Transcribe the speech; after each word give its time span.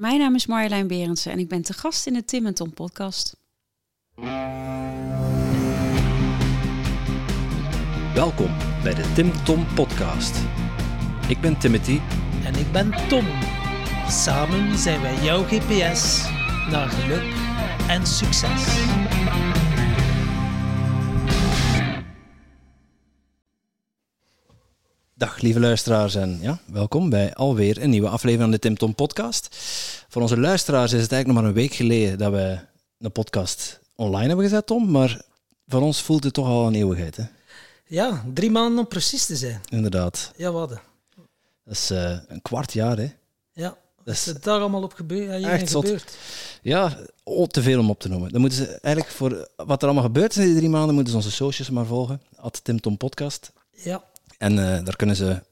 Mijn 0.00 0.18
naam 0.18 0.34
is 0.34 0.46
Marjolein 0.46 0.86
Berendsen 0.86 1.32
en 1.32 1.38
ik 1.38 1.48
ben 1.48 1.62
te 1.62 1.72
gast 1.72 2.06
in 2.06 2.12
de 2.12 2.24
Tim 2.24 2.46
en 2.46 2.54
Tom 2.54 2.74
podcast. 2.74 3.36
Welkom 8.14 8.50
bij 8.82 8.94
de 8.94 9.12
Tim 9.14 9.32
Tom 9.44 9.66
podcast. 9.74 10.40
Ik 11.28 11.40
ben 11.40 11.58
Timothy 11.58 12.00
En 12.44 12.54
ik 12.54 12.72
ben 12.72 13.08
Tom. 13.08 13.26
Samen 14.08 14.78
zijn 14.78 15.00
wij 15.00 15.22
jouw 15.22 15.42
GPS 15.42 16.28
naar 16.70 16.88
geluk 16.88 17.34
en 17.88 18.06
succes. 18.06 18.64
Dag 25.20 25.40
lieve 25.40 25.60
luisteraars 25.60 26.14
en 26.14 26.38
ja, 26.40 26.58
welkom 26.66 27.10
bij 27.10 27.34
alweer 27.34 27.82
een 27.82 27.90
nieuwe 27.90 28.08
aflevering 28.08 28.40
van 28.40 28.50
de 28.50 28.58
Tim 28.58 28.76
Tom 28.76 28.94
podcast. 28.94 29.48
Voor 30.08 30.22
onze 30.22 30.38
luisteraars 30.38 30.92
is 30.92 31.02
het 31.02 31.12
eigenlijk 31.12 31.26
nog 31.26 31.36
maar 31.36 31.44
een 31.44 31.68
week 31.68 31.74
geleden 31.74 32.18
dat 32.18 32.32
we 32.32 32.58
een 32.98 33.12
podcast 33.12 33.80
online 33.94 34.26
hebben 34.26 34.44
gezet, 34.44 34.66
Tom. 34.66 34.90
Maar 34.90 35.22
voor 35.66 35.80
ons 35.80 36.02
voelt 36.02 36.24
het 36.24 36.34
toch 36.34 36.46
al 36.46 36.66
een 36.66 36.74
eeuwigheid, 36.74 37.16
hè? 37.16 37.24
Ja, 37.86 38.24
drie 38.34 38.50
maanden 38.50 38.78
om 38.78 38.88
precies 38.88 39.26
te 39.26 39.36
zijn. 39.36 39.60
Inderdaad. 39.68 40.32
Ja, 40.36 40.52
wat? 40.52 40.68
Dat 40.68 40.78
is 41.64 41.90
eh, 41.90 42.18
een 42.28 42.42
kwart 42.42 42.72
jaar, 42.72 42.96
hè? 42.96 43.12
Ja, 43.52 43.76
Dat 44.04 44.14
is 44.14 44.26
er 44.26 44.40
daar 44.40 44.60
allemaal 44.60 44.82
op 44.82 44.94
gebeurd? 44.94 45.40
Ja, 45.40 45.50
echt 45.50 45.70
gebeurd? 45.70 46.16
Ja, 46.62 46.96
oh, 47.22 47.46
te 47.46 47.62
veel 47.62 47.78
om 47.78 47.90
op 47.90 48.00
te 48.00 48.08
noemen. 48.08 48.32
Dan 48.32 48.40
moeten 48.40 48.58
ze 48.58 48.66
eigenlijk 48.66 49.14
voor 49.14 49.48
wat 49.56 49.82
er 49.82 49.88
allemaal 49.88 50.06
gebeurd 50.06 50.30
is 50.30 50.36
in 50.36 50.44
die 50.44 50.56
drie 50.56 50.68
maanden, 50.68 50.94
moeten 50.94 51.12
ze 51.12 51.18
onze 51.18 51.30
socials 51.30 51.70
maar 51.70 51.86
volgen. 51.86 52.22
At 52.36 52.60
Tim 52.64 52.80
Tom 52.80 52.96
podcast. 52.96 53.52
Ja, 53.70 54.04
En 54.40 54.58
eh, 54.58 54.84
daar 54.84 54.96
kunnen 54.96 55.16
ze 55.16 55.42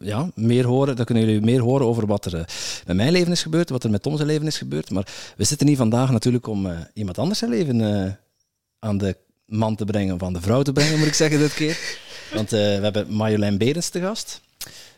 ja, 0.00 0.30
meer 0.34 0.66
horen. 0.66 0.96
Daar 0.96 1.04
kunnen 1.04 1.24
jullie 1.24 1.40
meer 1.40 1.60
horen 1.60 1.86
over 1.86 2.06
wat 2.06 2.24
er 2.24 2.34
eh, 2.34 2.44
met 2.86 2.96
mijn 2.96 3.12
leven 3.12 3.32
is 3.32 3.42
gebeurd, 3.42 3.70
wat 3.70 3.84
er 3.84 3.90
met 3.90 4.02
Tom 4.02 4.16
zijn 4.16 4.28
leven 4.28 4.46
is 4.46 4.58
gebeurd. 4.58 4.90
Maar 4.90 5.06
we 5.36 5.44
zitten 5.44 5.66
hier 5.66 5.76
vandaag 5.76 6.10
natuurlijk 6.10 6.46
om 6.46 6.66
eh, 6.66 6.78
iemand 6.94 7.18
anders 7.18 7.38
zijn 7.38 7.50
leven 7.50 8.04
eh, 8.04 8.12
aan 8.78 8.98
de 8.98 9.16
man 9.46 9.76
te 9.76 9.84
brengen, 9.84 10.14
of 10.14 10.22
aan 10.22 10.32
de 10.32 10.40
vrouw 10.40 10.62
te 10.62 10.72
brengen, 10.72 10.98
moet 10.98 11.06
ik 11.06 11.14
zeggen 11.14 11.38
dit 11.38 11.54
keer. 11.54 11.78
Want 12.34 12.52
eh, 12.52 12.60
we 12.60 12.82
hebben 12.82 13.12
Marjolein 13.12 13.58
Berends 13.58 13.88
te 13.88 14.00
gast. 14.00 14.40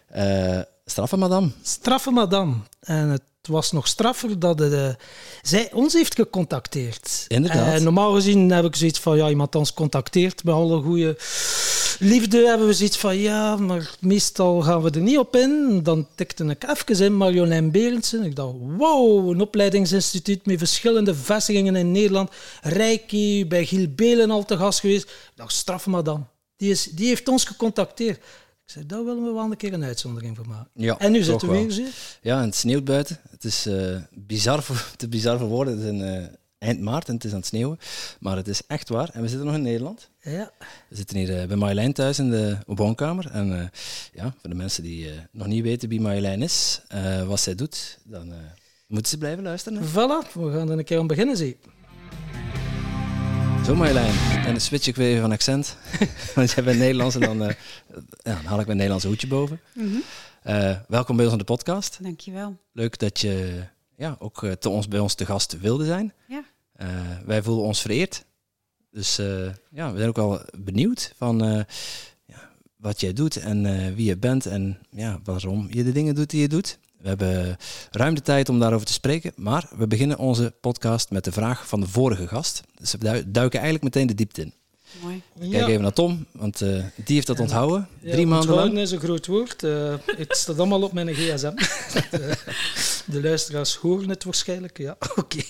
Eh 0.06 0.60
straffen, 0.84 1.18
madame. 1.18 1.50
straffe 1.62 2.10
madame. 2.10 2.54
En 2.80 3.08
het 3.08 3.22
was 3.48 3.72
nog 3.72 3.86
straffer 3.86 4.38
dat 4.38 4.58
het, 4.58 4.72
eh, 4.72 4.88
zij 5.42 5.72
ons 5.72 5.92
heeft 5.92 6.14
gecontacteerd. 6.14 7.24
Inderdaad. 7.28 7.74
En 7.74 7.82
normaal 7.82 8.12
gezien 8.12 8.50
heb 8.50 8.64
ik 8.64 8.76
zoiets 8.76 8.98
van, 8.98 9.16
ja, 9.16 9.28
iemand 9.28 9.54
ons 9.54 9.74
contacteert 9.74 10.44
met 10.44 10.54
alle 10.54 10.82
goede 10.82 11.16
liefde. 11.98 12.46
Hebben 12.46 12.66
we 12.66 12.72
zoiets 12.72 12.98
van, 12.98 13.16
ja, 13.16 13.56
maar 13.56 13.90
meestal 14.00 14.60
gaan 14.60 14.82
we 14.82 14.90
er 14.90 15.00
niet 15.00 15.18
op 15.18 15.36
in. 15.36 15.80
Dan 15.82 16.08
tikte 16.14 16.44
ik 16.44 16.64
even 16.68 17.04
in 17.04 17.16
Marjolein 17.16 17.70
Berendsen. 17.70 18.24
Ik 18.24 18.36
dacht, 18.36 18.54
wow, 18.76 19.30
een 19.30 19.40
opleidingsinstituut 19.40 20.46
met 20.46 20.58
verschillende 20.58 21.14
vestigingen 21.14 21.76
in 21.76 21.92
Nederland. 21.92 22.30
Reiki, 22.62 23.46
bij 23.46 23.66
Giel 23.66 23.88
Belen 23.88 24.30
al 24.30 24.44
te 24.44 24.56
gast 24.56 24.80
geweest. 24.80 25.04
Ik 25.04 25.32
dacht, 25.34 25.52
straffe 25.52 25.90
madame. 25.90 26.24
Die, 26.56 26.70
is, 26.70 26.84
die 26.84 27.08
heeft 27.08 27.28
ons 27.28 27.44
gecontacteerd. 27.44 28.24
Daar 28.86 29.04
willen 29.04 29.24
we 29.24 29.32
wel 29.32 29.50
een 29.50 29.56
keer 29.56 29.72
een 29.72 29.84
uitzondering 29.84 30.36
voor 30.36 30.48
maken. 30.48 30.70
Ja, 30.74 30.98
en 30.98 31.12
nu 31.12 31.22
zitten 31.22 31.48
we 31.48 31.66
weer. 31.66 31.88
Ja, 32.22 32.38
en 32.38 32.44
het 32.44 32.54
sneeuwt 32.54 32.84
buiten. 32.84 33.18
Het 33.30 33.44
is 33.44 33.66
eh, 33.66 33.96
bizar 34.10 34.62
voor, 34.62 34.86
te 34.96 35.08
bizar 35.08 35.38
voor 35.38 35.48
woorden. 35.48 35.74
Het 35.74 35.82
is 35.82 35.90
in, 35.90 36.02
eh, 36.02 36.26
eind 36.58 36.80
maart 36.80 37.08
en 37.08 37.14
het 37.14 37.24
is 37.24 37.30
aan 37.30 37.36
het 37.36 37.46
sneeuwen. 37.46 37.78
Maar 38.20 38.36
het 38.36 38.48
is 38.48 38.62
echt 38.66 38.88
waar. 38.88 39.10
En 39.12 39.22
we 39.22 39.28
zitten 39.28 39.46
nog 39.46 39.54
in 39.54 39.62
Nederland. 39.62 40.10
Ja. 40.20 40.50
We 40.88 40.96
zitten 40.96 41.16
hier 41.16 41.40
eh, 41.40 41.46
bij 41.46 41.56
Marjolein 41.56 41.92
thuis 41.92 42.18
in 42.18 42.30
de 42.30 42.56
woonkamer. 42.66 43.30
En 43.30 43.70
ja, 44.12 44.34
voor 44.40 44.50
de 44.50 44.56
mensen 44.56 44.82
die 44.82 45.10
nog 45.32 45.46
niet 45.46 45.62
weten 45.62 45.88
wie 45.88 46.00
Marjolein 46.00 46.42
is, 46.42 46.82
wat 47.26 47.40
zij 47.40 47.54
doet, 47.54 47.98
dan 48.04 48.32
moeten 48.86 49.10
ze 49.10 49.18
blijven 49.18 49.42
luisteren. 49.42 49.82
hè. 49.82 49.88
Voilà, 49.88 50.32
we 50.32 50.52
gaan 50.52 50.70
er 50.70 50.78
een 50.78 50.84
keer 50.84 50.98
aan 50.98 51.06
beginnen, 51.06 51.36
zie. 51.36 51.56
Zo 53.64 53.74
Marjolein. 53.74 54.14
En 54.36 54.44
dan 54.44 54.60
switch 54.60 54.86
ik 54.86 54.96
weer 54.96 55.08
even 55.08 55.20
van 55.20 55.32
accent. 55.32 55.76
Want 56.34 56.50
jij 56.50 56.64
bent 56.64 56.78
Nederlands 56.78 57.14
en 57.14 57.20
dan, 57.20 57.42
eh, 57.42 57.54
ja, 58.22 58.34
dan 58.34 58.44
haal 58.44 58.58
ik 58.60 58.64
mijn 58.64 58.76
Nederlandse 58.76 59.08
hoedje 59.08 59.26
boven. 59.26 59.60
Eh, 60.42 60.76
welkom 60.88 61.16
bij 61.16 61.24
ons 61.24 61.34
aan 61.34 61.38
de 61.38 61.44
podcast. 61.44 61.98
Dankjewel. 62.02 62.56
Leuk 62.72 62.98
dat 62.98 63.20
je 63.20 63.62
ja, 63.96 64.16
ook 64.18 64.42
eh, 64.42 64.52
te 64.52 64.68
ons, 64.68 64.88
bij 64.88 65.00
ons 65.00 65.14
te 65.14 65.26
gast 65.26 65.60
wilde 65.60 65.84
zijn. 65.84 66.12
Ja. 66.26 66.44
Wij 67.24 67.42
voelen 67.42 67.64
ons 67.64 67.80
vereerd. 67.80 68.24
Dus 68.90 69.16
ja, 69.70 69.92
we 69.92 69.96
zijn 69.96 70.08
ook 70.08 70.16
wel 70.16 70.40
benieuwd 70.58 71.12
van 71.16 71.38
ja, 72.24 72.50
wat 72.76 73.00
jij 73.00 73.12
doet 73.12 73.36
en 73.36 73.94
wie 73.94 74.06
je 74.06 74.16
bent 74.16 74.46
en 74.46 74.78
ja, 74.90 75.20
waarom 75.24 75.66
je 75.70 75.84
de 75.84 75.92
dingen 75.92 76.14
doet 76.14 76.30
die 76.30 76.40
je 76.40 76.48
doet. 76.48 76.78
We 77.02 77.08
hebben 77.08 77.56
ruim 77.90 78.14
de 78.14 78.22
tijd 78.22 78.48
om 78.48 78.58
daarover 78.58 78.86
te 78.86 78.92
spreken, 78.92 79.32
maar 79.36 79.68
we 79.76 79.86
beginnen 79.86 80.18
onze 80.18 80.54
podcast 80.60 81.10
met 81.10 81.24
de 81.24 81.32
vraag 81.32 81.68
van 81.68 81.80
de 81.80 81.86
vorige 81.88 82.26
gast. 82.28 82.60
Dus 82.80 82.92
we 82.92 82.98
du- 82.98 83.24
duiken 83.30 83.60
eigenlijk 83.60 83.94
meteen 83.94 84.06
de 84.06 84.14
diepte 84.14 84.40
in. 84.40 84.52
Mooi. 85.02 85.22
Kijk 85.50 85.68
even 85.68 85.82
naar 85.82 85.92
Tom, 85.92 86.26
want 86.32 86.60
eh, 86.60 86.68
die 87.04 87.14
heeft 87.14 87.26
dat 87.26 87.40
onthouden. 87.40 87.88
Ja, 88.00 88.12
Drie 88.12 88.26
maanden 88.26 88.48
onthouden 88.48 88.74
lang. 88.74 88.86
is 88.86 88.92
een 88.92 89.00
groot 89.00 89.26
woord. 89.26 89.62
Eh, 89.62 89.94
het 90.06 90.36
staat 90.36 90.58
allemaal 90.58 90.82
op 90.82 90.92
mijn 90.92 91.14
gsm. 91.14 91.52
de, 92.10 92.36
de 93.06 93.22
luisteraars 93.22 93.76
horen 93.76 94.08
het 94.08 94.24
waarschijnlijk. 94.24 94.78
Ja, 94.78 94.96
oké. 95.16 95.42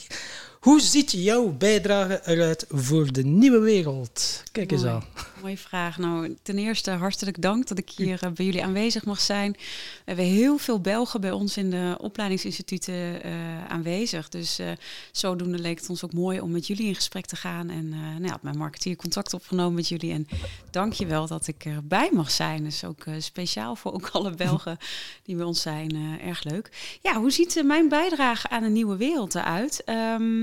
Hoe 0.60 0.80
ziet 0.80 1.10
jouw 1.12 1.48
bijdrage 1.58 2.20
eruit 2.24 2.64
voor 2.70 3.12
de 3.12 3.24
nieuwe 3.24 3.58
wereld? 3.58 4.42
Kijk 4.52 4.72
eens 4.72 4.84
aan. 4.84 5.04
Mooie 5.42 5.58
vraag. 5.58 5.98
Nou, 5.98 6.36
ten 6.42 6.58
eerste 6.58 6.91
hartelijk 6.91 7.42
dank 7.42 7.66
dat 7.66 7.78
ik 7.78 7.91
hier 7.91 8.22
eh, 8.22 8.30
bij 8.30 8.44
jullie 8.44 8.64
aanwezig 8.64 9.04
mag 9.04 9.20
zijn. 9.20 9.53
We 9.53 9.58
hebben 10.04 10.25
heel 10.25 10.58
veel 10.58 10.80
Belgen 10.80 11.20
bij 11.20 11.30
ons 11.30 11.56
in 11.56 11.70
de 11.70 11.97
opleidingsinstituten 12.00 13.22
eh, 13.22 13.66
aanwezig. 13.66 14.28
Dus 14.28 14.58
eh, 14.58 14.70
zodoende 15.12 15.58
leek 15.58 15.78
het 15.78 15.88
ons 15.88 16.04
ook 16.04 16.12
mooi 16.12 16.41
om 16.41 16.50
met 16.50 16.66
jullie 16.66 16.86
in 16.86 16.94
gesprek 16.94 17.26
te 17.26 17.36
gaan. 17.36 17.70
En 17.70 17.88
nou 17.88 18.25
ja, 18.25 18.38
mijn 18.42 18.58
marketeer 18.58 18.97
contact 18.97 19.34
opgenomen 19.34 19.75
met 19.75 19.88
jullie. 19.88 20.12
En 20.12 20.26
dank 20.70 20.92
je 20.92 21.06
wel 21.06 21.26
dat 21.26 21.47
ik 21.47 21.64
erbij 21.64 22.10
mag 22.12 22.31
zijn. 22.31 22.64
Dus 22.64 22.84
ook 22.84 23.04
speciaal 23.19 23.76
voor 23.76 23.92
ook 23.92 24.08
alle 24.08 24.34
Belgen 24.34 24.78
die 25.25 25.36
bij 25.36 25.44
ons 25.44 25.62
zijn. 25.62 26.20
erg 26.20 26.44
leuk. 26.44 26.98
Ja, 27.02 27.20
hoe 27.20 27.31
ziet 27.31 27.62
mijn 27.64 27.88
bijdrage 27.88 28.48
aan 28.48 28.62
een 28.62 28.72
nieuwe 28.72 28.97
wereld 28.97 29.34
eruit? 29.34 29.84
Ehm, 29.84 30.41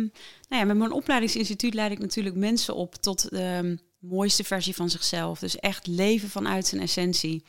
nou 0.49 0.61
ja, 0.61 0.63
met 0.63 0.77
mijn 0.77 0.91
opleidingsinstituut 0.91 1.73
leid 1.73 1.91
ik 1.91 1.99
natuurlijk 1.99 2.35
mensen 2.35 2.75
op 2.75 2.95
tot 2.95 3.29
de 3.29 3.77
mooiste 3.99 4.43
versie 4.43 4.75
van 4.75 4.89
zichzelf. 4.89 5.39
Dus 5.39 5.59
echt 5.59 5.87
leven 5.87 6.29
vanuit 6.29 6.67
zijn 6.67 6.81
essentie. 6.81 7.43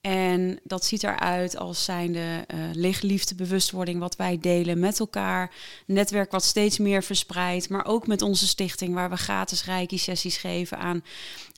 En 0.00 0.60
dat 0.64 0.84
ziet 0.84 1.02
eruit 1.02 1.56
als 1.56 1.84
zijnde 1.84 2.44
eh 2.46 2.58
lichtliefde, 2.72 3.34
bewustwording, 3.34 4.00
wat 4.00 4.16
wij 4.16 4.38
delen 4.38 4.78
met 4.78 5.00
elkaar. 5.00 5.54
Netwerk 5.86 6.30
wat 6.30 6.44
steeds 6.44 6.78
meer 6.78 7.02
verspreidt, 7.02 7.68
maar 7.68 7.86
ook 7.86 8.06
met 8.06 8.22
onze 8.22 8.46
stichting, 8.46 8.94
waar 8.94 9.10
we 9.10 9.16
gratis 9.16 9.64
reiki-sessies 9.64 10.36
geven 10.36 10.78
aan 10.78 11.04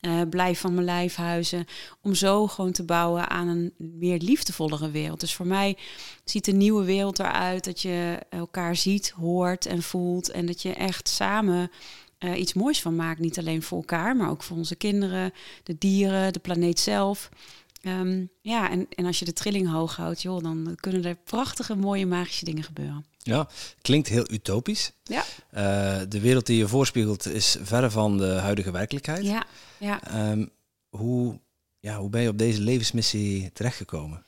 eh, 0.01 0.21
Blijf 0.31 0.61
van 0.61 0.75
mijn 0.75 0.87
lijfhuizen. 0.87 1.67
Om 2.01 2.15
zo 2.15 2.47
gewoon 2.47 2.73
te 2.73 2.85
bouwen 2.85 3.29
aan 3.31 3.49
een 3.49 3.73
meer 3.77 4.19
liefdevollere 4.19 4.91
wereld. 4.91 5.21
Dus 5.21 5.35
voor 5.35 5.47
mij 5.47 5.77
ziet 6.25 6.45
de 6.45 6.53
nieuwe 6.53 6.85
wereld 6.85 7.19
eruit 7.19 7.65
dat 7.65 7.81
je 7.81 8.19
elkaar 8.31 8.77
ziet, 8.77 9.11
hoort 9.11 9.67
en 9.67 9.83
voelt. 9.83 10.31
En 10.31 10.47
dat 10.47 10.63
je 10.63 10.75
echt 10.75 11.09
samen 11.09 11.71
eh, 12.23 12.39
iets 12.41 12.53
moois 12.53 12.81
van 12.83 12.97
maakt. 12.97 13.21
Niet 13.21 13.39
alleen 13.39 13.63
voor 13.63 13.79
elkaar, 13.79 14.17
maar 14.17 14.31
ook 14.31 14.43
voor 14.43 14.57
onze 14.57 14.77
kinderen, 14.77 15.33
de 15.63 15.77
dieren, 15.79 16.33
de 16.33 16.39
planeet 16.39 16.81
zelf. 16.81 17.29
Ehm, 17.83 18.25
ja, 18.41 18.71
en, 18.71 18.87
en 18.95 19.07
als 19.07 19.19
je 19.19 19.25
de 19.25 19.33
trilling 19.33 19.71
hoog 19.71 19.97
houdt, 19.97 20.23
joh, 20.23 20.43
dan 20.43 20.77
kunnen 20.81 21.05
er 21.05 21.17
prachtige, 21.25 21.75
mooie, 21.77 22.07
magische 22.07 22.45
dingen 22.45 22.63
gebeuren. 22.63 23.05
Ja, 23.19 23.49
klinkt 23.81 24.09
heel 24.09 24.33
utopisch. 24.33 24.93
Ja, 25.03 25.25
Eh, 25.51 26.01
de 26.09 26.21
wereld 26.21 26.47
die 26.47 26.59
je 26.59 26.69
voorspiegelt 26.69 27.27
is 27.27 27.57
verre 27.63 27.91
van 27.91 28.19
de 28.19 28.27
huidige 28.27 28.71
werkelijkheid. 28.71 29.25
ja, 29.25 29.45
ja. 29.79 30.03
Ehm, 30.05 30.47
hoe, 30.89 31.41
ja, 31.81 31.99
hoe 31.99 32.11
ben 32.11 32.23
je 32.23 32.29
op 32.29 32.39
deze 32.39 32.61
levensmissie 32.61 33.53
terechtgekomen? 33.53 34.25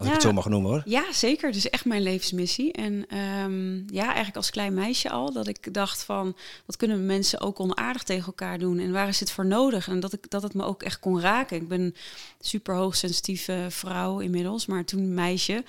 Als 0.00 0.08
ik 0.08 0.14
Ja. 0.14 0.20
het 0.20 0.28
zo 0.30 0.32
mag 0.34 0.48
noemen 0.48 0.70
hoor. 0.70 0.82
Ja, 0.84 1.12
zeker. 1.12 1.46
Het 1.46 1.56
is 1.56 1.70
echt 1.70 1.84
mijn 1.84 2.02
levensmissie. 2.02 2.72
En 2.72 3.04
ehm, 3.08 3.74
ja, 3.94 4.04
eigenlijk 4.04 4.36
als 4.36 4.50
klein 4.50 4.74
meisje 4.74 5.10
al, 5.10 5.32
dat 5.32 5.46
ik 5.46 5.74
dacht 5.74 6.02
van, 6.04 6.36
wat 6.66 6.76
kunnen 6.76 7.06
mensen 7.06 7.40
ook 7.40 7.60
onaardig 7.60 8.02
tegen 8.02 8.26
elkaar 8.26 8.58
doen? 8.58 8.78
En 8.78 8.92
waar 8.92 9.08
is 9.08 9.18
dit 9.18 9.30
voor 9.30 9.46
nodig? 9.46 9.88
En 9.88 10.00
dat, 10.00 10.12
ik, 10.12 10.30
dat 10.30 10.42
het 10.42 10.54
me 10.54 10.64
ook 10.64 10.82
echt 10.82 11.00
kon 11.00 11.20
raken. 11.20 11.56
Ik 11.56 11.68
ben 11.68 11.80
een 11.80 11.94
super 12.40 12.74
hoogsensitieve 12.74 13.66
vrouw 13.68 14.18
inmiddels, 14.20 14.66
maar 14.66 14.84
toen 14.84 15.14
meisje. 15.14 15.64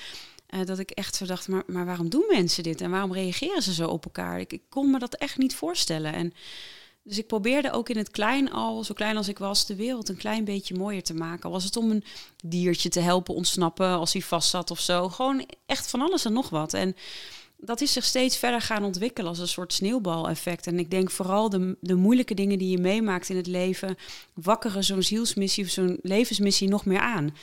eh, 0.47 0.65
dat 0.65 0.79
ik 0.79 0.89
echt 0.91 1.15
zo 1.15 1.25
dacht, 1.25 1.47
maar, 1.47 1.63
maar 1.67 1.85
waarom 1.85 2.09
doen 2.09 2.25
mensen 2.29 2.63
dit? 2.63 2.81
En 2.81 2.91
waarom 2.91 3.13
reageren 3.13 3.61
ze 3.61 3.73
zo 3.73 3.87
op 3.87 4.05
elkaar? 4.05 4.39
Ik, 4.39 4.53
ik 4.53 4.61
kon 4.69 4.91
me 4.91 4.99
dat 4.99 5.15
echt 5.15 5.37
niet 5.37 5.55
voorstellen. 5.55 6.13
En 6.13 6.33
dus 7.03 7.17
ik 7.17 7.27
probeerde 7.27 7.71
ook 7.71 7.89
in 7.89 7.97
het 7.97 8.11
klein 8.11 8.51
al, 8.51 8.83
zo 8.83 8.93
klein 8.93 9.17
als 9.17 9.27
ik 9.27 9.37
was, 9.37 9.65
de 9.65 9.75
wereld 9.75 10.09
een 10.09 10.17
klein 10.17 10.43
beetje 10.43 10.75
mooier 10.75 11.03
te 11.03 11.13
maken. 11.13 11.49
Was 11.49 11.63
het 11.63 11.77
om 11.77 11.91
een 11.91 12.03
diertje 12.43 12.89
te 12.89 12.99
helpen 12.99 13.35
ontsnappen 13.35 13.87
als 13.87 14.13
hij 14.13 14.21
vast 14.21 14.49
zat 14.49 14.71
of 14.71 14.79
zo. 14.79 15.09
Gewoon 15.09 15.45
echt 15.65 15.89
van 15.89 16.01
alles 16.01 16.25
en 16.25 16.33
nog 16.33 16.49
wat. 16.49 16.73
En 16.73 16.95
dat 17.57 17.81
is 17.81 17.93
zich 17.93 18.03
steeds 18.03 18.37
verder 18.37 18.61
gaan 18.61 18.83
ontwikkelen 18.83 19.29
als 19.29 19.39
een 19.39 19.47
soort 19.47 19.73
sneeuwbaleffect. 19.73 20.67
En 20.67 20.79
ik 20.79 20.91
denk 20.91 21.11
vooral 21.11 21.49
de, 21.49 21.77
de 21.79 21.95
moeilijke 21.95 22.33
dingen 22.33 22.57
die 22.57 22.69
je 22.69 22.77
meemaakt 22.77 23.29
in 23.29 23.35
het 23.35 23.47
leven, 23.47 23.97
wakkeren 24.33 24.83
zo'n 24.83 25.03
zielsmissie 25.03 25.63
of 25.63 25.69
zo'n 25.69 25.99
levensmissie 26.01 26.69
nog 26.69 26.85
meer 26.85 26.99
aan. 26.99 27.35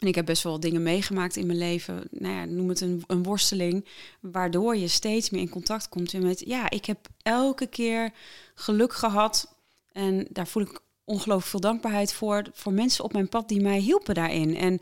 En 0.00 0.06
ik 0.06 0.14
heb 0.14 0.26
best 0.26 0.42
wel 0.42 0.60
dingen 0.60 0.82
meegemaakt 0.82 1.36
in 1.36 1.46
mijn 1.46 1.58
leven. 1.58 2.02
Nou 2.10 2.34
ja, 2.34 2.44
noem 2.44 2.68
het 2.68 2.80
een, 2.80 3.02
een 3.06 3.22
worsteling. 3.22 3.86
Waardoor 4.20 4.76
je 4.76 4.88
steeds 4.88 5.30
meer 5.30 5.40
in 5.40 5.48
contact 5.48 5.88
komt 5.88 6.20
met... 6.20 6.42
Ja, 6.46 6.70
ik 6.70 6.84
heb 6.84 6.98
elke 7.22 7.66
keer 7.66 8.12
geluk 8.54 8.92
gehad. 8.92 9.54
En 9.92 10.26
daar 10.30 10.46
voel 10.46 10.62
ik 10.62 10.80
ongelooflijk 11.04 11.50
veel 11.50 11.60
dankbaarheid 11.60 12.12
voor. 12.12 12.46
Voor 12.52 12.72
mensen 12.72 13.04
op 13.04 13.12
mijn 13.12 13.28
pad 13.28 13.48
die 13.48 13.60
mij 13.60 13.78
hielpen 13.78 14.14
daarin. 14.14 14.56
En 14.56 14.80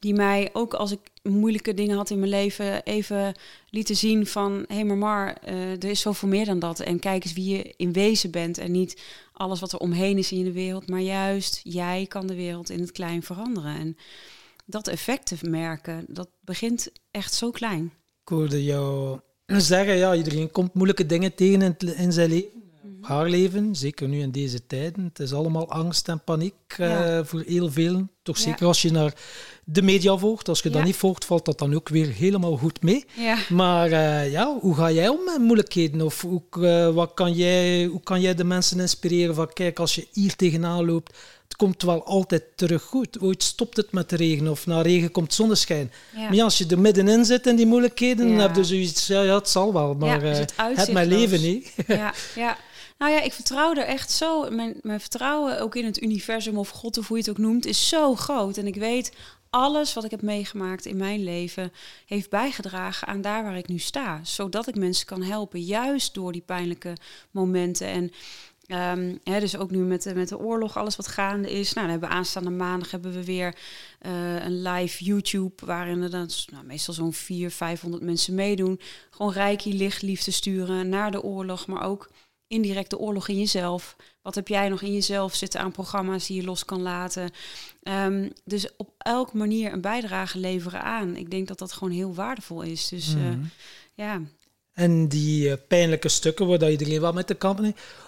die 0.00 0.14
mij 0.14 0.50
ook 0.52 0.74
als 0.74 0.92
ik 0.92 1.00
moeilijke 1.22 1.74
dingen 1.74 1.96
had 1.96 2.10
in 2.10 2.18
mijn 2.18 2.30
leven 2.30 2.82
even 2.82 3.34
lieten 3.70 3.96
zien 3.96 4.26
van 4.26 4.64
hé 4.68 4.74
hey, 4.74 4.84
maar 4.84 4.96
Mar, 4.96 5.36
uh, 5.48 5.70
er 5.70 5.84
is 5.84 6.00
zoveel 6.00 6.28
meer 6.28 6.44
dan 6.44 6.58
dat 6.58 6.80
en 6.80 6.98
kijk 6.98 7.24
eens 7.24 7.32
wie 7.32 7.56
je 7.56 7.74
in 7.76 7.92
wezen 7.92 8.30
bent 8.30 8.58
en 8.58 8.72
niet 8.72 9.02
alles 9.32 9.60
wat 9.60 9.72
er 9.72 9.78
omheen 9.78 10.18
is 10.18 10.32
in 10.32 10.44
de 10.44 10.52
wereld, 10.52 10.88
maar 10.88 11.00
juist 11.00 11.60
jij 11.62 12.06
kan 12.08 12.26
de 12.26 12.34
wereld 12.34 12.70
in 12.70 12.80
het 12.80 12.92
klein 12.92 13.22
veranderen 13.22 13.76
en 13.76 13.96
dat 14.68 14.88
effect 14.88 15.26
te 15.26 15.48
merken, 15.48 16.04
dat 16.08 16.28
begint 16.40 16.88
echt 17.10 17.34
zo 17.34 17.50
klein. 17.50 17.84
Ik 18.22 18.28
hoorde 18.28 18.64
jou 18.64 19.18
zeggen, 19.46 19.96
ja, 19.96 20.14
iedereen 20.14 20.50
komt 20.50 20.74
moeilijke 20.74 21.06
dingen 21.06 21.34
tegen 21.34 21.62
in, 21.62 21.96
in 21.96 22.12
zijn 22.12 22.28
leven 22.28 22.58
haar 23.00 23.28
leven, 23.28 23.76
zeker 23.76 24.08
nu 24.08 24.20
in 24.20 24.30
deze 24.30 24.66
tijden. 24.66 25.04
Het 25.04 25.18
is 25.18 25.32
allemaal 25.32 25.70
angst 25.70 26.08
en 26.08 26.24
paniek 26.24 26.54
uh, 26.80 27.20
voor 27.22 27.42
heel 27.46 27.70
veel. 27.70 28.08
Toch 28.22 28.38
zeker 28.38 28.66
als 28.66 28.82
je 28.82 28.90
naar 28.90 29.14
de 29.64 29.82
media 29.82 30.16
volgt. 30.16 30.48
Als 30.48 30.60
je 30.60 30.70
dat 30.70 30.84
niet 30.84 30.96
volgt, 30.96 31.24
valt 31.24 31.44
dat 31.44 31.58
dan 31.58 31.74
ook 31.74 31.88
weer 31.88 32.06
helemaal 32.06 32.56
goed 32.56 32.82
mee. 32.82 33.04
Maar 33.48 33.90
uh, 33.90 34.30
ja, 34.30 34.58
hoe 34.60 34.74
ga 34.74 34.90
jij 34.90 35.08
om 35.08 35.24
met 35.24 35.38
moeilijkheden? 35.38 36.00
Of 36.00 36.22
hoe, 36.22 36.42
uh, 36.58 36.94
wat 36.94 37.14
kan 37.14 37.32
jij, 37.32 37.84
hoe 37.84 38.02
kan 38.02 38.20
jij 38.20 38.34
de 38.34 38.44
mensen 38.44 38.80
inspireren 38.80 39.34
van 39.34 39.52
kijk, 39.52 39.78
als 39.78 39.94
je 39.94 40.06
hier 40.12 40.36
tegenaan 40.36 40.84
loopt, 40.84 41.18
het 41.48 41.56
komt 41.56 41.82
wel 41.82 42.04
altijd 42.04 42.42
terug 42.54 42.82
goed. 42.82 43.20
Ooit 43.20 43.42
stopt 43.42 43.76
het 43.76 43.92
met 43.92 44.10
de 44.10 44.16
regen 44.16 44.48
of 44.48 44.66
na 44.66 44.82
regen 44.82 45.10
komt 45.10 45.34
zonneschijn. 45.34 45.92
Maar 46.14 46.34
ja, 46.34 46.44
als 46.44 46.58
je 46.58 46.66
er 46.66 46.78
middenin 46.78 47.24
zit 47.24 47.46
in 47.46 47.56
die 47.56 47.66
moeilijkheden, 47.66 48.28
dan 48.28 48.38
heb 48.38 48.56
je 48.56 48.64
zoiets, 48.64 49.06
ja, 49.06 49.22
ja, 49.22 49.34
het 49.34 49.48
zal 49.48 49.72
wel, 49.72 49.94
maar 49.94 50.20
dus 50.20 50.38
het, 50.38 50.52
het 50.56 50.92
mijn 50.92 51.08
leven 51.08 51.40
niet. 51.40 51.74
Ja, 51.86 52.14
ja. 52.34 52.56
Nou 52.98 53.12
ja, 53.12 53.20
ik 53.20 53.32
vertrouw 53.32 53.74
er 53.74 53.84
echt 53.84 54.10
zo. 54.10 54.50
Mijn, 54.50 54.78
mijn 54.82 55.00
vertrouwen 55.00 55.60
ook 55.60 55.76
in 55.76 55.84
het 55.84 56.02
universum 56.02 56.58
of 56.58 56.68
God 56.68 56.98
of 56.98 57.08
hoe 57.08 57.16
je 57.16 57.22
het 57.22 57.32
ook 57.32 57.44
noemt, 57.44 57.66
is 57.66 57.88
zo 57.88 58.14
groot. 58.14 58.56
En 58.56 58.66
ik 58.66 58.74
weet, 58.74 59.12
alles 59.50 59.94
wat 59.94 60.04
ik 60.04 60.10
heb 60.10 60.22
meegemaakt 60.22 60.86
in 60.86 60.96
mijn 60.96 61.24
leven 61.24 61.72
heeft 62.06 62.30
bijgedragen 62.30 63.08
aan 63.08 63.20
daar 63.20 63.42
waar 63.42 63.56
ik 63.56 63.68
nu 63.68 63.78
sta. 63.78 64.20
Zodat 64.22 64.68
ik 64.68 64.74
mensen 64.74 65.06
kan 65.06 65.22
helpen, 65.22 65.60
juist 65.60 66.14
door 66.14 66.32
die 66.32 66.42
pijnlijke 66.46 66.96
momenten. 67.30 67.86
En 67.86 68.12
Um, 68.68 69.18
dus 69.22 69.56
ook 69.56 69.70
nu 69.70 69.78
met 69.78 70.02
de, 70.02 70.14
met 70.14 70.28
de 70.28 70.38
oorlog, 70.38 70.76
alles 70.76 70.96
wat 70.96 71.06
gaande 71.06 71.50
is. 71.50 71.72
Nou, 71.72 71.80
dan 71.86 71.90
hebben 71.90 72.08
we 72.08 72.14
aanstaande 72.14 72.50
maandag 72.50 72.90
hebben 72.90 73.12
we 73.12 73.24
weer 73.24 73.54
uh, 74.06 74.44
een 74.44 74.62
live 74.62 75.04
YouTube... 75.04 75.66
waarin 75.66 76.02
er 76.02 76.10
dan 76.10 76.28
nou, 76.52 76.64
meestal 76.64 76.94
zo'n 76.94 77.12
400, 77.12 77.54
500 77.54 78.02
mensen 78.02 78.34
meedoen. 78.34 78.80
Gewoon 79.10 79.32
rijkie 79.32 79.74
licht, 79.74 80.02
liefde 80.02 80.30
sturen 80.30 80.88
naar 80.88 81.10
de 81.10 81.22
oorlog, 81.22 81.66
maar 81.66 81.82
ook 81.82 82.10
indirecte 82.46 82.98
oorlog 82.98 83.28
in 83.28 83.38
jezelf. 83.38 83.96
Wat 84.22 84.34
heb 84.34 84.48
jij 84.48 84.68
nog 84.68 84.82
in 84.82 84.92
jezelf 84.92 85.34
zitten 85.34 85.60
aan 85.60 85.72
programma's 85.72 86.26
die 86.26 86.36
je 86.36 86.46
los 86.46 86.64
kan 86.64 86.82
laten? 86.82 87.30
Um, 87.82 88.32
dus 88.44 88.76
op 88.76 88.94
elke 88.98 89.36
manier 89.36 89.72
een 89.72 89.80
bijdrage 89.80 90.38
leveren 90.38 90.82
aan. 90.82 91.16
Ik 91.16 91.30
denk 91.30 91.48
dat 91.48 91.58
dat 91.58 91.72
gewoon 91.72 91.92
heel 91.92 92.14
waardevol 92.14 92.62
is. 92.62 92.88
Dus 92.88 93.14
uh, 93.14 93.32
ja. 93.94 94.20
En 94.78 95.08
die 95.08 95.48
uh, 95.48 95.54
pijnlijke 95.68 96.08
stukken 96.08 96.46
waar 96.46 96.70
iedereen 96.70 97.00
wel 97.00 97.12
met 97.12 97.28
de 97.28 97.34
kamp 97.34 97.60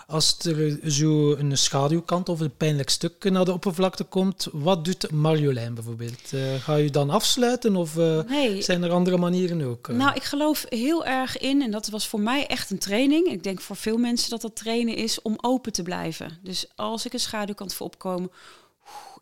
als 0.07 0.39
er 0.39 0.79
zo 0.91 1.35
een 1.35 1.59
schaduwkant 1.59 2.29
of 2.29 2.41
een 2.41 2.57
pijnlijk 2.57 2.91
stuk 2.91 3.31
naar 3.31 3.45
de 3.45 3.53
oppervlakte 3.53 4.05
komt, 4.05 4.49
wat 4.53 4.85
doet 4.85 5.11
Marjolein 5.11 5.75
bijvoorbeeld? 5.75 6.33
Uh, 6.35 6.55
ga 6.55 6.75
je 6.75 6.91
dan 6.91 7.11
afsluiten 7.11 7.77
of 7.77 7.97
uh, 7.97 8.23
nee. 8.23 8.63
zijn 8.63 8.83
er 8.83 8.91
andere 8.91 9.17
manieren 9.17 9.63
ook? 9.63 9.89
Nou, 9.89 10.15
ik 10.15 10.23
geloof 10.23 10.65
heel 10.69 11.07
erg 11.07 11.39
in, 11.39 11.63
en 11.63 11.71
dat 11.71 11.89
was 11.89 12.09
voor 12.09 12.21
mij 12.21 12.47
echt 12.47 12.71
een 12.71 12.79
training. 12.79 13.27
Ik 13.27 13.43
denk 13.43 13.61
voor 13.61 13.77
veel 13.77 13.97
mensen 13.97 14.31
dat 14.31 14.41
dat 14.41 14.57
trainen 14.57 14.97
is 14.97 15.23
om 15.23 15.37
open 15.41 15.73
te 15.73 15.83
blijven. 15.83 16.39
Dus 16.43 16.67
als 16.77 17.07
ik 17.07 17.13
een 17.13 17.21
schaduwkant 17.21 17.75
voor 17.75 17.87
opkomen, 17.87 18.31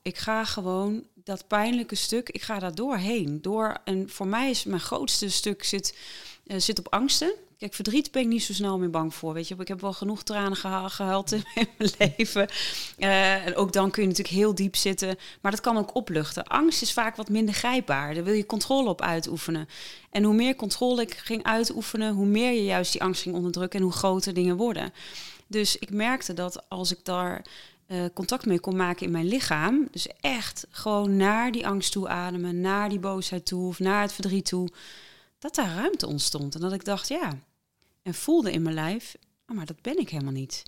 ik 0.02 0.18
ga 0.18 0.44
gewoon 0.44 1.04
dat 1.24 1.46
pijnlijke 1.46 1.94
stuk, 1.94 2.28
ik 2.28 2.42
ga 2.42 2.58
daar 2.58 2.74
doorheen. 2.74 3.42
Door, 3.42 3.76
en 3.84 4.10
voor 4.10 4.26
mij 4.26 4.50
is 4.50 4.64
mijn 4.64 4.80
grootste 4.80 5.30
stuk 5.30 5.64
zit, 5.64 5.94
uh, 6.48 6.58
zit 6.58 6.78
op 6.78 6.92
angsten. 6.92 7.32
Kijk, 7.58 7.74
verdriet 7.74 8.10
ben 8.10 8.22
ik 8.22 8.28
niet 8.28 8.42
zo 8.42 8.52
snel 8.52 8.78
meer 8.78 8.90
bang 8.90 9.14
voor. 9.14 9.32
Weet 9.32 9.48
je, 9.48 9.54
ik 9.58 9.68
heb 9.68 9.80
wel 9.80 9.92
genoeg 9.92 10.22
tranen 10.22 10.56
gehaald 10.90 11.32
in 11.32 11.42
mijn 11.54 11.90
leven. 11.98 12.48
Uh, 12.98 13.46
en 13.46 13.56
ook 13.56 13.72
dan 13.72 13.90
kun 13.90 14.02
je 14.02 14.08
natuurlijk 14.08 14.36
heel 14.36 14.54
diep 14.54 14.76
zitten. 14.76 15.16
Maar 15.40 15.50
dat 15.50 15.60
kan 15.60 15.76
ook 15.76 15.94
opluchten. 15.94 16.44
Angst 16.44 16.82
is 16.82 16.92
vaak 16.92 17.16
wat 17.16 17.28
minder 17.28 17.54
grijpbaar. 17.54 18.14
Daar 18.14 18.24
wil 18.24 18.34
je 18.34 18.46
controle 18.46 18.88
op 18.88 19.02
uitoefenen. 19.02 19.68
En 20.10 20.22
hoe 20.22 20.34
meer 20.34 20.56
controle 20.56 21.02
ik 21.02 21.14
ging 21.14 21.42
uitoefenen, 21.42 22.14
hoe 22.14 22.26
meer 22.26 22.52
je 22.52 22.64
juist 22.64 22.92
die 22.92 23.02
angst 23.02 23.22
ging 23.22 23.34
onderdrukken 23.34 23.78
en 23.78 23.84
hoe 23.84 23.94
groter 23.94 24.34
dingen 24.34 24.56
worden. 24.56 24.92
Dus 25.46 25.76
ik 25.78 25.90
merkte 25.90 26.34
dat 26.34 26.68
als 26.68 26.92
ik 26.92 26.98
daar 27.02 27.44
uh, 27.88 28.04
contact 28.14 28.46
mee 28.46 28.60
kon 28.60 28.76
maken 28.76 29.06
in 29.06 29.12
mijn 29.12 29.28
lichaam, 29.28 29.88
dus 29.90 30.08
echt 30.20 30.66
gewoon 30.70 31.16
naar 31.16 31.52
die 31.52 31.66
angst 31.66 31.92
toe 31.92 32.08
ademen, 32.08 32.60
naar 32.60 32.88
die 32.88 32.98
boosheid 32.98 33.46
toe 33.46 33.68
of 33.68 33.78
naar 33.78 34.02
het 34.02 34.12
verdriet 34.12 34.44
toe, 34.44 34.68
dat 35.38 35.54
daar 35.54 35.74
ruimte 35.74 36.06
ontstond. 36.06 36.54
En 36.54 36.60
dat 36.60 36.72
ik 36.72 36.84
dacht, 36.84 37.08
ja, 37.08 37.38
en 38.02 38.14
voelde 38.14 38.52
in 38.52 38.62
mijn 38.62 38.74
lijf, 38.74 39.16
oh, 39.48 39.56
maar 39.56 39.66
dat 39.66 39.82
ben 39.82 39.98
ik 39.98 40.08
helemaal 40.08 40.32
niet. 40.32 40.62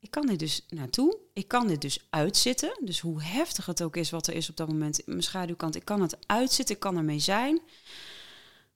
Ik 0.00 0.10
kan 0.10 0.26
dit 0.26 0.38
dus 0.38 0.66
naartoe, 0.68 1.18
ik 1.32 1.48
kan 1.48 1.66
dit 1.66 1.80
dus 1.80 2.06
uitzitten. 2.10 2.76
Dus 2.80 3.00
hoe 3.00 3.22
heftig 3.22 3.66
het 3.66 3.82
ook 3.82 3.96
is 3.96 4.10
wat 4.10 4.26
er 4.26 4.34
is 4.34 4.50
op 4.50 4.56
dat 4.56 4.68
moment 4.68 5.06
mijn 5.06 5.22
schaduwkant, 5.22 5.76
ik 5.76 5.84
kan 5.84 6.00
het 6.00 6.16
uitzitten, 6.26 6.74
ik 6.74 6.80
kan 6.80 6.96
ermee 6.96 7.18
zijn. 7.18 7.60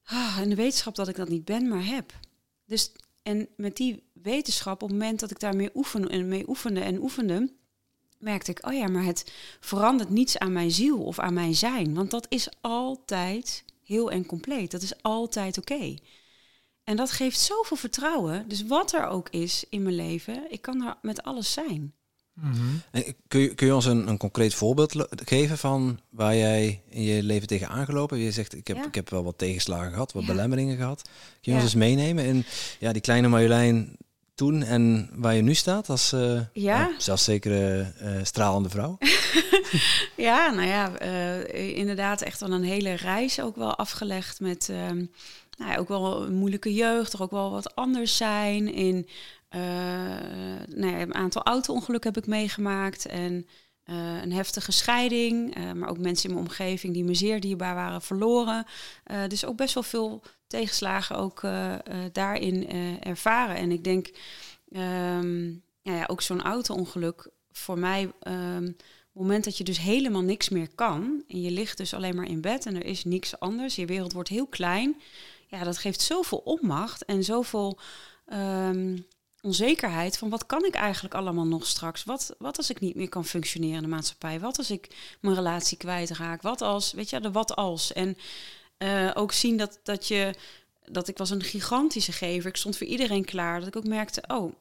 Ah, 0.04 0.38
en 0.38 0.48
de 0.48 0.54
wetenschap 0.54 0.94
dat 0.94 1.08
ik 1.08 1.16
dat 1.16 1.28
niet 1.28 1.44
ben, 1.44 1.68
maar 1.68 1.84
heb. 1.84 2.12
Dus 2.64 2.92
en 3.22 3.48
met 3.56 3.76
die 3.76 4.02
wetenschap, 4.12 4.82
op 4.82 4.88
het 4.88 4.98
moment 4.98 5.20
dat 5.20 5.30
ik 5.30 5.40
daarmee 5.40 5.70
oefen 5.74 6.08
en 6.08 6.28
mee 6.28 6.48
oefende 6.48 6.80
en 6.80 7.02
oefende, 7.02 7.52
merkte 8.18 8.50
ik, 8.50 8.66
oh 8.66 8.72
ja, 8.72 8.88
maar 8.88 9.04
het 9.04 9.32
verandert 9.60 10.10
niets 10.10 10.38
aan 10.38 10.52
mijn 10.52 10.70
ziel 10.70 11.04
of 11.04 11.18
aan 11.18 11.34
mijn 11.34 11.54
zijn. 11.54 11.94
Want 11.94 12.10
dat 12.10 12.26
is 12.28 12.48
altijd 12.60 13.64
heel 13.88 14.10
en 14.10 14.26
compleet. 14.26 14.70
Dat 14.70 14.82
is 14.82 15.02
altijd 15.02 15.58
oké. 15.58 15.96
En 16.84 16.96
dat 16.96 17.10
geeft 17.10 17.40
zoveel 17.40 17.76
vertrouwen. 17.76 18.48
Dus 18.48 18.66
wat 18.66 18.92
er 18.92 19.06
ook 19.06 19.28
is 19.28 19.64
in 19.68 19.82
mijn 19.82 19.94
leven, 19.94 20.50
ik 20.50 20.62
kan 20.62 20.86
er 20.86 20.96
met 21.02 21.22
alles 21.22 21.52
zijn. 21.52 21.92
Mm 22.32 22.82
en 22.90 23.04
kun, 23.28 23.40
je, 23.40 23.54
kun 23.54 23.66
je 23.66 23.74
ons 23.74 23.84
een, 23.84 24.08
een 24.08 24.16
concreet 24.16 24.54
voorbeeld 24.54 25.06
geven 25.24 25.58
van 25.58 26.00
waar 26.10 26.36
jij 26.36 26.82
in 26.88 27.02
je 27.02 27.22
leven 27.22 27.48
tegen 27.48 27.68
aangelopen? 27.68 28.18
Je 28.18 28.32
zegt, 28.32 28.54
ik 28.54 28.66
heb, 28.66 28.76
ik 28.86 28.94
heb 28.94 29.10
wel 29.10 29.24
wat 29.24 29.38
tegenslagen 29.38 29.92
gehad, 29.92 30.12
wat 30.12 30.26
belemmeringen 30.26 30.76
gehad. 30.76 31.02
Kun 31.40 31.52
je 31.52 31.52
ons 31.52 31.62
eens 31.62 31.74
meenemen 31.74 32.24
in 32.24 32.44
ja, 32.78 32.92
die 32.92 33.02
kleine 33.02 33.28
Marjolein 33.28 33.96
toen 34.38 34.62
en 34.62 35.10
waar 35.12 35.34
je 35.34 35.42
nu 35.42 35.54
staat 35.54 35.88
als 35.88 36.12
uh, 36.12 36.40
ja. 36.52 36.90
zelfs 36.98 37.24
zekere 37.24 37.92
uh, 38.02 38.10
stralende 38.22 38.68
vrouw? 38.68 38.98
ja, 40.28 40.50
nou 40.50 40.68
ja, 40.68 41.02
uh, 41.02 41.76
inderdaad 41.76 42.22
echt 42.22 42.40
wel 42.40 42.52
een 42.52 42.62
hele 42.62 42.92
reis 42.92 43.40
ook 43.40 43.56
wel 43.56 43.76
afgelegd 43.76 44.40
met 44.40 44.68
ehm, 44.68 44.96
nou 45.56 45.70
ja, 45.70 45.76
ook 45.76 45.88
wel 45.88 46.22
een 46.22 46.34
moeilijke 46.34 46.74
jeugd, 46.74 47.10
toch 47.10 47.22
ook 47.22 47.30
wel 47.30 47.50
wat 47.50 47.74
anders 47.74 48.16
zijn. 48.16 48.72
In 48.72 49.08
nou 50.74 50.92
ja, 50.92 51.00
een 51.00 51.14
aantal 51.14 51.42
auto-ongelukken 51.42 52.12
heb 52.12 52.22
ik 52.22 52.30
meegemaakt 52.30 53.06
en 53.06 53.46
een 54.22 54.32
heftige 54.32 54.72
scheiding, 54.72 55.54
maar 55.74 55.88
ook 55.88 55.98
mensen 55.98 56.28
in 56.28 56.34
mijn 56.34 56.46
omgeving 56.46 56.94
die 56.94 57.04
me 57.04 57.14
zeer 57.14 57.40
dierbaar 57.40 57.74
waren 57.74 58.02
verloren. 58.02 58.66
dus 59.28 59.44
ook 59.44 59.56
best 59.56 59.74
wel 59.74 59.82
veel 59.82 60.22
tegenslagen 60.48 61.16
ook 61.16 61.40
daarin 62.12 62.68
ervaren. 63.00 63.56
En 63.56 63.72
ik 63.72 63.84
denk, 63.84 64.10
ja, 64.68 65.22
ja, 65.82 66.04
ook 66.06 66.22
zo'n 66.22 66.42
auto-ongeluk 66.42 67.30
voor 67.52 67.78
mij. 67.78 68.10
Het 68.20 69.26
moment 69.26 69.44
dat 69.44 69.58
je 69.58 69.64
dus 69.64 69.78
helemaal 69.78 70.22
niks 70.22 70.48
meer 70.48 70.68
kan 70.74 71.22
en 71.28 71.40
je 71.40 71.50
ligt 71.50 71.76
dus 71.76 71.94
alleen 71.94 72.16
maar 72.16 72.28
in 72.28 72.40
bed 72.40 72.66
en 72.66 72.74
er 72.74 72.84
is 72.84 73.04
niks 73.04 73.40
anders, 73.40 73.76
je 73.76 73.86
wereld 73.86 74.12
wordt 74.12 74.28
heel 74.28 74.46
klein, 74.46 75.00
ja, 75.46 75.64
dat 75.64 75.78
geeft 75.78 76.00
zoveel 76.00 76.38
onmacht 76.38 77.04
en 77.04 77.24
zoveel 77.24 77.78
um, 78.32 79.06
onzekerheid 79.40 80.18
van 80.18 80.28
wat 80.28 80.46
kan 80.46 80.64
ik 80.64 80.74
eigenlijk 80.74 81.14
allemaal 81.14 81.46
nog 81.46 81.66
straks? 81.66 82.04
Wat, 82.04 82.34
wat 82.38 82.56
als 82.56 82.70
ik 82.70 82.80
niet 82.80 82.94
meer 82.94 83.08
kan 83.08 83.24
functioneren 83.24 83.76
in 83.76 83.82
de 83.82 83.88
maatschappij? 83.88 84.40
Wat 84.40 84.58
als 84.58 84.70
ik 84.70 85.16
mijn 85.20 85.34
relatie 85.34 85.76
kwijtraak? 85.76 86.42
Wat 86.42 86.60
als, 86.60 86.92
weet 86.92 87.10
je, 87.10 87.20
de 87.20 87.32
wat 87.32 87.56
als? 87.56 87.92
En 87.92 88.16
uh, 88.78 89.10
ook 89.14 89.32
zien 89.32 89.56
dat, 89.56 89.80
dat 89.82 90.08
je, 90.08 90.34
dat 90.84 91.08
ik 91.08 91.18
was 91.18 91.30
een 91.30 91.42
gigantische 91.42 92.12
gever. 92.12 92.50
Ik 92.50 92.56
stond 92.56 92.76
voor 92.76 92.86
iedereen 92.86 93.24
klaar. 93.24 93.58
Dat 93.58 93.68
ik 93.68 93.76
ook 93.76 93.86
merkte, 93.86 94.22
oh, 94.26 94.52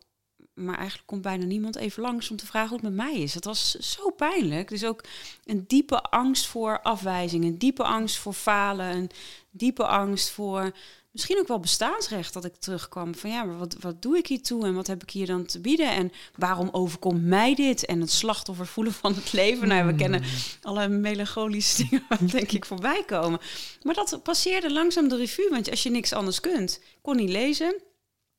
maar 0.53 0.77
eigenlijk 0.77 1.07
komt 1.07 1.21
bijna 1.21 1.45
niemand 1.45 1.75
even 1.75 2.01
langs 2.01 2.29
om 2.29 2.37
te 2.37 2.45
vragen 2.45 2.69
hoe 2.69 2.77
het 2.77 2.95
met 2.95 3.05
mij 3.05 3.21
is. 3.21 3.33
Dat 3.33 3.43
was 3.43 3.71
zo 3.71 4.09
pijnlijk. 4.09 4.69
Dus 4.69 4.85
ook 4.85 5.03
een 5.45 5.63
diepe 5.67 6.01
angst 6.01 6.45
voor 6.45 6.81
afwijzing, 6.81 7.43
een 7.43 7.57
diepe 7.57 7.83
angst 7.83 8.17
voor 8.17 8.33
falen, 8.33 8.95
een 8.95 9.09
diepe 9.51 9.85
angst 9.85 10.29
voor 10.29 10.71
misschien 11.17 11.39
ook 11.39 11.47
wel 11.47 11.59
bestaansrecht 11.59 12.33
dat 12.33 12.45
ik 12.45 12.55
terugkwam. 12.55 13.15
Van 13.15 13.29
ja, 13.29 13.43
maar 13.43 13.57
wat, 13.57 13.75
wat 13.79 14.01
doe 14.01 14.17
ik 14.17 14.27
hier 14.27 14.41
toe 14.41 14.65
en 14.65 14.73
wat 14.73 14.87
heb 14.87 15.03
ik 15.03 15.09
hier 15.09 15.25
dan 15.25 15.45
te 15.45 15.59
bieden? 15.59 15.91
En 15.91 16.11
waarom 16.35 16.69
overkomt 16.71 17.23
mij 17.23 17.55
dit? 17.55 17.85
En 17.85 18.01
het 18.01 18.11
slachtoffer 18.11 18.67
voelen 18.67 18.93
van 18.93 19.13
het 19.15 19.33
leven. 19.33 19.67
Nou, 19.67 19.81
we 19.83 19.89
Hmm. 19.89 19.97
kennen 19.97 20.23
alle 20.61 20.87
melancholische 20.87 21.83
dingen, 21.83 22.05
waar, 22.09 22.27
denk 22.27 22.51
ik, 22.51 22.65
voorbij 22.65 23.03
komen. 23.05 23.39
Maar 23.83 23.93
dat 23.95 24.19
passeerde 24.23 24.71
langzaam 24.71 25.07
de 25.07 25.15
revue, 25.17 25.49
want 25.49 25.69
als 25.69 25.83
je 25.83 25.89
niks 25.89 26.13
anders 26.13 26.39
kunt, 26.39 26.79
kon 27.01 27.15
niet 27.15 27.29
lezen. 27.29 27.81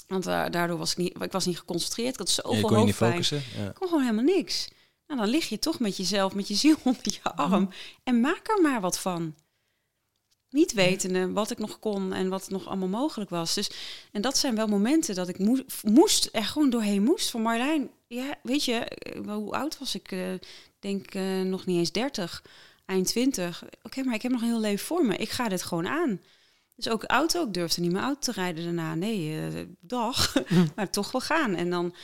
Want 0.07 0.27
eh, 0.27 0.45
daardoor 0.51 0.79
was 0.79 0.91
ik 0.91 0.97
niet, 0.97 1.23
ik 1.23 1.33
was 1.33 1.47
niet 1.47 1.59
geconcentreerd. 1.59 2.13
Ik 2.13 2.19
had 2.19 2.29
Ja, 2.35 2.43
zoveel 2.43 2.69
niet 2.69 2.79
hoofdpijn. 2.79 3.11
focussen. 3.11 3.43
Ja. 3.57 3.69
Ik 3.69 3.75
kon 3.75 3.89
gewoon 3.89 4.03
helemaal 4.05 4.25
niks. 4.37 4.69
Nou, 5.07 5.21
dan 5.21 5.29
lig 5.31 5.49
je 5.49 5.59
toch 5.59 5.79
met 5.79 5.97
jezelf, 5.97 6.35
met 6.35 6.49
je 6.49 6.55
ziel 6.55 6.77
onder 6.85 7.03
je 7.23 7.23
arm. 7.23 7.69
En 8.05 8.21
maak 8.21 8.49
er 8.49 8.63
maar 8.63 8.81
wat 8.81 8.99
van. 8.99 9.35
Niet 10.51 10.73
wetende 10.73 11.33
wat 11.33 11.51
ik 11.51 11.59
nog 11.59 11.79
kon 11.79 12.13
en 12.13 12.29
wat 12.29 12.51
nog 12.51 12.67
allemaal 12.67 12.89
mogelijk 12.89 13.31
was. 13.31 13.55
Dus, 13.55 13.71
en 14.13 14.21
dat 14.21 14.39
zijn 14.39 14.55
wel 14.55 14.67
momenten 14.67 15.15
dat 15.15 15.29
ik 15.29 15.39
moest, 15.39 15.65
moest 15.83 16.29
er 16.33 16.45
gewoon 16.45 16.71
doorheen 16.71 17.03
moest. 17.03 17.31
Van 17.31 17.43
Marlijn, 17.43 17.91
ja, 18.07 18.35
weet 18.43 18.65
je, 18.65 18.75
eh, 18.75 19.35
hoe 19.35 19.53
oud 19.53 19.79
was 19.79 19.95
ik? 19.95 20.13
eh, 20.13 20.21
denk 20.79 21.15
eh, 21.15 21.41
nog 21.41 21.67
niet 21.67 21.79
eens 21.79 21.93
30, 21.93 22.43
eind 22.87 23.07
20. 23.07 23.65
Oké, 23.83 24.03
maar 24.03 24.15
ik 24.15 24.23
heb 24.23 24.33
nog 24.33 24.41
een 24.41 24.49
heel 24.49 24.61
leven 24.61 24.87
voor 24.87 25.07
me. 25.07 25.17
Ik 25.17 25.31
ga 25.31 25.49
dit 25.49 25.63
gewoon 25.63 25.89
aan. 25.89 26.21
Dus 26.75 26.89
ook 26.89 27.05
auto, 27.05 27.45
ik 27.45 27.55
durfde 27.55 27.81
niet 27.81 27.93
meer 27.93 28.03
auto 28.03 28.21
te 28.21 28.33
rijden 28.33 28.65
daarna. 28.65 28.95
Nee, 28.95 29.41
dag. 29.81 30.35
maar 30.77 30.91
toch 30.91 31.13
wel 31.13 31.21
gaan. 31.21 31.55
En 31.55 31.71
dan 31.71 31.95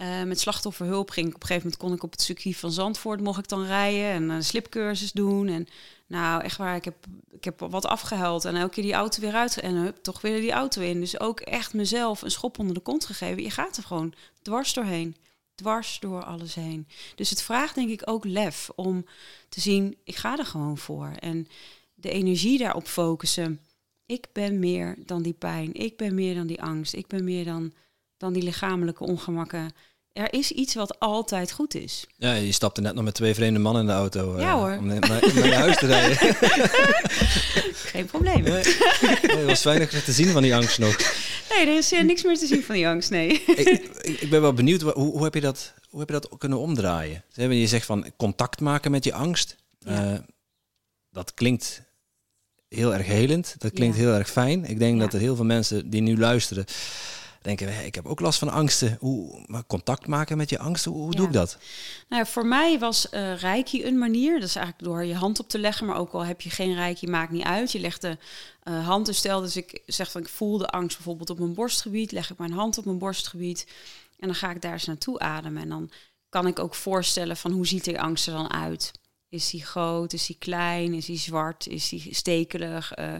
eh, 0.00 0.22
met 0.22 0.40
slachtofferhulp 0.40 1.10
ging 1.10 1.28
ik 1.28 1.34
op 1.34 1.40
een 1.40 1.46
gegeven 1.46 1.70
moment 1.70 1.82
kon 1.82 1.96
ik 1.96 2.02
op 2.02 2.10
het 2.10 2.22
circuit 2.22 2.56
van 2.56 2.72
Zandvoort 2.72 3.20
mocht 3.20 3.38
ik 3.38 3.48
dan 3.48 3.64
rijden 3.64 4.10
en 4.10 4.28
een 4.28 4.44
slipcursus 4.44 5.12
doen. 5.12 5.48
En 5.48 5.66
nou, 6.06 6.42
echt 6.42 6.56
waar, 6.56 6.76
ik 6.76 6.84
heb, 6.84 7.06
ik 7.30 7.44
heb 7.44 7.60
wat 7.60 7.86
afgehuild 7.86 8.44
en 8.44 8.56
elke 8.56 8.74
keer 8.74 8.82
die 8.82 8.92
auto 8.92 9.20
weer 9.20 9.34
uit 9.34 9.60
en 9.60 9.74
hup, 9.74 9.96
toch 10.02 10.20
weer 10.20 10.40
die 10.40 10.52
auto 10.52 10.82
in. 10.82 11.00
Dus 11.00 11.20
ook 11.20 11.40
echt 11.40 11.74
mezelf 11.74 12.22
een 12.22 12.30
schop 12.30 12.58
onder 12.58 12.74
de 12.74 12.80
kont 12.80 13.04
gegeven. 13.04 13.42
Je 13.42 13.50
gaat 13.50 13.76
er 13.76 13.82
gewoon 13.82 14.14
dwars 14.42 14.72
doorheen. 14.72 15.16
Dwars 15.54 15.98
door 16.00 16.24
alles 16.24 16.54
heen. 16.54 16.88
Dus 17.14 17.30
het 17.30 17.42
vraagt 17.42 17.74
denk 17.74 17.90
ik 17.90 18.02
ook 18.04 18.24
lef 18.24 18.70
om 18.74 19.06
te 19.48 19.60
zien, 19.60 19.96
ik 20.04 20.16
ga 20.16 20.38
er 20.38 20.46
gewoon 20.46 20.78
voor. 20.78 21.12
En 21.18 21.46
de 21.94 22.10
energie 22.10 22.58
daarop 22.58 22.86
focussen. 22.86 23.60
Ik 24.06 24.26
ben 24.32 24.58
meer 24.58 24.96
dan 25.06 25.22
die 25.22 25.32
pijn. 25.32 25.74
Ik 25.74 25.96
ben 25.96 26.14
meer 26.14 26.34
dan 26.34 26.46
die 26.46 26.62
angst. 26.62 26.94
Ik 26.94 27.06
ben 27.06 27.24
meer 27.24 27.44
dan, 27.44 27.72
dan 28.16 28.32
die 28.32 28.42
lichamelijke 28.42 29.04
ongemakken. 29.04 29.72
Er 30.12 30.32
is 30.32 30.50
iets 30.52 30.74
wat 30.74 30.98
altijd 30.98 31.52
goed 31.52 31.74
is. 31.74 32.06
Ja, 32.16 32.32
je 32.32 32.52
stapte 32.52 32.80
net 32.80 32.94
nog 32.94 33.04
met 33.04 33.14
twee 33.14 33.34
vreemde 33.34 33.58
mannen 33.58 33.82
in 33.82 33.88
de 33.88 33.94
auto. 33.94 34.34
eh, 34.34 34.40
Ja, 34.42 34.56
hoor. 34.58 34.76
Om 34.78 34.86
naar, 34.86 34.98
naar 34.98 35.46
je 35.46 35.54
huis 35.54 35.76
te 35.78 35.86
rijden. 35.86 36.16
Geen 37.92 38.06
probleem. 38.06 38.42
Nee, 38.42 38.62
er 39.22 39.46
was 39.46 39.62
weinig 39.62 40.04
te 40.04 40.12
zien 40.12 40.28
van 40.28 40.42
die 40.42 40.54
angst 40.54 40.78
nog. 40.78 40.96
Nee, 41.50 41.66
er 41.66 41.76
is 41.76 41.92
eh, 41.92 42.02
niks 42.02 42.22
meer 42.22 42.38
te 42.38 42.46
zien 42.46 42.62
van 42.62 42.74
die 42.74 42.88
angst, 42.88 43.10
nee. 43.10 43.28
ik, 43.46 43.68
ik- 44.02 44.30
ben 44.30 44.40
wel 44.40 44.52
benieuwd, 44.52 44.80
hoe, 44.80 44.92
hoe, 44.92 45.24
heb 45.24 45.34
je 45.34 45.40
dat, 45.40 45.74
hoe 45.88 45.98
heb 46.00 46.08
je 46.08 46.20
dat 46.20 46.38
kunnen 46.38 46.58
omdraaien? 46.58 47.24
Je 47.34 47.66
zegt 47.66 47.86
van 47.86 48.06
contact 48.16 48.60
maken 48.60 48.90
met 48.90 49.04
je 49.04 49.12
angst. 49.12 49.56
Ja. 49.78 50.12
Eh, 50.12 50.18
dat 51.10 51.34
klinkt 51.34 51.82
heel 52.68 52.94
erg 52.94 53.06
helend. 53.06 53.54
Dat 53.58 53.72
klinkt 53.72 53.96
Ja. 53.96 54.02
heel 54.02 54.12
erg 54.14 54.30
fijn. 54.30 54.64
Ik 54.64 54.78
denk 54.78 54.94
Ja. 54.96 55.00
dat 55.04 55.12
er 55.12 55.20
heel 55.20 55.36
veel 55.36 55.44
mensen 55.44 55.90
die 55.90 56.00
nu 56.02 56.18
luisteren 56.18 56.64
denken, 57.42 57.74
"Hé, 57.74 57.82
ik 57.82 57.94
heb 57.94 58.06
ook 58.06 58.20
last 58.20 58.38
van 58.38 58.48
angsten. 58.50 58.96
Hoe, 59.00 59.44
maar 59.46 59.66
contact 59.66 60.06
maken 60.06 60.36
met 60.36 60.50
je 60.50 60.58
angsten, 60.58 60.92
hoe, 60.92 61.02
hoe 61.02 61.14
doe 61.14 61.26
ik 61.26 61.32
dat? 61.32 61.58
Nou, 62.08 62.26
voor 62.26 62.46
mij 62.46 62.78
was 62.78 63.08
eh 63.08 63.36
reiki 63.36 63.84
een 63.84 63.98
manier. 63.98 64.40
Dat 64.40 64.48
is 64.48 64.56
eigenlijk 64.56 64.86
door 64.86 65.04
je 65.04 65.14
hand 65.14 65.40
op 65.40 65.48
te 65.48 65.58
leggen. 65.58 65.86
Maar 65.86 65.96
ook 65.96 66.12
al 66.12 66.24
heb 66.24 66.40
je 66.40 66.50
geen 66.50 66.74
reiki, 66.74 67.06
maakt 67.06 67.32
niet 67.32 67.44
uit. 67.44 67.72
Je 67.72 67.80
legt 67.80 68.00
de 68.00 68.18
eh, 68.62 68.86
hand 68.86 69.06
dus 69.06 69.16
stel. 69.16 69.40
Dus 69.40 69.56
ik 69.56 69.82
zeg 69.86 70.10
van 70.10 70.20
ik 70.20 70.28
voel 70.28 70.58
de 70.58 70.68
angst 70.68 70.96
bijvoorbeeld 70.96 71.30
op 71.30 71.38
mijn 71.38 71.54
borstgebied. 71.54 72.12
Leg 72.12 72.30
ik 72.30 72.38
mijn 72.38 72.52
hand 72.52 72.78
op 72.78 72.84
mijn 72.84 72.98
borstgebied. 72.98 73.66
En 74.18 74.26
dan 74.26 74.36
ga 74.36 74.50
ik 74.50 74.62
daar 74.62 74.72
eens 74.72 74.86
naartoe 74.86 75.18
ademen. 75.18 75.62
En 75.62 75.68
dan 75.68 75.90
kan 76.28 76.46
ik 76.46 76.58
ook 76.58 76.74
voorstellen 76.74 77.36
van 77.36 77.50
hoe 77.50 77.66
ziet 77.66 77.84
die 77.84 78.00
angst 78.00 78.26
er 78.26 78.32
dan 78.32 78.52
uit? 78.52 78.92
Is 79.28 79.50
die 79.50 79.64
groot? 79.64 80.12
Is 80.12 80.26
die 80.26 80.36
klein? 80.38 80.94
Is 80.94 81.06
die 81.06 81.18
zwart? 81.18 81.66
Is 81.66 81.88
die 81.88 82.14
stekelig? 82.14 82.92
Eh, 82.92 83.14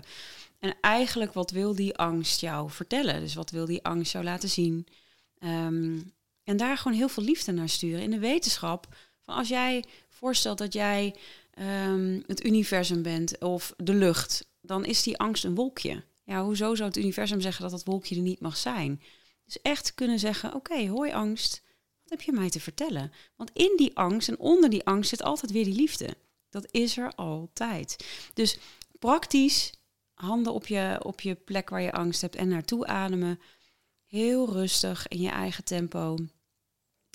en 0.61 0.75
eigenlijk, 0.81 1.33
wat 1.33 1.51
wil 1.51 1.75
die 1.75 1.97
angst 1.97 2.41
jou 2.41 2.71
vertellen? 2.71 3.21
Dus 3.21 3.35
wat 3.35 3.51
wil 3.51 3.67
die 3.67 3.85
angst 3.85 4.13
jou 4.13 4.25
laten 4.25 4.49
zien? 4.49 4.87
Ehm, 5.39 5.99
en 6.45 6.57
daar 6.57 6.77
gewoon 6.77 6.97
heel 6.97 7.09
veel 7.09 7.23
liefde 7.23 7.53
naar 7.53 7.69
sturen. 7.69 8.03
In 8.03 8.11
de 8.11 8.19
wetenschap, 8.19 8.97
van 9.21 9.35
als 9.35 9.49
jij 9.49 9.85
voorstelt 10.09 10.59
dat 10.59 10.73
jij 10.73 11.15
ehm, 11.51 12.21
het 12.27 12.45
universum 12.45 13.03
bent 13.03 13.39
of 13.39 13.75
de 13.77 13.95
lucht, 13.95 14.47
dan 14.61 14.85
is 14.85 15.03
die 15.03 15.19
angst 15.19 15.45
een 15.45 15.55
wolkje. 15.55 16.05
Ja, 16.25 16.45
hoezo 16.45 16.75
zou 16.75 16.89
het 16.89 16.99
universum 16.99 17.41
zeggen 17.41 17.63
dat 17.63 17.71
dat 17.71 17.85
wolkje 17.85 18.17
er 18.17 18.23
niet 18.23 18.41
mag 18.41 18.57
zijn? 18.57 19.03
Dus 19.45 19.63
echt 19.63 19.95
kunnen 19.95 20.19
zeggen, 20.19 20.55
oké, 20.55 20.87
hoi 20.87 21.13
angst, 21.13 21.63
wat 22.03 22.11
heb 22.11 22.21
je 22.21 22.33
mij 22.33 22.51
te 22.51 22.61
vertellen? 22.61 23.13
Want 23.37 23.51
in 23.53 23.73
die 23.77 23.97
angst 23.97 24.29
en 24.29 24.39
onder 24.39 24.71
die 24.71 24.85
angst 24.85 25.11
zit 25.11 25.23
altijd 25.23 25.53
weer 25.53 25.65
die 25.65 25.75
liefde. 25.75 26.17
Dat 26.51 26.69
is 26.71 26.97
er 26.97 27.13
altijd. 27.15 28.05
Dus 28.35 28.59
praktisch, 28.99 29.73
handen 30.21 30.53
op 30.53 30.67
je, 30.67 31.01
op 31.03 31.21
je 31.21 31.35
plek 31.35 31.71
waar 31.71 31.83
je 31.83 31.93
angst 31.93 32.21
hebt 32.21 32.37
en 32.37 32.49
naartoe 32.49 32.87
ademen. 32.87 33.41
Heel 34.07 34.53
rustig 34.53 35.09
in 35.09 35.21
je 35.21 35.29
eigen 35.29 35.65
tempo. 35.65 36.17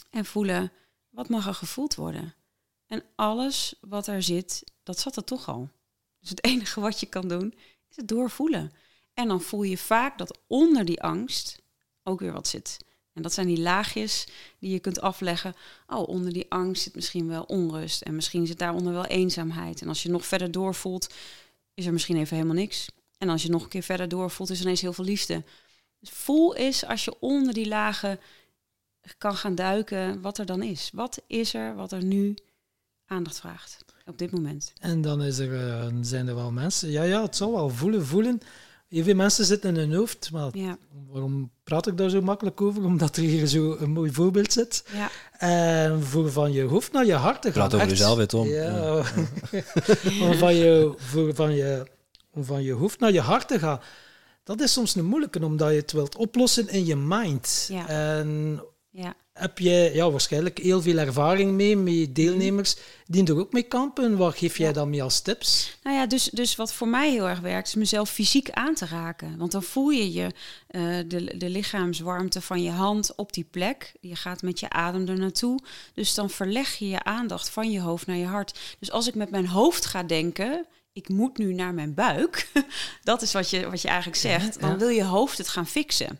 En 0.10 0.26
voelen, 0.26 0.72
wat 1.10 1.30
mag 1.30 1.48
er 1.48 1.54
gevoeld 1.54 1.96
worden? 1.96 2.34
En 2.88 3.04
alles 3.16 3.76
wat 3.82 4.08
er 4.08 4.24
zit, 4.24 4.64
dat 4.84 5.00
zat 5.00 5.16
er 5.16 5.24
toch 5.24 5.48
al. 5.48 5.70
Dus 6.20 6.30
het 6.30 6.44
enige 6.52 6.80
wat 6.82 7.00
je 7.00 7.06
kan 7.06 7.28
doen, 7.28 7.54
is 7.90 7.96
het 7.96 8.08
doorvoelen. 8.08 8.72
En 9.14 9.28
dan 9.28 9.42
voel 9.42 9.64
je 9.64 9.78
vaak 9.78 10.18
dat 10.18 10.40
onder 10.48 10.86
die 10.86 11.02
angst 11.02 11.62
ook 12.04 12.20
weer 12.20 12.34
wat 12.34 12.48
zit. 12.48 12.78
En 13.14 13.22
dat 13.22 13.34
zijn 13.34 13.48
die 13.48 13.60
laagjes 13.60 14.28
die 14.60 14.72
je 14.72 14.80
kunt 14.80 15.02
afleggen. 15.02 15.56
Oh, 15.88 16.08
onder 16.08 16.34
die 16.34 16.52
angst 16.52 16.84
zit 16.84 16.96
misschien 16.96 17.28
wel 17.28 17.44
onrust. 17.44 18.02
En 18.02 18.16
misschien 18.16 18.48
zit 18.48 18.60
daaronder 18.60 18.94
wel 18.94 19.06
eenzaamheid. 19.06 19.82
En 19.82 19.88
als 19.88 20.04
je 20.04 20.10
nog 20.10 20.26
verder 20.26 20.52
doorvoelt, 20.52 21.14
is 21.74 21.86
er 21.86 21.94
misschien 21.94 22.18
even 22.18 22.36
helemaal 22.36 22.58
niks. 22.58 22.88
En 23.18 23.30
als 23.30 23.44
je 23.44 23.50
nog 23.50 23.64
een 23.64 23.70
keer 23.70 23.84
verder 23.84 24.08
doorvoelt, 24.08 24.50
is 24.50 24.58
er 24.58 24.64
ineens 24.64 24.82
heel 24.82 24.94
veel 24.94 25.06
liefde. 25.06 25.44
Dus 26.00 26.10
voel 26.10 26.56
eens 26.56 26.86
als 26.86 27.06
je 27.06 27.20
onder 27.20 27.54
die 27.54 27.68
lagen 27.68 28.20
kan 29.18 29.36
gaan 29.36 29.56
duiken, 29.56 30.22
wat 30.22 30.38
er 30.38 30.46
dan 30.46 30.64
is. 30.64 30.90
Wat 30.94 31.22
is 31.28 31.54
er 31.54 31.76
wat 31.76 31.92
er 31.92 32.04
nu 32.04 32.36
aandacht 33.06 33.40
vraagt 33.40 33.86
op 34.06 34.18
dit 34.18 34.32
moment? 34.32 34.74
En 34.82 35.02
dan 35.02 35.24
is 35.24 35.38
er, 35.38 35.68
eh, 35.70 35.88
zijn 36.02 36.28
er 36.28 36.36
wel 36.36 36.52
mensen. 36.52 36.90
Ja, 36.92 37.04
ja, 37.04 37.22
het 37.22 37.36
zal 37.36 37.52
wel 37.52 37.70
voelen, 37.70 38.06
voelen. 38.06 38.40
Heel 38.88 39.04
veel 39.04 39.16
mensen 39.16 39.46
zitten 39.46 39.70
in 39.70 39.76
hun 39.76 39.94
hoofd. 39.94 40.32
Maar 40.32 40.58
Ja, 40.58 40.78
waarom 41.10 41.52
praat 41.64 41.88
ik 41.88 41.98
daar 41.98 42.10
zo 42.10 42.22
makkelijk 42.22 42.62
over? 42.62 42.84
Omdat 42.92 43.18
er 43.18 43.24
hier 43.24 43.48
zo 43.48 43.76
een 43.80 43.92
mooi 43.92 44.12
voorbeeld 44.12 44.54
zit. 44.54 44.84
ja, 44.94 45.10
En 45.38 46.04
voor 46.04 46.32
van 46.32 46.52
je 46.52 46.64
hoofd 46.64 46.92
naar 46.92 47.06
je 47.06 47.14
hart 47.14 47.42
te 47.42 47.52
gaan. 47.52 47.58
Praat 47.58 47.74
over 47.74 47.88
Echt. 47.88 47.98
jezelf, 47.98 48.26
Tom. 48.26 48.48
Ja. 48.48 48.96
om 50.22 50.34
van 50.34 50.56
je, 50.56 50.94
voor 50.98 51.36
van, 51.36 51.56
je, 51.56 51.86
om 52.36 52.44
van 52.44 52.63
je 52.63 52.74
hoofd 52.74 53.00
naar 53.00 53.12
je 53.12 53.22
hart 53.22 53.48
te 53.48 53.60
gaan. 53.60 53.80
Dat 54.44 54.62
is 54.62 54.74
soms 54.74 54.96
een 54.96 55.06
moeilijke, 55.06 55.46
omdat 55.46 55.70
je 55.70 55.75
het 55.75 55.92
wilt 55.92 56.15
oplossen 56.15 56.68
in 56.68 56.86
je 56.86 56.96
mind. 56.96 57.68
Ja. 57.72 57.88
En 57.88 58.62
ja. 58.92 59.15
heb 59.34 59.60
je 59.60 59.92
ja, 59.94 60.12
waarschijnlijk 60.12 60.58
heel 60.58 60.82
veel 60.82 60.98
ervaring 60.98 61.51
mee 61.51 61.77
met 61.77 62.15
deelnemers 62.15 62.75
die 63.06 63.27
er 63.27 63.38
ook 63.38 63.54
mee 63.54 63.63
kampen. 63.63 64.18
Wat 64.18 64.38
geef 64.38 64.58
jij 64.58 64.74
dan 64.74 64.89
mee 64.89 65.04
als 65.04 65.22
tips? 65.22 65.77
Nou 65.84 65.96
ja, 65.96 66.06
dus, 66.06 66.24
dus 66.24 66.56
wat 66.56 66.74
voor 66.74 66.88
mij 66.88 67.12
heel 67.12 67.27
erg 67.27 67.39
werkt, 67.39 67.68
is 67.68 67.75
mezelf 67.75 68.10
fysiek 68.10 68.50
aan 68.50 68.74
te 68.74 68.86
raken. 68.86 69.38
Want 69.38 69.51
dan 69.51 69.63
voel 69.63 69.89
je 69.89 70.13
je 70.13 70.32
eh, 70.68 70.82
de, 71.08 71.38
de 71.38 71.50
lichaamswarmte 71.50 72.42
van 72.42 72.63
je 72.63 72.72
hand 72.72 73.15
op 73.15 73.34
die 73.34 73.48
plek. 73.51 73.94
Je 74.00 74.15
gaat 74.15 74.42
met 74.42 74.60
je 74.60 74.70
adem 74.70 75.08
er 75.08 75.20
naartoe. 75.20 75.60
Dus 75.94 76.13
dan 76.13 76.30
verleg 76.30 76.75
je 76.75 76.88
je 76.88 77.04
aandacht 77.04 77.50
van 77.50 77.72
je 77.72 77.82
hoofd 77.82 78.08
naar 78.08 78.18
je 78.18 78.25
hart. 78.25 78.60
Dus 78.80 78.92
als 78.92 79.08
ik 79.08 79.15
met 79.15 79.30
mijn 79.30 79.48
hoofd 79.48 79.86
ga 79.86 80.04
denken, 80.04 80.65
ik 80.96 81.10
moet 81.10 81.38
nu 81.38 81.54
naar 81.54 81.74
mijn 81.74 81.94
buik. 81.94 82.52
dat 83.04 83.22
is 83.22 83.34
wat 83.34 83.50
je, 83.50 83.70
wat 83.70 83.82
je 83.82 83.88
eigenlijk 83.88 84.18
zegt. 84.18 84.54
Ja, 84.54 84.68
Dan 84.68 84.78
wil 84.78 84.90
je 84.90 85.04
hoofd 85.04 85.38
het 85.38 85.48
gaan 85.48 85.68
fixen. 85.68 86.20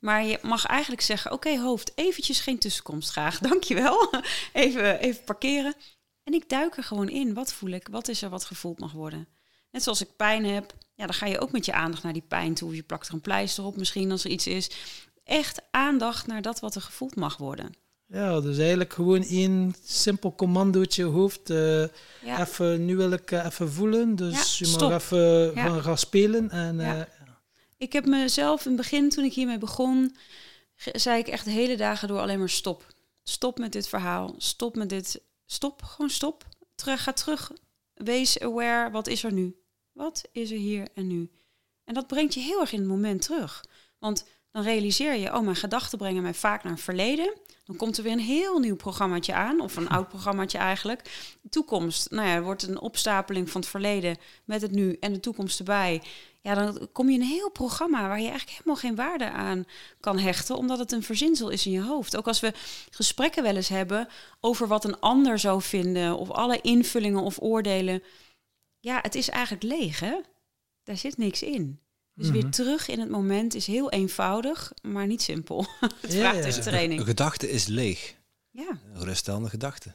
Maar 0.00 0.24
je 0.24 0.38
mag 0.42 0.66
eigenlijk 0.66 1.02
zeggen, 1.02 1.32
oké 1.32 1.58
hoofd, 1.58 1.92
eventjes 1.94 2.40
geen 2.40 2.58
tussenkomst 2.58 3.10
graag. 3.10 3.38
Dankjewel. 3.48 4.10
even, 4.52 4.98
even 4.98 5.24
parkeren. 5.24 5.74
En 6.24 6.32
ik 6.32 6.48
duik 6.48 6.76
er 6.76 6.82
gewoon 6.82 7.08
in. 7.08 7.34
Wat 7.34 7.52
voel 7.52 7.70
ik? 7.70 7.88
Wat 7.90 8.08
is 8.08 8.22
er 8.22 8.28
wat 8.28 8.44
gevoeld 8.44 8.78
mag 8.78 8.92
worden? 8.92 9.28
Net 9.70 9.82
zoals 9.82 10.00
ik 10.00 10.16
pijn 10.16 10.44
heb, 10.44 10.74
ja, 10.94 11.06
dan 11.06 11.14
ga 11.14 11.26
je 11.26 11.40
ook 11.40 11.52
met 11.52 11.64
je 11.64 11.72
aandacht 11.72 12.02
naar 12.02 12.12
die 12.12 12.24
pijn 12.28 12.54
toe. 12.54 12.74
Je 12.74 12.82
plakt 12.82 13.08
er 13.08 13.14
een 13.14 13.20
pleister 13.20 13.64
op 13.64 13.76
misschien 13.76 14.10
als 14.10 14.24
er 14.24 14.30
iets 14.30 14.46
is. 14.46 14.70
Echt 15.24 15.62
aandacht 15.70 16.26
naar 16.26 16.42
dat 16.42 16.60
wat 16.60 16.74
er 16.74 16.80
gevoeld 16.80 17.16
mag 17.16 17.36
worden. 17.36 17.74
Ja, 18.08 18.40
dus 18.40 18.58
eigenlijk 18.58 18.92
gewoon 18.92 19.22
één 19.22 19.74
simpel 19.84 20.34
commandootje 20.34 21.04
hoofd. 21.04 21.48
Ja, 21.48 21.90
Even, 22.40 22.84
nu 22.84 22.96
wil 22.96 23.10
ik 23.10 23.30
eh, 23.30 23.44
even 23.44 23.72
voelen, 23.72 24.16
dus 24.16 24.32
Ja, 24.58 24.66
je 24.66 24.72
stop. 24.72 24.90
mag 24.90 25.02
even 25.02 25.18
Ja. 25.54 25.68
gaan, 25.68 25.82
gaan 25.82 25.98
spelen. 25.98 26.50
En, 26.50 26.80
eh, 26.80 27.00
ik 27.76 27.92
heb 27.92 28.06
mezelf 28.06 28.60
in 28.64 28.70
het 28.72 28.80
begin, 28.80 29.08
toen 29.10 29.24
ik 29.24 29.32
hiermee 29.32 29.58
begon, 29.58 30.16
zei 30.76 31.18
ik 31.18 31.28
echt 31.28 31.44
de 31.44 31.50
hele 31.50 31.76
dagen 31.76 32.08
door 32.08 32.18
alleen 32.20 32.38
maar 32.38 32.48
stop. 32.48 32.86
Stop 33.22 33.58
met 33.58 33.72
dit 33.72 33.88
verhaal. 33.88 34.34
Stop 34.38 34.76
met 34.76 34.88
dit. 34.88 35.20
Stop, 35.46 35.82
gewoon 35.82 36.10
stop. 36.10 36.44
Terug, 36.74 37.02
ga 37.02 37.12
terug. 37.12 37.52
Wees 37.94 38.38
aware. 38.40 38.90
Wat 38.90 39.06
is 39.06 39.24
er 39.24 39.32
nu? 39.32 39.56
Wat 39.92 40.24
is 40.32 40.50
er 40.50 40.56
hier 40.58 40.88
en 40.94 41.06
nu? 41.06 41.30
En 41.84 41.94
dat 41.94 42.06
brengt 42.06 42.34
je 42.34 42.40
heel 42.40 42.60
erg 42.60 42.72
in 42.72 42.78
het 42.78 42.88
moment 42.88 43.22
terug. 43.22 43.64
Want 43.98 44.24
dan 44.56 44.64
realiseer 44.64 45.14
je, 45.14 45.34
oh, 45.34 45.40
mijn 45.40 45.56
gedachten 45.56 45.98
brengen 45.98 46.22
mij 46.22 46.34
vaak 46.34 46.62
naar 46.62 46.72
het 46.72 46.82
verleden. 46.82 47.34
Dan 47.64 47.76
komt 47.76 47.96
er 47.96 48.02
weer 48.02 48.12
een 48.12 48.18
heel 48.18 48.58
nieuw 48.58 48.76
programmaatje 48.76 49.34
aan, 49.34 49.60
of 49.60 49.76
een 49.76 49.88
oud 49.96 50.08
programmaatje 50.08 50.58
eigenlijk. 50.58 51.30
Toekomst, 51.50 52.10
nou 52.10 52.28
ja, 52.28 52.42
wordt 52.42 52.62
een 52.62 52.80
opstapeling 52.80 53.50
van 53.50 53.60
het 53.60 53.70
verleden 53.70 54.16
met 54.44 54.62
het 54.62 54.70
nu 54.70 54.96
en 55.00 55.12
de 55.12 55.20
toekomst 55.20 55.58
erbij. 55.58 56.02
Ja, 56.40 56.54
dan 56.54 56.88
kom 56.92 57.08
je 57.08 57.14
in 57.14 57.20
een 57.20 57.26
heel 57.26 57.50
programma 57.50 58.08
waar 58.08 58.20
je 58.20 58.28
eigenlijk 58.28 58.58
helemaal 58.58 58.76
geen 58.76 58.94
waarde 58.94 59.30
aan 59.30 59.64
kan 60.00 60.18
hechten, 60.18 60.56
omdat 60.56 60.78
het 60.78 60.92
een 60.92 61.02
verzinsel 61.02 61.48
is 61.48 61.66
in 61.66 61.72
je 61.72 61.82
hoofd. 61.82 62.16
Ook 62.16 62.26
als 62.26 62.40
we 62.40 62.52
gesprekken 62.90 63.42
wel 63.42 63.56
eens 63.56 63.68
hebben 63.68 64.08
over 64.40 64.66
wat 64.66 64.84
een 64.84 65.00
ander 65.00 65.38
zou 65.38 65.62
vinden, 65.62 66.18
of 66.18 66.30
alle 66.30 66.60
invullingen 66.60 67.22
of 67.22 67.40
oordelen. 67.40 68.02
Ja, 68.80 68.98
het 69.02 69.14
is 69.14 69.28
eigenlijk 69.28 69.62
leeg, 69.62 70.00
hè? 70.00 70.16
Daar 70.82 70.96
zit 70.96 71.16
niks 71.16 71.42
in. 71.42 71.85
Dus 72.18 72.30
weer 72.30 72.42
Mhm. 72.42 72.50
terug 72.50 72.88
in 72.88 73.00
het 73.00 73.10
moment 73.10 73.54
is 73.54 73.66
heel 73.66 73.90
eenvoudig, 73.90 74.72
maar 74.82 75.06
niet 75.06 75.22
simpel. 75.22 75.66
het 75.80 76.12
Ja, 76.12 76.18
vraagt 76.18 76.36
ja. 76.36 76.42
dus 76.42 76.54
training. 76.62 77.00
Een 77.00 77.06
gedachte 77.06 77.50
is 77.50 77.66
leeg. 77.66 78.14
Ja, 78.50 78.68
Een 78.92 78.98
geruststellende 79.00 79.48
gedachte. 79.48 79.92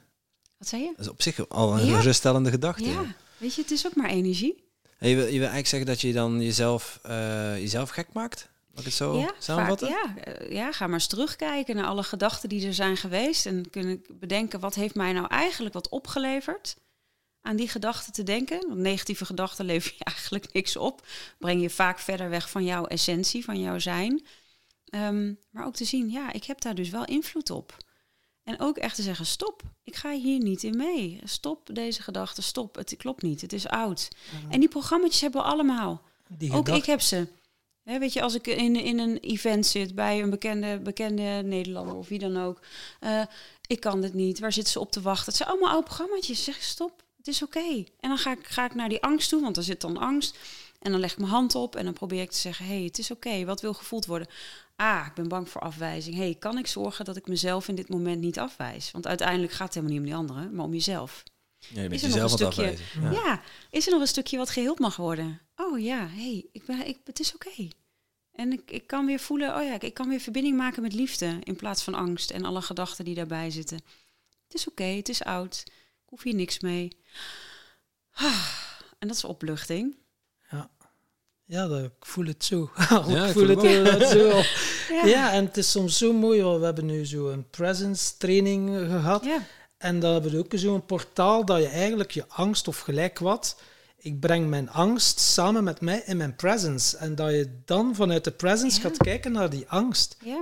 wat 0.57 0.67
zei 0.67 0.81
je? 0.81 0.87
Dat 0.95 1.05
is 1.05 1.11
op 1.11 1.21
zich 1.21 1.49
al 1.49 1.77
een 1.79 1.85
Ja. 1.85 1.97
geruststellende 1.99 2.49
gedachte. 2.49 2.89
Ja, 2.89 3.15
weet 3.37 3.55
je, 3.55 3.61
het 3.61 3.71
is 3.71 3.85
ook 3.87 3.95
maar 3.95 4.09
energie. 4.09 4.63
En 4.97 5.09
je, 5.09 5.15
wil, 5.15 5.23
je 5.25 5.31
wil 5.31 5.39
eigenlijk 5.39 5.67
zeggen 5.67 5.89
dat 5.89 6.01
je 6.01 6.13
dan 6.13 6.41
jezelf, 6.41 6.99
eh, 7.03 7.57
jezelf 7.57 7.89
gek 7.89 8.07
maakt? 8.13 8.49
Mag 8.71 8.79
ik 8.79 8.85
het 8.85 8.93
zo 8.95 9.17
ja, 9.19 9.33
samenvatten? 9.39 9.87
vaak, 9.87 10.17
ja, 10.17 10.23
eh, 10.23 10.51
ja, 10.51 10.71
ga 10.71 10.85
maar 10.85 10.93
eens 10.93 11.07
terugkijken 11.07 11.75
naar 11.75 11.85
alle 11.85 12.03
gedachten 12.03 12.49
die 12.49 12.67
er 12.67 12.73
zijn 12.73 12.97
geweest. 12.97 13.45
En 13.45 13.69
kunnen 13.69 14.03
bedenken, 14.13 14.59
wat 14.59 14.75
heeft 14.75 14.95
mij 14.95 15.13
nou 15.13 15.27
eigenlijk 15.27 15.73
wat 15.73 15.89
opgeleverd? 15.89 16.75
Aan 17.41 17.55
die 17.55 17.67
gedachten 17.67 18.13
te 18.13 18.23
denken. 18.23 18.67
Want 18.67 18.79
negatieve 18.79 19.25
gedachten 19.25 19.65
leveren 19.71 19.97
je 19.97 20.03
eigenlijk 20.03 20.53
niks 20.53 20.75
op. 20.77 21.07
Breng 21.37 21.61
je 21.61 21.69
vaak 21.69 21.99
verder 21.99 22.29
weg 22.29 22.49
van 22.49 22.63
jouw 22.63 22.85
essentie, 22.85 23.43
van 23.43 23.59
jouw 23.59 23.79
zijn. 23.79 24.25
Ehm, 24.85 25.33
maar 25.49 25.65
ook 25.65 25.75
te 25.75 25.85
zien, 25.85 26.09
ja, 26.09 26.33
ik 26.33 26.43
heb 26.43 26.61
daar 26.61 26.75
dus 26.75 26.89
wel 26.89 27.05
invloed 27.05 27.49
op. 27.49 27.77
En 28.43 28.59
ook 28.59 28.77
echt 28.77 28.95
te 28.95 29.01
zeggen, 29.01 29.25
stop, 29.25 29.61
ik 29.83 29.95
ga 29.95 30.11
hier 30.11 30.39
niet 30.39 30.63
in 30.63 30.77
mee. 30.77 31.19
Stop 31.23 31.69
deze 31.73 32.01
gedachte, 32.01 32.41
stop, 32.41 32.75
het 32.75 32.95
klopt 32.97 33.21
niet, 33.21 33.41
het 33.41 33.53
is 33.53 33.67
oud. 33.67 34.07
En 34.49 34.59
die 34.59 34.69
programma's 34.69 35.21
hebben 35.21 35.41
we 35.41 35.47
allemaal. 35.47 36.01
Die 36.27 36.51
Ook 36.53 36.69
ik 36.69 36.85
heb 36.85 37.01
ze. 37.01 37.27
Weet 37.83 38.13
je, 38.13 38.21
als 38.21 38.35
ik 38.35 38.47
in, 38.47 38.75
in 38.75 38.99
een 38.99 39.17
event 39.17 39.65
zit 39.65 39.95
bij 39.95 40.21
een 40.21 40.29
bekende, 40.29 40.79
bekende 40.79 41.41
Nederlander 41.43 41.95
of 41.95 42.07
wie 42.07 42.19
dan 42.19 42.37
ook. 42.37 42.59
eh, 42.99 43.21
ik 43.67 43.79
kan 43.79 44.01
dit 44.01 44.13
niet. 44.13 44.39
Waar 44.39 44.53
zitten 44.53 44.73
ze 44.73 44.79
op 44.79 44.91
te 44.91 45.01
wachten? 45.01 45.25
Het 45.25 45.35
zijn 45.35 45.49
allemaal 45.49 45.69
oude 45.69 45.85
programma's. 45.85 46.43
Zeg 46.43 46.61
stop, 46.63 47.03
het 47.21 47.27
is 47.27 47.43
oké. 47.43 47.83
En 47.99 48.09
dan 48.09 48.17
ga 48.17 48.31
ik, 48.31 48.47
ga 48.47 48.65
ik 48.65 48.75
naar 48.75 48.89
die 48.89 49.01
angst 49.03 49.29
toe, 49.29 49.41
want 49.41 49.57
er 49.57 49.63
zit 49.63 49.81
dan 49.81 49.97
angst. 49.97 50.37
En 50.79 50.91
dan 50.91 50.99
leg 50.99 51.11
ik 51.11 51.17
mijn 51.17 51.29
hand 51.31 51.55
op 51.55 51.75
en 51.75 51.85
dan 51.85 51.93
probeer 51.93 52.21
ik 52.21 52.31
te 52.31 52.37
zeggen... 52.37 52.65
hé, 52.65 52.75
hey, 52.75 52.83
het 52.83 52.97
is 52.97 53.11
oké, 53.11 53.45
wat 53.45 53.61
wil 53.61 53.73
gevoeld 53.73 54.05
worden? 54.05 54.27
Ah, 54.75 55.05
ik 55.07 55.13
ben 55.13 55.27
bang 55.27 55.49
voor 55.49 55.61
afwijzing. 55.61 56.15
hey, 56.15 56.35
kan 56.39 56.57
ik 56.57 56.67
zorgen 56.67 57.05
dat 57.05 57.15
ik 57.15 57.27
mezelf 57.27 57.67
in 57.67 57.75
dit 57.75 57.89
moment 57.89 58.21
niet 58.21 58.39
afwijs? 58.39 58.91
Want 58.91 59.07
uiteindelijk 59.07 59.51
gaat 59.51 59.73
het 59.73 59.73
helemaal 59.73 59.93
niet 59.93 60.01
om 60.01 60.09
die 60.09 60.33
anderen, 60.33 60.55
maar 60.55 60.65
om 60.65 60.73
jezelf. 60.73 61.23
Ja, 61.57 61.81
je 61.81 61.89
Is 61.89 62.03
er 62.03 62.09
nog 62.09 62.23
een 62.23 62.29
stukje- 62.29 62.69
afwijzen. 62.69 63.11
Ja. 63.11 63.41
is 63.69 63.85
er 63.85 63.91
nog 63.91 64.01
een 64.01 64.07
stukje 64.07 64.37
wat 64.37 64.49
geheeld 64.49 64.79
mag 64.79 64.95
worden? 64.95 65.41
Oh 65.55 65.79
ja, 65.79 66.07
hey, 66.07 66.45
ik 66.51 66.65
ben, 66.65 66.87
ik, 66.87 66.97
het 67.03 67.19
is 67.19 67.33
oké. 67.35 67.67
En 68.31 68.51
ik, 68.51 68.71
ik 68.71 68.87
kan 68.87 69.05
weer 69.05 69.19
voelen, 69.19 69.55
oh 69.55 69.63
ja, 69.63 69.73
ik, 69.73 69.83
ik 69.83 69.93
kan 69.93 70.09
weer 70.09 70.19
verbinding 70.19 70.57
maken 70.57 70.81
met 70.81 70.93
liefde 70.93 71.37
in 71.43 71.55
plaats 71.55 71.83
van 71.83 71.93
angst 71.93 72.31
en 72.31 72.45
alle 72.45 72.61
gedachten 72.61 73.05
die 73.05 73.15
daarbij 73.15 73.51
zitten. 73.51 73.81
Het 74.43 74.53
is 74.53 74.67
oké, 74.67 74.83
het 74.83 75.09
is 75.09 75.23
oud. 75.23 75.63
Hoef 76.11 76.23
hier 76.23 76.35
niks 76.35 76.59
mee. 76.59 76.97
Ah, 78.13 78.47
en 78.99 79.07
dat 79.07 79.17
is 79.17 79.23
opluchting. 79.23 79.95
Ja, 81.45 81.67
dat, 81.67 81.83
ik 81.83 81.91
voel 82.05 82.25
het 82.25 82.43
zo. 82.45 82.71
Ja, 83.07 83.25
ik 83.25 83.31
voel 83.33 83.47
het 83.47 83.61
het 83.61 84.07
zo. 84.09 84.27
Ja. 84.95 85.05
Ja, 85.05 85.31
en 85.31 85.45
het 85.45 85.57
is 85.57 85.71
soms 85.71 85.97
zo 85.97 86.13
mooi, 86.13 86.43
we 86.43 86.65
hebben 86.65 86.85
nu 86.85 87.05
zo 87.05 87.29
een 87.29 87.49
presence 87.49 88.17
training 88.17 88.75
eh, 88.77 88.85
gehad. 88.89 89.25
Ja. 89.25 89.45
En 89.77 89.99
dan 89.99 90.13
hebben 90.13 90.31
we 90.31 90.37
ook 90.37 90.51
zo'n 90.55 90.85
portaal 90.85 91.45
dat 91.45 91.61
je 91.61 91.67
eigenlijk 91.67 92.11
je 92.11 92.27
angst 92.27 92.67
of 92.67 92.79
gelijk 92.79 93.19
wat, 93.19 93.61
ik 93.97 94.19
breng 94.19 94.49
mijn 94.49 94.69
angst 94.69 95.19
samen 95.19 95.63
met 95.63 95.81
mij 95.81 96.01
in 96.05 96.17
mijn 96.17 96.35
presence. 96.35 96.97
En 96.97 97.15
dat 97.15 97.31
je 97.31 97.61
dan 97.65 97.95
vanuit 97.95 98.23
de 98.23 98.31
presence 98.31 98.81
Ja. 98.81 98.87
gaat 98.87 98.97
kijken 98.97 99.31
naar 99.31 99.49
die 99.49 99.67
angst. 99.67 100.17
ja. 100.23 100.39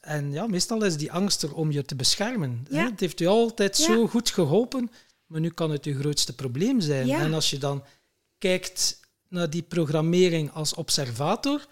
En 0.00 0.32
ja, 0.32 0.46
meestal 0.46 0.84
is 0.84 0.96
die 0.96 1.12
angst 1.12 1.42
er 1.42 1.54
om 1.54 1.70
je 1.72 1.84
te 1.84 1.94
beschermen. 1.96 2.66
Ja. 2.70 2.84
Het 2.90 3.00
heeft 3.00 3.20
u 3.20 3.26
altijd 3.26 3.76
Ja. 3.78 3.84
zo 3.84 4.06
goed 4.06 4.30
geholpen, 4.30 4.90
maar 5.26 5.40
nu 5.40 5.50
kan 5.50 5.70
het 5.70 5.84
je 5.84 5.94
grootste 5.98 6.34
probleem 6.34 6.80
zijn. 6.80 7.06
Ja. 7.06 7.20
En 7.20 7.34
als 7.34 7.50
je 7.50 7.58
dan 7.58 7.84
kijkt 8.38 9.00
naar 9.28 9.50
die 9.50 9.62
programmering 9.62 10.52
als 10.52 10.74
observator, 10.74 11.66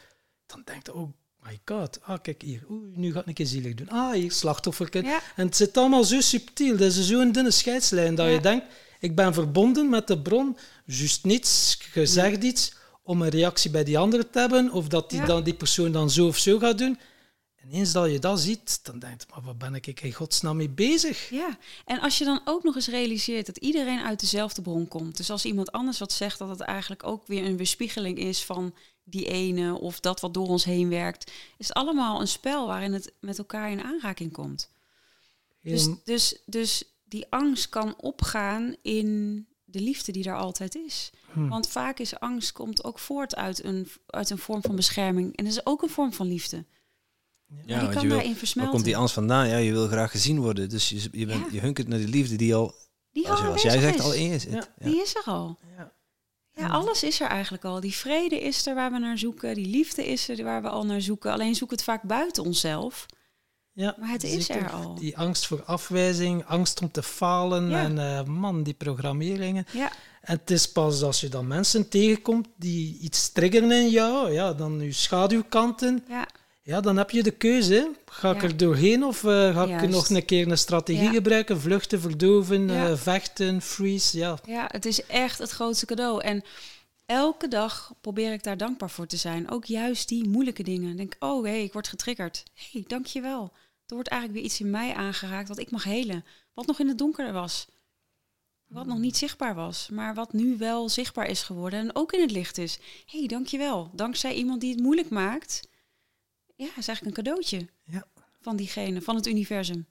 dan 0.47 0.63
denkt 0.65 0.87
je, 0.87 0.95
oh 0.95 1.13
my 1.43 1.61
god, 1.65 1.99
ah 2.03 2.19
kijk 2.23 2.43
hier, 2.43 2.67
nu 2.95 3.13
ga 3.13 3.21
ik 3.21 3.27
een 3.27 3.35
keer 3.35 3.47
zielig 3.47 3.75
doen. 3.75 3.89
Ah, 3.89 4.13
hier, 4.13 4.33
slachtofferkind. 4.33 5.07
Ja. 5.07 5.21
En 5.37 5.47
het 5.47 5.57
zit 5.57 5.77
allemaal 5.77 6.05
zo 6.05 6.21
subtiel, 6.21 6.77
dat 6.77 6.93
is 6.93 7.07
zo'n 7.07 7.33
dunne 7.33 7.51
scheidslijn, 7.51 8.15
dat 8.15 8.27
Ja. 8.27 8.33
je 8.33 8.41
denkt, 8.41 8.67
ik 9.01 9.15
ben 9.15 9.35
verbonden 9.35 9.89
met 9.89 10.07
de 10.07 10.19
bron, 10.19 10.57
juist 10.85 11.25
niets, 11.25 11.79
je 11.95 12.07
zegt 12.07 12.43
iets, 12.43 12.75
om 13.03 13.23
een 13.23 13.29
reactie 13.29 13.71
bij 13.71 13.85
die 13.85 13.99
andere 13.99 14.31
te 14.31 14.39
hebben, 14.39 14.71
of 14.73 14.89
dat 14.89 15.11
die, 15.11 15.25
dan, 15.25 15.43
die 15.45 15.55
persoon 15.55 15.93
dan 15.93 16.11
zo 16.11 16.27
of 16.27 16.39
zo 16.39 16.59
gaat 16.59 16.79
doen. 16.79 16.99
En 17.65 17.71
eens 17.71 17.93
dat 17.93 18.11
je 18.11 18.19
dat 18.19 18.41
ziet, 18.41 18.85
dan 18.85 18.99
denk 18.99 19.21
je, 19.21 19.27
maar 19.31 19.43
wat 19.43 19.59
ben 19.59 19.75
ik 19.75 20.01
in 20.01 20.13
godsnaam 20.13 20.57
mee 20.57 20.69
bezig? 20.69 21.31
Ja, 21.31 21.59
en 21.85 22.01
als 22.01 22.19
je 22.19 22.25
dan 22.25 22.41
ook 22.45 22.63
nog 22.63 22.75
eens 22.75 22.89
realiseert 22.89 23.47
dat 23.47 23.57
iedereen 23.57 24.01
uit 24.01 24.21
dezelfde 24.21 24.63
bron 24.63 24.89
komt. 24.89 25.17
Dus 25.17 25.31
als 25.31 25.45
iemand 25.45 25.73
anders 25.73 25.99
wat 25.99 26.13
zegt, 26.13 26.39
dat 26.39 26.49
het 26.49 26.61
eigenlijk 26.61 27.05
ook 27.05 27.27
weer 27.27 27.45
een 27.45 27.57
weerspiegeling 27.57 28.19
is 28.19 28.45
van 28.45 28.75
die 29.05 29.27
ene 29.27 29.79
of 29.79 30.01
dat 30.01 30.21
wat 30.21 30.35
door 30.35 30.49
ons 30.49 30.65
heen 30.65 30.89
werkt, 30.89 31.31
is 31.57 31.69
het 31.69 31.77
allemaal 31.77 32.21
een 32.21 32.29
spel 32.29 32.67
waarin 32.67 32.93
het 32.93 33.13
met 33.21 33.39
elkaar 33.39 33.71
in 33.71 33.83
aanraking 33.83 34.33
komt. 34.33 34.71
Dus, 35.63 35.89
dus, 36.05 36.39
dus 36.47 36.85
die 37.05 37.27
angst 37.31 37.69
kan 37.69 38.01
opgaan 38.01 38.77
in 38.83 39.47
de 39.65 39.81
liefde 39.81 40.13
die 40.13 40.25
er 40.25 40.37
altijd 40.37 40.75
is. 40.75 41.11
Hmm. 41.33 41.49
Want 41.49 41.69
vaak 41.69 41.99
is 41.99 42.21
angst 42.21 42.53
komt 42.53 42.85
ook 42.85 42.99
voort 42.99 43.37
uit 43.37 43.65
een, 43.65 43.89
uit 44.07 44.31
een 44.31 44.39
vorm 44.39 44.63
van 44.63 44.77
bescherming. 44.77 45.37
En 45.37 45.45
dat 45.45 45.53
is 45.53 45.67
ook 45.67 45.83
een 45.83 45.91
vorm 45.91 46.13
van 46.13 46.27
liefde. 46.27 46.65
Ja, 47.67 47.83
maar 47.83 47.93
kan 47.93 48.03
je 48.03 48.09
wil, 48.09 48.17
daarin 48.17 48.37
waar 48.55 48.69
komt 48.69 48.85
die 48.85 48.97
angst 48.97 49.15
vandaan? 49.15 49.49
Ja, 49.49 49.57
je 49.57 49.73
wil 49.73 49.87
graag 49.87 50.11
gezien 50.11 50.41
worden. 50.41 50.69
Dus 50.69 50.89
je, 50.89 51.09
je, 51.13 51.27
bent, 51.27 51.41
Ja. 51.45 51.53
je 51.53 51.61
hunkert 51.61 51.89
naar 51.89 51.99
die 51.99 52.09
liefde 52.09 52.37
die 52.37 52.55
al, 52.55 52.75
die 53.13 53.29
als, 53.31 53.39
al 53.41 53.47
je- 53.47 53.53
als 53.53 53.63
jij 53.63 53.79
zegt, 53.81 53.95
is. 53.99 54.01
al 54.01 54.13
in 54.15 54.29
je 54.31 54.39
zit. 54.39 54.53
Ja. 54.53 54.65
Ja. 54.79 54.87
Die 54.87 55.03
is 55.03 55.15
er 55.17 55.23
al. 55.25 55.59
Ja. 55.77 55.93
Ja, 56.57 56.69
alles 56.69 57.03
is 57.03 57.21
er 57.21 57.27
eigenlijk 57.29 57.65
al. 57.65 57.81
Die 57.81 57.95
vrede 57.95 58.41
is 58.41 58.67
er 58.67 58.75
waar 58.75 58.93
we 58.93 58.99
naar 58.99 59.19
zoeken. 59.19 59.55
Die 59.55 59.67
liefde 59.67 60.07
is 60.07 60.29
er 60.29 60.45
waar 60.45 60.63
we 60.63 60.69
al 60.69 60.85
naar 60.87 61.01
zoeken. 61.01 61.33
Alleen 61.33 61.55
zoeken 61.55 61.77
het 61.77 61.85
vaak 61.85 62.03
buiten 62.03 62.43
onszelf. 62.45 63.07
Ja, 63.73 63.97
Maar 63.99 64.09
het 64.11 64.23
is 64.25 64.47
zeker. 64.47 64.63
er 64.65 64.71
al. 64.71 64.95
Die 64.95 65.19
angst 65.19 65.47
voor 65.47 65.63
afwijzing, 65.65 66.45
angst 66.47 66.81
om 66.81 66.91
te 66.91 67.03
falen 67.03 67.69
Ja. 67.69 67.83
en 67.83 67.99
eh, 67.99 68.25
man, 68.25 68.63
die 68.63 68.75
programmeringen. 68.75 69.67
Ja, 69.73 69.93
En 70.21 70.37
het 70.39 70.51
is 70.51 70.73
pas 70.73 71.03
als 71.03 71.21
je 71.21 71.29
dan 71.29 71.47
mensen 71.47 71.89
tegenkomt 71.89 72.49
die 72.57 72.99
iets 72.99 73.33
triggeren 73.33 73.71
in 73.71 73.89
jou, 73.91 74.33
ja, 74.33 74.53
dan 74.53 74.81
je 74.81 74.93
schaduwkanten, 74.93 76.05
ja, 76.09 76.27
ja, 76.65 76.81
dan 76.81 76.97
heb 76.97 77.11
je 77.11 77.23
de 77.23 77.31
keuze. 77.31 77.75
hè. 77.75 77.87
Ga 78.13 78.31
ik 78.31 78.37
Ja. 78.43 78.49
er 78.49 78.57
doorheen 78.57 79.05
of 79.05 79.25
eh, 79.25 79.31
ga 79.55 79.83
ik 79.83 79.89
nog 79.89 80.09
een 80.09 80.25
keer 80.25 80.51
een 80.51 80.59
strategie 80.59 81.03
Ja. 81.03 81.11
gebruiken? 81.13 81.61
Vluchten, 81.61 82.01
verdoven, 82.01 82.69
Ja. 82.69 82.89
eh, 82.89 82.97
vechten, 82.97 83.63
freeze, 83.63 84.19
ja. 84.19 84.39
ja, 84.47 84.65
het 84.73 84.85
is 84.85 85.07
echt 85.07 85.39
het 85.39 85.51
grootste 85.51 85.87
cadeau. 85.87 86.23
En 86.23 86.43
elke 87.07 87.49
dag 87.49 87.93
probeer 88.01 88.33
ik 88.33 88.43
daar 88.43 88.57
dankbaar 88.57 88.91
voor 88.91 89.07
te 89.07 89.17
zijn. 89.17 89.51
Ook 89.51 89.65
juist 89.65 90.09
die 90.09 90.29
moeilijke 90.29 90.63
dingen. 90.63 90.97
Denk, 90.97 91.17
oh 91.19 91.45
hé, 91.45 91.55
ik 91.55 91.73
word 91.73 91.89
getriggerd. 91.89 92.43
Hé, 92.55 92.65
hey, 92.73 92.85
dankjewel. 92.87 93.53
Er 93.87 93.95
wordt 93.95 94.09
eigenlijk 94.09 94.41
weer 94.41 94.51
iets 94.51 94.61
in 94.61 94.71
mij 94.71 94.95
aangeraakt 94.95 95.49
wat 95.49 95.59
ik 95.59 95.71
mag 95.71 95.85
helen. 95.85 96.25
Wat 96.55 96.67
nog 96.67 96.79
in 96.81 96.89
het 96.89 96.99
donker 96.99 97.33
was. 97.33 97.67
Wat 98.69 98.87
nog 98.87 98.99
niet 98.99 99.17
zichtbaar 99.17 99.55
was, 99.55 99.89
maar 99.93 100.15
wat 100.15 100.33
nu 100.33 100.57
wel 100.59 100.89
zichtbaar 100.89 101.27
is 101.29 101.43
geworden 101.43 101.79
en 101.81 101.97
ook 101.97 102.13
in 102.13 102.21
het 102.21 102.31
licht 102.31 102.59
is. 102.59 102.79
Hé, 103.07 103.19
hey, 103.19 103.27
dankjewel. 103.29 103.91
Dankzij 103.93 104.35
iemand 104.35 104.61
die 104.61 104.71
het 104.73 104.81
moeilijk 104.83 105.09
maakt. 105.11 105.61
Ja, 106.57 106.67
is 106.77 106.87
eigenlijk 106.89 107.05
een 107.17 107.25
cadeautje 107.25 107.67
Ja. 107.85 108.05
van 108.41 108.57
diegene, 108.57 109.01
van 109.03 109.15
het 109.17 109.27
universum. 109.27 109.87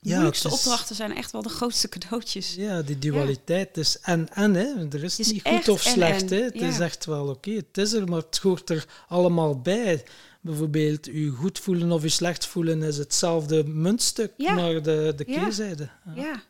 De 0.00 0.08
Ja, 0.08 0.14
moeilijkste 0.14 0.48
is- 0.48 0.54
opdrachten 0.54 0.96
zijn 0.96 1.16
echt 1.16 1.30
wel 1.32 1.42
de 1.42 1.48
grootste 1.48 1.88
cadeautjes. 1.88 2.54
Ja, 2.54 2.82
die 2.82 2.98
dualiteit 2.98 3.76
is 3.76 3.98
en 4.00 4.28
en, 4.34 4.54
hè. 4.54 4.88
er 4.90 5.04
is, 5.04 5.16
niet 5.18 5.42
goed 5.42 5.68
of 5.68 5.80
slecht. 5.80 6.30
hè. 6.30 6.42
Het 6.42 6.54
is 6.54 6.76
ja. 6.76 6.84
echt 6.84 7.04
wel 7.04 7.28
oké, 7.28 7.50
het 7.50 7.78
is 7.78 7.92
er, 7.92 8.08
maar 8.08 8.20
het 8.20 8.38
hoort 8.38 8.70
er 8.70 8.86
allemaal 9.08 9.60
bij. 9.60 10.04
Bijvoorbeeld, 10.40 11.08
u 11.08 11.30
goed 11.30 11.58
voelen 11.58 11.92
of 11.92 12.04
u 12.04 12.08
slecht 12.08 12.46
voelen 12.46 12.82
is 12.82 12.96
hetzelfde 12.96 13.64
muntstuk, 13.64 14.32
Ja. 14.36 14.54
maar 14.54 14.72
de, 14.82 15.12
de 15.16 15.24
Ja. 15.26 15.38
keerzijde. 15.40 15.88
Ja. 16.14 16.42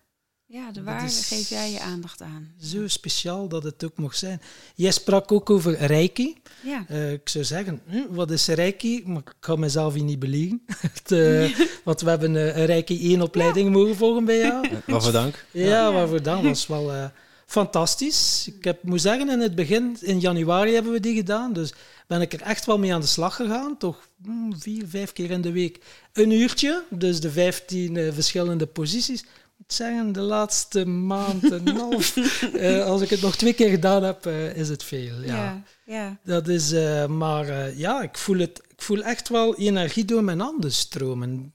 Ja, 0.48 0.66
de 0.66 0.72
Dat 0.72 0.84
waarde 0.84 1.04
is- 1.06 1.26
geef 1.26 1.48
jij 1.48 1.70
je 1.70 1.80
aandacht 1.80 2.22
aan. 2.22 2.52
Zo 2.62 2.88
speciaal 2.88 3.48
dat 3.48 3.62
het 3.62 3.84
ook 3.84 3.96
mocht 3.98 4.18
zijn. 4.18 4.40
Jij 4.74 4.90
sprak 4.90 5.32
ook 5.32 5.50
over 5.50 5.76
Reiki. 5.86 6.36
Ja, 6.62 6.84
Eh, 6.88 7.12
ik 7.12 7.28
zou 7.28 7.44
zeggen, 7.44 7.80
hm, 7.86 8.02
wat 8.10 8.30
is 8.30 8.46
Reiki? 8.46 9.02
Maar 9.06 9.16
ik 9.24 9.32
ga 9.40 9.56
mezelf 9.56 9.94
hier 9.94 10.02
niet 10.04 10.18
beliegen. 10.18 10.62
Het, 10.92 11.12
eh, 11.12 11.58
want 11.84 12.00
we 12.00 12.08
hebben 12.10 12.36
eh, 12.36 12.56
een 12.56 12.64
Reiki 12.66 13.12
1 13.12 13.22
opleiding 13.22 13.72
mogen 13.72 13.96
volgen 13.96 14.24
bij 14.24 14.38
jou. 14.38 14.68
Waarvoor 14.86 15.12
dank. 15.12 15.44
Ja, 15.50 15.64
Ja. 15.66 15.92
waarvoor 15.92 16.22
dan? 16.22 16.42
was 16.42 16.66
wel, 16.66 16.92
eh, 16.92 17.04
fantastisch. 17.46 18.50
Ik 18.56 18.64
heb, 18.64 18.82
moet 18.82 19.00
zeggen, 19.00 19.28
in 19.30 19.40
het 19.40 19.54
begin, 19.54 19.96
in 20.00 20.20
januari 20.20 20.72
hebben 20.74 20.92
we 20.92 21.00
die 21.00 21.14
gedaan. 21.14 21.52
Dus 21.52 21.72
ben 22.06 22.20
ik 22.20 22.32
er 22.32 22.40
echt 22.42 22.66
wel 22.66 22.78
mee 22.78 22.94
aan 22.94 23.00
de 23.00 23.06
slag 23.06 23.36
gegaan. 23.36 23.76
Toch 23.78 24.08
hmm, 24.24 24.60
vier, 24.60 24.84
vijf 24.88 25.12
keer 25.12 25.30
in 25.30 25.40
de 25.40 25.52
week 25.52 25.78
een 26.12 26.30
uurtje. 26.30 26.82
Dus 26.90 27.20
de 27.20 27.30
vijftien 27.30 27.94
uh, 27.94 28.12
verschillende 28.12 28.66
posities. 28.66 29.24
Zeggen, 29.66 30.12
de 30.12 30.20
laatste 30.20 30.86
maand 30.86 31.52
en 31.52 31.66
een 31.68 31.76
half, 31.76 32.16
uh, 32.16 32.84
als 32.84 33.00
ik 33.00 33.10
het 33.10 33.20
nog 33.20 33.36
twee 33.36 33.52
keer 33.52 33.70
gedaan 33.70 34.02
heb, 34.02 34.26
uh, 34.26 34.56
is 34.56 34.68
het 34.68 34.84
veel. 34.84 35.22
Ja, 35.22 35.34
ja. 35.34 35.62
ja. 35.84 36.16
Dat 36.24 36.48
is, 36.48 36.72
maar 37.08 37.76
ja, 37.76 38.02
ik 38.02 38.18
voel, 38.18 38.38
het, 38.38 38.62
ik 38.68 38.82
voel 38.82 39.02
echt 39.02 39.28
wel 39.28 39.56
energie 39.56 40.04
door 40.04 40.24
mijn 40.24 40.40
handen 40.40 40.72
stromen. 40.72 41.52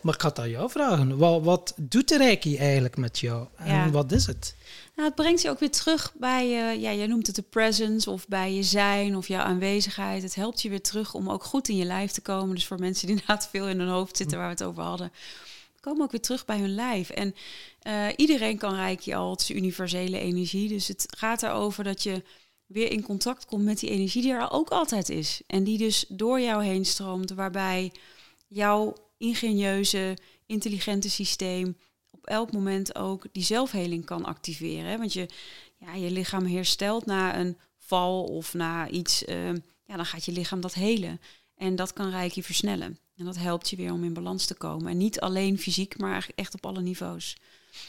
maar 0.00 0.14
ik 0.14 0.20
had 0.20 0.38
aan 0.38 0.50
jou 0.50 0.70
vragen. 0.70 1.16
Wat, 1.18 1.42
wat 1.42 1.74
doet 1.76 2.08
de 2.08 2.16
Reiki 2.16 2.56
eigenlijk 2.56 2.96
met 2.96 3.18
jou? 3.18 3.46
En 3.56 3.66
Ja. 3.66 3.90
wat 3.90 4.12
is 4.12 4.26
het? 4.26 4.54
Nou, 5.00 5.12
het 5.12 5.20
brengt 5.22 5.42
je 5.42 5.50
ook 5.50 5.58
weer 5.60 5.70
terug 5.70 6.12
bij 6.18 6.48
je, 6.48 6.80
ja, 6.80 6.92
jij 6.92 7.06
noemt 7.06 7.26
het 7.26 7.36
de 7.36 7.42
presence 7.42 8.10
of 8.10 8.28
bij 8.28 8.54
je 8.54 8.62
zijn 8.62 9.16
of 9.16 9.28
jouw 9.28 9.42
aanwezigheid. 9.42 10.22
Het 10.22 10.34
helpt 10.34 10.62
je 10.62 10.68
weer 10.68 10.82
terug 10.82 11.14
om 11.14 11.30
ook 11.30 11.44
goed 11.44 11.68
in 11.68 11.76
je 11.76 11.84
lijf 11.84 12.10
te 12.10 12.20
komen. 12.20 12.54
Dus 12.54 12.66
voor 12.66 12.78
mensen 12.78 13.06
die 13.06 13.16
inderdaad 13.16 13.48
veel 13.50 13.68
in 13.68 13.78
hun 13.78 13.88
hoofd 13.88 14.16
zitten 14.16 14.38
waar 14.38 14.46
we 14.46 14.52
het 14.52 14.62
over 14.62 14.82
hadden, 14.82 15.12
komen 15.80 16.02
ook 16.02 16.10
weer 16.10 16.20
terug 16.20 16.44
bij 16.44 16.58
hun 16.58 16.74
lijf. 16.74 17.10
En 17.10 17.34
eh, 17.78 18.06
iedereen 18.16 18.58
kan 18.58 18.74
reiki 18.74 19.14
al, 19.14 19.30
het 19.30 19.48
universele 19.48 20.18
energie. 20.18 20.68
Dus 20.68 20.88
het 20.88 21.06
gaat 21.16 21.42
erover 21.42 21.84
dat 21.84 22.02
je 22.02 22.22
weer 22.66 22.90
in 22.90 23.02
contact 23.02 23.46
komt 23.46 23.64
met 23.64 23.78
die 23.78 23.90
energie 23.90 24.22
die 24.22 24.32
er 24.32 24.50
ook 24.50 24.68
altijd 24.68 25.08
is. 25.08 25.40
En 25.46 25.64
die 25.64 25.78
dus 25.78 26.04
door 26.08 26.40
jou 26.40 26.64
heen 26.64 26.84
stroomt, 26.84 27.30
waarbij 27.30 27.92
jouw 28.48 28.94
ingenieuze, 29.18 30.16
intelligente 30.46 31.10
systeem 31.10 31.76
op 32.10 32.26
elk 32.26 32.52
moment 32.52 32.94
ook 32.94 33.26
die 33.32 33.42
zelfheling 33.42 34.04
kan 34.04 34.24
activeren. 34.24 34.98
Want 34.98 35.12
je, 35.12 35.28
ja, 35.76 35.94
je 35.94 36.10
lichaam 36.10 36.46
herstelt 36.46 37.06
na 37.06 37.38
een 37.38 37.56
val 37.78 38.24
of 38.24 38.54
na 38.54 38.88
iets, 38.88 39.22
uh, 39.22 39.46
ja, 39.84 39.96
dan 39.96 40.06
gaat 40.06 40.24
je 40.24 40.32
lichaam 40.32 40.60
dat 40.60 40.74
helen. 40.74 41.20
En 41.54 41.76
dat 41.76 41.92
kan 41.92 42.10
Reiki 42.10 42.42
versnellen. 42.42 42.98
En 43.20 43.26
dat 43.26 43.36
helpt 43.36 43.70
je 43.70 43.76
weer 43.76 43.92
om 43.92 44.04
in 44.04 44.12
balans 44.12 44.46
te 44.46 44.54
komen. 44.54 44.90
En 44.90 44.96
niet 44.96 45.20
alleen 45.20 45.58
fysiek, 45.58 45.98
maar 45.98 46.28
echt 46.34 46.54
op 46.54 46.66
alle 46.66 46.80
niveaus. 46.80 47.36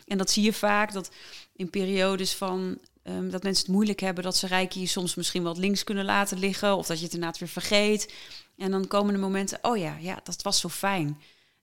En 0.05 0.17
dat 0.17 0.31
zie 0.31 0.43
je 0.43 0.53
vaak, 0.53 0.93
dat 0.93 1.11
in 1.55 1.69
periodes 1.69 2.33
van 2.33 2.77
um, 3.03 3.29
dat 3.29 3.43
mensen 3.43 3.65
het 3.65 3.73
moeilijk 3.73 3.99
hebben, 3.99 4.23
dat 4.23 4.37
ze 4.37 4.47
Reiki 4.47 4.87
soms 4.87 5.15
misschien 5.15 5.43
wat 5.43 5.57
links 5.57 5.83
kunnen 5.83 6.05
laten 6.05 6.39
liggen. 6.39 6.75
Of 6.75 6.87
dat 6.87 6.97
je 6.97 7.03
het 7.03 7.13
inderdaad 7.13 7.39
weer 7.39 7.49
vergeet. 7.49 8.13
En 8.57 8.71
dan 8.71 8.87
komen 8.87 9.13
de 9.13 9.19
momenten, 9.19 9.59
oh 9.61 9.77
ja, 9.77 9.97
ja, 9.99 10.19
dat 10.23 10.41
was 10.41 10.59
zo 10.59 10.69
fijn. 10.69 11.21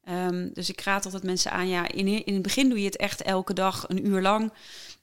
Um, 0.09 0.51
dus 0.53 0.69
ik 0.69 0.81
raad 0.81 1.05
altijd 1.05 1.23
mensen 1.23 1.53
aan, 1.53 1.69
ja, 1.69 1.89
in, 1.89 2.07
in 2.27 2.35
het 2.35 2.43
begin 2.43 2.69
doe 2.69 2.79
je 2.79 2.85
het 2.85 2.97
echt 2.97 3.23
elke 3.23 3.53
dag 3.53 3.89
een 3.89 4.07
uur 4.07 4.23
lang. 4.23 4.53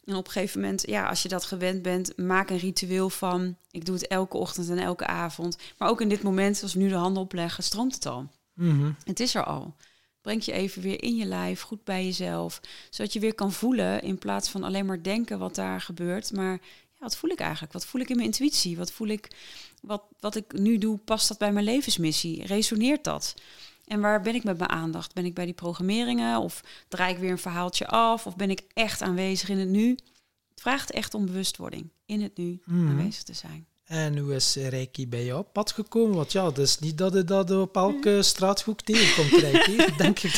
En 0.06 0.16
op 0.16 0.26
een 0.26 0.32
gegeven 0.32 0.62
moment, 0.62 0.88
ja, 0.88 1.08
als 1.10 1.22
je 1.22 1.30
dat 1.30 1.46
gewend 1.46 1.82
bent, 1.82 2.18
maak 2.18 2.50
een 2.50 2.58
ritueel 2.58 3.10
van. 3.10 3.56
Ik 3.72 3.86
doe 3.86 3.96
het 3.96 4.08
elke 4.08 4.38
ochtend 4.38 4.70
en 4.70 4.78
elke 4.78 5.06
avond. 5.06 5.58
Maar 5.78 5.90
ook 5.90 6.02
in 6.02 6.10
dit 6.10 6.24
moment, 6.24 6.62
als 6.62 6.74
we 6.74 6.80
nu 6.80 6.90
de 6.90 6.96
handen 6.96 7.24
opleggen, 7.24 7.64
stroomt 7.64 7.96
het 7.96 8.06
al. 8.06 8.28
Mm 8.56 8.80
-hmm. 8.80 8.96
Het 9.04 9.20
is 9.20 9.36
er 9.36 9.44
al. 9.46 9.76
Breng 10.22 10.44
je 10.44 10.52
even 10.52 10.82
weer 10.82 11.04
in 11.04 11.16
je 11.16 11.26
lijf, 11.26 11.62
goed 11.62 11.84
bij 11.84 12.06
jezelf. 12.06 12.62
Zodat 12.90 13.14
je 13.14 13.20
weer 13.20 13.36
kan 13.36 13.52
voelen 13.52 14.02
in 14.02 14.18
plaats 14.18 14.50
van 14.50 14.64
alleen 14.64 14.86
maar 14.86 15.04
denken 15.04 15.40
wat 15.40 15.56
daar 15.56 15.82
gebeurt. 15.82 16.32
Maar 16.32 16.52
ja, 16.92 17.00
wat 17.00 17.18
voel 17.18 17.30
ik 17.30 17.40
eigenlijk? 17.40 17.74
Wat 17.74 17.86
voel 17.86 18.02
ik 18.02 18.10
in 18.10 18.16
mijn 18.16 18.28
intuïtie? 18.28 18.78
Wat 18.78 18.92
voel 18.92 19.08
ik, 19.08 19.28
wat, 19.82 20.04
wat 20.20 20.36
ik 20.36 20.54
nu 20.60 20.78
doe, 20.78 20.98
past 20.98 21.28
dat 21.28 21.38
bij 21.38 21.52
mijn 21.52 21.66
levensmissie? 21.66 22.46
Resoneert 22.46 23.04
dat? 23.04 23.34
En 23.86 24.02
waar 24.02 24.22
ben 24.22 24.36
ik 24.36 24.44
met 24.44 24.58
mijn 24.58 24.70
aandacht? 24.70 25.14
Ben 25.14 25.26
ik 25.26 25.34
bij 25.34 25.46
die 25.46 25.54
programmeringen 25.54 26.40
of 26.40 26.64
draai 26.88 27.14
ik 27.14 27.20
weer 27.20 27.32
een 27.32 27.38
verhaaltje 27.38 27.88
af? 27.88 28.28
Of 28.28 28.36
ben 28.36 28.50
ik 28.50 28.62
echt 28.74 29.02
aanwezig 29.02 29.50
in 29.50 29.58
het 29.58 29.70
nu? 29.70 29.90
Het 30.50 30.62
vraagt 30.62 30.92
echt 30.92 31.14
om 31.14 31.26
bewustwording, 31.26 31.90
in 32.06 32.22
het 32.22 32.38
nu 32.38 32.62
Mhm. 32.66 32.88
aanwezig 32.88 33.24
te 33.24 33.34
zijn. 33.34 33.68
En 33.86 34.18
hoe 34.18 34.36
is 34.36 34.56
Reiki 34.56 35.08
bij 35.08 35.26
jou 35.26 35.40
op 35.40 35.54
pad 35.54 35.72
gekomen? 35.72 36.16
Want 36.16 36.32
ja, 36.32 36.46
het 36.46 36.58
is 36.58 36.80
niet 36.80 36.98
dat 36.98 37.14
je 37.14 37.24
dat 37.24 37.52
op 37.52 37.76
elke 37.76 38.22
straathoek 38.24 38.82
tegenkomt, 38.82 39.42
Reiki. 39.42 39.76
Denk 39.98 40.20
ik. 40.20 40.32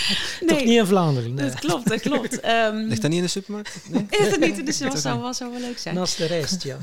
Toch 0.46 0.64
niet 0.64 0.78
in 0.78 0.86
Vlaanderen. 0.86 1.34
Nee. 1.34 1.50
Dat 1.50 1.60
klopt, 1.60 1.88
dat 1.88 2.02
klopt. 2.02 2.40
Ehm, 2.48 2.76
Ligt 2.76 3.02
dat 3.02 3.10
niet 3.10 3.20
in 3.20 3.26
de 3.26 3.32
supermarkt? 3.32 3.80
Nee? 3.90 4.06
is 4.10 4.32
het 4.32 4.40
niet? 4.40 4.66
Dus 4.66 4.78
dat 4.78 5.00
zou, 5.00 5.20
was 5.20 5.38
zou 5.38 5.52
wel 5.52 5.60
leuk 5.60 5.78
zijn. 5.78 5.96
Naast 5.96 6.18
de 6.18 6.26
rijst, 6.26 6.64
ja. 6.64 6.78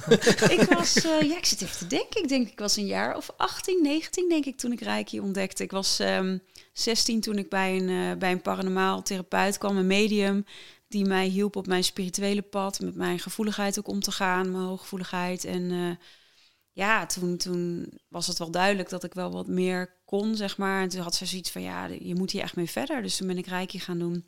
ik 0.49 0.67
was, 0.69 0.97
eh, 0.97 1.29
ja, 1.29 1.37
ik 1.37 1.45
zit 1.45 1.63
even 1.63 1.79
te 1.79 1.87
denken. 1.87 2.23
Ik 2.23 2.29
denk, 2.29 2.49
ik 2.49 2.59
was 2.59 2.77
een 2.77 2.87
jaar 2.87 3.17
of 3.17 3.31
18, 3.37 3.83
19, 3.83 4.29
denk 4.29 4.45
ik, 4.45 4.57
toen 4.57 4.73
ik 4.73 4.81
Reiki 4.81 5.21
ontdekte. 5.21 5.63
Ik 5.63 5.71
was 5.71 5.99
ehm 5.99 6.39
16 6.73 7.21
toen 7.21 7.39
ik 7.39 7.49
bij 7.49 7.77
een, 7.77 7.89
eh, 7.89 8.19
bij 8.19 8.33
een 8.33 8.43
paranormaal 8.43 9.03
therapeut 9.03 9.59
kwam, 9.59 9.77
een 9.77 9.87
medium, 9.87 10.45
die 10.89 11.05
mij 11.05 11.27
hielp 11.27 11.57
op 11.57 11.67
mijn 11.67 11.85
spirituele 11.85 12.43
pad, 12.43 12.81
met 12.81 12.95
mijn 12.95 13.19
gevoeligheid 13.19 13.79
ook 13.79 13.89
om 13.89 14.01
te 14.01 14.13
gaan, 14.13 14.51
mijn 14.51 14.65
hooggevoeligheid. 14.65 15.45
En 15.45 15.71
eh, 15.71 16.07
ja, 16.75 17.07
toen, 17.07 17.37
toen 17.37 17.93
was 18.09 18.27
het 18.27 18.39
wel 18.39 18.51
duidelijk 18.51 18.89
dat 18.89 19.05
ik 19.05 19.15
wel 19.15 19.31
wat 19.31 19.47
meer 19.47 19.97
kon, 20.05 20.37
zeg 20.37 20.57
maar. 20.57 20.83
En 20.83 20.89
toen 20.89 21.01
had 21.01 21.15
ze 21.15 21.27
zoiets 21.27 21.51
van, 21.51 21.63
ja, 21.63 21.87
je 21.87 22.15
moet 22.15 22.31
hier 22.31 22.43
echt 22.43 22.57
mee 22.57 22.71
verder. 22.71 23.03
Dus 23.03 23.17
toen 23.17 23.27
ben 23.27 23.39
ik 23.39 23.47
Reiki 23.47 23.79
gaan 23.79 23.99
doen. 23.99 24.25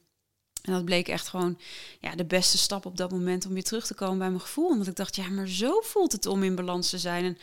En 0.62 0.72
dat 0.72 0.84
bleek 0.84 1.08
echt 1.08 1.28
gewoon 1.28 1.58
ja, 2.00 2.14
de 2.14 2.24
beste 2.24 2.58
stap 2.58 2.86
op 2.86 2.96
dat 2.96 3.10
moment 3.10 3.46
om 3.46 3.52
weer 3.52 3.64
terug 3.64 3.86
te 3.86 3.94
komen 3.94 4.18
bij 4.18 4.28
mijn 4.28 4.40
gevoel. 4.40 4.68
Omdat 4.68 4.86
ik 4.86 4.96
dacht, 4.96 5.16
ja, 5.16 5.28
maar 5.28 5.48
zo 5.48 5.80
voelt 5.80 6.12
het 6.12 6.26
om 6.26 6.42
in 6.42 6.54
balans 6.54 6.90
te 6.90 6.98
zijn. 6.98 7.24
En 7.24 7.38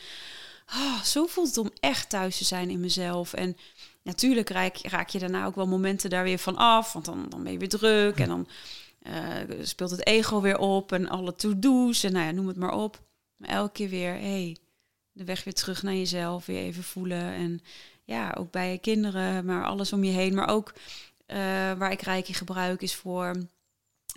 oh, 0.74 1.02
zo 1.02 1.26
voelt 1.26 1.48
het 1.48 1.58
om 1.58 1.70
echt 1.80 2.08
thuis 2.08 2.38
te 2.38 2.44
zijn 2.44 2.70
in 2.70 2.80
mezelf. 2.80 3.32
En 3.32 3.56
natuurlijk 4.02 4.48
raak, 4.48 4.76
raak 4.76 5.08
je 5.08 5.18
daarna 5.18 5.46
ook 5.46 5.54
wel 5.54 5.66
momenten 5.66 6.10
daar 6.10 6.24
weer 6.24 6.38
van 6.38 6.56
af. 6.56 6.92
Want 6.92 7.04
dan, 7.04 7.26
dan 7.28 7.42
ben 7.42 7.52
je 7.52 7.58
weer 7.58 7.68
druk 7.68 8.18
en 8.18 8.28
dan 8.28 8.48
uh, 9.02 9.62
speelt 9.62 9.90
het 9.90 10.06
ego 10.06 10.40
weer 10.40 10.58
op. 10.58 10.92
En 10.92 11.08
alle 11.08 11.34
to-do's 11.34 12.02
en 12.02 12.12
nou 12.12 12.24
ja, 12.24 12.30
noem 12.30 12.48
het 12.48 12.56
maar 12.56 12.74
op. 12.74 13.02
Maar 13.36 13.48
elke 13.48 13.72
keer 13.72 13.88
weer, 13.88 14.12
hey, 14.12 14.56
de 15.14 15.24
weg 15.24 15.44
weer 15.44 15.54
terug 15.54 15.82
naar 15.82 15.94
jezelf, 15.94 16.46
weer 16.46 16.62
even 16.62 16.82
voelen. 16.82 17.32
En 17.32 17.60
ja, 18.04 18.34
ook 18.38 18.50
bij 18.50 18.70
je 18.70 18.78
kinderen, 18.78 19.44
maar 19.44 19.64
alles 19.64 19.92
om 19.92 20.04
je 20.04 20.12
heen. 20.12 20.34
Maar 20.34 20.48
ook 20.48 20.72
uh, 21.26 21.36
waar 21.72 21.92
ik 21.92 22.00
Reiki 22.00 22.34
gebruik 22.34 22.82
is 22.82 22.94
voor 22.94 23.36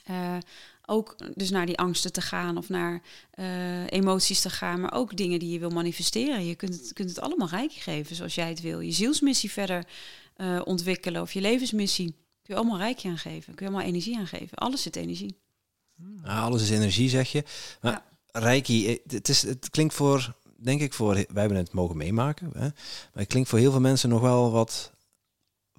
uh, 0.09 0.37
ook 0.85 1.15
dus 1.35 1.49
naar 1.49 1.65
die 1.65 1.77
angsten 1.77 2.11
te 2.11 2.21
gaan 2.21 2.57
of 2.57 2.69
naar 2.69 3.01
uh, 3.39 3.91
emoties 3.91 4.41
te 4.41 4.49
gaan, 4.49 4.81
maar 4.81 4.93
ook 4.93 5.17
dingen 5.17 5.39
die 5.39 5.51
je 5.51 5.59
wil 5.59 5.69
manifesteren. 5.69 6.45
Je 6.45 6.55
kunt 6.55 6.73
het, 6.73 6.93
kunt 6.93 7.09
het 7.09 7.19
allemaal 7.19 7.47
Reiki 7.47 7.79
geven 7.79 8.15
zoals 8.15 8.35
jij 8.35 8.49
het 8.49 8.61
wil. 8.61 8.79
Je 8.79 8.91
zielsmissie 8.91 9.51
verder 9.51 9.85
ontwikkelen 10.63 11.21
of 11.21 11.33
je 11.33 11.41
levensmissie. 11.41 12.07
Kun 12.41 12.55
je 12.55 12.61
allemaal 12.61 12.77
Reiki 12.77 13.07
aangeven. 13.07 13.55
Kun 13.55 13.65
je 13.65 13.71
allemaal 13.71 13.89
energie 13.89 14.17
aangeven. 14.17 14.57
Alles 14.57 14.81
zit 14.81 14.95
energie. 14.95 15.37
Ja, 16.23 16.41
alles 16.41 16.61
is 16.61 16.69
energie, 16.69 17.09
zeg 17.09 17.31
je. 17.31 17.43
Maar 17.81 17.91
ja. 17.91 18.39
Reiki, 18.39 18.99
het, 19.07 19.29
is, 19.29 19.41
het 19.41 19.69
klinkt 19.69 19.93
voor, 19.93 20.35
denk 20.57 20.81
ik, 20.81 20.93
voor, 20.93 21.13
wij 21.13 21.25
hebben 21.33 21.57
het 21.57 21.73
mogen 21.73 21.97
meemaken, 21.97 22.49
hè? 22.53 22.59
maar 22.59 22.71
het 23.13 23.27
klinkt 23.27 23.49
voor 23.49 23.59
heel 23.59 23.71
veel 23.71 23.79
mensen 23.79 24.09
nog 24.09 24.21
wel 24.21 24.51
wat 24.51 24.91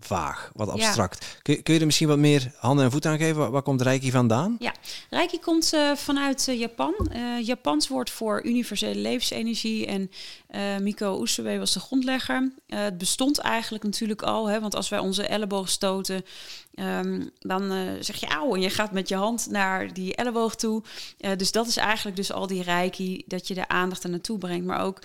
vaag, 0.00 0.50
wat 0.54 0.68
abstract. 0.68 1.24
Ja. 1.24 1.40
Kun, 1.42 1.62
kun, 1.62 1.74
je 1.74 1.80
er 1.80 1.86
misschien 1.86 2.08
wat 2.08 2.18
meer 2.18 2.52
handen 2.56 2.84
en 2.84 2.90
voeten 2.90 3.10
aan 3.10 3.18
geven? 3.18 3.36
Waar, 3.36 3.50
waar 3.50 3.62
komt 3.62 3.82
Reiki 3.82 4.10
vandaan? 4.10 4.56
Ja, 4.58 4.74
Reiki 5.10 5.38
komt 5.38 5.74
uh, 5.74 5.94
vanuit 5.94 6.46
uh, 6.48 6.58
Japan. 6.58 6.94
Uh, 7.12 7.46
Japans 7.46 7.88
woord 7.88 8.10
voor 8.10 8.44
universele 8.44 9.00
levensenergie. 9.00 9.86
En 9.86 10.10
Miko 10.82 11.22
Usube 11.22 11.58
was 11.58 11.72
de 11.72 11.80
grondlegger. 11.80 12.52
Het 12.68 12.98
bestond 12.98 13.38
eigenlijk 13.38 13.84
natuurlijk 13.84 14.22
al, 14.22 14.48
hè, 14.48 14.60
want 14.60 14.74
als 14.74 14.88
wij 14.88 14.98
onze 14.98 15.26
elleboog 15.26 15.68
stoten, 15.68 16.24
um, 16.74 17.30
dan 17.38 17.72
zeg 18.00 18.16
je 18.16 18.26
auw 18.26 18.54
en 18.54 18.60
je 18.60 18.70
gaat 18.70 18.92
met 18.92 19.08
je 19.08 19.14
hand 19.14 19.46
naar 19.50 19.92
die 19.92 20.14
elleboog 20.14 20.54
toe. 20.54 20.82
dus 21.36 21.52
dat 21.52 21.66
is 21.66 21.76
eigenlijk 21.76 22.16
dus 22.16 22.32
al 22.32 22.46
die 22.46 22.62
Reiki, 22.62 23.22
dat 23.26 23.48
je 23.48 23.54
de 23.54 23.68
aandacht 23.68 24.04
er 24.04 24.10
naartoe 24.10 24.38
brengt. 24.38 24.66
Maar 24.66 24.80
ook, 24.80 24.98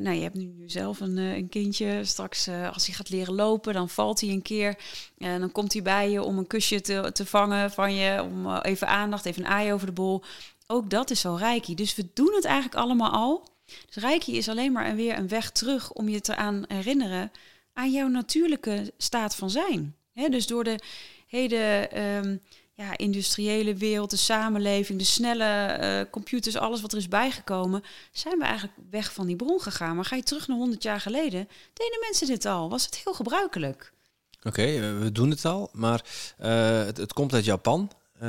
nou, 0.00 0.10
je 0.10 0.22
hebt 0.22 0.34
nu 0.34 0.64
zelf 0.66 1.00
een, 1.00 1.16
een 1.16 1.48
kindje. 1.48 2.04
Straks 2.04 2.48
als 2.72 2.86
hij 2.86 2.94
gaat 2.94 3.10
leren 3.10 3.34
lopen, 3.34 3.72
dan 3.72 3.88
valt 3.88 4.20
hij 4.20 4.30
een 4.30 4.42
keer. 4.42 4.76
En 5.18 5.40
dan 5.40 5.52
komt 5.52 5.72
hij 5.72 5.82
bij 5.82 6.10
je 6.10 6.22
om 6.22 6.38
een 6.38 6.46
kusje 6.46 6.80
te, 6.80 7.10
te 7.12 7.26
vangen 7.26 7.70
van 7.70 7.94
je. 7.94 8.22
Om 8.22 8.56
even 8.56 8.88
aandacht, 8.88 9.24
even 9.24 9.44
een 9.44 9.50
aai 9.50 9.72
over 9.72 9.86
de 9.86 9.92
bol. 9.92 10.22
Ook 10.66 10.90
dat 10.90 11.10
is 11.10 11.26
al 11.26 11.38
Reiki. 11.38 11.74
Dus 11.74 11.94
we 11.94 12.08
doen 12.14 12.32
het 12.34 12.44
eigenlijk 12.44 12.74
allemaal 12.74 13.10
al. 13.10 13.50
Dus 13.86 14.02
Reiki 14.02 14.36
is 14.36 14.48
alleen 14.48 14.72
maar 14.72 14.94
weer 14.94 15.16
een 15.16 15.28
weg 15.28 15.50
terug 15.50 15.92
om 15.92 16.08
je 16.08 16.20
te 16.20 16.36
aan 16.36 16.64
herinneren 16.68 17.32
aan 17.72 17.92
jouw 17.92 18.08
natuurlijke 18.08 18.92
staat 18.96 19.34
van 19.34 19.50
zijn. 19.50 19.96
Dus 20.14 20.46
door 20.46 20.64
de 20.64 20.78
hele 21.26 21.90
um, 21.96 22.40
ja, 22.74 22.96
industriële 22.96 23.74
wereld, 23.74 24.10
de 24.10 24.16
samenleving, 24.16 24.98
de 24.98 25.04
snelle 25.04 25.78
uh, 25.80 26.10
computers, 26.10 26.56
alles 26.56 26.80
wat 26.80 26.92
er 26.92 26.98
is 26.98 27.08
bijgekomen, 27.08 27.82
zijn 28.12 28.38
we 28.38 28.44
eigenlijk 28.44 28.76
weg 28.90 29.12
van 29.12 29.26
die 29.26 29.36
bron 29.36 29.60
gegaan. 29.60 29.96
Maar 29.96 30.04
ga 30.04 30.16
je 30.16 30.22
terug 30.22 30.48
naar 30.48 30.56
100 30.56 30.82
jaar 30.82 31.00
geleden, 31.00 31.48
deden 31.72 31.98
mensen 32.00 32.26
dit 32.26 32.44
al? 32.44 32.70
Was 32.70 32.84
het 32.84 32.96
heel 33.04 33.14
gebruikelijk? 33.14 33.92
Oké, 34.42 34.96
we 34.98 35.12
doen 35.12 35.30
het 35.30 35.44
al, 35.44 35.68
maar 35.72 36.04
het, 36.36 36.96
het, 36.96 37.12
komt 37.12 37.32
uit 37.32 37.44
Japan. 37.44 37.90
Uh... 38.22 38.28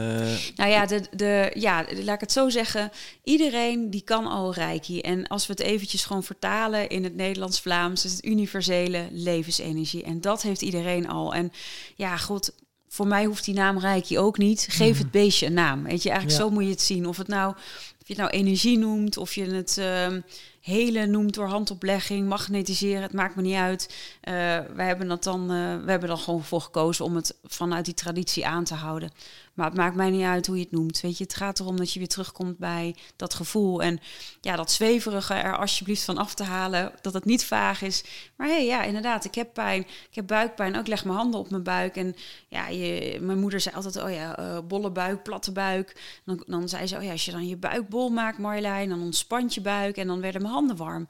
Nou 0.56 0.70
ja, 0.70 0.86
de, 0.86 1.02
de, 1.12 1.52
ja, 1.54 1.86
laat 2.04 2.16
ik 2.16 2.20
het 2.22 2.32
zo 2.32 2.50
zeggen. 2.50 2.92
Iedereen 3.24 3.90
die 3.90 4.02
kan 4.02 4.28
al 4.28 4.54
reiki. 4.54 5.02
En 5.02 5.28
als 5.28 5.48
we 5.48 5.54
het 5.54 5.62
eventjes 5.62 6.06
gewoon 6.06 6.24
vertalen 6.24 6.90
in 6.90 7.04
het 7.04 7.16
Nederlands-Vlaams, 7.16 8.06
is 8.06 8.12
het 8.12 8.26
universele 8.26 9.08
levensenergie. 9.12 10.04
En 10.04 10.22
dat 10.22 10.42
heeft 10.42 10.62
iedereen 10.62 11.10
al. 11.10 11.34
En 11.34 11.52
ja, 11.96 12.18
goed, 12.18 12.52
voor 12.88 13.08
mij 13.08 13.26
hoeft 13.26 13.46
die 13.46 13.54
naam 13.54 13.80
Reiki 13.80 14.20
ook 14.20 14.38
niet. 14.38 14.68
Geef 14.70 14.90
Mhm. 14.94 15.02
het 15.02 15.12
beestje 15.12 15.46
een 15.46 15.54
naam. 15.54 15.84
Weet 15.84 16.04
je, 16.04 16.10
eigenlijk 16.10 16.40
Ja. 16.40 16.46
zo 16.46 16.52
moet 16.54 16.64
je 16.64 16.70
het 16.70 16.82
zien. 16.82 17.06
Of 17.08 17.18
het 17.18 17.28
nou, 17.28 17.50
of 17.52 18.08
je 18.08 18.14
het 18.14 18.18
nou 18.18 18.30
energie 18.30 18.78
noemt, 18.78 19.18
of 19.18 19.36
je 19.36 19.46
het 19.46 19.78
ehm 19.78 20.20
hele 20.64 21.06
noemt 21.06 21.34
door 21.34 21.48
handoplegging, 21.48 22.28
magnetiseren, 22.28 23.02
het 23.02 23.14
maakt 23.14 23.36
me 23.36 23.42
niet 23.42 23.56
uit. 23.56 23.96
Eh 24.22 24.34
wij 24.76 24.88
hebben 24.88 25.08
dat 25.08 25.24
dan, 25.24 25.42
eh, 25.42 25.84
we 25.84 25.92
hebben 25.92 26.10
dan 26.10 26.18
gewoon 26.18 26.44
voor 26.44 26.62
gekozen 26.62 27.06
om 27.06 27.16
het 27.16 27.36
vanuit 27.44 27.86
die 27.86 27.94
traditie 27.94 28.48
aan 28.48 28.64
te 28.64 28.74
houden. 28.74 29.12
Maar 29.54 29.66
het 29.66 29.76
maakt 29.76 29.96
mij 29.96 30.10
niet 30.10 30.24
uit 30.24 30.48
hoe 30.48 30.58
je 30.58 30.64
het 30.64 30.72
noemt. 30.72 31.02
Weet 31.02 31.18
je, 31.18 31.24
het 31.24 31.36
gaat 31.36 31.60
erom 31.60 31.78
dat 31.78 31.94
je 31.94 32.00
weer 32.00 32.08
terugkomt 32.08 32.58
bij 32.58 32.96
dat 33.16 33.34
gevoel. 33.34 33.82
En 33.82 34.00
ja, 34.42 34.56
dat 34.56 34.72
zweverige 34.72 35.34
er 35.34 35.58
alsjeblieft 35.58 36.04
van 36.04 36.18
af 36.18 36.34
te 36.34 36.44
halen. 36.44 36.92
Dat 37.02 37.14
het 37.14 37.26
niet 37.26 37.46
vaag 37.46 37.82
is. 37.82 38.04
Maar 38.36 38.48
hé, 38.48 38.54
hey, 38.54 38.66
ja, 38.66 38.84
inderdaad, 38.84 39.26
ik 39.26 39.36
heb 39.36 39.54
pijn. 39.54 39.82
Ik 39.82 40.16
heb 40.16 40.28
buikpijn. 40.28 40.78
Ook 40.78 40.88
leg 40.88 41.06
mijn 41.06 41.18
handen 41.18 41.40
op 41.40 41.50
mijn 41.50 41.64
buik. 41.64 41.96
En 41.96 42.16
ja, 42.48 42.68
je, 42.68 43.18
mijn 43.22 43.40
moeder 43.40 43.60
zei 43.60 43.76
altijd, 43.76 44.04
oh 44.04 44.12
ja, 44.12 44.38
eh, 44.38 44.58
bolle 44.68 44.92
buik, 44.92 45.24
platte 45.24 45.52
buik. 45.52 46.20
Dan, 46.26 46.44
dan 46.46 46.70
zei 46.70 46.88
ze, 46.88 46.98
oh 46.98 47.04
ja, 47.04 47.12
als 47.12 47.26
je 47.26 47.32
dan 47.32 47.48
je 47.48 47.58
buik 47.58 47.90
bol 47.90 48.10
maakt, 48.10 48.38
Marjolein, 48.38 48.90
dan 48.90 49.02
ontspant 49.02 49.54
je 49.54 49.62
buik. 49.62 49.98
En 49.98 50.08
dan 50.08 50.22
werden 50.22 50.42
mijn 50.42 50.53
handen 50.54 50.76
warm. 50.76 51.08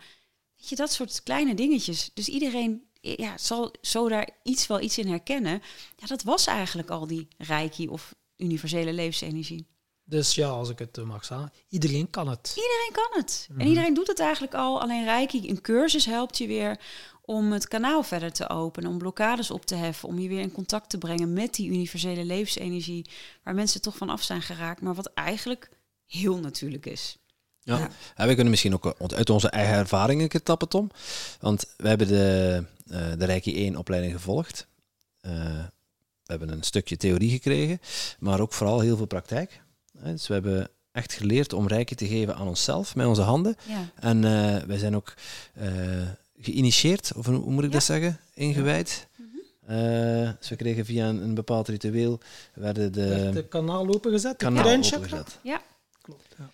Weet 0.58 0.70
je, 0.70 0.76
dat 0.76 0.92
soort 0.92 1.24
kleine 1.24 1.56
dingetjes. 1.56 2.12
Dus 2.14 2.28
iedereen 2.28 2.84
ja, 3.02 3.38
zal 3.38 3.74
zo 3.82 4.10
daar 4.10 4.30
iets 4.44 4.68
wel 4.68 4.82
iets 4.82 4.98
in 4.98 5.08
herkennen. 5.08 5.62
Ja, 5.98 6.08
dat 6.08 6.24
was 6.24 6.46
eigenlijk 6.46 6.90
al 6.90 7.08
die 7.08 7.28
reiki 7.38 7.88
of 7.88 8.16
universele 8.38 8.94
levensenergie. 8.94 9.68
Dus 10.06 10.36
ja, 10.36 10.48
als 10.48 10.70
ik 10.70 10.80
het 10.80 10.98
eh, 10.98 11.04
mag 11.04 11.26
zeggen, 11.26 11.52
iedereen 11.70 12.10
kan 12.10 12.28
het. 12.28 12.54
Iedereen 12.56 12.92
kan 12.92 13.20
het. 13.22 13.48
Mhm. 13.50 13.60
En 13.60 13.68
iedereen 13.68 13.94
doet 13.94 14.08
het 14.08 14.20
eigenlijk 14.20 14.54
al. 14.54 14.82
Alleen 14.82 15.04
reiki, 15.04 15.50
een 15.50 15.62
cursus 15.62 16.06
helpt 16.06 16.38
je 16.38 16.48
weer 16.48 16.80
om 17.22 17.52
het 17.52 17.68
kanaal 17.68 18.04
verder 18.04 18.32
te 18.32 18.50
openen, 18.50 18.90
om 18.90 18.98
blokkades 18.98 19.52
op 19.52 19.66
te 19.66 19.76
heffen, 19.76 20.10
om 20.10 20.20
je 20.20 20.28
weer 20.28 20.40
in 20.40 20.52
contact 20.52 20.90
te 20.90 20.98
brengen 20.98 21.34
met 21.34 21.54
die 21.54 21.70
universele 21.70 22.26
levensenergie, 22.26 23.10
waar 23.44 23.56
mensen 23.56 23.82
toch 23.82 23.98
van 23.98 24.10
af 24.10 24.24
zijn 24.24 24.42
geraakt, 24.42 24.82
maar 24.82 24.94
wat 24.94 25.14
eigenlijk 25.14 25.70
heel 26.06 26.38
natuurlijk 26.38 26.86
is. 26.86 27.18
Ja. 27.64 27.78
Ja. 27.78 27.90
En 28.16 28.28
we 28.28 28.34
kunnen 28.34 28.50
misschien 28.52 28.74
ook 28.74 28.86
eh, 28.86 29.08
uit 29.18 29.30
onze 29.30 29.50
eigen 29.50 29.74
ervaringen 29.76 30.24
een 30.24 30.30
keer 30.30 30.44
tappen, 30.44 30.68
Tom. 30.68 30.90
Want 31.40 31.66
we 31.78 31.88
hebben 31.88 32.08
de, 32.08 32.64
eh 32.90 33.12
de 33.18 33.26
Reiki 33.26 33.56
1 33.56 33.76
opleiding 33.78 34.14
gevolgd. 34.14 34.68
Eh, 35.22 35.32
we 36.24 36.32
hebben 36.32 36.50
een 36.52 36.64
stukje 36.64 36.98
theorie 36.98 37.30
gekregen, 37.30 37.82
maar 38.20 38.40
ook 38.40 38.54
vooral 38.54 38.80
heel 38.80 38.98
veel 38.98 39.06
praktijk. 39.06 39.62
Dus 39.92 40.28
we 40.28 40.34
hebben 40.34 40.70
echt 40.92 41.14
geleerd 41.14 41.54
om 41.54 41.68
Reiki 41.68 41.96
te 41.96 42.08
geven 42.08 42.36
aan 42.36 42.48
onszelf, 42.48 42.96
met 42.96 43.06
onze 43.08 43.22
handen. 43.22 43.56
Ja, 43.68 43.90
En 44.00 44.24
eh, 44.24 44.64
wij 44.64 44.78
zijn 44.78 44.96
ook 44.96 45.14
eh, 45.54 45.68
geïnitieerd, 46.40 47.12
of 47.16 47.26
hoe 47.26 47.52
moet 47.52 47.64
ik 47.64 47.70
Ja. 47.70 47.76
dat 47.76 47.84
zeggen? 47.84 48.20
Ingewijd. 48.34 49.08
Mhm. 49.16 49.28
Eh, 49.72 50.30
dus 50.40 50.50
we 50.50 50.56
kregen 50.56 50.86
via 50.86 51.08
een, 51.08 51.22
een 51.24 51.34
bepaald 51.34 51.68
ritueel 51.68 52.20
werden 52.54 52.92
de 52.94 53.08
Werd 53.08 53.34
de 53.34 53.48
kanaal 53.48 53.88
opengezet, 53.94 54.40
de 54.40 54.46
kanaal 54.46 54.66
opengezet. 54.66 55.38
ja. 55.42 55.62
Klopt, 56.02 56.36
ja. 56.38 56.50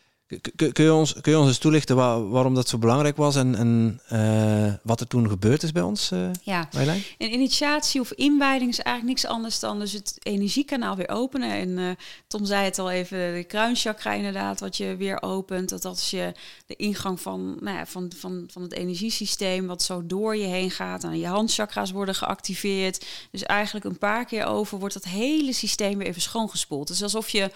Kun 0.55 0.83
je, 0.83 0.93
ons, 0.93 1.13
kun 1.21 1.31
je 1.31 1.37
ons 1.37 1.47
eens 1.47 1.57
toelichten 1.57 1.95
wa- 1.95 2.21
waarom 2.21 2.53
dat 2.55 2.69
zo 2.69 2.77
belangrijk 2.77 3.17
was 3.17 3.35
en, 3.35 3.55
en 3.55 4.01
eh, 4.07 4.73
wat 4.83 4.99
er 4.99 5.07
toen 5.07 5.29
gebeurd 5.29 5.63
is 5.63 5.71
bij 5.71 5.81
ons, 5.81 6.11
eh 6.11 6.29
ja. 6.43 6.67
Marjolein? 6.71 7.03
Een 7.17 7.33
initiatie 7.33 8.01
of 8.01 8.11
inwijding 8.11 8.71
is 8.71 8.79
eigenlijk 8.79 9.17
niks 9.17 9.31
anders 9.31 9.59
dan 9.59 9.79
dus 9.79 9.91
het 9.91 10.17
energiekanaal 10.23 10.95
weer 10.95 11.09
openen. 11.09 11.51
En 11.51 11.77
eh, 11.77 11.89
Tom 12.27 12.45
zei 12.45 12.65
het 12.65 12.79
al 12.79 12.91
even, 12.91 13.17
de 13.33 13.43
kruinchakra 13.47 14.13
inderdaad, 14.13 14.59
wat 14.59 14.77
je 14.77 14.95
weer 14.95 15.21
opent. 15.21 15.69
Dat 15.69 15.81
dat 15.81 15.97
is 15.97 16.09
je, 16.09 16.31
de 16.65 16.75
ingang 16.75 17.21
van, 17.21 17.57
nou 17.59 17.77
ja, 17.77 17.85
van, 17.85 18.11
van, 18.15 18.47
van 18.51 18.61
het 18.61 18.73
energiesysteem, 18.73 19.67
wat 19.67 19.83
zo 19.83 20.05
door 20.05 20.35
je 20.35 20.47
heen 20.47 20.71
gaat. 20.71 21.03
En 21.03 21.19
je 21.19 21.27
handchakra's 21.27 21.91
worden 21.91 22.15
geactiveerd. 22.15 23.05
Dus 23.31 23.43
eigenlijk 23.43 23.85
een 23.85 23.97
paar 23.97 24.25
keer 24.25 24.45
over 24.45 24.79
wordt 24.79 24.93
dat 24.93 25.03
hele 25.03 25.53
systeem 25.53 25.97
weer 25.97 26.07
even 26.07 26.21
schoongespoeld. 26.21 26.89
Is 26.89 27.03
alsof 27.03 27.29
je 27.29 27.51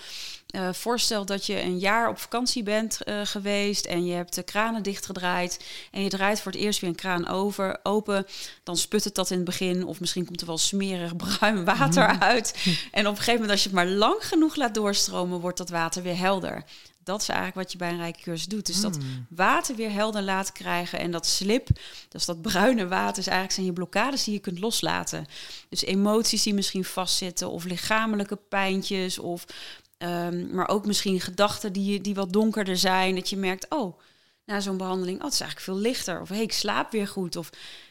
eh, 0.53 0.73
voorstelt 0.73 1.27
dat 1.27 1.45
je 1.45 1.61
een 1.61 1.79
jaar 1.79 2.09
op 2.09 2.19
vakantie 2.19 2.63
bent 2.63 3.03
eh, 3.03 3.19
geweest 3.23 3.85
en 3.85 4.05
je 4.05 4.13
hebt 4.13 4.35
de 4.35 4.43
kranen 4.43 4.83
dichtgedraaid 4.83 5.65
en 5.91 6.03
je 6.03 6.09
draait 6.09 6.41
voor 6.41 6.51
het 6.51 6.61
eerst 6.61 6.79
weer 6.79 6.89
een 6.89 6.95
kraan 6.95 7.27
over, 7.27 7.79
open, 7.83 8.25
dan 8.63 8.77
sput 8.77 9.03
het 9.03 9.15
dat 9.15 9.29
in 9.29 9.35
het 9.35 9.45
begin 9.45 9.85
of 9.85 9.99
misschien 9.99 10.25
komt 10.25 10.41
er 10.41 10.47
wel 10.47 10.57
smerig 10.57 11.15
bruin 11.25 11.65
water 11.65 12.19
uit. 12.19 12.53
En 12.91 13.07
op 13.07 13.11
een 13.11 13.17
gegeven 13.17 13.33
moment 13.33 13.51
als 13.51 13.63
je 13.63 13.69
het 13.69 13.77
maar 13.77 13.87
lang 13.87 14.15
genoeg 14.19 14.55
laat 14.55 14.73
doorstromen, 14.73 15.39
wordt 15.39 15.57
dat 15.57 15.69
water 15.69 16.03
weer 16.03 16.17
helder. 16.17 16.63
Dat 17.03 17.21
is 17.21 17.27
eigenlijk 17.27 17.59
wat 17.59 17.71
je 17.71 17.77
bij 17.77 17.89
een 17.89 17.97
rijke 17.97 18.21
cursus 18.21 18.45
doet. 18.45 18.65
Dus 18.65 18.81
dat 18.81 18.95
Hmm. 18.95 19.25
water 19.29 19.75
weer 19.75 19.91
helder 19.91 20.21
laten 20.21 20.53
krijgen. 20.53 20.99
En 20.99 21.11
dat 21.11 21.25
slip, 21.25 21.67
dus 22.09 22.25
dat 22.25 22.41
bruine 22.41 22.87
water, 22.87 23.17
is 23.17 23.27
eigenlijk 23.27 23.53
zijn 23.53 23.65
je 23.65 23.73
blokkades 23.73 24.23
die 24.23 24.33
je 24.33 24.39
kunt 24.39 24.59
loslaten. 24.59 25.25
Dus 25.69 25.83
emoties 25.83 26.43
die 26.43 26.53
misschien 26.53 26.85
vastzitten, 26.85 27.49
of 27.49 27.63
lichamelijke 27.63 28.35
pijntjes, 28.49 29.19
of 29.19 29.45
Ehm, 30.03 30.55
maar 30.55 30.67
ook 30.67 30.85
misschien 30.85 31.21
gedachten 31.21 31.73
die, 31.73 32.01
die 32.01 32.15
wat 32.15 32.33
donkerder 32.33 32.77
zijn. 32.77 33.15
Dat 33.15 33.29
je 33.29 33.37
merkt, 33.37 33.65
oh, 33.69 33.99
na 34.45 34.59
zo'n 34.59 34.77
behandeling, 34.77 35.17
oh, 35.17 35.23
het 35.23 35.33
is 35.33 35.39
eigenlijk 35.39 35.71
veel 35.71 35.89
lichter. 35.89 36.21
Of 36.21 36.29
hey, 36.29 36.41
ik 36.41 36.53
slaap 36.53 36.91
weer 36.91 37.07
goed. 37.07 37.35
Of 37.35 37.49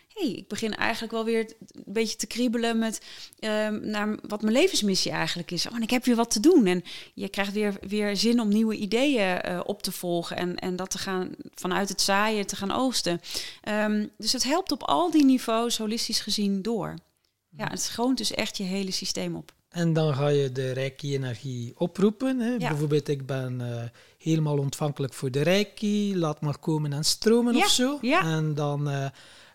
hey, 0.08 0.30
ik 0.30 0.48
begin 0.48 0.74
eigenlijk 0.74 1.12
wel 1.12 1.24
weer 1.24 1.52
een 1.58 1.92
beetje 1.92 2.16
te 2.16 2.26
kriebelen 2.26 2.78
met 2.78 3.00
ehm, 3.38 3.90
naar 3.90 4.18
wat 4.28 4.42
mijn 4.42 4.54
levensmissie 4.54 5.12
eigenlijk 5.12 5.50
is. 5.50 5.66
Oh, 5.66 5.74
en 5.74 5.82
ik 5.82 5.90
heb 5.90 6.04
weer 6.04 6.16
wat 6.16 6.30
te 6.30 6.40
doen. 6.40 6.66
En 6.66 6.84
je 7.14 7.28
krijgt 7.28 7.52
weer, 7.52 7.76
weer 7.80 8.16
zin 8.16 8.40
om 8.40 8.48
nieuwe 8.48 8.76
ideeën 8.76 9.40
eh, 9.40 9.60
op 9.64 9.82
te 9.82 9.92
volgen. 9.92 10.36
En, 10.36 10.56
en 10.56 10.76
dat 10.76 10.90
te 10.90 10.98
gaan 10.98 11.34
vanuit 11.54 11.88
het 11.88 12.00
zaaien 12.00 12.46
te 12.46 12.56
gaan 12.56 12.72
oogsten. 12.72 13.20
Ehm, 13.60 14.06
dus 14.18 14.32
het 14.32 14.44
helpt 14.44 14.72
op 14.72 14.82
al 14.82 15.10
die 15.10 15.24
niveaus, 15.24 15.78
holistisch 15.78 16.20
gezien, 16.20 16.62
door. 16.62 16.94
Ja, 17.56 17.66
het 17.68 17.82
schoont 17.82 18.18
dus 18.18 18.30
echt 18.30 18.56
je 18.56 18.64
hele 18.64 18.90
systeem 18.90 19.36
op. 19.36 19.52
En 19.72 19.92
dan 19.92 20.14
ga 20.14 20.28
je 20.28 20.52
de 20.52 20.72
Reiki-energie 20.72 21.72
oproepen. 21.76 22.38
Hè. 22.38 22.50
Ja. 22.50 22.68
Bijvoorbeeld, 22.68 23.08
ik 23.08 23.26
ben 23.26 23.60
eh, 23.60 23.82
helemaal 24.18 24.58
ontvankelijk 24.58 25.12
voor 25.12 25.30
de 25.30 25.42
Reiki. 25.42 26.16
Laat 26.18 26.40
maar 26.40 26.58
komen 26.58 26.92
en 26.92 27.04
stromen 27.04 27.54
Ja, 27.56 27.64
of 27.64 27.70
zo. 27.70 27.98
ja. 28.00 28.22
En 28.22 28.54
dan 28.54 28.90
eh, 28.90 29.06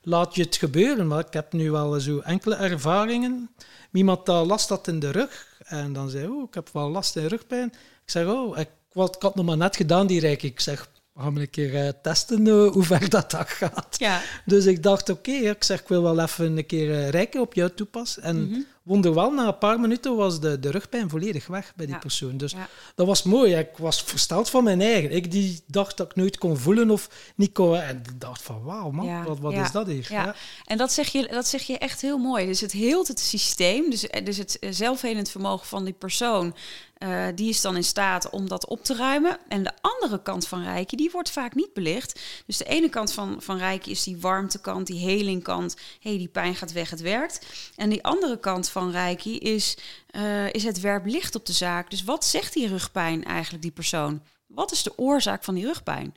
laat 0.01 0.35
je 0.35 0.41
het 0.43 0.55
gebeuren. 0.55 1.07
Maar 1.07 1.25
ik 1.27 1.33
heb 1.33 1.53
nu 1.53 1.71
wel 1.71 1.99
zo 1.99 2.19
enkele 2.19 2.55
ervaringen. 2.55 3.49
Iemand 3.91 4.25
dat 4.25 4.45
last 4.45 4.69
had 4.69 4.87
in 4.87 4.99
de 4.99 5.11
rug. 5.11 5.59
En 5.65 5.93
dan 5.93 6.09
zei 6.09 6.27
oh, 6.27 6.43
ik 6.47 6.53
heb 6.53 6.69
wel 6.73 6.89
last 6.89 7.15
in 7.15 7.25
rugpijn. 7.25 7.67
Ik 8.03 8.11
zeg, 8.11 8.27
oh, 8.27 8.57
ik, 8.57 8.69
wat, 8.91 9.15
ik 9.15 9.21
had 9.21 9.35
nog 9.35 9.45
maar 9.45 9.57
net 9.57 9.75
gedaan, 9.75 10.07
die 10.07 10.19
Reiki. 10.19 10.47
Ik 10.47 10.59
zeg, 10.59 10.89
we 11.13 11.21
gaan 11.21 11.37
een 11.37 11.49
keer 11.49 11.75
eh, 11.85 11.89
testen 12.01 12.47
eh, 12.47 12.71
hoe 12.71 12.83
ver 12.83 13.09
dat, 13.15 13.31
dat 13.31 13.49
gaat. 13.49 13.95
Ja, 13.99 14.21
Dus 14.45 14.65
ik 14.65 14.83
dacht, 14.83 15.09
oké, 15.09 15.31
ik 15.31 15.63
zeg, 15.63 15.81
ik 15.81 15.87
wil 15.87 16.01
wel 16.01 16.19
even 16.19 16.57
een 16.57 16.65
keer 16.65 16.91
eh, 16.93 17.09
Reiki 17.09 17.39
op 17.39 17.53
jou 17.53 17.69
toepassen. 17.75 18.23
En 18.23 18.49
Mhm. 18.49 18.59
Wonderwel, 18.87 19.31
na 19.31 19.47
een 19.47 19.57
paar 19.57 19.79
minuten 19.79 20.15
was 20.15 20.39
de, 20.39 20.59
de 20.59 20.71
rugpijn 20.71 21.09
volledig 21.09 21.47
weg 21.47 21.73
bij 21.75 21.85
die 21.85 21.95
Ja. 21.95 22.01
persoon. 22.01 22.37
Dus 22.37 22.51
Ja. 22.51 22.67
dat 22.95 23.07
was 23.07 23.23
mooi. 23.23 23.55
Ik 23.55 23.69
was 23.77 24.03
versteld 24.03 24.49
van 24.49 24.63
mijn 24.63 24.81
eigen. 24.81 25.11
Ik 25.11 25.31
die 25.31 25.61
dacht 25.67 25.97
dat 25.97 26.09
ik 26.09 26.15
nooit 26.15 26.37
kon 26.37 26.57
voelen 26.57 26.89
of 26.89 27.09
niet 27.35 27.51
kon. 27.53 27.75
En 27.77 27.97
ik 28.05 28.19
dacht 28.21 28.41
van, 28.41 28.63
wauw 28.63 28.91
man, 28.91 29.05
Ja, 29.05 29.23
wat, 29.23 29.39
wat 29.39 29.53
is 29.53 29.71
dat 29.71 29.87
hier? 29.87 30.07
ja. 30.09 30.35
En 30.65 30.77
dat 30.77 30.91
zeg, 30.91 31.07
je, 31.11 31.27
dat 31.31 31.47
zeg 31.47 31.61
je 31.63 31.77
echt 31.77 32.01
heel 32.01 32.17
mooi. 32.17 32.45
Dus 32.45 32.61
het 32.61 32.71
heelt 32.71 33.07
het 33.07 33.19
systeem, 33.19 33.89
dus, 33.89 34.05
dus 34.23 34.37
het 34.37 34.57
zelfhelend 34.69 35.29
vermogen 35.29 35.67
van 35.67 35.83
die 35.83 35.93
persoon, 35.93 36.55
eh, 36.97 37.25
die 37.35 37.49
is 37.49 37.61
dan 37.61 37.75
in 37.75 37.83
staat 37.83 38.29
om 38.29 38.49
dat 38.49 38.67
op 38.67 38.83
te 38.83 38.95
ruimen. 38.95 39.37
En 39.47 39.63
de 39.63 39.71
andere 39.81 40.21
kant 40.21 40.47
van 40.47 40.63
Reiki, 40.63 40.95
die 40.95 41.11
wordt 41.11 41.29
vaak 41.29 41.55
niet 41.55 41.73
belicht. 41.73 42.19
Dus 42.45 42.57
de 42.57 42.65
ene 42.65 42.89
kant 42.89 43.13
van, 43.13 43.35
van 43.39 43.57
Reiki 43.57 43.91
is 43.91 44.03
die 44.03 44.17
warmtekant, 44.17 44.87
die 44.87 44.99
helingkant. 44.99 45.75
Hé, 45.99 46.09
hey, 46.09 46.17
die 46.17 46.27
pijn 46.27 46.55
gaat 46.55 46.71
weg, 46.71 46.89
het 46.89 47.01
werkt. 47.01 47.45
En 47.75 47.89
die 47.89 48.03
andere 48.03 48.39
kant 48.39 48.69
van 48.69 48.91
Reiki 48.91 49.37
is, 49.37 49.77
eh, 50.07 50.53
is 50.53 50.63
het 50.63 50.79
werp 50.79 51.05
licht 51.05 51.35
op 51.35 51.45
de 51.45 51.53
zaak. 51.53 51.89
Dus 51.89 52.03
wat 52.03 52.25
zegt 52.25 52.53
die 52.53 52.67
rugpijn 52.67 53.23
eigenlijk, 53.23 53.63
die 53.63 53.71
persoon? 53.71 54.21
Wat 54.47 54.71
is 54.71 54.83
de 54.83 54.97
oorzaak 54.97 55.43
van 55.43 55.55
die 55.55 55.65
rugpijn? 55.65 56.15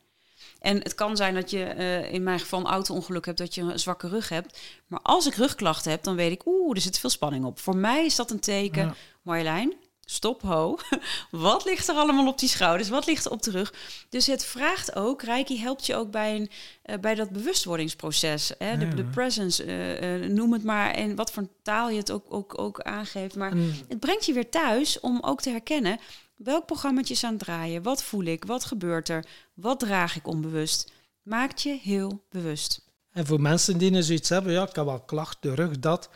En 0.60 0.76
het 0.76 0.94
kan 0.94 1.16
zijn 1.16 1.34
dat 1.34 1.50
je 1.50 1.64
eh, 1.64 2.12
in 2.12 2.22
mijn 2.22 2.40
geval 2.40 2.60
een 2.60 2.66
auto-ongeluk 2.66 3.26
hebt, 3.26 3.38
dat 3.38 3.54
je 3.54 3.62
een 3.62 3.78
zwakke 3.78 4.08
rug 4.08 4.28
hebt. 4.28 4.58
Maar 4.86 5.00
als 5.02 5.26
ik 5.26 5.34
rugklachten 5.34 5.90
heb, 5.90 6.02
dan 6.02 6.16
weet 6.16 6.32
ik, 6.32 6.46
oeh, 6.46 6.76
er 6.76 6.82
zit 6.82 6.98
veel 6.98 7.10
spanning 7.10 7.44
op. 7.44 7.58
Voor 7.58 7.76
mij 7.76 8.04
is 8.04 8.16
dat 8.16 8.30
een 8.30 8.40
teken, 8.40 8.84
Ja. 8.84 8.94
Marjolein, 9.22 9.74
stop, 10.10 10.42
ho. 10.42 10.78
Wat 11.30 11.64
ligt 11.64 11.88
er 11.88 11.94
allemaal 11.94 12.26
op 12.26 12.38
die 12.38 12.48
schouders? 12.48 12.88
Wat 12.88 13.06
ligt 13.06 13.24
er 13.24 13.30
op 13.30 13.42
de 13.42 13.50
rug? 13.50 13.74
Dus 14.08 14.26
het 14.26 14.44
vraagt 14.44 14.96
ook, 14.96 15.22
Reiki 15.22 15.60
helpt 15.60 15.86
je 15.86 15.94
ook 15.94 16.10
bij, 16.10 16.36
een, 16.36 16.50
eh, 16.82 16.98
bij 16.98 17.14
dat 17.14 17.30
bewustwordingsproces. 17.30 18.52
Hè? 18.58 18.78
De, 18.78 18.84
Ja. 18.84 18.94
de 18.94 19.04
presence, 19.04 19.64
eh, 19.64 20.14
eh, 20.14 20.30
noem 20.30 20.52
het 20.52 20.64
maar. 20.64 20.90
En 20.90 21.14
wat 21.14 21.32
voor 21.32 21.48
taal 21.62 21.90
je 21.90 21.98
het 21.98 22.10
ook, 22.10 22.24
ook, 22.28 22.58
ook 22.58 22.80
aangeeft. 22.80 23.36
Maar 23.36 23.50
En 23.50 23.74
het 23.88 24.00
brengt 24.00 24.26
je 24.26 24.32
weer 24.32 24.50
thuis 24.50 25.00
om 25.00 25.18
ook 25.22 25.40
te 25.40 25.50
herkennen 25.50 25.98
welk 26.36 26.66
programma 26.66 27.02
is 27.04 27.24
aan 27.24 27.30
het 27.30 27.40
draaien, 27.40 27.82
wat 27.82 28.02
voel 28.02 28.24
ik, 28.24 28.44
wat 28.44 28.64
gebeurt 28.64 29.08
er, 29.08 29.24
wat 29.54 29.80
draag 29.80 30.16
ik 30.16 30.26
onbewust. 30.26 30.92
Maakt 31.22 31.62
je 31.62 31.78
heel 31.82 32.24
bewust. 32.30 32.88
En 33.12 33.26
voor 33.26 33.40
mensen 33.40 33.78
die 33.78 34.02
zoiets 34.02 34.28
hebben, 34.28 34.52
ja, 34.52 34.68
ik 34.68 34.74
heb 34.74 34.84
wel 34.84 35.00
klachten, 35.00 35.54
rug, 35.54 35.78
dat. 35.78 36.08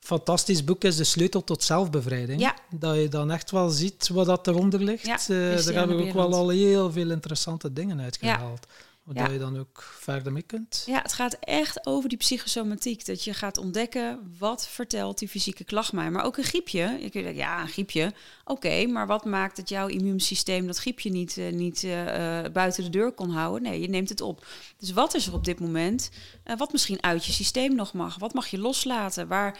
Fantastisch 0.00 0.64
boek 0.64 0.84
is 0.84 0.96
De 0.96 1.04
Sleutel 1.04 1.44
tot 1.44 1.62
Zelfbevrijding. 1.62 2.40
Ja. 2.40 2.54
Dat 2.70 2.96
je 2.96 3.08
dan 3.08 3.30
echt 3.30 3.50
wel 3.50 3.68
ziet 3.68 4.08
wat 4.08 4.26
dat 4.26 4.46
eronder 4.46 4.82
ligt. 4.82 5.06
Ja, 5.06 5.14
Eh, 5.18 5.64
daar 5.64 5.74
hebben 5.74 5.96
we 5.96 6.02
ook 6.06 6.12
wel 6.12 6.34
al 6.34 6.48
heel 6.48 6.92
veel 6.92 7.10
interessante 7.10 7.72
dingen 7.72 8.00
uitgehaald. 8.00 8.66
Waar 9.02 9.26
Ja. 9.26 9.32
je 9.32 9.38
dan 9.38 9.58
ook 9.58 9.82
verder 9.98 10.32
mee 10.32 10.42
kunt. 10.42 10.82
Ja, 10.86 11.02
het 11.02 11.12
gaat 11.12 11.36
echt 11.40 11.86
over 11.86 12.08
die 12.08 12.18
psychosomatiek. 12.18 13.06
Dat 13.06 13.24
je 13.24 13.34
gaat 13.34 13.58
ontdekken 13.58 14.34
wat 14.38 14.66
vertelt 14.68 15.18
die 15.18 15.28
fysieke 15.28 15.64
klacht 15.64 15.92
mij. 15.92 16.10
Maar 16.10 16.24
ook 16.24 16.36
een 16.36 16.44
griepje. 16.44 16.80
Je 16.80 16.98
kunt 17.10 17.12
denken, 17.12 17.34
ja, 17.34 17.60
een 17.60 17.68
griepje. 17.68 18.12
Oké, 18.50 18.86
maar 18.86 19.06
wat 19.06 19.24
maakt 19.24 19.56
dat 19.56 19.68
jouw 19.68 19.86
immuunsysteem 19.86 20.66
dat 20.66 20.78
griepje 20.78 21.10
niet, 21.10 21.36
eh, 21.36 21.48
eh, 21.48 22.44
eh, 22.44 22.52
buiten 22.52 22.84
de 22.84 22.90
deur 22.90 23.12
kon 23.12 23.30
houden? 23.30 23.62
Nee, 23.62 23.80
je 23.80 23.88
neemt 23.88 24.08
het 24.08 24.20
op. 24.20 24.46
Dus 24.76 24.92
wat 24.92 25.14
is 25.14 25.26
er 25.26 25.34
op 25.34 25.44
dit 25.44 25.60
moment? 25.60 26.10
wat 26.56 26.72
misschien 26.72 27.02
uit 27.02 27.24
je 27.24 27.32
systeem 27.32 27.74
nog 27.74 27.92
mag? 27.92 28.18
Wat 28.18 28.34
mag 28.34 28.46
je 28.46 28.58
loslaten? 28.58 29.28
Waar, 29.28 29.58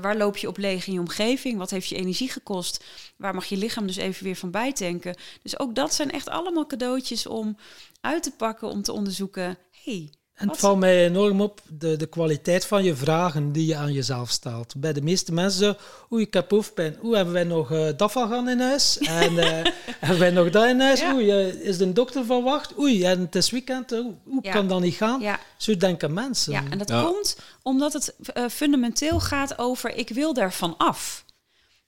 waar 0.00 0.16
loop 0.16 0.36
je 0.36 0.48
op 0.48 0.56
leeg 0.56 0.86
in 0.86 0.92
je 0.92 0.98
omgeving? 0.98 1.58
Wat 1.58 1.70
heeft 1.70 1.88
je 1.88 1.96
energie 1.96 2.28
gekost? 2.28 2.84
Waar 3.16 3.34
mag 3.34 3.44
je 3.44 3.56
lichaam 3.56 3.86
dus 3.86 3.96
even 3.96 4.24
weer 4.24 4.36
van 4.36 4.50
bijtanken? 4.50 5.16
Dus 5.42 5.58
ook 5.58 5.74
dat 5.74 5.94
zijn 5.94 6.10
echt 6.10 6.28
allemaal 6.28 6.66
cadeautjes 6.66 7.26
om 7.26 7.56
uit 8.00 8.22
te 8.22 8.30
pakken, 8.30 8.68
om 8.68 8.82
te 8.82 8.92
onderzoeken. 8.92 9.58
hey, 9.84 10.10
En 10.34 10.48
het 10.48 10.58
valt 10.58 10.78
mij 10.78 11.04
enorm 11.06 11.40
op 11.40 11.60
de, 11.68 11.96
de 11.96 12.06
kwaliteit 12.06 12.64
van 12.66 12.84
je 12.84 12.94
vragen 12.96 13.52
die 13.52 13.66
je 13.66 13.76
aan 13.76 13.92
jezelf 13.92 14.30
stelt. 14.30 14.74
Bij 14.76 14.92
de 14.92 15.02
meeste 15.02 15.32
mensen 15.32 15.76
oei, 16.12 16.24
ik 16.24 16.34
heb 16.34 16.50
hoofdpijn. 16.50 16.96
Oeh, 17.02 17.16
hebben 17.16 17.34
wij 17.34 17.44
nog 17.44 17.72
eh 17.72 17.86
dat 17.96 18.12
van 18.12 18.28
gaan 18.28 18.48
in 18.48 18.60
huis? 18.60 18.98
En 18.98 19.38
eh, 19.38 19.72
hebben 20.00 20.18
wij 20.18 20.30
nog 20.30 20.50
dat 20.50 20.64
in 20.68 20.80
huis? 20.80 21.00
Ja. 21.00 21.14
Oei, 21.14 21.30
eh, 21.30 21.48
is 21.48 21.78
de 21.78 21.92
dokter 21.92 22.24
verwacht? 22.24 22.78
Oei, 22.78 23.04
en 23.04 23.20
het 23.20 23.34
is 23.34 23.50
weekend. 23.50 23.90
Hoe 23.90 24.14
Ja. 24.42 24.52
kan 24.52 24.68
dat 24.68 24.80
niet 24.80 24.94
gaan? 24.94 25.20
ja, 25.20 25.38
Zo 25.56 25.76
denken 25.76 26.12
mensen. 26.14 26.52
Ja, 26.52 26.62
en 26.70 26.78
dat 26.78 26.88
Ja. 26.88 27.02
komt 27.02 27.36
omdat 27.62 27.92
het 27.92 28.14
fundamenteel 28.52 29.20
gaat 29.20 29.58
over 29.58 29.96
ik 29.96 30.08
wil 30.08 30.34
daarvan 30.34 30.74
af. 30.76 31.24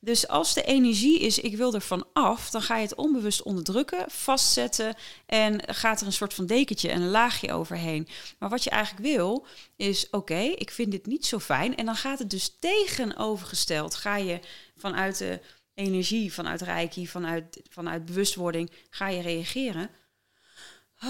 Dus 0.05 0.29
als 0.29 0.55
de 0.55 0.63
energie 0.63 1.21
is 1.21 1.39
ik 1.39 1.57
wil 1.57 1.75
ervan 1.75 2.07
af, 2.13 2.51
dan 2.51 2.63
ga 2.63 2.77
je 2.77 2.83
het 2.83 2.95
onbewust 2.95 3.43
onderdrukken, 3.43 4.05
vastzetten 4.11 4.95
en 5.27 5.75
gaat 5.75 6.01
er 6.01 6.07
een 6.07 6.13
soort 6.13 6.35
van 6.35 6.47
dekentje 6.47 6.91
en 6.91 7.03
een 7.03 7.11
laagje 7.11 7.53
overheen. 7.53 8.09
Maar 8.39 8.49
wat 8.49 8.65
je 8.65 8.71
eigenlijk 8.71 9.07
wil 9.07 9.47
is 9.77 10.11
oké, 10.11 10.39
ik 10.39 10.71
vind 10.71 10.91
dit 10.91 11.07
niet 11.07 11.27
zo 11.27 11.39
fijn 11.39 11.77
en 11.77 11.85
dan 11.85 11.97
gaat 11.97 12.19
het 12.19 12.31
dus 12.31 12.57
tegenovergesteld. 12.61 13.95
Ga 13.95 14.17
je 14.17 14.41
vanuit 14.77 15.19
de 15.19 15.41
energie, 15.75 16.33
vanuit 16.33 16.61
reiki, 16.61 17.07
vanuit, 17.07 17.61
vanuit 17.71 18.05
bewustwording, 18.05 18.71
ga 18.91 19.09
je 19.09 19.23
reageren. 19.23 19.91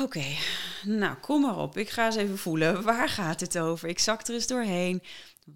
Oké, 0.03 0.25
nou 0.85 1.17
kom 1.17 1.41
maar 1.41 1.59
op. 1.59 1.77
Ik 1.77 1.91
ga 1.91 2.07
eens 2.07 2.17
even 2.17 2.39
voelen. 2.39 2.83
Waar 2.83 3.09
gaat 3.09 3.41
het 3.41 3.59
over? 3.59 3.89
Ik 3.89 3.99
zak 3.99 4.27
er 4.29 4.35
eens 4.35 4.47
doorheen. 4.47 5.03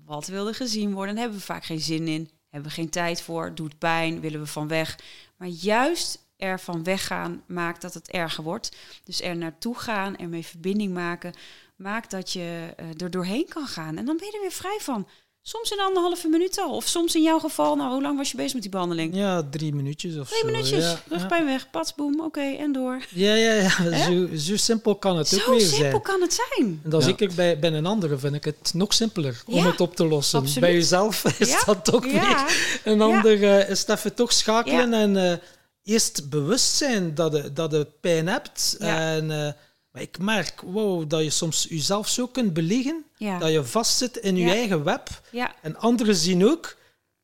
Wat 0.04 0.26
wil 0.26 0.48
er 0.48 0.54
gezien 0.54 0.92
worden? 0.92 1.14
Daar 1.14 1.22
hebben 1.22 1.40
we 1.40 1.46
vaak 1.46 1.64
geen 1.64 1.80
zin 1.80 2.08
in. 2.08 2.37
Hebben 2.48 2.68
we 2.68 2.76
geen 2.76 2.90
tijd 2.90 3.22
voor. 3.22 3.54
Doet 3.54 3.78
pijn. 3.78 4.20
Willen 4.20 4.40
we 4.40 4.46
van 4.46 4.68
weg. 4.68 4.98
Maar 5.36 5.48
juist 5.48 6.26
er 6.36 6.60
van 6.60 6.84
weggaan 6.84 7.42
maakt 7.46 7.82
dat 7.82 7.94
het 7.94 8.10
erger 8.10 8.44
wordt. 8.44 8.76
Dus 9.04 9.22
er 9.22 9.36
naartoe 9.36 9.78
gaan, 9.78 10.16
ermee 10.16 10.46
verbinding 10.46 10.94
maken, 10.94 11.34
maakt 11.76 12.10
dat 12.10 12.32
je 12.32 12.74
eh, 12.76 13.00
er 13.02 13.10
doorheen 13.10 13.48
kan 13.48 13.66
gaan. 13.66 13.96
En 13.96 14.04
dan 14.04 14.16
ben 14.16 14.26
je 14.26 14.32
er 14.32 14.40
weer 14.40 14.50
vrij 14.50 14.78
van. 14.80 15.08
Soms 15.48 15.70
in 15.70 15.80
anderhalve 15.80 16.28
minuut 16.28 16.58
al. 16.58 16.74
Of 16.76 16.86
soms 16.86 17.14
in 17.14 17.22
jouw 17.22 17.38
geval, 17.38 17.76
nou, 17.76 17.92
hoe 17.92 18.02
lang 18.02 18.16
was 18.16 18.30
je 18.30 18.36
bezig 18.36 18.52
met 18.52 18.62
die 18.62 18.70
behandeling? 18.70 19.14
Ja, 19.16 19.42
drie 19.50 19.74
minuutjes 19.74 20.16
of 20.16 20.28
Twee 20.28 20.40
zo. 20.40 20.46
minuutjes. 20.46 20.84
Ja, 20.84 20.90
ja. 20.90 21.00
Rugpijn 21.16 21.44
weg. 21.44 21.70
Patsboom. 21.70 22.20
Oké, 22.20 22.40
en 22.40 22.72
door. 22.72 23.02
Ja, 23.08 23.34
ja, 23.34 23.52
ja. 23.52 23.70
Zo, 24.04 24.28
zo 24.36 24.56
simpel 24.56 24.96
kan 24.96 25.16
het 25.16 25.34
ook 25.34 25.40
Zo 25.40 25.50
weer 25.50 25.60
simpel 25.60 25.78
zijn. 25.90 26.02
kan 26.02 26.20
het 26.20 26.32
zijn. 26.34 26.80
En 26.84 26.90
dan 26.90 27.00
Ja. 27.00 27.06
zeker 27.06 27.30
bij, 27.34 27.58
bij 27.58 27.72
een 27.72 27.86
andere 27.86 28.18
vind 28.18 28.34
ik 28.34 28.44
het 28.44 28.70
nog 28.74 28.94
simpeler 28.94 29.42
om 29.46 29.64
het 29.66 29.80
op 29.80 29.96
te 29.96 30.06
lossen. 30.06 30.38
absoluut. 30.38 30.60
Bij 30.60 30.72
jezelf 30.72 31.24
is 31.38 31.48
Ja, 31.50 31.62
dat 31.64 31.84
toch 31.84 32.04
Ja, 32.06 32.10
weer 32.12 32.82
een 32.92 33.00
ander. 33.00 33.42
eh, 33.44 33.70
is 33.70 33.80
het 33.80 33.88
even 33.88 34.14
toch 34.14 34.32
schakelen 34.32 34.90
Ja. 34.90 35.00
en 35.00 35.16
eh, 35.30 35.36
eerst 35.84 36.28
bewust 36.30 36.74
zijn 36.76 37.14
dat 37.14 37.32
je, 37.32 37.52
dat 37.52 37.70
je 37.72 37.86
pijn 38.00 38.26
hebt. 38.28 38.76
Ja. 38.78 39.12
En, 39.14 39.30
eh, 39.46 39.52
maar 39.90 40.02
ik 40.02 40.18
merk 40.18 40.60
wow, 40.60 41.10
dat 41.10 41.22
je 41.22 41.30
soms 41.30 41.66
jezelf 41.68 42.08
zo 42.08 42.26
kunt 42.26 42.52
belegen, 42.52 43.04
ja, 43.16 43.38
dat 43.38 43.50
je 43.52 43.64
vastzit 43.64 44.16
in 44.16 44.36
je 44.36 44.44
Ja. 44.44 44.52
eigen 44.52 44.84
web. 44.84 45.08
ja, 45.30 45.54
En 45.62 45.76
anderen 45.76 46.14
zien 46.16 46.46
ook, 46.46 46.76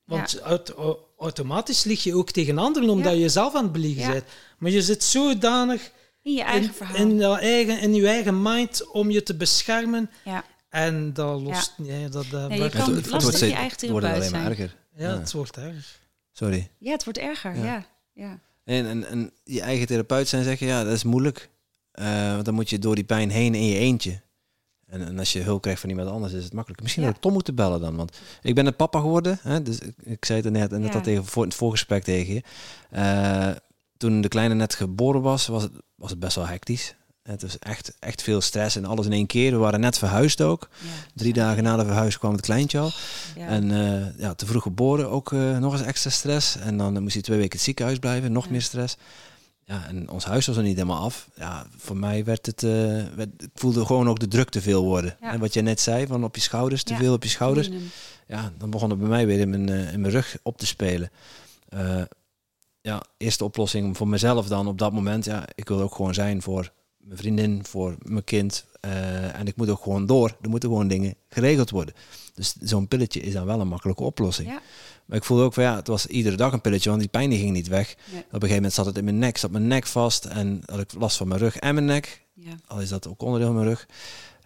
want 0.04 0.40
aut- 0.40 0.70
au- 0.74 0.98
automatisch 1.18 1.84
lieg 1.84 2.02
je 2.02 2.14
ook 2.16 2.30
tegen 2.30 2.58
anderen 2.58 2.88
omdat 2.88 3.06
Ja. 3.10 3.16
je 3.16 3.20
jezelf 3.20 3.54
aan 3.54 3.62
het 3.62 3.72
belegen 3.72 4.02
Ja. 4.02 4.10
bent. 4.10 4.24
Maar 4.58 4.70
je 4.70 4.82
zit 4.82 5.02
zodanig 5.04 5.90
in 6.22 6.32
je 6.32 6.42
eigen 6.42 6.68
in, 6.68 6.74
verhaal. 6.74 6.96
in, 6.96 7.16
je 7.16 7.26
eigen, 7.38 7.78
in 7.80 7.94
je 7.94 8.06
eigen 8.08 8.42
mind 8.42 8.90
om 8.90 9.10
je 9.10 9.22
te 9.22 9.34
beschermen. 9.36 10.10
ja. 10.24 10.44
En 10.68 11.12
dat 11.12 11.40
lost 11.40 11.72
niet. 11.76 11.90
hè, 11.90 12.08
Dat, 12.08 12.24
eh, 12.32 12.46
Nee, 12.46 12.62
je 12.62 12.68
kan 12.68 12.94
het 12.94 13.10
lastig 13.10 13.40
mij. 13.40 13.48
je 13.48 13.54
eigen 13.54 13.80
het 13.80 13.90
wordt 13.90 14.06
alleen 14.06 14.30
maar 14.30 14.46
erger. 14.50 14.76
Ja, 14.96 15.08
Ja. 15.08 15.18
het 15.18 15.32
wordt 15.32 15.56
erg. 15.56 15.98
Sorry. 16.32 16.70
Ja, 16.78 16.90
het 16.92 17.04
wordt 17.04 17.18
erger. 17.18 17.56
Ja. 17.56 17.64
Ja. 17.64 17.86
Ja. 18.14 18.38
En, 18.64 18.86
en, 18.86 19.06
en 19.08 19.32
je 19.44 19.60
eigen 19.60 19.86
therapeut 19.86 20.28
zijn 20.28 20.44
zeggen, 20.44 20.66
ja, 20.66 20.84
dat 20.84 20.92
is 20.92 21.04
moeilijk. 21.04 21.48
Eh, 21.94 22.32
want 22.32 22.44
dan 22.44 22.54
moet 22.54 22.70
je 22.70 22.78
door 22.78 22.94
die 22.94 23.04
pijn 23.04 23.30
heen 23.30 23.54
in 23.54 23.66
je 23.66 23.78
eentje. 23.78 24.20
En, 24.86 25.06
en 25.06 25.18
als 25.18 25.32
je 25.32 25.40
hulp 25.42 25.62
krijgt 25.62 25.80
van 25.80 25.90
iemand 25.90 26.08
anders, 26.08 26.32
is 26.32 26.44
het 26.44 26.52
makkelijk. 26.52 26.82
Misschien 26.82 27.02
Ja. 27.02 27.08
had 27.08 27.16
ik 27.16 27.22
Tom 27.24 27.32
moeten 27.32 27.54
bellen 27.54 27.80
dan. 27.80 27.96
Want 27.96 28.16
ik 28.42 28.54
ben 28.54 28.66
het 28.66 28.76
papa 28.76 29.00
geworden. 29.00 29.38
Hè, 29.42 29.62
dus 29.62 29.78
ik, 29.78 29.94
ik 30.02 30.24
zei 30.24 30.40
het 30.40 30.52
net, 30.52 30.72
en 30.72 30.80
net 30.80 30.88
Ja. 30.90 30.94
al 30.94 31.02
tegen, 31.02 31.24
voor, 31.24 31.42
in 31.42 31.48
het 31.48 31.58
voorgesprek 31.58 32.02
tegen 32.02 32.34
je. 32.34 32.42
Eh, 32.90 33.50
toen 33.96 34.20
de 34.20 34.28
kleine 34.28 34.54
net 34.54 34.74
geboren 34.74 35.22
was, 35.22 35.46
was 35.46 35.62
het, 35.62 35.72
was 35.94 36.10
het 36.10 36.18
best 36.18 36.36
wel 36.36 36.46
hectisch. 36.46 36.94
Het 37.22 37.42
was 37.42 37.58
echt, 37.58 37.92
echt 37.98 38.22
veel 38.22 38.40
stress 38.40 38.76
en 38.76 38.84
alles 38.84 39.06
in 39.06 39.12
één 39.12 39.26
keer. 39.26 39.50
We 39.50 39.56
waren 39.56 39.80
net 39.80 39.98
verhuisd 39.98 40.40
ook. 40.40 40.68
Ja. 40.80 40.88
Drie 41.14 41.32
dagen 41.32 41.62
na 41.62 41.76
de 41.76 41.84
verhuis 41.84 42.18
kwam 42.18 42.32
het 42.32 42.40
kleintje 42.40 42.78
al. 42.78 42.90
Ja. 43.36 43.46
En 43.46 43.70
eh, 43.70 44.18
ja, 44.18 44.34
te 44.34 44.46
vroeg 44.46 44.62
geboren, 44.62 45.10
ook 45.10 45.30
nog 45.32 45.72
eens 45.72 45.82
extra 45.82 46.10
stress. 46.10 46.56
En 46.56 46.76
dan 46.76 47.02
moest 47.02 47.14
hij 47.14 47.22
twee 47.22 47.36
weken 47.36 47.50
in 47.52 47.56
het 47.56 47.64
ziekenhuis 47.66 47.98
blijven, 47.98 48.32
nog 48.32 48.44
Ja. 48.44 48.50
meer 48.50 48.62
stress. 48.62 48.96
Ja, 49.66 49.86
en 49.86 50.10
ons 50.10 50.24
huis 50.24 50.46
was 50.46 50.56
er 50.56 50.62
niet 50.62 50.76
helemaal 50.76 51.02
af. 51.02 51.28
Ja, 51.36 51.66
voor 51.76 51.96
mij 51.96 52.24
werd 52.24 52.46
het, 52.46 52.62
eh, 52.62 52.70
werd, 53.14 53.42
ik 53.42 53.50
voelde 53.54 53.86
gewoon 53.86 54.08
ook 54.08 54.18
de 54.18 54.28
druk 54.28 54.48
te 54.48 54.60
veel 54.60 54.84
worden. 54.84 55.16
Ja. 55.20 55.32
En 55.32 55.40
wat 55.40 55.54
je 55.54 55.60
net 55.60 55.80
zei, 55.80 56.06
van 56.06 56.24
op 56.24 56.34
je 56.34 56.40
schouders, 56.40 56.82
te 56.82 56.92
Ja, 56.92 56.98
veel 56.98 57.12
op 57.12 57.22
je 57.22 57.28
schouders. 57.28 57.70
Ja, 58.26 58.52
dan 58.58 58.70
begon 58.70 58.90
het 58.90 58.98
bij 58.98 59.08
mij 59.08 59.26
weer 59.26 59.38
in 59.38 59.50
mijn, 59.50 59.68
eh, 59.68 59.92
in 59.92 60.00
mijn 60.00 60.12
rug 60.12 60.36
op 60.42 60.58
te 60.58 60.66
spelen. 60.66 61.10
Eh, 61.68 62.02
ja, 62.80 63.02
eerste 63.16 63.44
oplossing 63.44 63.96
voor 63.96 64.08
mezelf 64.08 64.46
dan 64.46 64.66
op 64.66 64.78
dat 64.78 64.92
moment. 64.92 65.24
Ja, 65.24 65.44
ik 65.54 65.68
wil 65.68 65.80
ook 65.80 65.94
gewoon 65.94 66.14
zijn 66.14 66.42
voor 66.42 66.72
mijn 67.04 67.18
vriendin, 67.18 67.64
voor 67.64 67.96
mijn 68.02 68.24
kind. 68.24 68.64
Eh, 68.80 69.38
en 69.38 69.46
ik 69.46 69.56
moet 69.56 69.68
ook 69.68 69.82
gewoon 69.82 70.06
door. 70.06 70.36
Er 70.40 70.48
moeten 70.48 70.68
gewoon 70.68 70.88
dingen 70.88 71.14
geregeld 71.28 71.70
worden. 71.70 71.94
Dus 72.34 72.54
zo'n 72.60 72.88
pilletje 72.88 73.20
is 73.20 73.32
dan 73.32 73.46
wel 73.46 73.60
een 73.60 73.68
makkelijke 73.68 74.02
oplossing. 74.02 74.48
Ja. 74.48 74.60
Maar 75.04 75.16
ik 75.16 75.24
voelde 75.24 75.42
ook 75.42 75.54
van 75.54 75.62
ja, 75.62 75.76
het 75.76 75.86
was 75.86 76.06
iedere 76.06 76.36
dag 76.36 76.52
een 76.52 76.60
pilletje, 76.60 76.88
want 76.88 77.00
die 77.00 77.10
pijn 77.10 77.30
die 77.30 77.38
ging 77.38 77.52
niet 77.52 77.68
weg. 77.68 77.96
Nee. 78.10 78.18
Op 78.18 78.24
een 78.24 78.32
gegeven 78.32 78.54
moment 78.54 78.72
zat 78.72 78.86
het 78.86 78.96
in 78.96 79.04
mijn 79.04 79.18
nek, 79.18 79.36
zat 79.36 79.50
mijn 79.50 79.66
nek 79.66 79.86
vast 79.86 80.24
en 80.24 80.62
had 80.66 80.80
ik 80.80 80.94
last 80.94 81.16
van 81.16 81.28
mijn 81.28 81.40
rug 81.40 81.56
en 81.56 81.74
mijn 81.74 81.86
nek. 81.86 82.26
Ja. 82.32 82.52
Al 82.66 82.80
is 82.80 82.88
dat 82.88 83.08
ook 83.08 83.22
onderdeel 83.22 83.46
van 83.46 83.56
mijn 83.56 83.68
rug. 83.68 83.88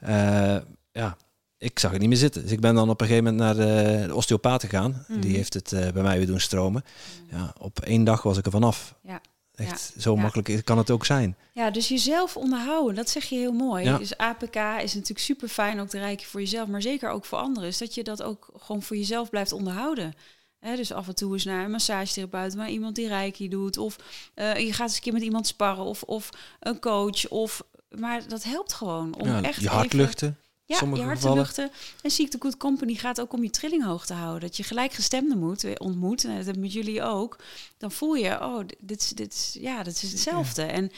Eh, 0.01 0.57
ja, 0.93 1.17
ik 1.59 1.79
zag 1.79 1.91
het 1.91 2.01
niet 2.01 2.09
meer 2.09 2.19
zitten. 2.19 2.43
Dus 2.43 2.51
ik 2.51 2.61
ben 2.61 2.75
dan 2.75 2.91
op 2.91 3.01
een 3.01 3.07
gegeven 3.07 3.35
moment 3.35 3.43
naar 3.43 3.67
de, 3.67 4.07
de 4.07 4.15
osteopaat 4.15 4.63
gegaan. 4.63 5.05
Mhm. 5.09 5.21
Die 5.21 5.37
heeft 5.37 5.55
het 5.55 5.73
eh, 5.73 5.93
bij 5.93 6.03
mij 6.03 6.17
weer 6.17 6.27
doen 6.27 6.41
stromen. 6.41 6.85
Ja, 7.31 7.55
op 7.59 7.81
één 7.81 8.05
dag 8.05 8.23
was 8.23 8.39
ik 8.39 8.45
er 8.47 8.51
vanaf. 8.51 8.95
Ja. 9.03 9.21
Echt, 9.67 9.93
zo 9.99 10.15
Ja. 10.15 10.21
makkelijk 10.21 10.61
kan 10.65 10.79
het 10.79 10.91
ook 10.91 11.05
zijn. 11.05 11.37
ja, 11.53 11.71
dus 11.71 11.89
jezelf 11.89 12.37
onderhouden, 12.37 12.95
dat 12.95 13.09
zeg 13.11 13.25
je 13.25 13.37
heel 13.37 13.53
mooi. 13.53 13.85
Ja. 13.85 13.99
Dus 13.99 14.17
APK 14.17 14.57
is 14.57 14.95
natuurlijk 14.95 15.19
super 15.19 15.49
fijn, 15.49 15.81
ook 15.81 15.91
de 15.91 15.99
rijke 15.99 16.27
voor 16.27 16.41
jezelf, 16.41 16.69
maar 16.69 16.83
zeker 16.83 17.11
ook 17.11 17.25
voor 17.25 17.39
anderen. 17.39 17.69
Is 17.69 17.79
dat 17.79 17.95
je 17.95 18.03
dat 18.05 18.23
ook 18.23 18.49
gewoon 18.57 18.83
voor 18.83 18.97
jezelf 18.97 19.31
blijft 19.31 19.53
onderhouden. 19.53 20.15
Hè, 20.59 20.77
dus 20.77 20.93
af 20.93 21.09
en 21.09 21.15
toe 21.15 21.33
eens 21.33 21.45
naar 21.45 21.65
een 21.65 21.71
massagetherapeut, 21.71 22.57
maar 22.57 22.71
iemand 22.71 22.95
die 22.95 23.09
reiki 23.09 23.49
doet. 23.49 23.77
Of 23.79 23.97
eh, 24.35 24.57
je 24.57 24.73
gaat 24.73 24.87
eens 24.87 24.97
een 24.97 25.03
keer 25.03 25.13
met 25.13 25.23
iemand 25.23 25.47
sparren 25.47 25.85
of, 25.85 26.03
of 26.03 26.31
een 26.61 26.81
coach. 26.81 27.29
Of, 27.29 27.63
maar 27.89 28.29
dat 28.29 28.43
helpt 28.45 28.73
gewoon 28.73 29.15
om 29.15 29.29
Ja, 29.29 29.43
echt 29.43 29.61
je 29.61 29.69
hart 29.69 29.93
luchten. 29.93 30.39
Ja, 30.69 30.77
sommige 30.77 31.01
je 31.01 31.07
hart 31.07 31.21
te 31.21 31.33
luchten. 31.33 31.71
En 32.03 32.11
Seek 32.11 32.31
the 32.31 32.37
Good 32.41 32.57
Company 32.57 32.95
gaat 32.95 33.21
ook 33.21 33.33
om 33.33 33.43
je 33.43 33.51
trilling 33.51 33.85
hoog 33.85 34.07
te 34.07 34.15
houden. 34.15 34.41
Dat 34.41 34.57
je 34.57 34.63
gelijkgestemden 34.63 35.39
moet, 35.39 35.65
eh, 35.65 35.73
ontmoet. 35.79 36.25
En 36.25 36.45
dat 36.45 36.57
met 36.57 36.73
jullie 36.73 37.03
ook. 37.03 37.37
Dan 37.79 37.93
voel 37.93 38.15
je, 38.15 38.41
oh, 38.41 38.67
dit 38.79 39.01
is, 39.01 39.09
dit 39.09 39.33
is, 39.33 39.57
ja, 39.61 39.83
dit 39.83 40.03
is 40.03 40.13
hetzelfde. 40.13 40.63
En 40.63 40.91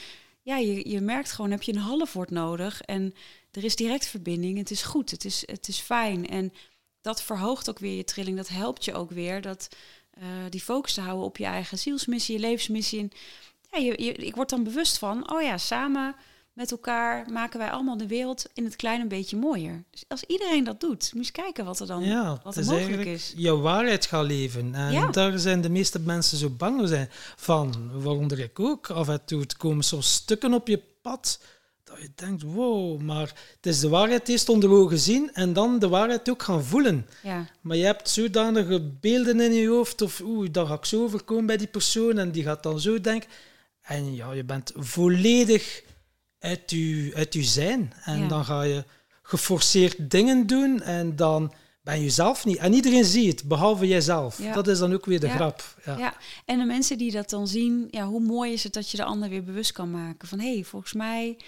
ja, 0.43 0.57
je, 0.57 0.89
je 0.89 1.01
merkt 1.01 1.33
gewoon, 1.33 1.51
heb 1.51 1.63
je 1.63 1.73
een 1.73 1.79
half 1.79 2.13
woord 2.13 2.31
nodig. 2.31 2.81
En 2.81 3.15
er 3.51 3.65
is 3.65 3.77
direct 3.77 4.07
verbinding. 4.07 4.59
Het 4.59 4.71
is 4.71 4.83
goed, 4.83 5.11
het 5.11 5.25
is, 5.25 5.43
het 5.47 5.69
is 5.69 5.79
fijn. 5.79 6.29
En 6.29 6.53
dat 7.01 7.23
verhoogt 7.23 7.71
ook 7.71 7.79
weer 7.79 7.97
je 7.97 8.05
trilling. 8.05 8.37
Dat 8.37 8.49
helpt 8.49 8.85
je 8.85 8.95
ook 8.95 9.11
weer. 9.11 9.41
Dat, 9.41 9.69
eh, 10.11 10.27
die 10.49 10.61
focus 10.61 10.95
te 10.95 11.01
houden 11.01 11.25
op 11.25 11.37
je 11.37 11.45
eigen 11.45 11.79
zielsmissie, 11.79 12.35
je 12.35 12.41
levensmissie. 12.41 13.01
En 13.01 13.11
ja, 13.71 13.79
je, 13.79 14.03
je, 14.05 14.13
ik 14.13 14.35
word 14.35 14.51
dan 14.51 14.65
bewust 14.65 14.99
van, 14.99 15.33
oh 15.33 15.43
ja, 15.43 15.59
samen 15.59 16.15
met 16.61 16.71
elkaar 16.71 17.31
maken 17.31 17.59
wij 17.59 17.71
allemaal 17.71 17.97
de 17.97 18.07
wereld 18.07 18.45
in 18.55 18.65
het 18.65 18.77
klein 18.77 19.01
een 19.01 19.09
beetje 19.09 19.37
mooier. 19.37 19.85
Dus 19.91 20.05
als 20.09 20.25
iedereen 20.27 20.65
dat 20.65 20.81
doet, 20.81 21.11
moet 21.15 21.27
je 21.27 21.33
kijken 21.33 21.65
wat 21.65 21.81
er 21.81 21.87
dan 21.87 22.03
Ja, 22.05 22.41
wat 22.43 22.55
er 22.55 22.61
is 22.61 22.67
mogelijk 22.69 23.05
is. 23.05 23.33
jouw 23.37 23.61
waarheid 23.61 24.07
gaan 24.07 24.25
leven. 24.25 24.75
En 24.75 24.93
Ja. 24.93 25.07
daar 25.11 25.39
zijn 25.39 25.61
de 25.61 25.69
meeste 25.71 26.01
mensen 26.01 26.39
zo 26.39 26.49
bang 26.51 26.79
voor 26.79 26.89
zijn. 26.89 27.09
Van, 27.37 27.91
waaronder 28.03 28.39
ik 28.39 28.61
ook. 28.61 28.91
Af 28.91 29.09
en 29.09 29.25
toe 29.25 29.41
het 29.41 29.57
komen 29.57 29.85
soms 29.85 30.13
stukken 30.13 30.55
op 30.55 30.69
je 30.69 30.83
pad 31.03 31.41
dat 31.85 31.99
je 32.01 32.11
denkt, 32.15 32.43
wow, 32.43 33.01
maar 33.01 33.33
het 33.57 33.67
is 33.67 33.81
de 33.81 33.89
waarheid 33.89 34.29
eerst 34.29 34.49
onder 34.49 34.71
ogen 34.71 34.99
zien 34.99 35.31
en 35.33 35.53
dan 35.53 35.79
de 35.79 35.89
waarheid 35.89 36.31
ook 36.31 36.43
gaan 36.43 36.65
voelen. 36.65 37.07
Ja, 37.23 37.47
Maar 37.61 37.77
je 37.77 37.85
hebt 37.85 38.09
zodanige 38.09 38.81
beelden 39.01 39.41
in 39.41 39.53
je 39.53 39.69
hoofd 39.69 40.03
of 40.03 40.21
oeh, 40.21 40.49
dat 40.53 40.67
ga 40.69 40.75
ik 40.75 40.85
zo 40.85 41.03
overkomen 41.03 41.47
bij 41.47 41.57
die 41.57 41.67
persoon 41.67 42.19
en 42.19 42.31
die 42.31 42.43
gaat 42.43 42.63
dan 42.63 42.81
zo 42.81 43.01
denken. 43.01 43.29
En 43.81 44.15
ja, 44.15 44.33
je 44.33 44.45
bent 44.45 44.73
volledig 44.77 45.83
uit 46.41 46.71
je, 46.71 47.13
uit 47.15 47.35
je 47.35 47.43
zijn. 47.43 47.93
En 48.05 48.21
Ja. 48.21 48.29
dan 48.29 48.45
ga 48.45 48.63
je 48.63 48.85
geforceerd 49.23 50.11
dingen 50.11 50.47
doen 50.47 50.83
en 50.83 51.17
dan 51.17 51.53
ben 51.83 52.01
je 52.03 52.11
zelf 52.11 52.45
niet. 52.45 52.57
En 52.57 52.73
iedereen 52.73 53.05
ziet 53.05 53.41
het, 53.41 53.49
behalve 53.49 53.87
jijzelf. 53.87 54.39
Ja. 54.43 54.53
Dat 54.55 54.69
is 54.69 54.79
dan 54.79 54.93
ook 54.93 55.05
weer 55.07 55.21
de 55.21 55.27
Ja. 55.27 55.35
grap. 55.35 55.63
Ja. 55.85 55.99
Ja, 55.99 56.15
en 56.45 56.59
de 56.59 56.65
mensen 56.65 56.99
die 56.99 57.13
dat 57.13 57.31
dan 57.31 57.49
zien, 57.49 57.89
ja, 57.91 58.07
hoe 58.07 58.21
mooi 58.21 58.53
is 58.53 58.65
het 58.65 58.73
dat 58.73 58.91
je 58.91 58.97
de 58.97 59.05
ander 59.05 59.29
weer 59.29 59.45
bewust 59.45 59.73
kan 59.73 59.91
maken 59.91 60.29
van 60.29 60.39
hé, 60.39 60.53
hey, 60.55 60.65
volgens 60.65 60.93
mij 60.93 61.39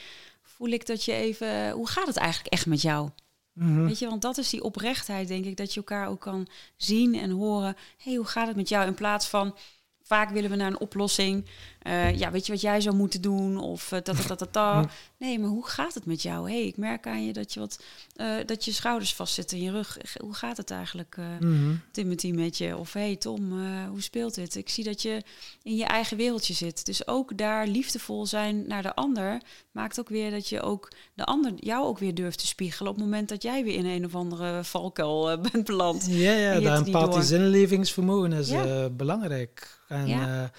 voel 0.42 0.68
ik 0.68 0.86
dat 0.86 1.04
je 1.04 1.12
even, 1.12 1.70
hoe 1.70 1.88
gaat 1.88 2.06
het 2.06 2.16
eigenlijk 2.16 2.52
echt 2.52 2.66
met 2.66 2.82
jou? 2.82 3.08
Mhm. 3.52 3.84
Weet 3.86 3.98
je, 3.98 4.08
want 4.08 4.22
dat 4.22 4.38
is 4.38 4.50
die 4.50 4.62
oprechtheid, 4.62 5.28
denk 5.28 5.44
ik, 5.44 5.56
dat 5.56 5.70
je 5.74 5.76
elkaar 5.80 6.08
ook 6.08 6.20
kan 6.20 6.48
zien 6.76 7.14
en 7.14 7.30
horen. 7.30 7.74
Hé, 7.96 8.04
hey, 8.10 8.14
hoe 8.14 8.26
gaat 8.26 8.46
het 8.46 8.56
met 8.56 8.68
jou? 8.68 8.86
In 8.86 8.94
plaats 8.94 9.26
van 9.28 9.56
vaak 10.02 10.30
willen 10.30 10.50
we 10.50 10.56
naar 10.56 10.66
een 10.70 10.80
oplossing. 10.80 11.46
Eh, 11.82 12.18
ja, 12.18 12.30
weet 12.30 12.46
je 12.46 12.52
wat 12.52 12.60
jij 12.60 12.80
zou 12.80 12.96
moeten 12.96 13.20
doen? 13.20 13.58
Of 13.58 13.92
eh, 13.92 13.98
ta 13.98 14.12
ta 14.12 14.34
ta 14.34 14.46
ta. 14.50 14.88
Nee, 15.18 15.38
maar 15.38 15.48
hoe 15.48 15.66
gaat 15.66 15.94
het 15.94 16.06
met 16.06 16.22
jou? 16.22 16.50
Hé, 16.50 16.56
hey, 16.56 16.66
ik 16.66 16.76
merk 16.76 17.06
aan 17.06 17.26
je 17.26 17.32
dat 17.32 17.52
je 17.54 17.60
wat, 17.60 17.82
eh, 18.16 18.34
dat 18.46 18.64
je 18.64 18.72
schouders 18.72 19.14
vastzitten 19.14 19.56
in 19.58 19.62
je 19.64 19.70
rug. 19.70 19.98
Hoe 20.20 20.34
gaat 20.34 20.56
het 20.56 20.70
eigenlijk? 20.70 21.16
Mhm. 21.40 21.74
Timothy 21.90 22.30
met 22.30 22.58
je. 22.58 22.76
Of 22.76 22.92
hey 22.92 23.16
Tom, 23.16 23.52
hoe 23.88 24.02
speelt 24.02 24.34
dit? 24.34 24.54
Ik 24.54 24.68
zie 24.68 24.84
dat 24.84 25.02
je 25.02 25.22
in 25.62 25.76
je 25.76 25.84
eigen 25.84 26.16
wereldje 26.16 26.54
zit. 26.54 26.86
Dus 26.86 27.06
ook 27.06 27.38
daar 27.38 27.66
liefdevol 27.66 28.26
zijn 28.26 28.64
naar 28.66 28.82
de 28.82 28.94
ander 28.94 29.40
maakt 29.72 30.00
ook 30.00 30.08
weer 30.08 30.30
dat 30.30 30.48
je 30.48 30.60
ook 30.60 30.88
de 31.14 31.24
ander 31.24 31.52
jou 31.56 31.84
ook 31.86 31.98
weer 31.98 32.14
durft 32.14 32.38
te 32.38 32.46
spiegelen 32.46 32.90
op 32.90 32.96
het 32.96 33.04
moment 33.04 33.28
dat 33.28 33.42
jij 33.42 33.64
weer 33.64 33.74
in 33.74 33.86
een 33.86 34.04
of 34.04 34.14
andere 34.14 34.64
valkuil 34.64 35.38
bent 35.52 35.64
beland. 35.64 36.06
Ja, 36.08 36.32
ja 36.32 36.50
En 36.52 36.60
je 36.60 36.64
dat 36.66 36.74
hebt 36.74 36.76
het 36.76 36.86
niet 36.86 36.94
empathisch 36.94 37.30
inlevingsvermogen 37.30 38.32
is 38.32 38.48
Ja. 38.48 38.88
belangrijk. 38.90 39.80
En, 39.88 40.06
Ja. 40.06 40.50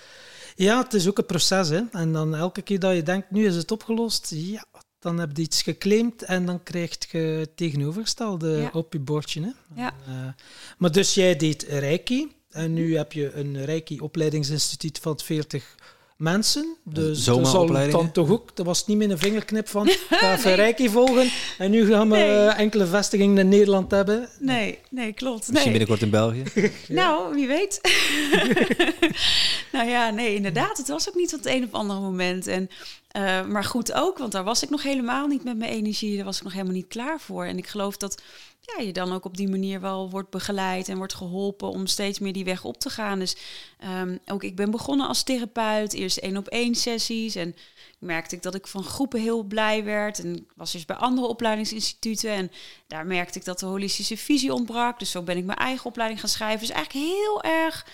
Ja. 0.55 0.81
het 0.83 0.93
is 0.93 1.07
ook 1.07 1.17
een 1.17 1.25
proces. 1.25 1.69
Hè? 1.69 1.81
En 1.91 2.13
dan 2.13 2.35
elke 2.35 2.61
keer 2.61 2.79
dat 2.79 2.95
je 2.95 3.03
denkt, 3.03 3.31
nu 3.31 3.45
is 3.45 3.55
het 3.55 3.71
opgelost, 3.71 4.31
ja, 4.35 4.65
dan 4.99 5.19
heb 5.19 5.37
je 5.37 5.41
iets 5.43 5.61
geclaimd 5.61 6.21
en 6.23 6.45
dan 6.45 6.63
krijg 6.63 7.11
je 7.11 7.17
het 7.17 7.57
tegenovergestelde 7.57 8.49
Ja. 8.49 8.69
op 8.73 8.93
je 8.93 8.99
bordje. 8.99 9.41
Hè? 9.41 9.81
Ja. 9.81 9.93
En, 10.05 10.13
eh, 10.13 10.43
maar 10.77 10.91
dus 10.91 11.13
jij 11.13 11.35
deed 11.35 11.63
Reiki 11.63 12.31
en 12.49 12.73
nu 12.73 12.97
heb 12.97 13.13
je 13.13 13.33
een 13.33 13.65
Reiki-opleidingsinstituut 13.65 14.99
van 14.99 15.19
40 15.19 15.75
mensen. 16.23 16.75
Dus 16.83 17.23
Zoma 17.23 17.41
dat 17.41 17.51
zal 17.51 17.89
dan 17.91 18.11
toch 18.11 18.29
ook, 18.29 18.55
dat 18.55 18.65
was 18.65 18.85
niet 18.85 18.97
met 18.97 19.09
een 19.09 19.17
vingerknip 19.17 19.67
van, 19.67 19.87
ik 19.87 20.05
ga 20.09 20.33
even 20.35 20.55
Reiki 20.55 20.89
volgen 20.89 21.29
en 21.57 21.71
nu 21.71 21.85
gaan 21.91 22.09
we 22.09 22.15
Nee. 22.15 22.29
eh, 22.29 22.59
enkele 22.59 22.85
vestigingen 22.85 23.37
in 23.37 23.49
Nederland 23.49 23.91
hebben. 23.91 24.29
Nee, 24.39 24.79
nee, 24.89 25.13
klopt. 25.13 25.37
Misschien 25.51 25.71
Nee. 25.71 25.79
binnenkort 25.79 26.01
in 26.01 26.09
België. 26.09 26.43
Nou, 26.99 27.33
wie 27.35 27.47
weet. 27.47 27.81
nou 29.71 29.89
ja, 29.89 30.09
nee, 30.09 30.35
inderdaad. 30.35 30.77
Het 30.77 30.87
was 30.87 31.09
ook 31.09 31.15
niet 31.15 31.33
op 31.33 31.43
het 31.43 31.53
een 31.53 31.63
of 31.63 31.71
andere 31.71 31.99
moment. 31.99 32.47
En, 32.47 32.69
eh, 33.13 33.45
maar 33.45 33.63
goed 33.63 33.93
ook, 33.93 34.17
want 34.17 34.31
daar 34.31 34.43
was 34.43 34.63
ik 34.63 34.69
nog 34.69 34.83
helemaal 34.83 35.27
niet 35.27 35.43
met 35.43 35.57
mijn 35.57 35.71
energie. 35.71 36.15
Daar 36.15 36.25
was 36.25 36.37
ik 36.37 36.43
nog 36.43 36.51
helemaal 36.51 36.73
niet 36.73 36.87
klaar 36.87 37.19
voor. 37.19 37.45
En 37.45 37.57
ik 37.57 37.67
geloof 37.67 37.97
dat 37.97 38.21
ja, 38.59 38.83
je 38.83 38.93
dan 38.93 39.13
ook 39.13 39.25
op 39.25 39.37
die 39.37 39.49
manier 39.49 39.81
wel 39.81 40.09
wordt 40.09 40.29
begeleid 40.29 40.89
en 40.89 40.97
wordt 40.97 41.13
geholpen 41.13 41.69
om 41.69 41.87
steeds 41.87 42.19
meer 42.19 42.33
die 42.33 42.43
weg 42.43 42.63
op 42.63 42.77
te 42.77 42.89
gaan. 42.89 43.19
Dus 43.19 43.35
ehm, 43.79 44.17
ook 44.25 44.43
ik 44.43 44.55
ben 44.55 44.71
begonnen 44.71 45.07
als 45.07 45.23
therapeut, 45.23 45.93
eerst 45.93 46.17
één 46.17 46.37
op 46.37 46.47
één 46.47 46.75
sessies. 46.75 47.35
En 47.35 47.55
merkte 47.99 48.35
ik 48.35 48.41
dat 48.41 48.55
ik 48.55 48.67
van 48.67 48.83
groepen 48.83 49.21
heel 49.21 49.43
blij 49.43 49.83
werd. 49.83 50.19
En 50.19 50.35
ik 50.35 50.51
was 50.55 50.71
dus 50.71 50.85
bij 50.85 50.95
andere 50.95 51.27
opleidingsinstituten. 51.27 52.31
En 52.31 52.51
daar 52.87 53.05
merkte 53.05 53.39
ik 53.39 53.45
dat 53.45 53.59
de 53.59 53.65
holistische 53.65 54.17
visie 54.17 54.53
ontbrak. 54.53 54.99
Dus 54.99 55.11
zo 55.11 55.21
ben 55.21 55.37
ik 55.37 55.45
mijn 55.45 55.57
eigen 55.57 55.85
opleiding 55.85 56.19
gaan 56.19 56.29
schrijven. 56.29 56.67
Dus 56.67 56.75
eigenlijk 56.75 57.05
heel 57.05 57.43
erg 57.43 57.85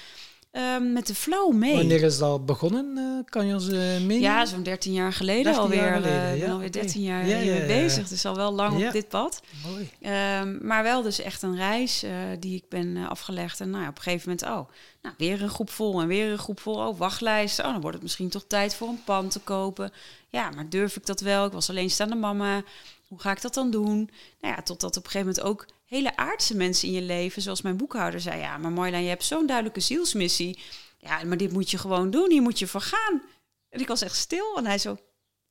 ehm, 0.51 0.93
met 0.93 1.07
de 1.07 1.15
flow 1.15 1.53
mee. 1.53 1.75
Wanneer 1.75 2.03
is 2.03 2.17
dat 2.17 2.45
begonnen? 2.45 2.97
eh, 2.97 3.29
kan 3.31 3.47
je 3.47 3.53
ons 3.53 3.67
uh, 3.67 3.71
meenemen? 3.77 4.19
Ja, 4.19 4.45
zo'n 4.45 4.63
13 4.63 4.93
jaar 4.93 5.13
geleden 5.13 5.43
13 5.43 5.61
alweer. 5.61 5.81
jaar 5.83 6.03
eh, 6.03 6.33
ik 6.33 6.39
ben 6.39 6.49
alweer 6.49 6.67
oké. 6.69 6.79
13 6.79 7.01
jaar 7.01 7.27
Ja, 7.27 7.37
ja, 7.37 7.53
ja. 7.53 7.65
bezig. 7.65 8.07
Dus 8.07 8.25
al 8.25 8.35
wel 8.35 8.51
lang 8.53 8.85
op 8.85 8.91
dit 8.91 9.07
pad. 9.07 9.41
Mooi. 9.67 9.89
Ehm, 10.01 10.67
maar 10.67 10.83
wel 10.83 11.01
dus 11.01 11.19
echt 11.21 11.41
een 11.41 11.55
reis 11.55 12.05
die 12.39 12.55
ik 12.55 12.69
ben 12.69 13.07
afgelegd. 13.07 13.59
En 13.59 13.69
nou, 13.69 13.87
op 13.87 13.95
een 13.97 14.01
gegeven 14.03 14.29
moment, 14.29 14.47
oh, 14.47 14.73
nou, 15.01 15.15
weer 15.17 15.41
een 15.41 15.49
groep 15.49 15.69
vol 15.69 16.01
en 16.01 16.07
weer 16.07 16.31
een 16.31 16.37
groep 16.37 16.59
vol. 16.59 16.75
Oh, 16.87 16.97
wachtlijsten. 16.97 17.65
Oh, 17.65 17.71
dan 17.71 17.81
wordt 17.81 17.95
het 17.95 18.03
misschien 18.03 18.29
toch 18.29 18.43
tijd 18.47 18.75
voor 18.75 18.87
een 18.87 19.03
pand 19.03 19.31
te 19.31 19.39
kopen. 19.39 19.91
Ja, 20.29 20.49
maar 20.49 20.69
durf 20.69 20.95
ik 20.95 21.05
dat 21.05 21.19
wel? 21.21 21.45
Ik 21.45 21.51
was 21.51 21.69
alleenstaande 21.69 22.15
mama. 22.15 22.63
Hoe 23.07 23.19
ga 23.19 23.31
ik 23.31 23.41
dat 23.41 23.53
dan 23.53 23.71
doen? 23.71 24.09
Nou 24.41 24.55
ja, 24.55 24.61
totdat 24.61 24.97
op 24.97 25.03
een 25.05 25.11
gegeven 25.11 25.27
moment 25.35 25.45
ook 25.45 25.65
hele 25.89 26.15
aardse 26.15 26.55
mensen 26.55 26.87
in 26.87 26.93
je 26.93 27.01
leven, 27.01 27.41
zoals 27.41 27.61
mijn 27.61 27.77
boekhouder 27.77 28.19
zei, 28.19 28.39
ja, 28.39 28.57
maar 28.57 28.71
Marjolein, 28.71 29.03
je 29.03 29.09
hebt 29.09 29.23
zo'n 29.23 29.45
duidelijke 29.45 29.79
zielsmissie. 29.79 30.59
Ja, 30.97 31.23
maar 31.23 31.37
dit 31.37 31.51
moet 31.51 31.71
je 31.71 31.77
gewoon 31.77 32.11
doen. 32.11 32.31
Hier 32.31 32.41
moet 32.41 32.59
je 32.59 32.67
voor 32.67 32.81
gaan. 32.81 33.21
En 33.69 33.79
ik 33.79 33.87
was 33.87 34.01
echt 34.01 34.15
stil. 34.15 34.57
En 34.57 34.65
hij 34.65 34.77
zo, 34.77 34.97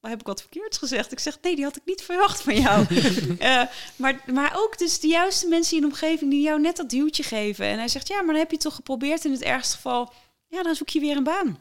maar 0.00 0.10
heb 0.10 0.20
ik 0.20 0.26
wat 0.26 0.40
verkeerds 0.40 0.78
gezegd? 0.78 1.12
Ik 1.12 1.18
zeg, 1.18 1.38
nee, 1.40 1.54
die 1.54 1.64
had 1.64 1.76
ik 1.76 1.82
niet 1.84 2.02
verwacht 2.02 2.42
van 2.42 2.60
jou. 2.60 2.86
Eh, 3.38 3.62
maar, 3.96 4.22
maar 4.32 4.52
ook 4.56 4.78
dus 4.78 5.00
de 5.00 5.06
juiste 5.06 5.48
mensen 5.48 5.76
in 5.76 5.82
de 5.82 5.88
omgeving 5.88 6.30
die 6.30 6.42
jou 6.42 6.60
net 6.60 6.76
dat 6.76 6.90
duwtje 6.90 7.22
geven. 7.22 7.66
En 7.66 7.78
hij 7.78 7.88
zegt, 7.88 8.08
ja, 8.08 8.16
maar 8.16 8.26
dan 8.26 8.42
heb 8.42 8.50
je 8.50 8.56
toch 8.56 8.74
geprobeerd 8.74 9.24
in 9.24 9.32
het 9.32 9.42
ergste 9.42 9.74
geval. 9.74 10.12
Ja, 10.46 10.62
dan 10.62 10.74
zoek 10.74 10.88
je 10.88 11.00
weer 11.00 11.16
een 11.16 11.24
baan. 11.24 11.58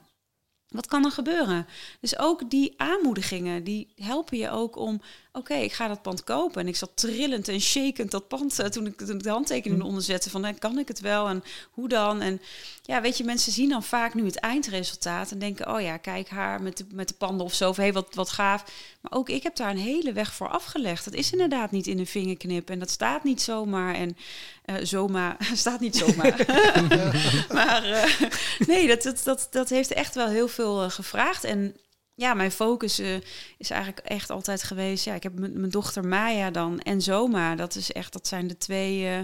Wat 0.67 0.87
kan 0.87 1.05
er 1.05 1.11
gebeuren? 1.11 1.67
Dus 1.99 2.17
ook 2.17 2.49
die 2.49 2.73
aanmoedigingen, 2.77 3.63
die 3.63 3.93
helpen 3.95 4.37
je 4.37 4.49
ook 4.49 4.75
om... 4.75 5.01
Oké, 5.37 5.53
ik 5.53 5.73
ga 5.73 5.87
dat 5.87 6.01
pand 6.01 6.23
kopen. 6.23 6.61
En 6.61 6.67
ik 6.67 6.75
zat 6.75 6.91
trillend 6.93 7.47
en 7.47 7.61
shakend 7.61 8.11
dat 8.11 8.27
pand... 8.27 8.59
eh, 8.59 8.65
toen 8.65 8.85
ik, 8.85 8.97
toen 8.97 9.15
ik 9.15 9.23
de 9.23 9.29
handtekening 9.29 9.81
eronder 9.81 10.03
zette 10.03 10.29
van... 10.29 10.45
eh, 10.45 10.53
kan 10.59 10.79
ik 10.79 10.87
het 10.87 10.99
wel 10.99 11.27
en 11.27 11.43
hoe 11.71 11.87
dan? 11.87 12.21
En 12.21 12.41
ja, 12.81 13.01
weet 13.01 13.17
je, 13.17 13.23
mensen 13.23 13.51
zien 13.51 13.69
dan 13.69 13.83
vaak 13.83 14.13
nu 14.13 14.25
het 14.25 14.35
eindresultaat... 14.35 15.31
en 15.31 15.39
denken, 15.39 15.73
oh 15.73 15.81
ja, 15.81 15.97
kijk 15.97 16.29
haar 16.29 16.61
met 16.61 16.77
de, 16.77 16.85
met 16.91 17.07
de 17.07 17.13
panden 17.13 17.45
of 17.45 17.53
zo... 17.53 17.69
of 17.69 17.77
hey, 17.77 17.93
wat, 17.93 18.15
wat 18.15 18.29
gaaf. 18.29 18.63
Maar 19.01 19.11
ook 19.11 19.29
ik 19.29 19.43
heb 19.43 19.55
daar 19.55 19.71
een 19.71 19.77
hele 19.77 20.13
weg 20.13 20.33
voor 20.33 20.49
afgelegd. 20.49 21.05
Dat 21.05 21.13
is 21.13 21.31
inderdaad 21.31 21.71
niet 21.71 21.87
in 21.87 21.99
een 21.99 22.07
vingerknip. 22.07 22.69
En 22.69 22.79
dat 22.79 22.89
staat 22.89 23.23
niet 23.23 23.41
zomaar. 23.41 23.95
En 23.95 24.17
uh, 24.65 24.75
zomaar, 24.81 25.37
staat 25.53 25.79
niet 25.79 25.95
zomaar. 25.95 26.45
maar 27.53 27.89
uh, 27.89 28.29
nee, 28.67 28.87
dat, 28.87 29.03
dat, 29.03 29.21
dat, 29.23 29.47
dat 29.51 29.69
heeft 29.69 29.93
echt 29.93 30.15
wel 30.15 30.27
heel 30.27 30.47
veel 30.47 30.89
gevraagd. 30.89 31.43
En 31.43 31.75
ja, 32.17 32.33
mijn 32.33 32.51
focus 32.51 32.99
uh, 32.99 33.15
is 33.57 33.69
eigenlijk 33.69 34.07
echt 34.07 34.29
altijd 34.29 34.63
geweest. 34.63 35.05
Ja, 35.05 35.13
ik 35.13 35.23
heb 35.23 35.39
mijn 35.39 35.69
dochter 35.69 36.07
Maya 36.07 36.51
dan 36.51 36.79
en 36.79 37.01
Zoma. 37.01 37.55
Dat 37.55 37.75
is 37.75 37.91
echt, 37.91 38.13
dat 38.13 38.27
zijn 38.27 38.47
de 38.47 38.57
twee, 38.57 39.17
uh, 39.17 39.19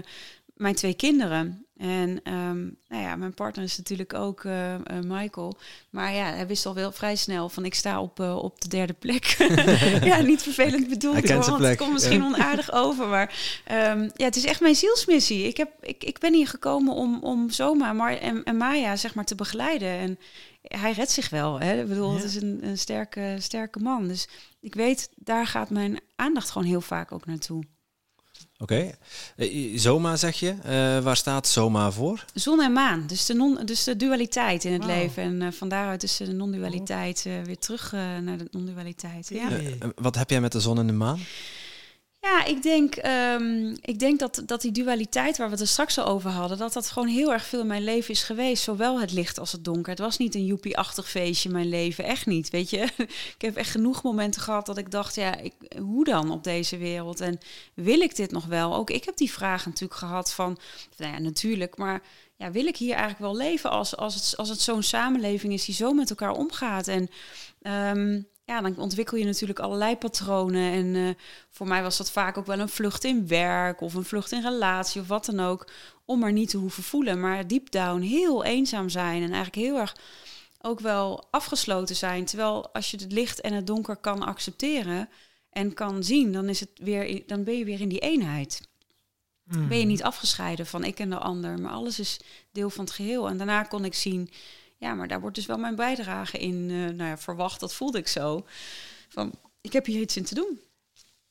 mijn 0.56 0.74
twee 0.74 0.94
kinderen. 0.94 1.63
En 1.76 2.32
um, 2.32 2.76
nou 2.88 3.02
ja, 3.02 3.16
mijn 3.16 3.34
partner 3.34 3.64
is 3.64 3.76
natuurlijk 3.76 4.14
ook 4.14 4.44
uh, 4.44 4.74
Michael. 5.04 5.58
Maar 5.90 6.12
ja, 6.12 6.24
hij 6.24 6.46
wist 6.46 6.66
al 6.66 6.74
wel 6.74 6.92
vrij 6.92 7.16
snel 7.16 7.48
van 7.48 7.64
ik 7.64 7.74
sta 7.74 8.00
op, 8.00 8.20
op 8.20 8.60
de 8.60 8.68
derde 8.68 8.92
plek. 8.92 9.24
ja, 10.04 10.20
niet 10.20 10.42
vervelend 10.42 10.88
bedoeld 10.88 11.28
hoor, 11.28 11.44
want 11.44 11.62
het 11.62 11.76
komt 11.76 11.92
misschien 11.92 12.20
ja. 12.20 12.26
onaardig 12.26 12.72
over. 12.72 13.06
Maar 13.06 13.62
um, 13.72 14.10
ja, 14.14 14.24
het 14.24 14.36
is 14.36 14.44
echt 14.44 14.60
mijn 14.60 14.74
zielsmissie. 14.74 15.46
Ik, 15.46 15.56
heb, 15.56 15.70
ik, 15.80 16.04
ik 16.04 16.18
ben 16.18 16.34
hier 16.34 16.48
gekomen 16.48 16.94
om, 16.94 17.18
om 17.22 17.50
Zoma 17.50 17.92
maar, 17.92 18.18
en, 18.18 18.44
en 18.44 18.56
Maya 18.56 18.96
zeg 18.96 19.14
maar 19.14 19.24
te 19.24 19.34
begeleiden. 19.34 19.88
En 19.88 20.18
hij 20.62 20.92
redt 20.92 21.10
zich 21.10 21.28
wel. 21.28 21.60
Hè? 21.60 21.80
Ik 21.80 21.88
bedoel, 21.88 22.10
ja. 22.10 22.16
het 22.16 22.24
is 22.24 22.34
een, 22.34 22.58
een 22.62 22.78
sterke, 22.78 23.36
sterke 23.38 23.78
man. 23.78 24.08
Dus 24.08 24.28
ik 24.60 24.74
weet, 24.74 25.10
daar 25.14 25.46
gaat 25.46 25.70
mijn 25.70 26.00
aandacht 26.16 26.50
gewoon 26.50 26.68
heel 26.68 26.80
vaak 26.80 27.12
ook 27.12 27.26
naartoe. 27.26 27.64
Oké. 28.64 28.94
Okay. 29.36 29.78
Zoma 29.78 30.16
zeg 30.16 30.40
je. 30.40 30.54
Uh, 30.66 31.04
waar 31.04 31.16
staat 31.16 31.48
Zoma 31.48 31.90
voor? 31.90 32.24
Zon 32.34 32.60
en 32.60 32.72
maan. 32.72 33.06
Dus 33.06 33.26
de, 33.26 33.34
non, 33.34 33.58
dus 33.64 33.84
de 33.84 33.96
dualiteit 33.96 34.64
in 34.64 34.72
het 34.72 34.84
wow. 34.84 34.94
leven. 34.94 35.22
En 35.22 35.40
uh, 35.40 35.52
van 35.52 35.68
daaruit 35.68 36.02
is 36.02 36.16
de 36.16 36.32
non-dualiteit 36.32 37.24
uh, 37.26 37.32
weer 37.44 37.58
terug 37.58 37.92
naar 38.22 38.38
de 38.38 38.48
non-dualiteit. 38.50 39.28
Ja. 39.28 39.48
wat 39.94 40.14
heb 40.14 40.30
jij 40.30 40.40
met 40.40 40.52
de 40.52 40.60
zon 40.60 40.78
en 40.78 40.86
de 40.86 40.92
maan? 40.92 41.20
Ja, 42.24 42.44
ik 42.44 42.62
denk, 42.62 42.96
um, 43.06 43.76
ik 43.80 43.98
denk 43.98 44.18
dat, 44.18 44.42
dat 44.46 44.60
die 44.60 44.72
dualiteit 44.72 45.36
waar 45.36 45.50
we 45.50 45.56
het 45.56 45.68
straks 45.68 45.98
al 45.98 46.06
over 46.06 46.30
hadden, 46.30 46.58
dat 46.58 46.72
dat 46.72 46.90
gewoon 46.90 47.08
heel 47.08 47.32
erg 47.32 47.44
veel 47.44 47.60
in 47.60 47.66
mijn 47.66 47.84
leven 47.84 48.10
is 48.10 48.22
geweest. 48.22 48.62
Zowel 48.62 49.00
het 49.00 49.12
licht 49.12 49.38
als 49.38 49.52
het 49.52 49.64
donker. 49.64 49.90
Het 49.90 49.98
was 49.98 50.16
niet 50.16 50.34
een 50.34 50.44
joepie-achtig 50.44 51.10
feestje 51.10 51.48
mijn 51.48 51.68
leven. 51.68 52.04
Echt 52.04 52.26
niet, 52.26 52.50
weet 52.50 52.70
je. 52.70 52.88
Ik 53.36 53.36
heb 53.38 53.56
echt 53.56 53.70
genoeg 53.70 54.02
momenten 54.02 54.42
gehad 54.42 54.66
dat 54.66 54.78
ik 54.78 54.90
dacht, 54.90 55.14
ja, 55.14 55.36
ik, 55.36 55.52
hoe 55.78 56.04
dan 56.04 56.30
op 56.30 56.44
deze 56.44 56.76
wereld? 56.76 57.20
En 57.20 57.38
wil 57.74 58.00
ik 58.00 58.16
dit 58.16 58.30
nog 58.30 58.46
wel? 58.46 58.74
Ook 58.74 58.90
ik 58.90 59.04
heb 59.04 59.16
die 59.16 59.32
vraag 59.32 59.66
natuurlijk 59.66 60.00
gehad 60.00 60.32
van, 60.32 60.58
nou 60.96 61.12
ja, 61.12 61.18
natuurlijk, 61.18 61.76
maar 61.76 62.02
ja, 62.36 62.50
wil 62.50 62.66
ik 62.66 62.76
hier 62.76 62.94
eigenlijk 62.94 63.20
wel 63.20 63.36
leven 63.36 63.70
als, 63.70 63.96
als 63.96 64.14
het, 64.14 64.36
als 64.36 64.48
het 64.48 64.60
zo'n 64.60 64.82
samenleving 64.82 65.52
is 65.52 65.64
die 65.64 65.74
zo 65.74 65.92
met 65.92 66.10
elkaar 66.10 66.32
omgaat? 66.32 66.88
En 66.88 67.08
um, 67.96 68.26
ja, 68.44 68.60
dan 68.60 68.76
ontwikkel 68.78 69.16
je 69.16 69.24
natuurlijk 69.24 69.58
allerlei 69.58 69.96
patronen. 69.96 70.72
En 70.72 70.86
uh, 70.86 71.10
voor 71.50 71.68
mij 71.68 71.82
was 71.82 71.96
dat 71.96 72.10
vaak 72.10 72.38
ook 72.38 72.46
wel 72.46 72.58
een 72.58 72.68
vlucht 72.68 73.04
in 73.04 73.26
werk 73.26 73.80
of 73.80 73.94
een 73.94 74.04
vlucht 74.04 74.32
in 74.32 74.42
relatie 74.42 75.00
of 75.00 75.08
wat 75.08 75.24
dan 75.24 75.40
ook. 75.40 75.70
Om 76.04 76.18
maar 76.18 76.32
niet 76.32 76.48
te 76.48 76.56
hoeven 76.56 76.82
voelen. 76.82 77.20
Maar 77.20 77.46
deep 77.46 77.70
down 77.70 78.00
heel 78.00 78.44
eenzaam 78.44 78.88
zijn 78.88 79.22
en 79.22 79.32
eigenlijk 79.32 79.54
heel 79.54 79.78
erg 79.78 79.96
ook 80.60 80.80
wel 80.80 81.24
afgesloten 81.30 81.96
zijn. 81.96 82.24
Terwijl 82.24 82.72
als 82.72 82.90
je 82.90 82.96
het 82.96 83.12
licht 83.12 83.40
en 83.40 83.52
het 83.52 83.66
donker 83.66 83.96
kan 83.96 84.22
accepteren 84.22 85.08
en 85.50 85.74
kan 85.74 86.04
zien, 86.04 86.32
dan, 86.32 86.48
is 86.48 86.60
het 86.60 86.70
weer, 86.74 87.22
dan 87.26 87.44
ben 87.44 87.58
je 87.58 87.64
weer 87.64 87.80
in 87.80 87.88
die 87.88 87.98
eenheid. 87.98 88.68
Mm. 89.44 89.68
Ben 89.68 89.78
je 89.78 89.84
niet 89.84 90.02
afgescheiden 90.02 90.66
van 90.66 90.84
ik 90.84 90.98
en 90.98 91.10
de 91.10 91.18
ander, 91.18 91.60
maar 91.60 91.72
alles 91.72 91.98
is 91.98 92.20
deel 92.52 92.70
van 92.70 92.84
het 92.84 92.94
geheel. 92.94 93.28
En 93.28 93.36
daarna 93.36 93.62
kon 93.62 93.84
ik 93.84 93.94
zien 93.94 94.30
ja, 94.84 94.94
maar 94.94 95.08
daar 95.08 95.20
wordt 95.20 95.36
dus 95.36 95.46
wel 95.46 95.58
mijn 95.58 95.74
bijdrage 95.74 96.38
in 96.38 96.54
uh, 96.70 96.88
nou 96.90 97.08
ja, 97.08 97.18
verwacht. 97.18 97.60
Dat 97.60 97.74
voelde 97.74 97.98
ik 97.98 98.08
zo. 98.08 98.44
Van, 99.08 99.32
ik 99.60 99.72
heb 99.72 99.86
hier 99.86 100.00
iets 100.00 100.16
in 100.16 100.24
te 100.24 100.34
doen. 100.34 100.60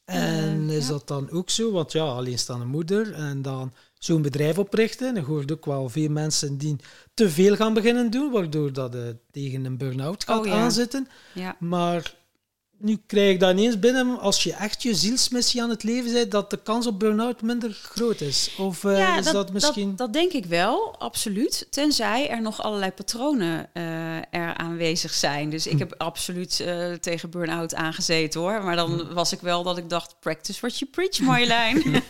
En 0.05 0.69
Eh, 0.69 0.75
is 0.77 0.85
ja. 0.85 0.91
dat 0.91 1.07
dan 1.07 1.29
ook 1.31 1.49
zo? 1.49 1.71
Want 1.71 1.91
ja, 1.91 2.03
alleenstaande 2.03 2.65
moeder 2.65 3.13
en 3.13 3.41
dan 3.41 3.73
zo'n 3.99 4.21
bedrijf 4.21 4.57
oprichten. 4.57 5.13
Dan 5.13 5.23
hoort 5.23 5.51
ook 5.51 5.65
wel 5.65 5.89
veel 5.89 6.09
mensen 6.09 6.57
die 6.57 6.75
te 7.13 7.29
veel 7.29 7.55
gaan 7.55 7.73
beginnen 7.73 8.09
doen, 8.11 8.31
waardoor 8.31 8.73
dat 8.73 8.93
het 8.93 9.17
tegen 9.31 9.65
een 9.65 9.77
burn-out 9.77 10.23
gaat 10.23 10.39
Oh, 10.39 10.45
ja. 10.45 10.53
aanzitten. 10.53 11.07
Ja. 11.33 11.55
Maar 11.59 12.15
nu 12.83 13.01
krijg 13.07 13.33
ik 13.33 13.39
dat 13.39 13.51
ineens 13.51 13.79
binnen, 13.79 14.19
als 14.19 14.43
je 14.43 14.53
echt 14.53 14.83
je 14.83 14.95
zielsmissie 14.95 15.61
aan 15.61 15.69
het 15.69 15.83
leven 15.83 16.13
bent, 16.13 16.31
dat 16.31 16.49
de 16.49 16.59
kans 16.63 16.87
op 16.87 16.99
burn-out 16.99 17.41
minder 17.41 17.71
groot 17.83 18.21
is. 18.21 18.55
Of 18.57 18.83
eh, 18.83 18.97
Ja, 18.97 19.17
is 19.17 19.31
dat, 19.31 19.53
misschien... 19.53 19.89
Dat, 19.89 19.97
dat 19.97 20.13
denk 20.13 20.31
ik 20.31 20.45
wel, 20.45 20.95
absoluut. 20.99 21.67
Tenzij 21.69 22.29
er 22.29 22.41
nog 22.41 22.61
allerlei 22.63 22.91
patronen 22.91 23.69
eh, 23.73 24.15
er 24.17 24.53
aanwezig 24.57 25.13
zijn. 25.13 25.49
Dus 25.49 25.65
Hm. 25.65 25.69
ik 25.69 25.79
heb 25.79 25.95
absoluut 25.97 26.59
eh, 26.59 26.91
tegen 26.93 27.29
burn-out 27.29 27.75
aangezeten 27.75 28.39
hoor. 28.39 28.63
Maar 28.63 28.75
dan 28.75 28.91
Hm. 28.91 29.13
was 29.13 29.31
ik 29.31 29.39
wel 29.39 29.63
dat 29.63 29.77
ik 29.77 29.89
dacht, 29.89 30.15
practice 30.19 30.59
what 30.59 30.79
you 30.79 30.91
preach, 30.91 31.19
Marjolein. 31.19 32.03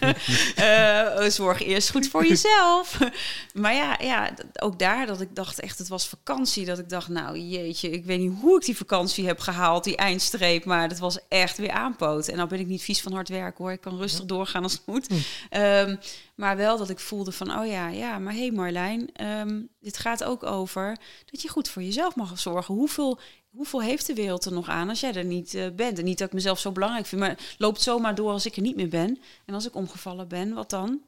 Zorg 1.31 1.61
eerst 1.63 1.91
goed 1.91 2.07
voor 2.07 2.25
jezelf. 2.27 2.99
maar 3.53 3.73
ja, 3.75 3.97
ja, 4.01 4.33
ook 4.59 4.79
daar 4.79 5.05
dat 5.05 5.21
ik 5.21 5.35
dacht 5.35 5.59
echt, 5.59 5.77
het 5.77 5.87
was 5.87 6.07
vakantie. 6.07 6.65
Dat 6.65 6.79
ik 6.79 6.89
dacht, 6.89 7.07
nou 7.07 7.39
jeetje, 7.39 7.89
ik 7.89 8.05
weet 8.05 8.19
niet 8.19 8.33
hoe 8.41 8.55
ik 8.57 8.65
die 8.65 8.77
vakantie 8.77 9.25
heb 9.25 9.39
gehaald, 9.39 9.83
die 9.83 9.97
eindstreep. 9.97 10.62
Maar 10.65 10.89
dat 10.89 10.99
was 10.99 11.19
echt 11.27 11.57
weer 11.57 11.71
aanpoot. 11.71 12.27
En 12.27 12.35
nou 12.35 12.49
ben 12.49 12.59
ik 12.59 12.67
niet 12.67 12.81
vies 12.81 13.01
van 13.01 13.13
hard 13.13 13.29
werken 13.29 13.63
hoor. 13.63 13.73
Ik 13.73 13.81
kan 13.81 13.97
rustig 13.97 14.25
doorgaan 14.25 14.63
als 14.63 14.73
het 14.73 14.85
moet. 14.85 15.07
Ehm, 15.49 15.95
maar 16.35 16.57
wel 16.57 16.77
dat 16.77 16.89
ik 16.89 16.99
voelde 16.99 17.31
van, 17.31 17.59
oh 17.59 17.67
ja, 17.67 17.87
ja, 17.87 18.19
maar 18.19 18.33
hé 18.33 18.39
hey 18.39 18.51
Marlijn, 18.51 19.09
ehm, 19.13 19.61
dit 19.79 19.97
gaat 19.97 20.23
ook 20.23 20.43
over 20.43 20.97
dat 21.31 21.41
je 21.41 21.49
goed 21.49 21.69
voor 21.69 21.81
jezelf 21.81 22.15
mag 22.15 22.39
zorgen. 22.39 22.75
Hoeveel, 22.75 23.19
hoeveel 23.49 23.81
heeft 23.81 24.07
de 24.07 24.13
wereld 24.13 24.45
er 24.45 24.53
nog 24.53 24.67
aan 24.67 24.89
als 24.89 24.99
jij 24.99 25.13
er 25.13 25.25
niet 25.25 25.53
eh, 25.53 25.67
bent? 25.75 25.97
En 25.99 26.05
niet 26.05 26.17
dat 26.17 26.27
ik 26.27 26.33
mezelf 26.33 26.59
zo 26.59 26.71
belangrijk 26.71 27.05
vind, 27.05 27.21
maar 27.21 27.55
loopt 27.57 27.81
zomaar 27.81 28.15
door 28.15 28.31
als 28.31 28.45
ik 28.45 28.55
er 28.55 28.61
niet 28.61 28.75
meer 28.75 28.89
ben. 28.89 29.19
En 29.45 29.53
als 29.53 29.67
ik 29.67 29.75
omgevallen 29.75 30.27
ben, 30.27 30.53
wat 30.53 30.69
dan? 30.69 31.01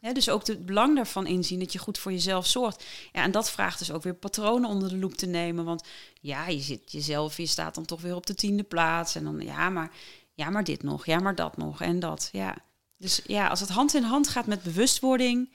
Ja, 0.00 0.12
dus 0.12 0.28
ook 0.28 0.46
het 0.46 0.66
belang 0.66 0.96
daarvan 0.96 1.26
inzien 1.26 1.58
dat 1.58 1.72
je 1.72 1.78
goed 1.78 1.98
voor 1.98 2.12
jezelf 2.12 2.46
zorgt. 2.46 2.84
Ja, 3.12 3.22
en 3.22 3.30
dat 3.30 3.50
vraagt 3.50 3.78
dus 3.78 3.92
ook 3.92 4.02
weer 4.02 4.14
patronen 4.14 4.70
onder 4.70 4.88
de 4.88 4.96
loep 4.96 5.14
te 5.14 5.26
nemen. 5.26 5.64
Want 5.64 5.88
ja, 6.20 6.48
je 6.48 6.60
zit 6.60 6.92
jezelf, 6.92 7.36
je 7.36 7.46
staat 7.46 7.74
dan 7.74 7.84
toch 7.84 8.00
weer 8.00 8.14
op 8.14 8.26
de 8.26 8.34
tiende 8.34 8.62
plaats. 8.62 9.14
En 9.14 9.24
dan, 9.24 9.40
ja, 9.40 9.70
maar, 9.70 9.90
ja, 10.34 10.50
maar 10.50 10.64
dit 10.64 10.82
nog, 10.82 11.06
ja, 11.06 11.18
maar 11.18 11.34
dat 11.34 11.56
nog 11.56 11.80
en 11.80 12.00
dat. 12.00 12.28
Ja. 12.32 12.56
Dus 12.96 13.20
ja, 13.26 13.48
als 13.48 13.60
het 13.60 13.68
hand 13.68 13.94
in 13.94 14.02
hand 14.02 14.28
gaat 14.28 14.46
met 14.46 14.62
bewustwording 14.62 15.50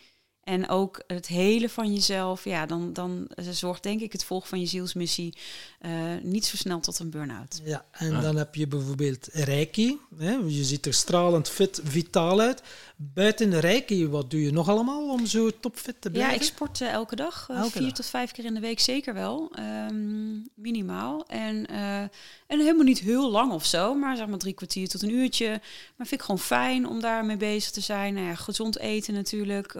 en 0.45 0.69
ook 0.69 1.01
het 1.07 1.27
hele 1.27 1.69
van 1.69 1.93
jezelf, 1.93 2.43
ja, 2.43 2.65
dan, 2.65 2.93
dan 2.93 3.27
zorgt 3.51 3.83
denk 3.83 4.01
ik 4.01 4.11
het 4.11 4.23
volgen 4.23 4.49
van 4.49 4.59
je 4.59 4.65
zielsmissie 4.65 5.33
eh, 5.79 5.91
niet 6.21 6.45
zo 6.45 6.57
snel 6.57 6.79
tot 6.79 6.99
een 6.99 7.09
burn-out. 7.09 7.61
Ja, 7.63 7.85
en 7.91 8.21
dan 8.21 8.35
heb 8.35 8.55
je 8.55 8.67
bijvoorbeeld 8.67 9.27
Reiki. 9.31 9.97
Hè? 10.17 10.31
Je 10.31 10.63
ziet 10.63 10.85
er 10.85 10.93
stralend 10.93 11.49
fit, 11.49 11.81
vitaal 11.83 12.39
uit. 12.39 12.61
Buiten 12.95 13.59
Reiki, 13.59 14.07
wat 14.07 14.31
doe 14.31 14.41
je 14.41 14.51
nog 14.51 14.69
allemaal 14.69 15.09
om 15.09 15.25
zo 15.25 15.49
topfit 15.59 15.95
te 16.01 16.07
Ja, 16.09 16.13
blijven? 16.13 16.35
ik 16.35 16.43
sport 16.43 16.81
eh, 16.81 16.91
elke 16.91 17.15
dag. 17.15 17.47
Elke 17.49 17.71
vier 17.71 17.81
dag. 17.81 17.91
tot 17.91 18.05
vijf 18.05 18.31
keer 18.31 18.45
in 18.45 18.53
de 18.53 18.59
week 18.59 18.79
zeker 18.79 19.13
wel. 19.13 19.51
ehm, 19.55 20.33
minimaal. 20.55 21.25
En, 21.27 21.65
eh, 21.65 21.99
en 22.47 22.59
helemaal 22.59 22.83
niet 22.83 22.99
heel 22.99 23.31
lang 23.31 23.51
of 23.51 23.65
zo. 23.65 23.93
Maar 23.93 24.17
zeg 24.17 24.27
maar 24.27 24.37
drie 24.37 24.53
kwartier 24.53 24.87
tot 24.87 25.01
een 25.01 25.11
uurtje. 25.13 25.47
Maar 25.95 26.07
vind 26.07 26.11
ik 26.19 26.21
gewoon 26.21 26.39
fijn 26.39 26.87
om 26.87 26.99
daarmee 27.01 27.37
bezig 27.37 27.71
te 27.71 27.81
zijn. 27.81 28.13
Nou 28.13 28.25
ja, 28.27 28.35
gezond 28.35 28.77
eten 28.79 29.13
natuurlijk. 29.13 29.75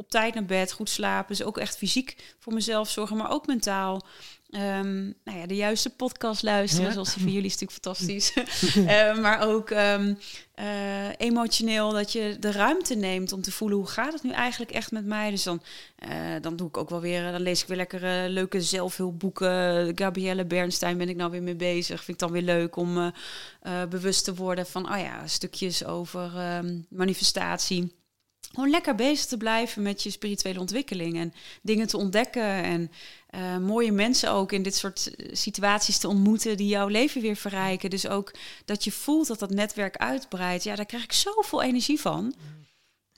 Op 0.00 0.10
tijd 0.10 0.34
naar 0.34 0.44
bed, 0.44 0.72
goed 0.72 0.90
slapen. 0.90 1.36
Dus 1.36 1.46
ook 1.46 1.58
echt 1.58 1.76
fysiek 1.76 2.16
voor 2.38 2.52
mezelf 2.52 2.90
zorgen. 2.90 3.16
Maar 3.16 3.30
ook 3.30 3.46
mentaal. 3.46 4.02
Ehm, 4.50 5.02
nou 5.24 5.38
ja, 5.38 5.46
de 5.46 5.54
juiste 5.56 5.90
podcast 5.90 6.42
luisteren, 6.42 6.86
Ja. 6.86 6.92
zoals 6.92 7.14
die 7.14 7.22
van 7.22 7.32
jullie 7.32 7.50
is 7.50 7.58
natuurlijk 7.58 7.82
fantastisch. 7.84 8.32
Eh, 8.86 9.18
maar 9.18 9.48
ook 9.48 9.70
ehm, 9.70 10.14
eh, 10.54 11.08
emotioneel 11.16 11.90
dat 11.90 12.12
je 12.12 12.36
de 12.40 12.52
ruimte 12.52 12.94
neemt 12.94 13.32
om 13.32 13.42
te 13.42 13.52
voelen 13.52 13.78
hoe 13.78 13.86
gaat 13.86 14.12
het 14.12 14.22
nu 14.22 14.30
eigenlijk 14.30 14.70
echt 14.70 14.90
met 14.90 15.04
mij. 15.04 15.30
Dus 15.30 15.42
dan, 15.42 15.62
eh, 15.98 16.10
dan 16.40 16.56
doe 16.56 16.68
ik 16.68 16.76
ook 16.76 16.90
wel 16.90 17.00
weer, 17.00 17.32
dan 17.32 17.40
lees 17.40 17.62
ik 17.62 17.68
weer 17.68 17.76
lekker 17.76 18.04
eh, 18.04 18.30
leuke 18.30 18.60
zelfhulpboeken. 18.62 19.92
Gabrielle 19.94 20.44
Bernstein 20.44 20.98
ben 20.98 21.08
ik 21.08 21.16
nou 21.16 21.30
weer 21.30 21.42
mee 21.42 21.56
bezig. 21.56 22.04
Vind 22.04 22.22
ik 22.22 22.28
dan 22.28 22.32
weer 22.32 22.54
leuk 22.54 22.76
om 22.76 23.12
bewust 23.88 24.24
te 24.24 24.34
worden 24.34 24.66
van, 24.66 24.92
oh 24.92 24.98
ja, 24.98 25.26
stukjes 25.26 25.84
over 25.84 26.36
ehm, 26.36 26.78
manifestatie. 26.88 27.98
Gewoon 28.54 28.70
lekker 28.70 28.94
bezig 28.94 29.26
te 29.26 29.36
blijven 29.36 29.82
met 29.82 30.02
je 30.02 30.10
spirituele 30.10 30.60
ontwikkeling 30.60 31.18
en 31.18 31.32
dingen 31.62 31.86
te 31.86 31.96
ontdekken 31.96 32.62
en 32.62 32.90
eh, 33.30 33.58
mooie 33.58 33.92
mensen 33.92 34.30
ook 34.30 34.52
in 34.52 34.62
dit 34.62 34.74
soort 34.76 35.14
eh, 35.14 35.28
situaties 35.32 35.98
te 35.98 36.08
ontmoeten 36.08 36.56
die 36.56 36.68
jouw 36.68 36.88
leven 36.88 37.22
weer 37.22 37.36
verrijken. 37.36 37.90
Dus 37.90 38.08
ook 38.08 38.34
dat 38.64 38.84
je 38.84 38.92
voelt 38.92 39.26
dat 39.26 39.38
dat 39.38 39.50
netwerk 39.50 39.96
uitbreidt. 39.96 40.64
Ja, 40.64 40.76
daar 40.76 40.86
krijg 40.86 41.04
ik 41.04 41.12
zoveel 41.12 41.62
energie 41.62 42.00
van. 42.00 42.34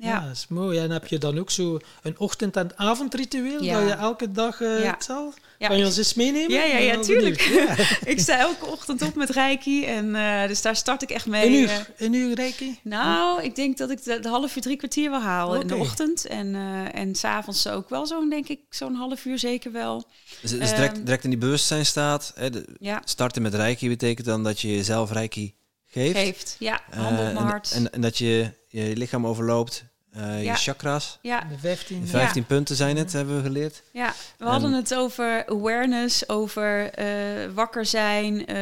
Ja, 0.09 0.21
dat 0.21 0.37
is 0.37 0.47
mooi. 0.49 0.79
En 0.79 0.91
heb 0.91 1.07
je 1.07 1.19
dan 1.19 1.39
ook 1.39 1.51
zo 1.51 1.79
een 2.03 2.19
ochtend- 2.19 2.57
en 2.57 2.79
avondritueel? 2.79 3.63
Ja. 3.63 3.81
Dat 3.81 3.89
je 3.89 3.95
elke 3.95 4.33
dag 4.33 4.61
eh 4.61 4.83
Ja. 4.83 4.91
hetzelfde? 4.91 5.41
ja, 5.59 5.69
kan 5.69 5.79
je 5.79 5.85
ons 5.85 5.97
eens 5.97 6.15
meenemen? 6.15 6.51
Ja, 6.51 6.65
ja, 6.65 6.77
ja, 6.79 7.01
tuurlijk. 7.01 7.41
Ja. 7.41 7.77
ik 8.13 8.21
sta 8.21 8.39
elke 8.39 8.67
ochtend 8.67 9.03
op 9.03 9.15
met 9.15 9.31
Reiki 9.31 9.85
en 9.85 10.15
eh, 10.15 10.47
dus 10.49 10.63
daar 10.63 10.77
start 10.77 11.03
ik 11.03 11.11
echt 11.11 11.27
mee. 11.27 11.47
Een 11.47 11.53
eh, 11.53 11.61
uur, 11.61 11.91
een 11.97 12.13
uur 12.13 12.35
Reiki? 12.35 12.79
Nou, 12.83 13.43
ik 13.43 13.55
denk 13.55 13.79
dat 13.79 13.91
ik 13.91 14.05
de, 14.05 14.21
de 14.21 14.29
half 14.29 14.57
uur, 14.57 14.63
drie 14.63 14.77
kwartier 14.77 15.11
wel 15.11 15.21
haal 15.21 15.55
in 15.61 15.67
de 15.67 15.77
ochtend. 15.77 16.27
En, 16.27 16.55
eh 16.55 17.01
en 17.01 17.15
s'avonds 17.15 17.67
ook 17.69 17.89
wel 17.89 18.07
zo'n, 18.07 18.29
denk 18.29 18.49
ik, 18.49 18.61
zo'n 18.71 18.95
half 18.95 19.25
uur 19.25 19.39
zeker 19.39 19.73
wel. 19.73 20.05
Dus, 20.41 20.51
dus 20.51 20.71
direct, 20.75 20.97
Ehm, 20.97 21.05
direct 21.05 21.25
in 21.25 21.31
die 21.31 21.39
bewustzijn 21.39 21.87
staat. 21.87 22.33
Hè, 22.35 22.51
de- 22.51 22.65
Ja, 22.79 23.03
starten 23.05 23.43
met 23.43 23.55
reiki 23.55 23.89
betekent 23.89 24.27
dan 24.27 24.43
dat 24.45 24.61
je 24.61 24.69
jezelf 24.77 25.13
reiki 25.13 25.55
geeft. 25.87 26.17
geeft. 26.17 26.57
Ja, 26.59 26.81
Eh, 26.91 26.99
hand 27.01 27.19
op 27.19 27.25
mijn 27.25 27.37
hart. 27.37 27.73
En, 27.73 27.93
en 27.93 28.01
dat 28.01 28.19
je 28.19 28.51
je 28.69 28.97
lichaam 28.97 29.27
overloopt. 29.27 29.85
Eh, 30.13 30.45
Ja. 30.45 30.53
je 30.53 30.59
chakras. 30.59 31.19
ja, 31.23 31.41
De 31.41 31.59
15. 31.59 32.07
15 32.07 32.45
punten 32.47 32.77
zijn 32.77 32.97
het, 32.97 33.13
hebben 33.13 33.37
we 33.37 33.43
geleerd. 33.43 33.83
Ja, 33.93 34.15
we 34.39 34.45
hadden 34.45 34.71
En- 34.73 34.77
het 34.77 34.95
over 34.95 35.47
awareness, 35.47 36.29
over 36.29 36.91
eh, 36.91 37.53
wakker 37.55 37.87
zijn. 37.87 38.47
eh, 38.47 38.57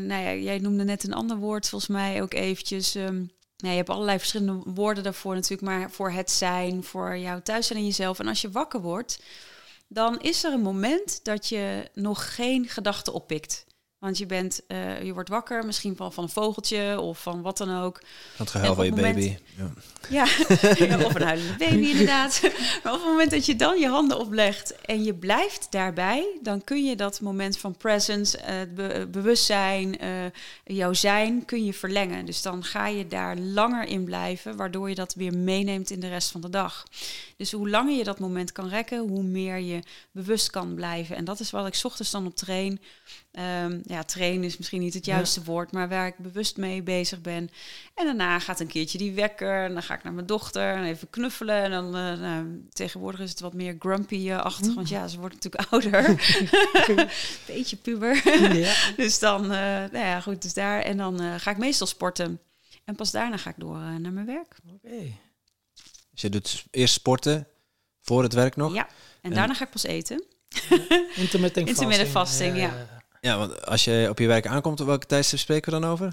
nou 0.00 0.22
ja, 0.22 0.32
jij 0.34 0.58
noemde 0.58 0.84
net 0.84 1.04
een 1.04 1.14
ander 1.14 1.36
woord, 1.36 1.68
volgens 1.68 1.90
mij 1.90 2.22
ook 2.22 2.34
eventjes. 2.34 2.94
ehm, 2.94 3.14
nou, 3.56 3.70
je 3.72 3.76
hebt 3.82 3.88
allerlei 3.90 4.18
verschillende 4.18 4.62
woorden 4.74 5.02
daarvoor 5.02 5.34
natuurlijk, 5.34 5.62
maar 5.62 5.90
voor 5.90 6.10
het 6.10 6.30
zijn, 6.30 6.84
voor 6.84 7.16
jouw 7.18 7.40
thuis 7.42 7.66
zijn 7.66 7.78
in 7.78 7.84
jezelf. 7.84 8.18
En 8.18 8.28
als 8.28 8.40
je 8.40 8.50
wakker 8.50 8.80
wordt, 8.80 9.22
dan 9.88 10.20
is 10.20 10.44
er 10.44 10.52
een 10.52 10.60
moment 10.60 11.20
dat 11.24 11.48
je 11.48 11.90
nog 11.94 12.34
geen 12.34 12.68
gedachten 12.68 13.12
oppikt. 13.12 13.64
Want 14.04 14.18
je, 14.18 14.26
bent, 14.26 14.60
eh, 14.66 15.02
je 15.02 15.12
wordt 15.12 15.28
wakker, 15.28 15.66
misschien 15.66 15.96
van, 15.96 16.12
van 16.12 16.24
een 16.24 16.30
vogeltje 16.30 17.00
of 17.00 17.22
van 17.22 17.42
wat 17.42 17.56
dan 17.56 17.80
ook. 17.82 18.00
Het 18.36 18.50
gehuil 18.50 18.74
van 18.74 18.84
je 18.84 18.92
baby. 18.92 19.36
Ja. 19.56 19.72
Ja, 20.08 20.22
of 21.06 21.14
een 21.14 21.22
huilende 21.22 21.56
baby 21.58 21.86
inderdaad. 21.92 22.40
Maar 22.82 22.92
op 22.92 22.98
het 22.98 23.08
moment 23.08 23.30
dat 23.30 23.46
je 23.46 23.56
dan 23.56 23.78
je 23.78 23.88
handen 23.88 24.18
oplegt 24.18 24.80
en 24.80 25.04
je 25.04 25.14
blijft 25.14 25.66
daarbij, 25.70 26.26
dan 26.42 26.64
kun 26.64 26.84
je 26.84 26.96
dat 26.96 27.20
moment 27.20 27.58
van 27.58 27.76
presence, 27.76 28.38
eh, 28.38 28.56
het 28.56 28.74
be- 28.74 29.08
bewustzijn, 29.10 29.98
eh, 29.98 30.10
jouw 30.64 30.92
zijn, 30.92 31.44
kun 31.44 31.64
je 31.64 31.72
verlengen. 31.74 32.24
Dus 32.26 32.42
dan 32.42 32.64
ga 32.64 32.86
je 32.86 33.06
daar 33.08 33.36
langer 33.36 33.86
in 33.86 34.04
blijven, 34.04 34.56
waardoor 34.56 34.88
je 34.88 34.94
dat 34.94 35.14
weer 35.14 35.34
meeneemt 35.36 35.90
in 35.90 36.00
de 36.00 36.08
rest 36.08 36.30
van 36.30 36.40
de 36.40 36.50
dag. 36.50 36.84
Dus 37.36 37.52
hoe 37.52 37.68
langer 37.68 37.96
je 37.96 38.04
dat 38.04 38.18
moment 38.18 38.52
kan 38.52 38.68
rekken, 38.68 38.98
hoe 38.98 39.22
meer 39.22 39.58
je 39.58 39.78
bewust 40.10 40.50
kan 40.50 40.74
blijven. 40.74 41.16
En 41.16 41.24
dat 41.24 41.40
is 41.40 41.50
wat 41.50 41.66
ik 41.66 41.74
's 41.74 41.84
ochtends 41.84 42.10
dan 42.10 42.26
op 42.26 42.36
train. 42.36 42.80
Ehm, 43.32 43.78
ja, 43.94 44.02
trainen 44.04 44.44
is 44.44 44.56
misschien 44.56 44.80
niet 44.80 44.94
het 44.94 45.06
Ja. 45.06 45.14
juiste 45.14 45.44
woord, 45.44 45.72
maar 45.72 45.88
waar 45.88 46.06
ik 46.06 46.18
bewust 46.18 46.56
mee 46.56 46.82
bezig 46.82 47.20
ben. 47.20 47.50
En 47.94 48.04
daarna 48.04 48.38
gaat 48.38 48.60
een 48.60 48.66
keertje 48.66 48.98
die 48.98 49.12
wekker. 49.12 49.64
En 49.64 49.72
dan 49.72 49.82
ga 49.82 49.94
ik 49.94 50.02
naar 50.02 50.12
mijn 50.12 50.26
dochter 50.26 50.74
en 50.74 50.84
even 50.84 51.10
knuffelen. 51.10 51.62
En 51.62 51.70
dan, 51.70 51.86
eh, 51.86 52.18
nou, 52.20 52.66
tegenwoordig 52.72 53.20
is 53.20 53.30
het 53.30 53.40
wat 53.40 53.54
meer 53.54 53.76
grumpy-achtig. 53.78 54.74
Want 54.74 54.88
ja, 54.88 55.08
ze 55.08 55.18
wordt 55.18 55.34
natuurlijk 55.34 55.64
ouder. 55.72 56.02
Beetje 57.46 57.76
puber. 57.76 58.28
Ja. 58.56 58.74
dus 58.96 59.18
dan, 59.18 59.42
eh, 59.42 59.48
nou 59.58 59.98
ja, 59.98 60.20
goed. 60.20 60.42
Dus 60.42 60.54
daar. 60.54 60.80
En 60.82 60.96
dan 60.96 61.20
eh, 61.20 61.34
ga 61.38 61.50
ik 61.50 61.58
meestal 61.58 61.86
sporten. 61.86 62.40
En 62.84 62.94
pas 62.94 63.10
daarna 63.10 63.36
ga 63.36 63.50
ik 63.50 63.56
door 63.58 63.76
naar 63.78 64.12
mijn 64.12 64.26
werk. 64.26 64.56
Oké. 64.74 65.12
Dus 66.10 66.22
je 66.22 66.28
doet 66.28 66.64
eerst 66.70 66.94
sporten, 66.94 67.46
voor 68.00 68.22
het 68.22 68.32
werk 68.32 68.56
nog. 68.56 68.74
Ja. 68.74 68.86
En 68.86 69.30
En- 69.30 69.36
daarna 69.36 69.54
ga 69.54 69.64
ik 69.64 69.70
pas 69.70 69.82
eten. 69.84 70.24
Intermittent 71.14 71.68
Intermittent 71.68 72.08
fasting. 72.08 72.12
fasting, 72.12 72.56
ja. 72.56 72.93
Ja, 73.24 73.38
want 73.38 73.66
als 73.66 73.84
je 73.84 74.06
op 74.10 74.18
je 74.18 74.26
werk 74.26 74.46
aankomt, 74.46 74.80
op 74.80 74.86
welke 74.86 75.06
tijdstip 75.06 75.38
spreken 75.38 75.72
we 75.72 75.80
dan 75.80 75.90
over? 75.90 76.12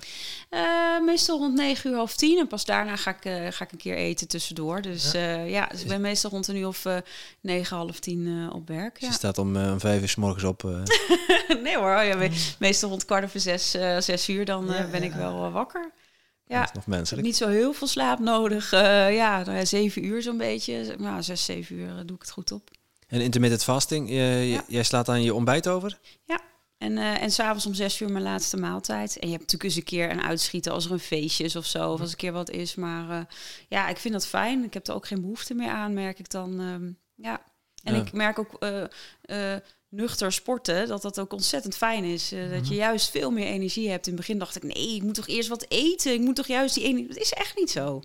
Eh, 0.49 0.61
meestal 1.05 1.37
rond 1.37 1.53
9 1.55 1.89
uur, 1.89 1.95
half 1.95 2.15
tien. 2.15 2.37
En 2.39 2.47
pas 2.47 2.65
daarna 2.65 2.95
ga 2.95 3.15
ik, 3.15 3.25
eh, 3.25 3.47
ga 3.49 3.65
ik 3.65 3.71
een 3.71 3.77
keer 3.77 3.95
eten 3.95 4.27
tussendoor. 4.27 4.81
Dus 4.81 5.11
ja, 5.11 5.33
ja 5.41 5.67
dus 5.67 5.81
ik 5.81 5.87
ben 5.87 6.01
meestal 6.01 6.29
rond 6.31 6.47
een 6.47 6.55
uur 6.55 6.67
of 6.67 6.85
eh 6.85 6.97
9, 7.41 7.77
half 7.77 7.99
tien 7.99 8.47
eh, 8.49 8.55
op 8.55 8.67
werk. 8.67 8.93
Dus 8.93 9.01
Ja. 9.01 9.07
je 9.07 9.13
staat 9.13 9.37
om, 9.37 9.79
vijf 9.79 10.01
uur 10.01 10.09
s 10.09 10.15
morgens 10.15 10.43
op. 10.43 10.63
nee 11.63 11.77
hoor, 11.77 12.01
ja, 12.03 12.15
me- 12.15 12.53
meestal 12.59 12.89
rond 12.89 13.05
kwart 13.05 13.23
over 13.23 13.39
zes, 13.39 13.73
eh, 13.73 13.97
zes 13.99 14.29
uur, 14.29 14.45
dan 14.45 14.65
Ja, 14.65 14.87
ben 14.91 14.99
ja. 15.01 15.07
ik 15.07 15.13
wel 15.13 15.51
wakker. 15.51 15.91
Ja, 16.47 16.69
nog 16.73 16.87
menselijk. 16.87 17.25
niet 17.25 17.35
zo 17.37 17.47
heel 17.47 17.73
veel 17.73 17.87
slaap 17.87 18.19
nodig. 18.19 18.71
Ja, 18.71 19.43
nou 19.43 19.57
ja, 19.57 19.65
zeven 19.65 20.05
uur 20.05 20.21
zo'n 20.21 20.37
beetje. 20.37 20.95
Nou, 20.97 21.23
zes, 21.23 21.45
zeven 21.45 21.75
uur 21.75 22.05
doe 22.05 22.15
ik 22.15 22.21
het 22.21 22.31
goed 22.31 22.51
op. 22.51 22.69
En 23.07 23.21
intermittent 23.21 23.63
fasting, 23.63 24.09
Ja. 24.09 24.63
jij 24.67 24.83
slaat 24.83 25.09
aan 25.09 25.23
je 25.23 25.33
ontbijt 25.33 25.67
over? 25.67 25.97
Ja. 26.25 26.39
En, 26.81 26.91
uh, 26.91 27.21
en 27.21 27.31
s'avonds 27.31 27.65
om 27.65 27.73
zes 27.73 27.99
uur 27.99 28.11
mijn 28.11 28.23
laatste 28.23 28.57
maaltijd. 28.57 29.19
En 29.19 29.27
je 29.27 29.37
hebt 29.37 29.51
natuurlijk 29.51 29.63
eens 29.63 29.75
een 29.75 29.83
keer 29.83 30.11
een 30.11 30.21
uitschieten 30.21 30.71
als 30.71 30.85
er 30.85 30.91
een 30.91 30.99
feestje 30.99 31.43
is 31.43 31.55
of 31.55 31.65
zo. 31.65 31.91
Of 31.91 31.99
als 31.99 32.11
een 32.11 32.17
keer 32.17 32.31
wat 32.31 32.49
is. 32.49 32.75
Maar 32.75 33.09
uh, 33.09 33.21
ja, 33.67 33.87
ik 33.87 33.97
vind 33.97 34.13
dat 34.13 34.27
fijn. 34.27 34.63
Ik 34.63 34.73
heb 34.73 34.87
er 34.87 34.93
ook 34.93 35.07
geen 35.07 35.21
behoefte 35.21 35.53
meer 35.53 35.69
aan, 35.69 35.93
merk 35.93 36.19
ik 36.19 36.29
dan. 36.29 36.59
Um, 36.59 36.97
ja. 37.15 37.41
En 37.83 37.95
ja. 37.95 38.01
ik 38.01 38.11
merk 38.11 38.39
ook 38.39 38.57
uh, 38.59 39.55
nuchter 39.89 40.31
sporten, 40.31 40.87
dat 40.87 41.01
dat 41.01 41.19
ook 41.19 41.33
ontzettend 41.33 41.77
fijn 41.77 42.03
is. 42.03 42.33
Dat 42.49 42.67
je 42.67 42.75
juist 42.75 43.09
veel 43.09 43.31
meer 43.31 43.47
energie 43.47 43.89
hebt. 43.89 44.07
In 44.07 44.13
het 44.13 44.21
begin 44.21 44.39
dacht 44.39 44.55
ik, 44.55 44.63
nee, 44.63 44.95
ik 44.95 45.03
moet 45.03 45.15
toch 45.15 45.27
eerst 45.27 45.49
wat 45.49 45.65
eten. 45.67 46.13
Ik 46.13 46.19
moet 46.19 46.35
toch 46.35 46.47
juist 46.47 46.75
die 46.75 46.83
energie... 46.83 47.07
Dat 47.07 47.17
is 47.17 47.33
echt 47.33 47.57
niet 47.57 47.71
zo. 47.71 48.01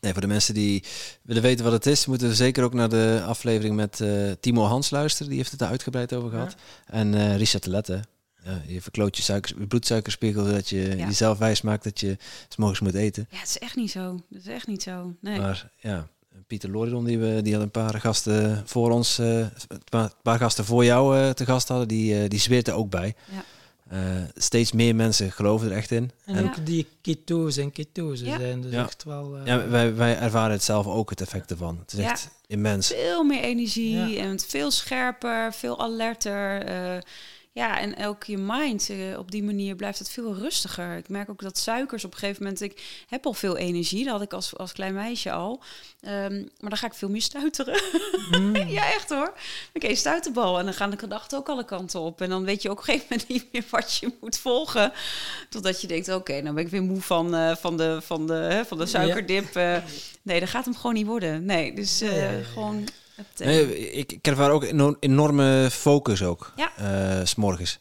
Nee, 0.00 0.12
voor 0.12 0.20
de 0.20 0.26
mensen 0.26 0.54
die 0.54 0.84
willen 1.22 1.42
weten 1.42 1.64
wat 1.64 1.72
het 1.72 1.86
is, 1.86 2.06
moeten 2.06 2.28
we 2.28 2.34
zeker 2.34 2.64
ook 2.64 2.74
naar 2.74 2.88
de 2.88 3.22
aflevering 3.26 3.76
met 3.76 4.00
uh, 4.00 4.32
Timo 4.40 4.62
Hans 4.62 4.90
luisteren. 4.90 5.28
Die 5.28 5.38
heeft 5.38 5.50
het 5.50 5.60
er 5.60 5.66
uitgebreid 5.66 6.14
over 6.14 6.30
gehad. 6.30 6.54
Ja. 6.58 6.92
En 6.92 7.12
uh, 7.12 7.36
Richard 7.36 7.66
Lette. 7.66 8.04
Ja, 8.44 8.62
je 8.66 8.82
verkloot 8.82 9.16
je, 9.16 9.22
suikers, 9.22 9.54
je 9.58 9.66
bloedsuikerspiegel, 9.66 10.44
zodat 10.44 10.68
je 10.68 10.96
ja. 10.96 11.06
jezelf 11.06 11.38
wijs 11.38 11.62
maakt 11.62 11.84
dat 11.84 12.00
je 12.00 12.16
s 12.48 12.56
morgens 12.56 12.80
moet 12.80 12.94
eten. 12.94 13.26
Ja, 13.30 13.38
het 13.38 13.48
is 13.48 13.58
echt 13.58 13.76
niet 13.76 13.90
zo. 13.90 14.22
Dat 14.28 14.40
is 14.40 14.46
echt 14.46 14.66
niet 14.66 14.82
zo. 14.82 15.14
Nee. 15.20 15.38
Maar 15.38 15.70
ja, 15.76 16.08
Pieter 16.46 16.70
Loridon, 16.70 17.04
die, 17.04 17.18
we, 17.18 17.42
die 17.42 17.52
had 17.52 17.62
een 17.62 17.70
paar 17.70 18.00
gasten 18.00 18.62
voor 18.66 18.90
ons, 18.90 19.18
uh, 19.18 19.46
een 19.88 20.10
paar 20.22 20.38
gasten 20.38 20.64
voor 20.64 20.84
jou 20.84 21.34
te 21.34 21.44
gast 21.44 21.68
hadden, 21.68 21.88
die, 21.88 22.28
die 22.28 22.40
zweert 22.40 22.68
er 22.68 22.74
ook 22.74 22.90
bij. 22.90 23.14
Ja. 23.32 23.44
Uh, 23.92 23.98
steeds 24.34 24.72
meer 24.72 24.94
mensen 24.94 25.32
geloven 25.32 25.70
er 25.70 25.76
echt 25.76 25.90
in. 25.90 26.10
En, 26.24 26.34
en 26.34 26.44
ook 26.44 26.66
die 26.66 26.86
ketose 27.00 27.60
en 27.60 27.72
ketose 27.72 28.24
ja. 28.24 28.38
zijn 28.38 28.60
dus 28.60 28.72
ja. 28.72 28.84
echt 28.84 29.04
wel... 29.04 29.38
Uh, 29.38 29.46
ja, 29.46 29.68
wij, 29.68 29.94
wij 29.94 30.18
ervaren 30.18 30.52
het 30.52 30.62
zelf 30.62 30.86
ook, 30.86 31.10
het 31.10 31.20
effect 31.20 31.50
ervan. 31.50 31.78
Het 31.78 31.92
is 31.92 31.98
echt 31.98 32.30
immens. 32.46 32.86
Veel 32.86 33.24
meer 33.24 33.42
energie 33.42 34.18
en 34.18 34.40
veel 34.40 34.70
scherper, 34.70 35.52
veel 35.52 35.80
alerter. 35.80 36.68
Uh, 36.68 37.00
ja, 37.58 37.80
en 37.80 38.06
ook 38.06 38.24
je 38.24 38.38
mind, 38.38 38.88
uh, 38.88 39.18
op 39.18 39.30
die 39.30 39.42
manier 39.42 39.74
blijft 39.74 39.98
het 39.98 40.10
veel 40.10 40.34
rustiger. 40.34 40.96
Ik 40.96 41.08
merk 41.08 41.30
ook 41.30 41.42
dat 41.42 41.58
suikers 41.58 42.04
op 42.04 42.12
een 42.12 42.18
gegeven 42.18 42.42
moment... 42.42 42.60
Ik 42.60 43.04
heb 43.08 43.26
al 43.26 43.32
veel 43.32 43.56
energie, 43.56 44.04
dat 44.04 44.12
had 44.12 44.22
ik 44.22 44.32
als, 44.32 44.56
als 44.56 44.72
klein 44.72 44.94
meisje 44.94 45.32
al. 45.32 45.62
Um, 46.02 46.48
maar 46.60 46.70
dan 46.70 46.78
ga 46.78 46.86
ik 46.86 46.94
veel 46.94 47.08
meer 47.08 47.22
stuiteren. 47.22 47.80
Mm. 48.30 48.56
ja, 48.78 48.92
echt 48.92 49.08
hoor. 49.08 49.28
Oké, 49.28 49.36
okay, 49.72 49.94
stuiterbal. 49.94 50.58
En 50.58 50.64
dan 50.64 50.74
gaan 50.74 50.90
de 50.90 50.98
gedachten 50.98 51.38
ook 51.38 51.48
alle 51.48 51.64
kanten 51.64 52.00
op. 52.00 52.20
En 52.20 52.28
dan 52.28 52.44
weet 52.44 52.62
je 52.62 52.70
ook 52.70 52.78
op 52.78 52.86
een 52.88 52.92
gegeven 52.92 53.06
moment 53.10 53.28
niet 53.28 53.52
meer 53.52 53.64
wat 53.70 53.96
je 53.96 54.12
moet 54.20 54.38
volgen. 54.38 54.92
Totdat 55.48 55.80
je 55.80 55.86
denkt, 55.86 56.08
oké, 56.08 56.16
okay, 56.16 56.40
nou 56.40 56.54
ben 56.54 56.64
ik 56.64 56.70
weer 56.70 56.82
moe 56.82 57.00
van, 57.00 57.34
uh, 57.34 57.56
van, 57.56 57.76
de, 57.76 57.98
van, 58.02 58.26
de, 58.26 58.34
hè, 58.34 58.64
van 58.64 58.78
de 58.78 58.86
suikerdip. 58.86 59.56
Uh, 59.56 59.76
nee, 60.22 60.40
dat 60.40 60.48
gaat 60.48 60.64
hem 60.64 60.76
gewoon 60.76 60.94
niet 60.94 61.06
worden. 61.06 61.44
Nee, 61.44 61.74
dus 61.74 62.02
gewoon... 62.52 62.88
Nee, 63.36 63.90
ik, 63.90 64.12
ik 64.12 64.26
ervaar 64.26 64.50
ook 64.50 64.64
een 64.64 64.96
enorme 65.00 65.68
focus 65.70 66.22
ook. 66.22 66.52
Ja. 66.56 66.70
Uh, 67.18 67.24
s 67.24 67.34
morgens. 67.34 67.80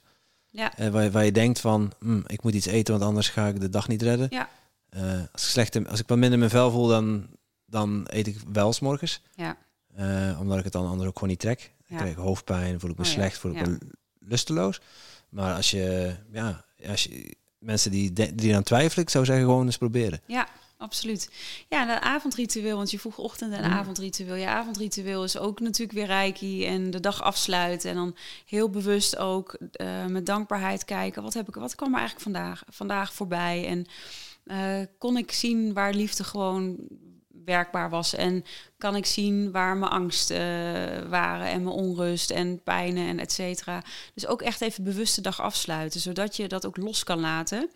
Ja. 0.50 0.80
Uh, 0.80 0.90
waar, 0.90 1.04
je, 1.04 1.12
waar 1.12 1.26
je 1.26 1.32
denkt 1.32 1.60
van, 1.60 1.92
hm, 2.00 2.22
ik 2.26 2.44
moet 2.44 2.54
iets 2.54 2.66
eten, 2.66 2.94
want 2.94 3.06
anders 3.06 3.30
ga 3.30 3.48
ik 3.48 3.60
de 3.60 3.70
dag 3.70 3.88
niet 3.88 4.02
redden. 4.02 4.28
Ja. 4.30 4.50
Uh, 4.96 5.02
als, 5.32 5.44
ik 5.44 5.50
slecht, 5.50 5.88
als 5.88 6.00
ik 6.00 6.08
wat 6.08 6.18
minder 6.18 6.40
mijn 6.40 6.52
vel 6.52 6.72
voel, 6.72 6.88
dan, 6.88 7.28
dan 7.66 8.08
eet 8.10 8.28
ik 8.28 8.38
wel 8.52 8.74
s 8.74 8.80
morgens. 8.80 9.22
Ja. 9.36 9.58
omdat 10.40 10.58
ik 10.58 10.64
het 10.64 10.74
dan 10.74 10.88
anders 10.88 11.08
ook 11.08 11.14
gewoon 11.14 11.30
niet 11.30 11.40
trek. 11.40 11.72
Dan 11.88 11.98
krijg 11.98 12.12
ik 12.12 12.18
hoofdpijn, 12.18 12.80
voel 12.80 12.90
ik 12.90 12.98
me 12.98 13.04
Oh 13.04 13.10
slecht, 13.10 13.38
voel 13.38 13.52
ik 13.52 13.68
me 13.68 13.78
lusteloos. 14.20 14.82
Maar 15.30 15.56
als 15.56 15.72
je, 15.72 16.16
ja, 16.32 16.66
als 16.88 17.04
je 17.04 17.36
mensen 17.60 17.92
die, 17.92 18.34
die 18.36 18.56
aan 18.56 18.64
twijfelen, 18.64 19.04
ik 19.04 19.10
zou 19.10 19.26
zeggen 19.26 19.46
gewoon 19.46 19.66
eens 19.66 19.78
proberen. 19.78 20.22
Ja, 20.26 20.48
absoluut. 20.78 21.30
Ja, 21.70 21.82
en 21.82 21.90
een 21.90 22.02
avondritueel, 22.02 22.78
want 22.78 22.92
je 22.92 23.00
vroeg 23.00 23.18
ochtend- 23.18 23.54
en 23.54 23.64
Mm. 23.64 23.72
avondritueel. 23.78 24.36
Je 24.36 24.48
avondritueel 24.48 25.24
is 25.24 25.38
ook 25.38 25.60
natuurlijk 25.60 25.98
weer 25.98 26.08
reiki 26.08 26.66
en 26.66 26.92
de 26.92 27.00
dag 27.00 27.22
afsluiten. 27.24 27.90
En 27.90 27.96
dan 27.96 28.16
heel 28.46 28.70
bewust 28.70 29.18
ook 29.18 29.54
eh, 29.72 30.06
met 30.06 30.26
dankbaarheid 30.26 30.86
kijken. 30.86 31.24
Wat, 31.24 31.34
heb 31.34 31.48
ik, 31.48 31.56
wat 31.56 31.76
kwam 31.76 31.94
er 31.94 32.00
eigenlijk 32.00 32.24
vandaag, 32.24 32.64
vandaag 32.70 33.14
voorbij? 33.14 33.66
En 33.68 33.86
eh, 34.44 34.88
kon 34.98 35.18
ik 35.18 35.32
zien 35.32 35.74
waar 35.74 35.94
liefde 35.94 36.24
gewoon 36.24 36.78
werkbaar 37.46 37.90
was? 37.90 38.14
En 38.16 38.44
kan 38.78 38.96
ik 38.96 39.06
zien 39.06 39.52
waar 39.52 39.78
mijn 39.78 39.92
angst 39.92 40.30
eh, 40.32 40.38
waren 41.10 41.48
en 41.48 41.64
mijn 41.64 41.76
onrust 41.76 42.30
en 42.30 42.64
pijnen 42.64 43.08
en 43.08 43.20
et 43.20 43.32
cetera. 43.32 43.84
Dus 44.14 44.28
ook 44.28 44.42
echt 44.42 44.62
even 44.62 44.84
bewust 44.84 45.16
de 45.16 45.22
dag 45.22 45.42
afsluiten, 45.42 46.00
zodat 46.00 46.36
je 46.36 46.48
dat 46.48 46.66
ook 46.66 46.78
los 46.78 47.04
kan 47.04 47.20
laten. 47.20 47.70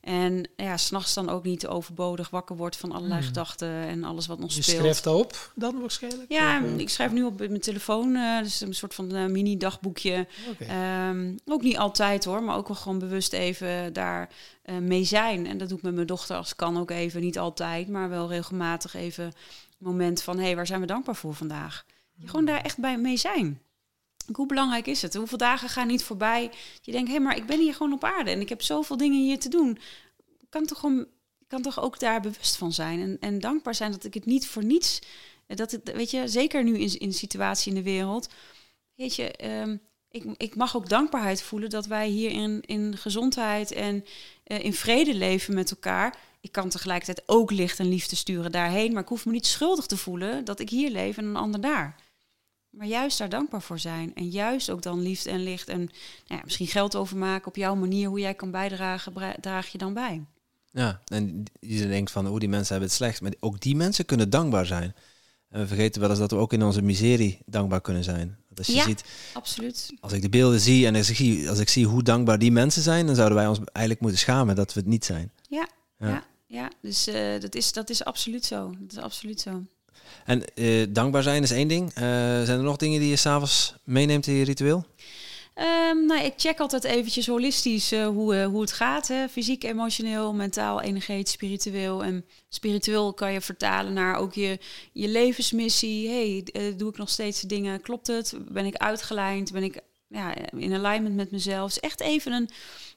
En 0.00 0.48
ja, 0.56 0.76
s'nachts 0.76 1.14
dan 1.14 1.28
ook 1.28 1.44
niet 1.44 1.66
overbodig 1.66 2.30
wakker 2.30 2.56
wordt 2.56 2.76
van 2.76 2.92
allerlei 2.92 3.18
Hmm. 3.20 3.28
gedachten 3.28 3.68
en 3.68 4.04
alles 4.04 4.26
wat 4.26 4.38
nog 4.38 4.52
je 4.52 4.62
speelt. 4.62 4.78
schrijft 4.78 5.04
dat 5.04 5.14
op 5.14 5.52
dan 5.54 5.80
waarschijnlijk? 5.80 6.32
Ja, 6.32 6.58
Of, 6.58 6.64
eh, 6.64 6.78
ik 6.78 6.88
schrijf 6.90 7.12
nu 7.12 7.22
op 7.24 7.38
mijn 7.38 7.60
telefoon, 7.60 8.16
eh, 8.16 8.38
dus 8.42 8.60
een 8.60 8.74
soort 8.74 8.94
van 8.94 9.14
eh, 9.14 9.26
mini-dagboekje. 9.26 10.26
Ehm, 10.58 11.36
ook 11.44 11.62
niet 11.62 11.78
altijd 11.78 12.24
hoor, 12.24 12.42
maar 12.42 12.56
ook 12.56 12.68
wel 12.68 12.76
gewoon 12.76 12.98
bewust 12.98 13.32
even 13.32 13.92
daar 13.92 14.28
mee 14.80 15.04
zijn. 15.04 15.46
En 15.46 15.58
dat 15.58 15.68
doe 15.68 15.78
ik 15.78 15.84
met 15.84 15.94
mijn 15.94 16.06
dochter 16.06 16.36
als 16.36 16.56
kan 16.56 16.78
ook 16.78 16.90
even, 16.90 17.20
niet 17.20 17.38
altijd, 17.38 17.88
maar 17.88 18.08
wel 18.08 18.28
regelmatig 18.28 18.94
even 18.94 19.32
moment 19.78 20.22
van... 20.22 20.38
hé, 20.38 20.44
hey, 20.44 20.56
waar 20.56 20.66
zijn 20.66 20.80
we 20.80 20.86
dankbaar 20.86 21.16
voor 21.16 21.34
vandaag? 21.34 21.84
Je 22.14 22.28
gewoon 22.28 22.44
daar 22.44 22.60
echt 22.60 22.78
bij 22.78 22.98
mee 22.98 23.16
zijn. 23.16 23.60
Hoe 24.32 24.46
belangrijk 24.46 24.86
is 24.86 25.02
het? 25.02 25.14
Hoeveel 25.14 25.38
dagen 25.38 25.68
gaan 25.68 25.86
niet 25.86 26.04
voorbij? 26.04 26.50
Je 26.82 26.92
denkt, 26.92 27.08
hé, 27.08 27.14
hey, 27.14 27.24
maar 27.24 27.36
ik 27.36 27.46
ben 27.46 27.60
hier 27.60 27.74
gewoon 27.74 27.92
op 27.92 28.04
aarde 28.04 28.30
en 28.30 28.40
ik 28.40 28.48
heb 28.48 28.62
zoveel 28.62 28.96
dingen 28.96 29.20
hier 29.20 29.38
te 29.38 29.48
doen. 29.48 29.78
Ik 30.40 30.50
kan 30.50 30.66
toch, 30.66 30.84
ik 31.38 31.48
kan 31.48 31.62
toch 31.62 31.80
ook 31.80 31.98
daar 31.98 32.20
bewust 32.20 32.56
van 32.56 32.72
zijn 32.72 33.00
en, 33.00 33.16
en 33.20 33.40
dankbaar 33.40 33.74
zijn 33.74 33.92
dat 33.92 34.04
ik 34.04 34.14
het 34.14 34.26
niet 34.26 34.46
voor 34.46 34.64
niets... 34.64 34.98
Dat 35.46 35.70
het, 35.70 35.92
weet 35.92 36.10
je, 36.10 36.28
zeker 36.28 36.64
nu 36.64 36.78
in, 36.78 36.98
in 36.98 37.08
de 37.08 37.14
situatie 37.14 37.72
in 37.72 37.78
de 37.78 37.90
wereld... 37.90 38.28
Weet 38.94 39.16
je, 39.16 39.30
ehm, 39.30 39.76
ik, 40.10 40.24
ik 40.36 40.54
mag 40.54 40.76
ook 40.76 40.88
dankbaarheid 40.88 41.42
voelen 41.42 41.70
dat 41.70 41.86
wij 41.86 42.08
hier 42.08 42.30
in, 42.30 42.60
in 42.66 42.96
gezondheid 42.96 43.72
en 43.72 44.04
eh, 44.44 44.64
in 44.64 44.74
vrede 44.74 45.14
leven 45.14 45.54
met 45.54 45.70
elkaar. 45.70 46.18
Ik 46.40 46.52
kan 46.52 46.68
tegelijkertijd 46.68 47.22
ook 47.28 47.50
licht 47.50 47.78
en 47.78 47.88
liefde 47.88 48.16
sturen 48.16 48.52
daarheen, 48.52 48.92
maar 48.92 49.02
ik 49.02 49.08
hoef 49.08 49.26
me 49.26 49.32
niet 49.32 49.46
schuldig 49.46 49.86
te 49.86 49.96
voelen 49.96 50.44
dat 50.44 50.60
ik 50.60 50.70
hier 50.70 50.90
leef 50.90 51.16
en 51.16 51.24
een 51.24 51.36
ander 51.36 51.60
daar. 51.60 51.96
Maar 52.70 52.86
juist 52.86 53.18
daar 53.18 53.28
dankbaar 53.28 53.62
voor 53.62 53.78
zijn. 53.78 54.14
En 54.14 54.28
juist 54.28 54.70
ook 54.70 54.82
dan 54.82 55.00
liefde 55.00 55.30
en 55.30 55.42
licht 55.42 55.68
en 55.68 55.78
nou 55.78 55.90
ja, 56.26 56.40
misschien 56.44 56.66
geld 56.66 56.96
overmaken 56.96 57.46
op 57.46 57.56
jouw 57.56 57.74
manier, 57.74 58.08
hoe 58.08 58.20
jij 58.20 58.34
kan 58.34 58.50
bijdragen, 58.50 59.12
draag 59.40 59.68
je 59.68 59.78
dan 59.78 59.94
bij. 59.94 60.24
Ja, 60.72 61.00
en 61.04 61.44
je 61.60 61.88
denkt 61.88 62.10
van, 62.10 62.28
oh, 62.28 62.38
die 62.38 62.48
mensen 62.48 62.68
hebben 62.70 62.88
het 62.88 62.96
slecht. 62.98 63.20
Maar 63.20 63.32
ook 63.40 63.60
die 63.60 63.76
mensen 63.76 64.04
kunnen 64.04 64.30
dankbaar 64.30 64.66
zijn. 64.66 64.94
En 65.48 65.60
we 65.60 65.66
vergeten 65.66 66.00
wel 66.00 66.10
eens 66.10 66.18
dat 66.18 66.30
we 66.30 66.36
ook 66.36 66.52
in 66.52 66.62
onze 66.62 66.82
miserie 66.82 67.38
dankbaar 67.46 67.80
kunnen 67.80 68.04
zijn. 68.04 68.36
Want 68.46 68.58
als 68.58 68.66
je 68.66 68.72
Ja. 68.72 68.82
ziet, 68.84 69.04
Absoluut. 69.32 69.92
als 70.00 70.12
ik 70.12 70.22
de 70.22 70.28
beelden 70.28 70.60
zie 70.60 70.86
en 70.86 70.94
als 70.96 71.10
ik 71.10 71.16
zie, 71.16 71.48
als 71.48 71.58
ik 71.58 71.68
zie 71.68 71.86
hoe 71.86 72.02
dankbaar 72.02 72.38
die 72.38 72.52
mensen 72.52 72.82
zijn, 72.82 73.06
dan 73.06 73.14
zouden 73.14 73.38
wij 73.38 73.46
ons 73.46 73.58
eigenlijk 73.72 74.00
moeten 74.00 74.20
schamen 74.20 74.56
dat 74.56 74.72
we 74.74 74.80
het 74.80 74.88
niet 74.88 75.04
zijn. 75.04 75.32
Ja, 75.48 75.68
Ja. 75.98 76.08
ja. 76.08 76.24
ja, 76.46 76.70
dus 76.82 77.06
eh, 77.06 77.40
dat, 77.40 77.54
is, 77.54 77.72
dat 77.72 77.90
is 77.90 78.04
absoluut 78.04 78.44
zo. 78.44 78.74
Dat 78.78 78.92
is 78.92 78.98
absoluut 78.98 79.40
zo. 79.40 79.62
En 80.24 80.54
eh, 80.54 80.86
dankbaar 80.88 81.22
zijn 81.22 81.42
is 81.42 81.50
één 81.50 81.68
ding. 81.68 81.88
Eh, 81.88 82.02
zijn 82.42 82.58
er 82.58 82.62
nog 82.62 82.76
dingen 82.76 83.00
die 83.00 83.08
je 83.08 83.16
s'avonds 83.16 83.74
meeneemt 83.84 84.26
in 84.26 84.34
je 84.34 84.44
ritueel? 84.44 84.84
Ehm, 85.60 86.06
nou, 86.06 86.24
ik 86.24 86.32
check 86.36 86.58
altijd 86.58 86.84
eventjes 86.84 87.26
holistisch 87.26 87.92
eh, 87.92 88.06
hoe, 88.06 88.36
eh, 88.36 88.46
hoe 88.46 88.60
het 88.60 88.72
gaat. 88.72 89.08
Hè? 89.08 89.28
Fysiek, 89.28 89.64
emotioneel, 89.64 90.34
mentaal, 90.34 90.80
energetisch, 90.80 91.32
spiritueel. 91.32 92.04
En 92.04 92.24
spiritueel 92.48 93.14
kan 93.14 93.32
je 93.32 93.40
vertalen 93.40 93.92
naar 93.92 94.16
ook 94.16 94.34
je, 94.34 94.58
je 94.92 95.08
levensmissie. 95.08 96.08
hey, 96.08 96.44
eh, 96.52 96.78
doe 96.78 96.90
ik 96.90 96.96
nog 96.96 97.08
steeds 97.08 97.40
dingen? 97.40 97.80
Klopt 97.80 98.06
het? 98.06 98.38
Ben 98.48 98.66
ik 98.66 98.76
uitgelijnd? 98.76 99.52
Ben 99.52 99.62
ik 99.62 99.80
ja, 100.06 100.34
in 100.50 100.74
alignment 100.74 101.16
met 101.16 101.30
mezelf? 101.30 101.72
Dus 101.72 101.80
echt 101.80 102.00
even 102.00 102.32
een 102.32 102.48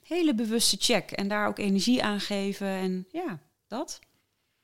hele 0.03 0.36
bewuste 0.36 0.78
check. 0.80 1.11
En 1.11 1.28
daar 1.28 1.47
ook 1.47 1.59
energie 1.59 2.03
aan 2.03 2.20
geven. 2.20 2.68
En 2.68 3.07
ja, 3.11 3.39
dat. 3.68 3.99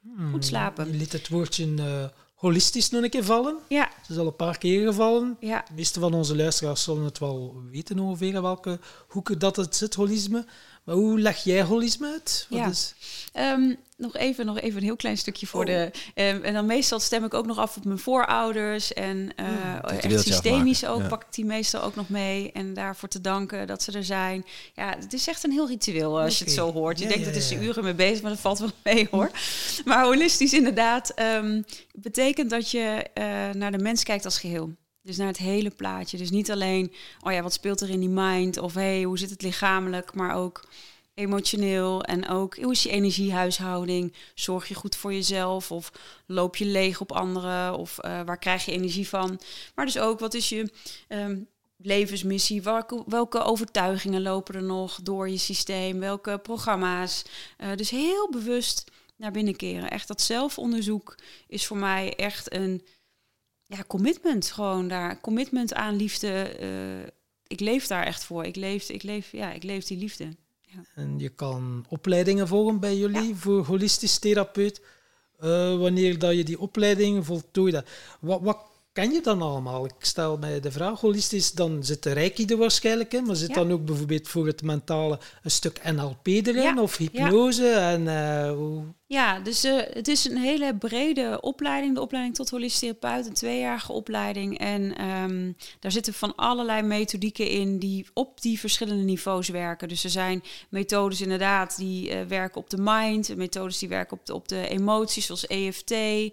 Hmm, 0.01 0.31
goed 0.31 0.45
slapen. 0.45 0.91
Je 0.91 0.97
liet 0.97 1.11
het 1.11 1.27
woordje 1.27 1.73
eh, 1.77 2.05
holistisch 2.39 2.89
nog 2.89 3.03
een 3.03 3.09
keer 3.09 3.23
vallen. 3.23 3.57
Ja, 3.67 3.89
Het 4.01 4.09
is 4.09 4.17
al 4.17 4.25
een 4.27 4.35
paar 4.35 4.57
keer 4.57 4.87
gevallen. 4.87 5.37
ja. 5.39 5.63
De 5.67 5.73
meeste 5.73 5.99
van 5.99 6.13
onze 6.13 6.35
luisteraars 6.35 6.83
zullen 6.83 7.03
het 7.03 7.19
wel 7.19 7.55
weten 7.71 7.99
ongeveer 7.99 8.41
welke 8.41 8.79
hoeken 9.07 9.39
dat 9.39 9.55
het 9.55 9.75
zit, 9.75 9.93
holisme. 9.95 10.45
Maar 10.83 10.95
hoe 10.95 11.19
leg 11.19 11.43
jij 11.43 11.63
holisme 11.63 12.07
uit? 12.11 12.45
Wat 12.49 12.59
Ja. 12.59 12.67
is... 12.67 12.93
Ehm, 13.33 13.73
nog, 13.97 14.15
even, 14.15 14.45
nog 14.45 14.59
even 14.59 14.77
een 14.77 14.83
heel 14.83 14.95
klein 14.95 15.17
stukje 15.17 15.47
voor 15.47 15.59
Oh. 15.61 15.65
de. 15.67 15.91
ehm, 16.13 16.43
en 16.43 16.53
dan 16.53 16.65
meestal 16.65 16.99
stem 16.99 17.23
ik 17.23 17.33
ook 17.33 17.45
nog 17.45 17.57
af 17.57 17.77
op 17.77 17.85
mijn 17.85 17.99
voorouders. 17.99 18.93
En 18.93 19.31
eh 19.35 19.45
je 20.01 20.07
echt 20.07 20.21
systemisch 20.23 20.85
ook 20.85 21.01
ja. 21.01 21.07
pak 21.07 21.21
ik 21.21 21.33
die 21.33 21.45
meestal 21.45 21.81
ook 21.81 21.95
nog 21.95 22.09
mee. 22.09 22.51
En 22.51 22.73
daarvoor 22.73 23.09
te 23.09 23.21
danken 23.21 23.67
dat 23.67 23.83
ze 23.83 23.91
er 23.91 24.03
zijn. 24.03 24.45
Ja, 24.75 24.95
het 24.99 25.13
is 25.13 25.27
echt 25.27 25.43
een 25.43 25.51
heel 25.51 25.67
ritueel 25.67 26.19
als 26.19 26.37
je 26.37 26.43
het 26.43 26.53
zo 26.53 26.71
hoort. 26.73 26.97
Je 26.97 27.03
Ja, 27.03 27.09
denkt 27.09 27.25
ja, 27.25 27.31
dat 27.31 27.41
is 27.41 27.51
er 27.51 27.61
uren 27.63 27.83
mee 27.83 27.93
bezig, 27.93 28.21
maar 28.21 28.31
dat 28.31 28.39
valt 28.39 28.59
wel 28.59 28.71
mee 28.83 29.07
hoor. 29.11 29.31
Maar 29.85 30.03
holistisch 30.03 30.53
inderdaad 30.53 31.09
ehm, 31.09 31.61
betekent 31.93 32.49
dat 32.49 32.71
je 32.71 33.05
eh, 33.13 33.23
naar 33.53 33.71
de 33.71 33.77
mens 33.77 34.03
kijkt 34.03 34.25
als 34.25 34.39
geheel. 34.39 34.75
Dus 35.01 35.17
naar 35.17 35.27
het 35.27 35.37
hele 35.37 35.69
plaatje. 35.69 36.17
Dus 36.17 36.29
niet 36.29 36.51
alleen, 36.51 36.93
oh 37.21 37.31
ja, 37.31 37.41
wat 37.41 37.53
speelt 37.53 37.81
er 37.81 37.89
in 37.89 37.99
die 37.99 38.09
mind? 38.09 38.57
Of 38.57 38.73
hey, 38.73 39.03
hoe 39.03 39.17
zit 39.17 39.29
het 39.29 39.41
lichamelijk? 39.41 40.13
Maar 40.13 40.35
ook 40.35 40.67
emotioneel 41.13 42.03
en 42.03 42.27
ook 42.27 42.55
hoe 42.55 42.71
is 42.71 42.83
je 42.83 42.89
energiehuishouding? 42.89 44.13
Zorg 44.33 44.67
je 44.67 44.73
goed 44.73 44.95
voor 44.95 45.13
jezelf 45.13 45.71
of 45.71 45.91
loop 46.25 46.55
je 46.55 46.65
leeg 46.65 47.01
op 47.01 47.11
anderen 47.11 47.77
of 47.77 47.97
eh, 47.97 48.21
waar 48.25 48.37
krijg 48.37 48.65
je 48.65 48.71
energie 48.71 49.07
van? 49.07 49.39
Maar 49.75 49.85
dus 49.85 49.99
ook 49.99 50.19
wat 50.19 50.33
is 50.33 50.49
je, 50.49 50.71
ehm, 51.07 51.37
levensmissie? 51.77 52.61
Welke, 53.05 53.43
overtuigingen 53.43 54.21
lopen 54.21 54.55
er 54.55 54.63
nog 54.63 54.99
door 55.03 55.29
je 55.29 55.37
systeem? 55.37 55.99
Welke 55.99 56.37
programma's? 56.37 57.23
Uh, 57.57 57.75
dus 57.75 57.89
heel 57.89 58.29
bewust 58.29 58.91
naar 59.15 59.31
binnen 59.31 59.55
keren. 59.55 59.89
Echt 59.89 60.07
dat 60.07 60.21
zelfonderzoek 60.21 61.15
is 61.47 61.65
voor 61.65 61.77
mij 61.77 62.15
echt 62.15 62.53
een 62.53 62.83
ja, 63.69 63.83
commitment. 63.87 64.51
Gewoon 64.51 64.87
daar. 64.87 65.19
Commitment 65.21 65.73
aan 65.73 65.95
liefde. 65.95 66.57
Uh, 66.61 67.07
ik 67.47 67.59
leef 67.59 67.87
daar 67.87 68.05
echt 68.05 68.23
voor. 68.23 68.45
Ik 68.45 68.55
leef, 68.55 68.89
ik 68.89 69.03
leef, 69.03 69.31
ja, 69.31 69.51
ik 69.51 69.63
leef 69.63 69.85
die 69.85 69.97
liefde. 69.97 70.35
Ja. 70.61 70.83
En 70.95 71.19
je 71.19 71.29
kan 71.29 71.85
opleidingen 71.89 72.47
volgen 72.47 72.79
bij 72.79 72.97
jullie 72.97 73.35
voor 73.35 73.65
holistisch 73.65 74.17
therapeut. 74.17 74.81
Uh, 75.39 75.77
wanneer 75.77 76.19
dat 76.19 76.35
je 76.35 76.43
die 76.43 76.59
opleiding 76.59 77.25
voltooid 77.25 77.83
Wat, 78.19 78.41
wat 78.41 78.57
ken 78.91 79.11
je 79.11 79.21
dan 79.21 79.41
allemaal? 79.41 79.85
Ik 79.85 79.93
stel 79.99 80.37
mij 80.37 80.59
de 80.59 80.71
vraag, 80.71 80.99
holistisch, 80.99 81.51
dan 81.51 81.83
zit 81.83 82.03
de 82.03 82.11
reiki 82.11 82.45
er 82.45 82.57
waarschijnlijk 82.57 83.13
in, 83.13 83.23
maar 83.23 83.35
zit 83.35 83.53
dan 83.53 83.71
ook 83.71 83.85
bijvoorbeeld 83.85 84.27
voor 84.27 84.47
het 84.47 84.61
mentale 84.61 85.19
een 85.43 85.51
stuk 85.51 85.91
NLP 85.91 86.27
erin 86.27 86.79
of 86.79 86.97
hypnose? 86.97 87.69
En, 87.69 88.01
uh, 88.01 88.51
hoe, 88.51 88.83
ja, 89.11 89.39
dus 89.39 89.65
uh, 89.65 89.81
het 89.89 90.07
is 90.07 90.25
een 90.25 90.37
hele 90.37 90.75
brede 90.75 91.37
opleiding. 91.41 91.95
De 91.95 92.01
opleiding 92.01 92.35
tot 92.35 92.49
holistisch 92.49 92.79
therapeut, 92.79 93.27
een 93.27 93.33
tweejarige 93.33 93.91
opleiding. 93.91 94.57
En 94.57 95.05
um, 95.05 95.55
daar 95.79 95.91
zitten 95.91 96.13
van 96.13 96.35
allerlei 96.35 96.81
methodieken 96.81 97.47
in 97.47 97.79
die 97.79 98.05
op 98.13 98.41
die 98.41 98.59
verschillende 98.59 99.03
niveaus 99.03 99.47
werken. 99.47 99.87
Dus 99.87 100.03
er 100.03 100.09
zijn 100.09 100.43
methodes 100.69 101.21
inderdaad 101.21 101.77
die 101.77 102.09
uh, 102.09 102.21
werken 102.21 102.61
op 102.61 102.69
de 102.69 102.77
mind, 102.79 103.35
methodes 103.35 103.79
die 103.79 103.89
werken 103.89 104.17
op 104.17 104.25
de, 104.25 104.33
op 104.33 104.47
de 104.47 104.67
emoties, 104.67 105.25
zoals 105.25 105.47
EFT. 105.47 105.91
Uh, 105.91 106.31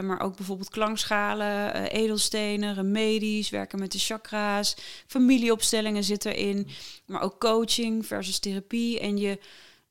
maar 0.00 0.20
ook 0.20 0.36
bijvoorbeeld 0.36 0.70
klankschalen, 0.70 1.72
edelstenen, 1.90 2.74
remedies, 2.74 3.50
werken 3.50 3.78
met 3.78 3.92
de 3.92 3.98
chakra's. 3.98 4.76
Familieopstellingen 5.06 6.04
zit 6.04 6.24
erin. 6.24 6.68
Maar 7.06 7.22
ook 7.22 7.40
coaching 7.40 8.06
versus 8.06 8.38
therapie. 8.38 9.00
En 9.00 9.18
je 9.18 9.38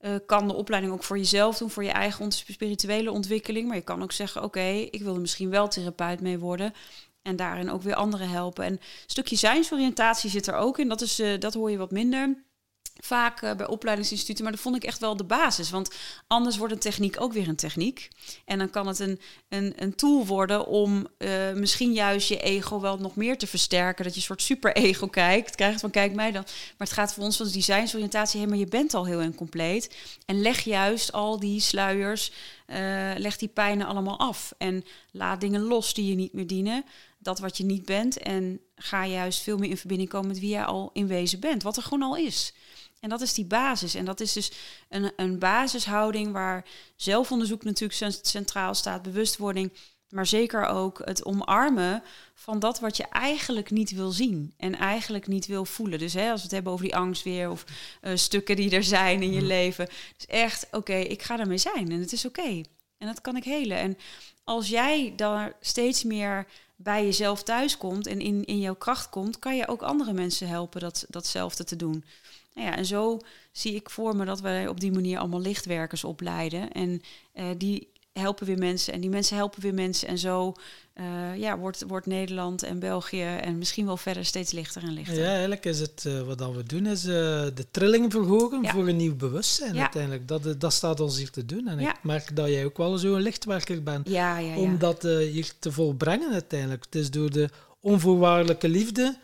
uh, 0.02 0.16
kan 0.26 0.48
de 0.48 0.54
opleiding 0.54 0.94
ook 0.94 1.04
voor 1.04 1.18
jezelf 1.18 1.58
doen, 1.58 1.70
voor 1.70 1.84
je 1.84 1.90
eigen 1.90 2.32
spirituele 2.32 3.12
ontwikkeling. 3.12 3.68
Maar 3.68 3.76
je 3.76 3.82
kan 3.82 4.04
ook 4.04 4.12
zeggen, 4.12 4.44
oké, 4.44 4.68
ik 4.92 5.02
wil 5.02 5.14
er 5.14 5.22
misschien 5.22 5.50
wel 5.50 5.68
therapeut 5.68 6.22
mee 6.22 6.40
worden. 6.40 6.74
En 7.22 7.36
daarin 7.36 7.72
ook 7.72 7.82
weer 7.82 7.96
anderen 7.96 8.30
helpen. 8.30 8.66
En 8.66 8.72
een 8.72 8.80
stukje 9.06 9.36
zijnsoriëntatie 9.36 10.30
zit 10.30 10.48
er 10.48 10.56
ook 10.56 10.80
in. 10.80 10.88
Dat, 10.88 11.02
is, 11.02 11.20
uh, 11.20 11.40
dat 11.40 11.54
hoor 11.54 11.72
je 11.72 11.78
wat 11.78 11.92
minder 11.92 12.46
vaak 13.00 13.42
uh, 13.42 13.56
bij 13.56 13.68
opleidingsinstituten, 13.68 14.44
maar 14.44 14.54
dat 14.54 14.62
vond 14.62 14.76
ik 14.76 14.84
echt 14.84 15.00
wel 15.00 15.18
de 15.18 15.24
basis. 15.24 15.70
Want 15.70 15.96
anders 16.28 16.58
wordt 16.58 16.74
een 16.74 16.80
techniek 16.80 17.22
ook 17.22 17.34
weer 17.34 17.48
een 17.48 17.56
techniek. 17.56 18.10
En 18.46 18.58
dan 18.58 18.70
kan 18.70 18.88
het 18.88 19.00
een, 19.00 19.20
een, 19.50 19.74
een 19.76 19.96
tool 19.96 20.26
worden 20.26 20.66
om 20.68 21.08
uh, 21.18 21.54
misschien 21.54 21.94
juist 21.94 22.28
je 22.28 22.40
ego 22.40 22.80
wel 22.80 22.98
nog 22.98 23.16
meer 23.16 23.38
te 23.38 23.48
versterken. 23.48 24.04
Dat 24.04 24.14
je 24.14 24.20
een 24.20 24.26
soort 24.26 24.42
super-ego 24.42 25.08
kijkt, 25.08 25.56
krijgt 25.56 25.80
van 25.80 25.90
kijk 25.90 26.14
mij 26.14 26.32
dan. 26.32 26.44
Maar 26.78 26.88
het 26.88 26.92
gaat 26.92 27.14
voor 27.14 27.24
ons 27.24 27.38
van 27.38 27.46
de 27.46 27.52
designsoriëntatie, 27.52 28.40
heen, 28.40 28.50
maar 28.50 28.58
je 28.58 28.66
bent 28.66 28.94
al 28.94 29.06
heel 29.06 29.22
incompleet. 29.22 29.96
En 30.26 30.42
leg 30.42 30.60
juist 30.60 31.12
al 31.12 31.40
die 31.40 31.60
sluiers, 31.60 32.32
uh, 32.68 32.78
leg 33.18 33.38
die 33.38 33.48
pijnen 33.48 33.88
allemaal 33.88 34.20
af. 34.20 34.54
En 34.58 34.84
laat 35.12 35.42
dingen 35.42 35.62
los 35.62 35.94
die 35.94 36.10
je 36.10 36.16
niet 36.16 36.34
meer 36.34 36.48
dienen. 36.48 36.86
Dat 37.20 37.40
wat 37.40 37.58
je 37.58 37.64
niet 37.64 37.86
bent. 37.86 38.18
En 38.18 38.60
ga 38.76 39.06
juist 39.06 39.40
veel 39.40 39.58
meer 39.58 39.70
in 39.70 39.78
verbinding 39.78 40.10
komen 40.10 40.28
met 40.28 40.40
wie 40.40 40.50
jij 40.50 40.64
al 40.64 40.90
in 40.94 41.08
wezen 41.08 41.40
bent. 41.40 41.64
Wat 41.64 41.78
er 41.78 41.84
gewoon 41.84 42.02
al 42.02 42.16
is. 42.16 42.54
En 43.00 43.10
dat 43.10 43.22
is 43.22 43.34
die 43.34 43.46
basis. 43.46 43.96
En 43.96 44.06
dat 44.06 44.20
is 44.20 44.34
dus 44.34 44.52
een, 44.90 45.12
een 45.16 45.40
basishouding 45.40 46.32
waar 46.32 46.66
zelfonderzoek 46.96 47.64
natuurlijk 47.64 48.16
centraal 48.22 48.76
staat, 48.76 49.02
bewustwording, 49.02 49.72
maar 50.10 50.26
zeker 50.26 50.66
ook 50.66 51.02
het 51.04 51.26
omarmen 51.26 52.04
van 52.34 52.60
dat 52.60 52.80
wat 52.80 52.98
je 52.98 53.08
eigenlijk 53.08 53.72
niet 53.72 53.92
wil 53.92 54.12
zien 54.12 54.54
en 54.58 54.76
eigenlijk 54.76 55.28
niet 55.28 55.46
wil 55.46 55.66
voelen. 55.66 56.00
Dus 56.00 56.14
hè, 56.14 56.30
als 56.30 56.38
we 56.38 56.44
het 56.44 56.52
hebben 56.52 56.72
over 56.72 56.86
die 56.86 56.96
angst 56.96 57.24
weer 57.24 57.50
of 57.50 57.66
uh, 58.02 58.12
stukken 58.16 58.56
die 58.56 58.72
er 58.72 58.84
zijn 58.84 59.22
in 59.22 59.32
je 59.32 59.42
mm. 59.42 59.48
leven. 59.48 59.88
Dus 60.18 60.26
echt, 60.28 60.68
oké, 60.72 60.96
ik 60.96 61.22
ga 61.22 61.40
ermee 61.40 61.58
zijn 61.58 61.92
en 61.92 62.00
het 62.00 62.12
is 62.12 62.26
oké. 62.26 62.62
En 62.98 63.08
dat 63.08 63.22
kan 63.22 63.36
ik 63.36 63.44
helen. 63.44 63.78
En 63.78 63.98
als 64.44 64.68
jij 64.68 65.14
daar 65.16 65.56
steeds 65.62 66.04
meer 66.04 66.48
bij 66.76 67.04
jezelf 67.06 67.44
thuis 67.44 67.78
komt 67.78 68.08
en 68.08 68.20
in, 68.20 68.46
in 68.46 68.60
jouw 68.60 68.76
kracht 68.76 69.10
komt, 69.10 69.40
kan 69.40 69.56
je 69.56 69.68
ook 69.68 69.82
andere 69.82 70.14
mensen 70.14 70.48
helpen 70.48 70.82
dat, 70.82 71.06
datzelfde 71.10 71.64
te 71.64 71.76
doen. 71.76 72.04
Nou 72.54 72.68
ja, 72.68 72.78
en 72.78 72.86
zo 72.86 73.20
zie 73.52 73.76
ik 73.76 73.90
voor 73.90 74.16
me 74.16 74.26
dat 74.26 74.40
wij 74.40 74.68
op 74.68 74.80
die 74.80 74.92
manier 74.92 75.20
allemaal 75.20 75.42
lichtwerkers 75.42 76.04
opleiden. 76.04 76.72
En 76.72 77.02
uh, 77.36 77.46
die 77.58 77.88
helpen 78.18 78.46
weer 78.46 78.58
mensen 78.58 78.94
en 78.94 79.02
die 79.02 79.10
mensen 79.10 79.36
helpen 79.36 79.62
weer 79.62 79.74
mensen. 79.74 80.08
En 80.08 80.18
zo 80.18 80.54
uh, 80.96 81.38
ja, 81.38 81.58
wordt, 81.58 81.84
wordt 81.88 82.06
Nederland 82.06 82.64
en 82.64 82.80
België 82.80 83.24
en 83.24 83.58
misschien 83.58 83.86
wel 83.86 83.98
verder 83.98 84.26
steeds 84.26 84.52
lichter 84.52 84.84
en 84.84 84.94
lichter. 84.94 85.20
Ja, 85.20 85.30
eigenlijk 85.30 85.66
is 85.66 85.80
het 85.80 86.04
uh, 86.08 86.22
wat 86.22 86.56
we 86.56 86.64
doen, 86.64 86.86
is 86.86 87.06
uh, 87.06 87.14
de 87.54 87.66
trilling 87.72 88.12
verhogen 88.12 88.62
ja. 88.62 88.72
voor 88.72 88.88
een 88.88 88.96
nieuw 88.96 89.16
bewustzijn 89.16 89.74
ja. 89.74 89.82
uiteindelijk. 89.82 90.28
Dat, 90.28 90.62
dat 90.62 90.74
staat 90.74 91.00
ons 91.00 91.18
hier 91.18 91.30
te 91.30 91.46
doen. 91.46 91.68
En 91.68 91.80
ja. 91.80 91.90
ik 91.90 92.04
merk 92.04 92.36
dat 92.36 92.48
jij 92.48 92.66
ook 92.66 92.78
wel 92.78 92.98
zo'n 92.98 93.22
lichtwerker 93.22 93.84
bent 93.84 94.10
om 94.56 94.78
dat 94.78 95.02
hier 95.04 95.52
te 95.60 95.72
volbrengen 95.72 96.32
uiteindelijk. 96.32 96.86
Het 96.86 96.96
is 96.96 97.12
door 97.12 97.32
de 97.32 97.50
onvoorwaardelijke 97.80 98.70
liefde 98.70 99.18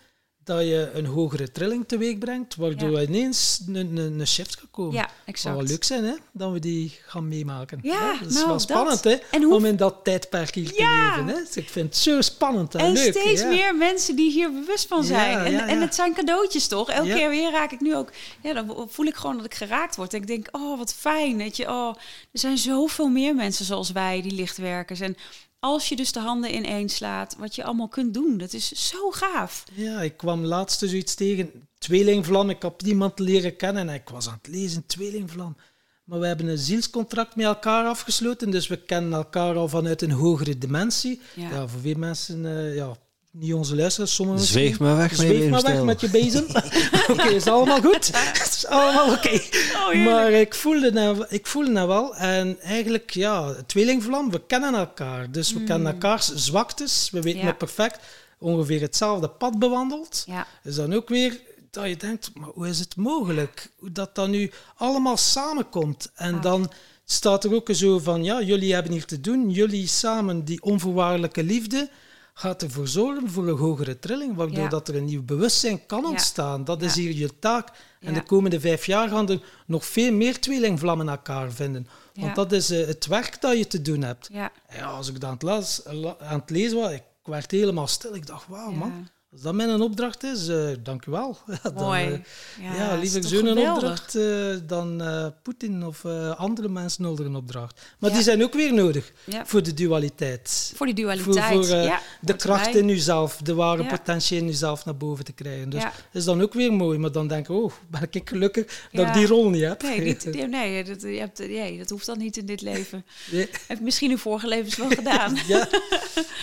dat 0.44 0.62
je 0.62 0.90
een 0.94 1.06
hogere 1.06 1.52
trilling 1.52 1.88
teweeg 1.88 2.18
brengt, 2.18 2.56
waardoor 2.56 2.92
ja. 2.92 3.08
ineens 3.08 3.62
een, 3.68 3.76
een, 3.76 3.98
een, 3.98 4.28
shift 4.28 4.56
kan 4.56 4.68
komen. 4.72 4.94
Ja, 4.94 5.10
exact. 5.26 5.56
Dat 5.56 5.64
wel 5.64 5.72
leuk 5.72 5.84
zijn, 5.84 6.04
hè, 6.04 6.14
dat 6.32 6.52
we 6.52 6.60
die 6.60 7.00
gaan 7.06 7.28
meemaken. 7.28 7.80
Ja, 7.82 8.18
dat 8.20 8.30
is 8.30 8.36
nou, 8.36 8.48
wel 8.48 8.60
spannend, 8.60 9.04
dat. 9.04 9.22
hè, 9.32 9.40
hoe... 9.40 9.56
om 9.56 9.66
in 9.66 9.76
dat 9.76 10.00
tijdperk 10.04 10.56
hier 10.56 10.72
te 10.72 10.74
leven. 10.74 11.28
Hè. 11.28 11.44
Dus 11.44 11.58
ik 11.58 11.70
vind 11.70 11.86
het 11.86 11.98
zo 11.98 12.22
spannend 12.22 12.76
en, 12.76 12.86
en 12.86 12.92
leuk. 12.92 13.06
En 13.06 13.22
steeds 13.22 13.44
meer 13.44 13.76
mensen 13.76 14.16
die 14.16 14.32
hier 14.32 14.54
bewust 14.54 14.88
van 14.88 15.04
zijn. 15.04 15.38
en, 15.46 15.68
en 15.68 15.82
het 15.82 15.96
zijn 15.96 16.14
cadeautjes, 16.14 16.68
toch? 16.68 16.90
Elke 16.90 17.14
keer 17.14 17.30
weer 17.30 17.52
raak 17.52 17.72
ik 17.72 17.82
nu 17.82 17.96
ook... 17.96 18.10
Ja, 18.42 18.54
dan 18.54 18.88
voel 18.90 19.06
ik 19.06 19.16
gewoon 19.16 19.36
dat 19.36 19.46
ik 19.46 19.56
geraakt 19.56 19.96
word. 19.96 20.14
En 20.14 20.22
ik 20.22 20.28
denk, 20.28 20.48
oh, 20.52 20.78
wat 20.78 20.94
fijn, 20.94 21.38
weet 21.38 21.58
je. 21.58 21.70
Oh, 21.70 21.96
er 22.32 22.40
zijn 22.40 22.58
zoveel 22.58 23.08
meer 23.08 23.36
mensen 23.36 23.66
zoals 23.66 23.92
wij, 23.92 24.22
die 24.22 24.36
lichtwerkers. 24.36 25.00
En 25.00 25.18
als 25.64 25.90
je 25.90 25.96
dus 25.96 26.12
de 26.12 26.20
handen 26.20 26.56
ineen 26.56 26.90
slaat, 26.90 27.36
wat 27.40 27.56
je 27.56 27.64
allemaal 27.64 27.88
kunt 27.88 28.14
doen. 28.14 28.38
Dat 28.38 28.54
is 28.54 28.90
zo 28.90 29.12
gaaf. 29.12 29.64
Ja, 29.74 30.02
ik 30.02 30.18
kwam 30.18 30.46
laatst 30.46 30.80
dus 30.80 30.94
iets 30.94 31.16
tegen. 31.16 31.68
Tweelingvlam, 31.78 32.50
ik 32.50 32.62
heb 32.62 32.82
niemand 32.82 33.20
leren 33.20 33.56
kennen 33.56 33.90
en 33.90 33.96
ik 33.96 34.10
was 34.10 34.28
aan 34.28 34.40
het 34.42 34.48
lezen, 34.48 34.86
tweelingvlam. 34.86 35.56
Maar 36.04 36.20
we 36.20 36.28
hebben 36.28 36.48
een 36.48 36.58
zielscontract 36.58 37.36
met 37.36 37.46
elkaar 37.46 37.86
afgesloten, 37.86 38.52
dus 38.52 38.68
we 38.68 38.84
kennen 38.84 39.14
elkaar 39.14 39.56
al 39.56 39.68
vanuit 39.68 40.02
een 40.02 40.12
hogere 40.12 40.58
dimensie. 40.58 41.22
Ja, 41.36 41.68
voor 41.68 41.82
veel 41.82 41.98
mensen 41.98 42.46
uh, 42.46 42.76
ja, 42.76 42.96
niet 43.34 43.54
onze 43.54 43.76
luisteraars, 43.76 44.14
sommigen 44.14 44.46
Zweeg 44.46 44.80
maar 44.80 44.98
weg, 44.98 45.16
Zweeg 45.16 45.50
maar 45.50 45.62
weg 45.62 45.84
met 45.84 46.02
je 46.02 46.10
bezem. 46.10 46.46
oké, 47.10 47.12
okay, 47.12 47.34
is 47.34 47.48
allemaal 47.48 47.82
goed? 47.82 48.12
is 48.46 48.66
allemaal 48.66 49.12
oké. 49.12 49.42
Oh, 49.76 50.06
maar 50.06 50.32
ik 50.32 50.56
voelde, 50.56 50.92
nou, 50.92 51.26
ik 51.30 51.48
voelde 51.48 51.72
nou 51.72 51.88
wel. 51.88 52.16
En 52.16 52.60
eigenlijk, 52.60 53.10
ja, 53.10 53.56
tweelingvlam, 53.66 54.32
we 54.32 54.42
kennen 54.48 54.74
elkaar. 54.74 55.32
Dus 55.32 55.54
we 55.54 55.60
mm. 55.60 55.66
kennen 55.66 55.92
elkaars 55.92 56.34
zwaktes. 56.34 57.10
We 57.12 57.22
weten 57.22 57.46
ja. 57.46 57.54
perfect 57.54 58.00
ongeveer 58.38 58.82
hetzelfde 58.82 59.28
pad 59.28 59.60
bewandeld. 59.60 60.24
Ja. 60.28 60.48
Is 60.64 60.76
dan 60.76 60.94
ook 60.94 61.10
weer 61.10 61.40
dat 61.72 61.88
je 61.88 61.98
denkt, 61.98 62.32
maar 62.34 62.50
hoe 62.54 62.68
is 62.68 62.80
het 62.80 62.96
mogelijk? 62.96 63.70
Hoe 63.80 63.92
dat 63.92 64.16
dan 64.16 64.30
nu 64.30 64.52
allemaal 64.76 65.18
samenkomt. 65.18 66.12
En 66.16 66.42
dan 66.42 66.72
staat 67.06 67.44
er 67.44 67.54
ook 67.54 67.70
zo 67.72 68.00
van, 68.00 68.24
ja, 68.24 68.42
jullie 68.42 68.74
hebben 68.74 68.92
hier 68.92 69.06
te 69.06 69.22
doen. 69.22 69.50
Jullie 69.50 69.88
samen 69.88 70.46
die 70.46 70.62
onvoorwaardelijke 70.62 71.44
liefde 71.44 71.90
gaat 72.34 72.62
ervoor 72.62 72.88
zorgen 72.88 73.30
voor 73.30 73.48
een 73.48 73.58
hogere 73.58 74.00
trilling, 74.00 74.36
waardoor 74.36 74.70
dat 74.70 74.88
er 74.88 74.96
een 74.96 75.06
nieuw 75.06 75.24
bewustzijn 75.24 75.86
kan 75.86 76.06
ontstaan. 76.06 76.64
Dat 76.64 76.82
is 76.82 76.96
hier 76.96 77.14
je 77.14 77.40
taak. 77.40 77.70
En 78.00 78.14
de 78.14 78.24
komende 78.24 78.60
vijf 78.60 78.86
jaar 78.86 79.10
gaan 79.10 79.30
er 79.30 79.42
nog 79.66 79.86
veel 79.86 80.14
meer 80.14 80.40
tweelingvlammen 80.40 81.10
elkaar 81.10 81.52
vinden. 81.52 81.88
Want 82.14 82.36
dat 82.36 82.52
is 82.52 82.72
uh, 82.72 82.86
het 82.88 83.06
werk 83.06 83.42
dat 83.42 83.58
je 83.58 83.68
te 83.68 83.82
doen 83.82 84.02
hebt. 84.02 84.30
Ja. 84.32 84.52
als 84.84 85.08
ik 85.08 85.14
het, 85.14 85.24
aan 85.24 86.40
het 86.40 86.50
lezen 86.50 86.78
was, 86.78 86.92
ik 86.92 87.04
werd 87.24 87.52
helemaal 87.52 87.88
stil. 87.88 88.16
Ik 88.16 88.28
dacht, 88.28 88.48
wauw 88.48 88.72
man, 88.72 89.08
als 89.34 89.42
dat 89.42 89.54
mijn 89.54 89.82
opdracht 89.82 90.24
is, 90.24 90.48
uh, 90.48 90.70
dank 90.84 91.06
u 91.06 91.12
wel. 91.12 91.38
Mooi. 91.76 92.10
Dan, 92.10 92.14
uh, 92.14 92.76
ja, 92.76 92.76
ja, 92.76 92.96
liever 92.96 93.24
zo'n 93.24 93.58
opdracht 93.58 94.16
uh, 94.16 94.56
dan 94.68 95.04
Poetin 95.42 95.86
of 95.86 96.06
andere 96.36 96.70
mensen 96.70 97.04
nodig 97.04 97.26
een 97.26 97.36
opdracht. 97.36 97.82
Maar 98.00 98.12
die 98.12 98.22
zijn 98.22 98.44
ook 98.44 98.54
weer 98.54 98.74
nodig 98.74 99.12
voor 99.44 99.64
de 99.64 99.74
dualiteit. 99.74 100.72
Voor 100.76 100.86
die 100.86 100.96
dualiteit, 100.96 101.26
Voor, 101.26 101.66
voor 101.66 102.00
de 102.22 102.36
kracht 102.36 102.76
in 102.76 102.88
jezelf, 102.88 103.38
de 103.38 103.54
ware 103.54 103.86
potentie 103.86 104.38
in 104.38 104.46
jezelf 104.46 104.86
naar 104.86 104.98
boven 104.98 105.26
te 105.26 105.34
krijgen. 105.34 105.70
Dus 105.70 105.82
dat 105.84 105.94
is 106.12 106.24
dan 106.24 106.42
ook 106.42 106.54
weer 106.54 106.74
mooi. 106.74 106.98
Maar 106.98 107.12
dan 107.12 107.28
denk 107.28 107.50
ik, 107.50 107.56
oh, 107.56 107.72
ben 107.88 108.08
ik 108.12 108.30
gelukkig 108.30 108.88
dat 108.92 109.08
ik 109.08 109.14
die 109.14 109.28
rol 109.28 109.50
niet 109.50 109.64
heb. 109.64 109.82
Nee, 109.82 110.00
niet, 110.00 110.26
nee, 110.50 110.84
dat, 110.84 111.02
je 111.02 111.08
hebt, 111.08 111.40
nee, 111.40 111.78
dat 111.78 111.90
hoeft 111.90 112.06
dan 112.06 112.18
niet 112.18 112.38
in 112.38 112.46
dit 112.46 112.62
leven. 112.62 113.06
Nee. 113.32 113.50
Heb 113.68 113.80
misschien 113.80 114.12
in 114.12 114.18
vorige 114.18 114.48
levens 114.48 114.76
wel 114.76 114.90
gedaan. 115.02 115.38
ja. 115.48 115.68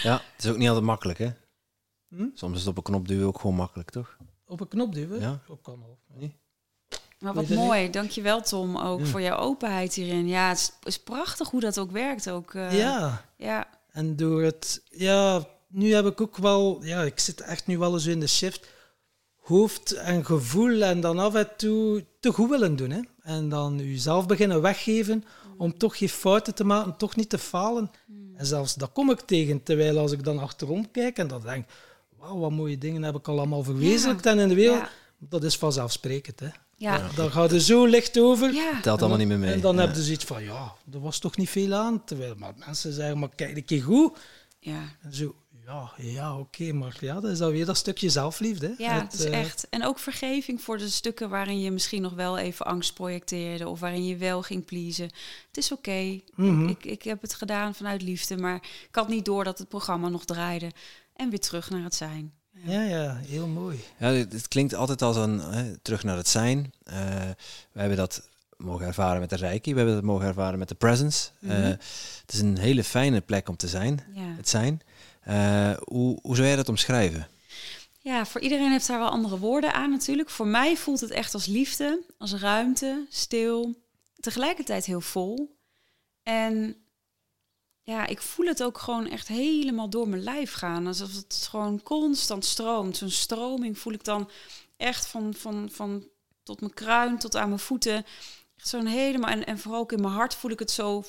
ja, 0.03 0.23
het 0.37 0.45
is 0.45 0.51
ook 0.51 0.57
niet 0.57 0.69
altijd 0.69 0.87
makkelijk, 0.87 1.19
hè? 1.19 1.29
Hm? 2.17 2.27
Soms 2.35 2.53
is 2.55 2.61
het 2.61 2.69
op 2.69 2.77
een 2.77 2.83
knop 2.83 3.09
duwen 3.09 3.27
ook 3.27 3.41
gewoon 3.41 3.57
makkelijk, 3.57 3.91
toch? 3.91 4.17
Op 4.47 4.61
een 4.61 4.69
knop 4.69 4.95
duwen? 4.95 5.21
Ja. 5.21 5.41
Dat 5.47 5.59
kan. 5.63 5.85
Nee. 6.15 6.37
Maar 7.19 7.35
wat 7.35 7.49
mooi. 7.49 7.83
Niet? 7.83 7.93
Dankjewel 7.93 8.43
Tom 8.43 8.77
ook 8.77 9.07
voor 9.07 9.21
jouw 9.21 9.39
openheid 9.39 9.95
hierin. 9.95 10.29
Ja, 10.29 10.49
het 10.49 10.79
is, 10.83 10.99
prachtig 10.99 11.51
hoe 11.51 11.61
dat 11.61 11.79
ook 11.79 11.91
werkt. 11.91 12.31
Ook, 12.31 12.53
uh, 12.55 12.79
ja. 12.79 13.25
ja. 13.37 13.69
En 13.91 14.17
door 14.17 14.43
het... 14.43 14.83
Ja, 14.91 15.47
nu 15.69 15.95
heb 15.95 16.07
ik 16.07 16.21
ook 16.21 16.37
wel... 16.37 16.85
Ja, 16.85 17.03
ik 17.03 17.19
zit 17.19 17.41
echt 17.41 17.67
nu 17.67 17.79
wel 17.79 17.93
eens 17.93 18.07
in 18.07 18.21
de 18.21 18.27
shift 18.27 18.69
hoofd 19.37 19.93
en 19.93 20.25
gevoel 20.25 20.83
en 20.83 21.01
dan 21.01 21.19
af 21.19 21.35
en 21.35 21.49
toe 21.57 22.05
te 22.21 22.33
goed 22.33 22.51
willen 22.51 22.77
doen. 22.77 22.91
Hè? 22.91 23.01
En 23.23 23.49
dan 23.49 23.79
jezelf 23.79 24.27
beginnen 24.27 24.63
weggeven 24.63 25.25
om 25.59 25.79
toch 25.79 25.99
geen 25.99 26.09
fouten 26.09 26.55
te 26.55 26.65
maken, 26.65 26.97
toch 26.97 27.17
niet 27.17 27.29
te 27.29 27.39
falen. 27.39 27.91
En 28.37 28.47
zelfs 28.47 28.75
dat 28.75 28.93
kom 28.93 29.11
ik 29.11 29.21
tegen, 29.21 29.63
terwijl 29.63 29.99
als 29.99 30.13
ik 30.13 30.25
dan 30.25 30.39
achterom 30.39 30.91
kijk 30.91 31.19
en 31.19 31.29
dan 31.29 31.43
denk, 31.43 31.69
wauw, 32.21 32.39
wat 32.39 32.51
mooie 32.51 32.79
dingen 32.79 33.03
heb 33.03 33.15
ik 33.15 33.29
al 33.29 33.37
allemaal 33.39 33.63
verwezenlijkt 33.63 34.27
en 34.27 34.39
in 34.39 34.49
de 34.49 34.55
wereld. 34.55 34.79
Ja. 34.79 34.91
Dat 35.19 35.45
is 35.45 35.57
vanzelfsprekend. 35.57 36.41
Hè? 36.41 36.49
Ja. 36.77 37.09
Daar 37.17 37.31
gaat 37.31 37.53
er 37.53 37.61
zo 37.61 37.85
licht 37.87 38.19
over. 38.19 38.53
Ja. 38.53 38.81
Telt 38.81 39.01
allemaal 39.01 39.19
niet 39.19 39.29
meer 39.29 39.39
mee. 39.39 39.53
En 39.53 39.61
dan 39.61 39.75
Ja. 39.77 39.81
heb 39.81 39.95
je 39.95 40.03
zoiets 40.03 40.25
van, 40.25 40.43
ja, 40.45 40.73
er 40.93 41.01
was 41.01 41.19
toch 41.19 41.37
niet 41.37 41.51
veel 41.51 41.75
aan. 41.75 42.05
Terwijl 42.05 42.35
maar 42.39 42.53
mensen 42.67 42.93
zeggen, 42.93 43.19
maar 43.19 43.29
kijk 43.35 43.57
een 43.57 43.65
keer 43.65 43.83
goed. 43.83 44.19
ja. 44.59 44.83
En 45.03 45.15
zo, 45.15 45.35
ja, 45.67 45.91
ja 45.97 46.39
oké, 46.39 46.73
maar 46.73 46.97
ja, 47.01 47.21
dat 47.21 47.31
is 47.31 47.39
dan 47.39 47.51
weer 47.51 47.67
dat 47.67 47.77
stukje 47.77 48.09
zelfliefde. 48.11 48.75
hè. 48.79 48.85
Ja, 48.85 49.01
het 49.03 49.13
is 49.13 49.25
eh, 49.25 49.41
echt. 49.41 49.67
En 49.71 49.85
ook 49.87 49.99
vergeving 49.99 50.61
voor 50.63 50.79
de 50.79 50.89
stukken 50.89 51.29
waarin 51.31 51.61
je 51.61 51.71
misschien 51.71 52.03
nog 52.03 52.13
wel 52.13 52.39
even 52.39 52.67
angst 52.67 52.95
projecteerde 52.95 53.69
of 53.69 53.81
waarin 53.81 54.07
je 54.07 54.17
wel 54.17 54.43
ging 54.43 54.65
pleasen. 54.65 55.05
Het 55.49 55.57
is 55.57 55.73
oké. 55.73 56.21
Mhm. 56.35 56.69
ik, 56.69 56.85
ik 56.85 57.03
heb 57.03 57.23
het 57.23 57.35
gedaan 57.35 57.75
vanuit 57.75 58.03
liefde, 58.03 58.37
maar 58.37 58.55
ik 58.89 58.89
had 58.95 59.09
niet 59.09 59.25
door 59.25 59.45
dat 59.45 59.59
het 59.59 59.69
programma 59.69 60.09
nog 60.09 60.25
draaide. 60.25 60.71
En 61.21 61.31
weer 61.31 61.41
terug 61.41 61.71
naar 61.71 61.83
het 61.85 61.95
zijn. 61.95 62.33
Ja, 62.65 62.83
ja, 62.83 63.15
heel 63.17 63.47
mooi. 63.47 63.81
Ja, 63.99 64.07
het, 64.09 64.33
het 64.33 64.49
klinkt 64.49 64.75
altijd 64.75 65.03
als 65.03 65.17
een 65.17 65.39
hè, 65.41 65.77
terug 65.79 66.03
naar 66.05 66.17
het 66.17 66.29
zijn. 66.29 66.73
Eh, 66.83 66.95
we 67.73 67.81
hebben 67.81 67.97
dat 67.97 68.29
mogen 68.57 68.87
ervaren 68.87 69.21
met 69.21 69.31
de 69.31 69.37
Reiki, 69.37 69.71
we 69.73 69.77
hebben 69.77 69.95
dat 69.97 70.05
mogen 70.05 70.27
ervaren 70.27 70.59
met 70.59 70.69
de 70.69 70.75
Presence. 70.75 71.31
Eh, 71.41 71.49
Mhm. 71.49 71.63
het 72.21 72.33
is 72.33 72.41
een 72.41 72.59
hele 72.59 72.85
fijne 72.85 73.21
plek 73.21 73.49
om 73.49 73.57
te 73.57 73.69
zijn, 73.69 74.01
Ja. 74.15 74.35
het 74.37 74.49
zijn. 74.49 74.81
Eh, 75.21 75.73
hoe, 75.85 76.19
hoe 76.23 76.35
zou 76.37 76.47
jij 76.47 76.57
dat 76.57 76.69
omschrijven? 76.69 77.29
ja, 78.03 78.27
voor 78.27 78.41
iedereen 78.41 78.71
heeft 78.71 78.87
daar 78.87 78.99
wel 78.99 79.09
andere 79.11 79.39
woorden 79.39 79.73
aan 79.75 79.91
natuurlijk. 79.91 80.31
Voor 80.31 80.47
mij 80.47 80.77
voelt 80.77 81.01
het 81.01 81.11
echt 81.11 81.35
als 81.35 81.47
liefde, 81.47 82.03
als 82.19 82.33
ruimte, 82.35 83.07
stil, 83.11 83.75
tegelijkertijd 84.21 84.85
heel 84.85 85.01
vol. 85.01 85.57
En 86.23 86.77
ja, 87.91 88.07
ik 88.07 88.23
voel 88.23 88.47
het 88.47 88.63
ook 88.63 88.79
gewoon 88.79 89.07
echt 89.07 89.29
helemaal 89.29 89.91
door 89.91 90.09
mijn 90.09 90.23
lijf 90.23 90.53
gaan. 90.53 90.87
Alsof 90.87 91.15
het 91.15 91.47
gewoon 91.51 91.83
constant 91.83 92.45
stroomt. 92.45 92.97
Zo'n 92.97 93.11
stroming 93.11 93.79
voel 93.79 93.93
ik 93.93 94.05
dan 94.05 94.31
echt 94.77 95.07
van, 95.07 95.35
van, 95.35 95.69
van 95.73 96.09
tot 96.43 96.61
mijn 96.61 96.75
kruin 96.75 97.19
tot 97.19 97.37
aan 97.37 97.49
mijn 97.49 97.61
voeten. 97.61 98.05
Zo'n 98.57 98.87
helemaal. 98.87 99.31
En, 99.31 99.47
en 99.47 99.59
vooral 99.59 99.81
ook 99.81 99.93
in 99.93 100.01
mijn 100.01 100.13
hart 100.13 100.35
voel 100.35 100.51
ik 100.51 100.59
het 100.59 100.71
zo 100.71 101.05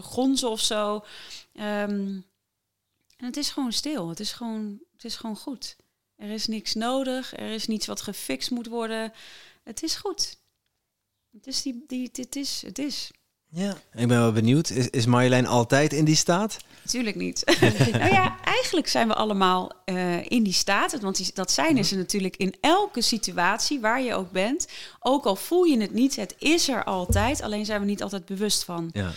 gonzen 0.00 0.50
of 0.50 0.60
zo. 0.60 1.04
Ehm, 1.52 2.20
en 3.16 3.26
het 3.26 3.36
is 3.36 3.50
gewoon 3.50 3.72
stil. 3.72 4.08
Het 4.08 4.20
is 4.20 4.32
gewoon, 4.32 4.80
het 4.92 5.04
is 5.04 5.16
gewoon 5.16 5.36
goed. 5.36 5.76
Er 6.16 6.30
is 6.30 6.46
niks 6.46 6.74
nodig. 6.74 7.36
Er 7.36 7.50
is 7.50 7.66
niets 7.66 7.86
wat 7.86 8.02
gefixt 8.02 8.50
moet 8.50 8.66
worden. 8.66 9.12
Het 9.62 9.82
is 9.82 9.94
goed. 9.94 10.38
Het 11.32 11.46
is 11.46 11.62
die, 11.62 11.84
die, 11.86 12.08
dit 12.12 12.36
is, 12.36 12.62
het 12.62 12.78
is. 12.78 13.10
Ja. 13.52 13.70
Ik 13.94 14.08
ben 14.08 14.18
wel 14.18 14.32
benieuwd, 14.32 14.70
is, 14.70 14.90
is 14.90 15.06
Marjolein 15.06 15.46
altijd 15.46 15.92
in 15.92 16.04
die 16.04 16.16
staat? 16.16 16.56
Natuurlijk 16.82 17.16
niet. 17.16 17.60
nou 17.92 18.12
ja, 18.12 18.36
eigenlijk 18.44 18.88
zijn 18.88 19.08
we 19.08 19.14
allemaal 19.14 19.72
eh, 19.84 20.30
in 20.30 20.42
die 20.42 20.52
staat. 20.52 21.00
Want 21.00 21.16
die, 21.16 21.30
dat 21.34 21.50
zijn 21.50 21.76
is 21.76 21.90
er 21.90 21.96
natuurlijk 21.96 22.36
in 22.36 22.54
elke 22.60 23.00
situatie 23.00 23.80
waar 23.80 24.02
je 24.02 24.14
ook 24.14 24.30
bent. 24.30 24.68
Ook 25.00 25.24
al 25.24 25.36
voel 25.36 25.64
je 25.64 25.80
het 25.80 25.92
niet, 25.92 26.16
het 26.16 26.34
is 26.38 26.68
er 26.68 26.84
altijd. 26.84 27.42
Alleen 27.42 27.64
zijn 27.64 27.80
we 27.80 27.86
niet 27.86 28.02
altijd 28.02 28.24
bewust 28.24 28.64
van. 28.64 28.90
Ja. 28.92 29.10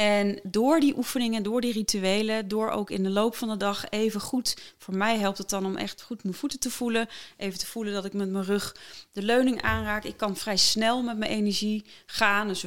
En 0.00 0.40
door 0.42 0.80
die 0.80 0.96
oefeningen, 0.96 1.42
door 1.42 1.60
die 1.60 1.72
rituelen, 1.72 2.48
door 2.48 2.70
ook 2.70 2.90
in 2.90 3.02
de 3.02 3.10
loop 3.10 3.36
van 3.36 3.48
de 3.48 3.56
dag 3.56 3.90
even 3.90 4.20
goed. 4.20 4.74
Voor 4.78 4.96
mij 4.96 5.18
helpt 5.18 5.38
het 5.38 5.48
dan 5.48 5.66
om 5.66 5.76
echt 5.76 6.02
goed 6.02 6.22
mijn 6.22 6.34
voeten 6.34 6.58
te 6.58 6.70
voelen. 6.70 7.08
Even 7.36 7.58
te 7.58 7.66
voelen 7.66 7.92
dat 7.92 8.04
ik 8.04 8.12
met 8.12 8.30
mijn 8.30 8.44
rug 8.44 8.76
de 9.12 9.22
leuning 9.22 9.62
aanraak. 9.62 10.04
Ik 10.04 10.16
kan 10.16 10.36
vrij 10.36 10.56
snel 10.56 11.02
met 11.02 11.18
mijn 11.18 11.30
energie 11.30 11.84
gaan. 12.06 12.48
Dus 12.48 12.64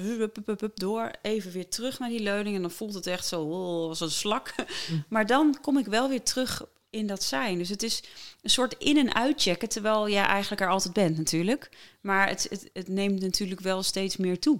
door. 0.74 1.12
Even 1.22 1.52
weer 1.52 1.70
terug 1.70 2.00
naar 2.00 2.10
die 2.10 2.24
leuning. 2.24 2.56
En 2.56 2.62
dan 2.62 2.72
voelt 2.72 2.94
het 2.94 3.08
echt 3.08 3.26
zo 3.26 3.42
oh, 3.42 3.90
als 3.90 4.00
een 4.00 4.12
slak. 4.12 4.56
Maar 5.10 5.26
dan 5.26 5.58
kom 5.62 5.78
ik 5.78 5.86
wel 5.86 6.10
weer 6.10 6.24
terug 6.24 6.66
in 6.90 7.08
dat 7.08 7.24
zijn. 7.24 7.58
Dus 7.58 7.70
het 7.70 7.84
is 7.84 8.04
een 8.42 8.50
soort 8.50 8.76
in- 8.78 8.98
en 8.98 9.16
uitchecken. 9.16 9.70
Terwijl 9.70 10.10
jij 10.10 10.24
eigenlijk 10.26 10.62
er 10.62 10.70
altijd 10.70 10.94
bent 10.94 11.18
natuurlijk. 11.18 11.70
Maar 12.02 12.28
het, 12.28 12.48
het, 12.50 12.70
het 12.74 12.88
neemt 12.88 13.22
natuurlijk 13.22 13.62
wel 13.62 13.84
steeds 13.84 14.18
meer 14.18 14.40
toe. 14.40 14.60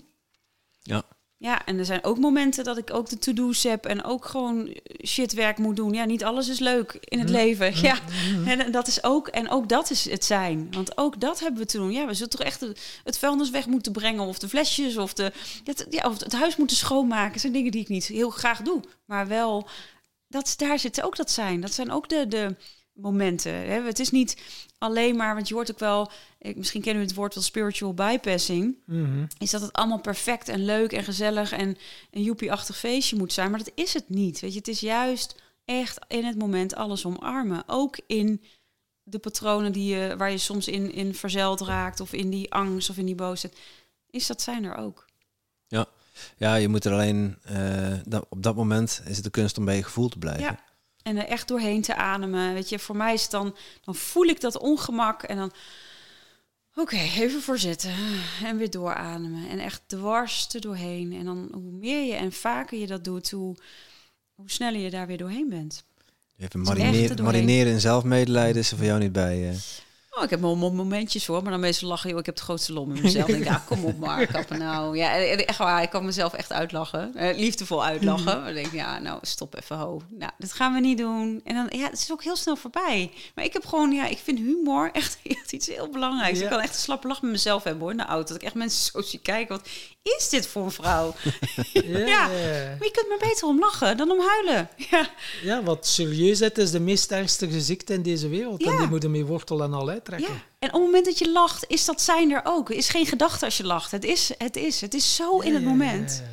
Ja. 0.82 1.04
Ja, 1.44 1.66
en 1.66 1.78
er 1.78 1.86
zijn 1.86 2.04
ook 2.04 2.18
momenten 2.18 2.64
dat 2.64 2.78
ik 2.78 2.94
ook 2.94 3.10
de 3.10 3.18
to-do's 3.18 3.64
heb 3.64 3.86
en 3.86 4.04
ook 4.04 4.26
gewoon 4.26 4.78
shitwerk 5.06 5.58
moet 5.58 5.76
doen. 5.76 5.94
Ja, 5.94 6.06
niet 6.06 6.24
alles 6.24 6.50
is 6.50 6.60
leuk 6.60 6.98
in 7.00 7.20
het 7.20 7.30
leven. 7.30 7.74
Ja, 7.82 8.00
en 8.46 8.72
dat 8.72 8.88
is 8.88 9.04
ook, 9.04 9.28
en 9.28 9.50
ook 9.50 9.70
dat 9.70 9.90
is 9.90 10.10
het 10.10 10.26
zijn. 10.26 10.68
Want 10.72 10.98
ook 10.98 11.20
dat 11.20 11.40
hebben 11.40 11.60
we 11.60 11.68
te 11.68 11.78
doen. 11.78 11.92
Ja, 11.92 12.06
we 12.06 12.14
zullen 12.14 12.30
toch 12.30 12.42
echt 12.42 12.60
het, 12.60 13.02
het 13.04 13.18
vuilnis 13.18 13.50
weg 13.50 13.68
moeten 13.68 13.92
brengen 13.92 14.26
of 14.26 14.40
de 14.40 14.50
flesjes 14.50 14.98
of, 14.98 15.14
de, 15.14 15.32
het, 15.64 15.86
ja, 15.90 16.10
of 16.10 16.20
het 16.20 16.34
huis 16.34 16.56
moeten 16.56 16.78
schoonmaken. 16.78 17.32
Dat 17.32 17.42
zijn 17.42 17.54
dingen 17.54 17.72
die 17.72 17.82
ik 17.82 17.90
niet 17.90 18.06
heel 18.06 18.30
graag 18.30 18.62
doe. 18.62 18.82
Maar 19.06 19.28
wel, 19.28 19.68
dat, 20.28 20.54
daar 20.58 20.80
zit 20.80 21.02
ook 21.02 21.16
dat 21.16 21.32
zijn. 21.32 21.62
Dat 21.62 21.74
zijn 21.74 21.92
ook 21.92 22.10
de, 22.10 22.28
de 22.28 22.56
momenten. 22.94 23.54
Hè. 23.54 23.82
Het 23.82 24.00
is 24.00 24.10
niet 24.12 24.38
alleen 24.78 25.16
maar, 25.16 25.34
want 25.36 25.48
je 25.48 25.54
hoort 25.54 25.72
ook 25.72 25.80
wel, 25.80 26.12
ik, 26.40 26.56
misschien 26.56 26.82
kennen 26.82 27.02
we 27.02 27.08
het 27.08 27.18
woord 27.18 27.34
wel 27.34 27.44
spiritual 27.44 27.94
bypassing 27.94 28.76
Mhm. 28.86 29.26
is 29.38 29.52
dat 29.52 29.62
het 29.62 29.74
allemaal 29.74 30.00
perfect 30.02 30.48
en 30.50 30.66
leuk 30.66 30.92
en 30.94 31.04
gezellig 31.04 31.52
en 31.52 31.78
een 32.12 32.24
joepie-achtig 32.24 32.78
feestje 32.78 33.16
moet 33.18 33.34
zijn. 33.34 33.50
Maar 33.50 33.60
dat 33.60 33.72
is 33.76 33.94
het 33.94 34.10
niet. 34.10 34.40
Weet 34.40 34.52
je, 34.52 34.58
het 34.58 34.68
is 34.68 34.80
juist 34.80 35.36
echt 35.66 36.00
in 36.08 36.26
het 36.26 36.38
moment 36.38 36.76
alles 36.76 37.06
omarmen. 37.06 37.64
Ook 37.68 38.00
in 38.08 38.42
de 39.04 39.20
patronen 39.20 39.72
die 39.72 39.96
je, 39.96 40.16
waar 40.18 40.32
je 40.32 40.38
soms 40.38 40.68
in, 40.68 40.92
in 40.94 41.16
verzeild 41.16 41.62
raakt, 41.62 42.00
of 42.00 42.14
in 42.14 42.30
die 42.30 42.54
angst 42.54 42.90
of 42.90 42.98
in 42.98 43.06
die 43.06 43.16
boosheid. 43.16 43.58
Is 44.10 44.28
dat 44.28 44.42
zijn 44.42 44.64
er 44.64 44.76
ook. 44.76 45.06
Ja, 46.38 46.56
je 46.56 46.68
moet 46.68 46.86
er 46.86 46.92
alleen, 46.94 47.38
eh, 47.44 47.94
dat- 48.08 48.26
op 48.30 48.44
dat 48.44 48.56
moment 48.56 49.02
is 49.06 49.16
het 49.16 49.24
de 49.24 49.30
kunst 49.32 49.58
om 49.58 49.66
bij 49.66 49.76
je 49.76 49.84
gevoel 49.84 50.10
te 50.10 50.18
blijven. 50.18 50.44
Ja. 50.44 50.60
En 51.04 51.18
er 51.18 51.26
echt 51.26 51.48
doorheen 51.48 51.82
te 51.82 51.96
ademen. 51.96 52.54
Weet 52.54 52.70
je, 52.70 52.80
voor 52.80 52.96
mij 52.96 53.14
is 53.14 53.22
het 53.22 53.32
dan, 53.32 53.56
dan 53.84 53.96
voel 53.96 54.26
ik 54.26 54.42
dat 54.42 54.58
ongemak 54.58 55.24
en 55.24 55.38
dan. 55.38 55.52
Oké, 56.76 56.96
even 56.96 57.42
voor 57.42 57.58
zitten 57.58 57.94
en 58.44 58.58
weer 58.58 58.70
doorademen. 58.70 59.50
En 59.50 59.60
echt 59.60 59.82
dwars 59.88 60.48
er 60.54 60.62
doorheen. 60.62 61.14
En 61.14 61.26
dan 61.26 61.50
hoe 61.54 61.72
meer 61.72 62.04
je 62.08 62.14
en 62.14 62.32
vaker 62.32 62.78
je 62.80 62.88
dat 62.88 63.04
doet, 63.04 63.32
hoe, 63.32 63.56
hoe 64.36 64.50
sneller 64.52 64.80
je 64.80 64.90
daar 64.90 65.08
weer 65.08 65.18
doorheen 65.18 65.50
bent. 65.50 65.84
Even 66.38 67.10
er 67.10 67.16
doorheen. 67.16 67.24
marineren 67.24 67.72
in 67.74 67.82
zelfmedelijden 67.82 68.62
is 68.62 68.72
er 68.72 68.78
voor 68.78 68.86
jou 68.86 69.00
niet 69.00 69.12
bij. 69.12 69.50
eh. 69.50 69.56
Oh, 70.18 70.24
ik 70.24 70.30
heb 70.30 70.40
mo- 70.40 70.56
momentjes 70.56 71.26
hoor, 71.26 71.42
maar 71.42 71.52
dan 71.52 71.60
meestal 71.60 71.88
lachen. 71.90 72.10
Joh, 72.10 72.20
ik 72.20 72.26
heb 72.26 72.36
de 72.36 72.42
grootste 72.42 72.74
lom 72.74 72.96
in 72.96 73.02
mezelf. 73.02 73.28
Ik 73.28 73.34
denk, 73.34 73.46
ja, 73.46 73.64
kom 73.68 73.86
op 73.86 73.98
maar, 73.98 74.28
kappen 74.28 74.60
nou. 74.60 74.98
Ja, 74.98 75.14
en- 75.16 75.32
en 75.32 75.48
echt 75.48 75.58
waar, 75.58 75.82
ik 75.82 75.90
kan 75.90 76.06
mezelf 76.06 76.34
echt 76.34 76.52
uitlachen. 76.52 77.16
Eh, 77.16 77.38
liefdevol 77.38 77.84
uitlachen. 77.86 78.44
Dan 78.46 78.54
denk 78.54 78.66
ik, 78.66 78.74
ja, 78.74 79.00
nou, 79.00 79.20
stop 79.22 79.56
even, 79.56 79.78
ho. 79.78 80.02
Nou, 80.10 80.32
dit 80.38 80.54
gaan 80.54 80.74
we 80.74 80.80
niet 80.80 80.98
doen. 80.98 81.42
En 81.44 81.56
dan, 81.56 81.80
ja, 81.80 81.90
het 81.90 82.00
is 82.00 82.12
ook 82.12 82.24
heel 82.24 82.36
snel 82.36 82.56
voorbij. 82.56 83.12
Maar 83.36 83.46
ik 83.46 83.54
heb 83.54 83.66
gewoon, 83.66 83.92
ja, 83.92 84.08
ik 84.08 84.18
vind 84.24 84.38
humor 84.40 84.90
echt, 84.94 85.18
echt 85.24 85.52
iets 85.54 85.68
heel 85.68 85.90
belangrijks. 85.90 86.38
Ja. 86.38 86.44
Ik 86.44 86.50
kan 86.52 86.60
echt 86.60 86.74
een 86.74 86.80
slappe 86.82 87.08
lach 87.08 87.22
met 87.22 87.32
mezelf 87.32 87.64
hebben 87.64 87.82
hoor, 87.82 87.92
in 87.92 87.98
de 87.98 88.06
auto. 88.06 88.28
Dat 88.28 88.36
ik 88.36 88.44
echt 88.44 88.56
mensen 88.56 88.92
zo 88.92 89.02
zie 89.02 89.20
kijken, 89.20 89.56
wat 89.58 89.68
is 90.20 90.30
dit 90.30 90.48
voor 90.48 90.64
een 90.64 90.72
vrouw? 90.72 91.14
Ja. 91.74 92.28
Maar 92.28 92.78
je 92.88 92.92
kunt 92.92 93.10
maar 93.10 93.30
beter 93.30 93.48
om 93.48 93.60
lachen 93.60 93.98
dan 93.98 94.12
om 94.12 94.20
huilen. 94.20 94.70
Ja, 94.92 95.10
Ja, 95.44 95.64
wat 95.64 95.88
serieusheid 95.88 96.58
is 96.58 96.72
de 96.72 96.80
meest 96.80 97.12
ernstige 97.12 97.62
ziekte 97.62 97.94
in 97.94 98.02
deze 98.02 98.30
wereld. 98.30 98.64
En 98.64 98.72
Ja. 98.72 98.78
die 98.78 98.88
moeten 98.88 99.12
mee 99.12 99.26
wortel 99.26 99.64
en 99.64 99.74
al 99.74 99.92
uittrekken. 100.10 100.34
Ja, 100.34 100.42
en 100.60 100.68
op 100.68 100.74
het 100.74 100.82
moment 100.84 101.06
dat 101.06 101.18
je 101.20 101.32
lacht, 101.32 101.66
is 101.68 101.86
dat 101.86 102.02
zijn 102.02 102.32
er 102.32 102.42
ook. 102.44 102.70
Is 102.70 102.90
geen 102.90 103.06
gedachte 103.06 103.46
als 103.46 103.58
je 103.58 103.66
lacht. 103.66 103.92
Het 103.92 104.04
is, 104.04 104.32
het 104.38 104.56
is, 104.56 104.82
het 104.82 104.94
is 104.94 105.16
zo 105.16 105.40
in 105.40 105.54
het 105.54 105.64
moment. 105.64 106.24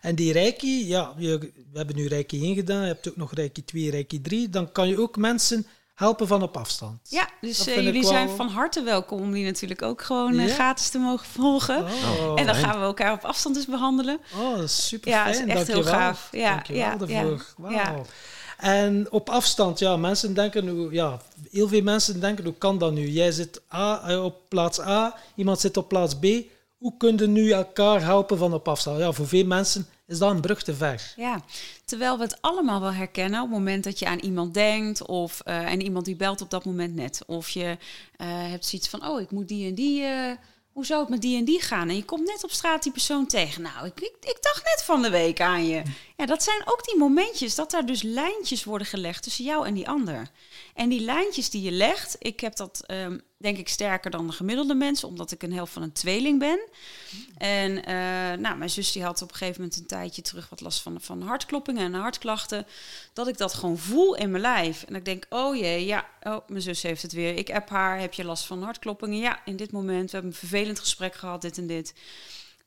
En 0.00 0.14
die 0.14 0.32
Reiki, 0.32 0.86
ja, 0.88 1.12
we 1.16 1.50
hebben 1.74 1.96
nu 1.96 2.06
Reiki 2.06 2.42
1 2.42 2.54
gedaan, 2.54 2.80
je 2.80 2.86
hebt 2.86 3.08
ook 3.08 3.16
nog 3.16 3.32
Reiki 3.34 3.64
2, 3.64 3.90
Reiki 3.90 4.20
3. 4.20 4.48
Dan 4.48 4.72
kan 4.72 4.88
je 4.88 5.00
ook 5.00 5.16
mensen 5.16 5.66
helpen 5.94 6.26
van 6.26 6.42
op 6.42 6.56
afstand. 6.56 6.98
Ja, 7.08 7.28
dus 7.40 7.58
Dat 7.58 7.66
eh, 7.66 7.74
jullie 7.82 8.00
wel- 8.02 8.10
zijn 8.10 8.28
van 8.28 8.48
harte 8.48 8.82
welkom 8.82 9.20
om 9.20 9.32
die 9.32 9.44
natuurlijk 9.44 9.82
ook 9.82 10.02
gewoon 10.02 10.38
eh, 10.38 10.52
gratis 10.54 10.88
te 10.88 10.98
mogen 10.98 11.26
volgen. 11.26 11.84
Oh, 11.84 12.32
en 12.40 12.46
dan 12.46 12.54
gaan 12.54 12.78
we 12.78 12.84
elkaar 12.84 13.12
op 13.12 13.24
afstand 13.24 13.54
dus 13.54 13.66
behandelen. 13.66 14.20
oh, 14.38 14.56
dat 14.58 14.70
super 14.70 15.10
Ja, 15.10 15.26
is 15.26 15.38
echt 15.44 15.66
heel 15.66 15.82
gaaf. 15.82 16.28
Ja, 16.32 16.50
Dankjewel 16.54 16.82
ja, 16.82 16.96
daarvoor. 16.96 17.46
ja, 17.70 17.70
ja. 17.70 18.02
En 18.60 19.06
op 19.10 19.28
afstand, 19.28 19.78
ja, 19.78 19.96
mensen 19.96 20.34
denken, 20.34 20.90
ja, 20.90 21.20
heel 21.50 21.68
veel 21.68 21.82
mensen 21.82 22.20
denken, 22.20 22.44
hoe 22.44 22.54
kan 22.54 22.78
dat 22.78 22.92
nu? 22.92 23.08
Jij 23.08 23.32
zit 23.32 23.62
A, 23.74 24.08
eh, 24.08 24.24
op 24.24 24.40
plaats 24.48 24.80
A, 24.80 25.16
iemand 25.34 25.60
zit 25.60 25.76
op 25.76 25.88
plaats 25.88 26.14
B. 26.14 26.26
Hoe 26.78 26.96
kunnen 26.96 27.32
nu 27.32 27.50
elkaar 27.50 28.02
helpen 28.02 28.38
van 28.38 28.54
op 28.54 28.68
afstand? 28.68 28.98
Ja, 28.98 29.12
voor 29.12 29.28
veel 29.28 29.44
mensen 29.44 29.86
is 30.06 30.18
dat 30.18 30.30
een 30.30 30.40
brug 30.40 30.62
te 30.62 30.74
ver. 30.74 31.12
Ja, 31.16 31.40
terwijl 31.84 32.16
we 32.16 32.22
het 32.22 32.42
allemaal 32.42 32.80
wel 32.80 32.92
herkennen 32.92 33.42
op 33.42 33.48
het 33.48 33.58
moment 33.58 33.84
dat 33.84 33.98
je 33.98 34.06
aan 34.06 34.18
iemand 34.18 34.54
denkt 34.54 35.06
of 35.06 35.40
uh, 35.44 35.72
en 35.72 35.82
iemand 35.82 36.04
die 36.04 36.16
belt 36.16 36.40
op 36.40 36.50
dat 36.50 36.64
moment 36.64 36.94
net. 36.94 37.22
Of 37.26 37.48
je 37.48 37.64
uh, 37.64 38.26
hebt 38.28 38.66
zoiets 38.66 38.88
van, 38.88 39.06
oh, 39.06 39.20
ik 39.20 39.30
moet 39.30 39.48
die 39.48 39.68
en 39.68 39.74
die, 39.74 40.04
hoe 40.72 40.86
zou 40.86 41.00
het 41.00 41.08
met 41.08 41.20
die 41.20 41.38
en 41.38 41.44
die 41.44 41.60
gaan? 41.60 41.88
En 41.88 41.96
je 41.96 42.04
komt 42.04 42.26
net 42.26 42.44
op 42.44 42.50
straat 42.50 42.82
die 42.82 42.92
persoon 42.92 43.26
tegen. 43.26 43.62
Nou, 43.62 43.86
ik, 43.86 44.00
ik, 44.00 44.14
ik 44.20 44.38
dacht 44.40 44.64
net 44.64 44.82
van 44.84 45.02
de 45.02 45.10
week 45.10 45.40
aan 45.40 45.66
je. 45.66 45.82
Ja, 46.16 46.26
dat 46.26 46.42
zijn 46.42 46.62
ook 46.64 46.84
die 46.84 46.96
momentjes 46.96 47.54
dat 47.54 47.70
daar 47.70 47.86
dus 47.86 48.02
lijntjes 48.02 48.64
worden 48.64 48.86
gelegd 48.86 49.22
tussen 49.22 49.44
jou 49.44 49.66
en 49.66 49.74
die 49.74 49.88
ander. 49.88 50.30
En 50.80 50.88
die 50.88 51.00
lijntjes 51.00 51.50
die 51.50 51.62
je 51.62 51.70
legt, 51.70 52.16
ik 52.18 52.40
heb 52.40 52.56
dat 52.56 52.84
um, 52.86 53.20
denk 53.36 53.58
ik 53.58 53.68
sterker 53.68 54.10
dan 54.10 54.26
de 54.26 54.32
gemiddelde 54.32 54.74
mensen, 54.74 55.08
omdat 55.08 55.30
ik 55.30 55.42
een 55.42 55.52
helft 55.52 55.72
van 55.72 55.82
een 55.82 55.92
tweeling 55.92 56.38
ben. 56.38 56.68
En 57.36 57.84
eh, 57.84 58.38
nou, 58.38 58.56
mijn 58.56 58.70
zus 58.70 58.92
die 58.92 59.02
had 59.02 59.22
op 59.22 59.30
een 59.30 59.36
gegeven 59.36 59.60
moment 59.60 59.78
een 59.78 59.86
tijdje 59.86 60.22
terug 60.22 60.48
wat 60.48 60.60
last 60.60 60.80
van, 60.82 61.00
van 61.00 61.22
hartkloppingen 61.22 61.84
en 61.84 62.00
hartklachten. 62.00 62.66
Dat 63.12 63.28
ik 63.28 63.38
dat 63.38 63.54
gewoon 63.54 63.78
voel 63.78 64.16
in 64.16 64.30
mijn 64.30 64.42
lijf. 64.42 64.82
En 64.82 64.94
ik 64.94 65.04
denk, 65.04 65.26
oh 65.28 65.56
jee, 65.56 65.86
ja, 65.86 66.08
oh, 66.22 66.38
mijn 66.48 66.62
zus 66.62 66.82
heeft 66.82 67.02
het 67.02 67.12
weer. 67.12 67.36
Ik 67.36 67.50
app 67.50 67.68
haar, 67.68 67.98
heb 67.98 68.12
je 68.12 68.24
last 68.24 68.44
van 68.44 68.62
hartkloppingen? 68.62 69.18
Ja, 69.18 69.40
in 69.44 69.56
dit 69.56 69.72
moment. 69.72 70.10
We 70.10 70.16
hebben 70.16 70.30
een 70.30 70.48
vervelend 70.48 70.78
gesprek 70.78 71.14
gehad, 71.14 71.42
dit 71.42 71.58
en 71.58 71.66
dit. 71.66 71.94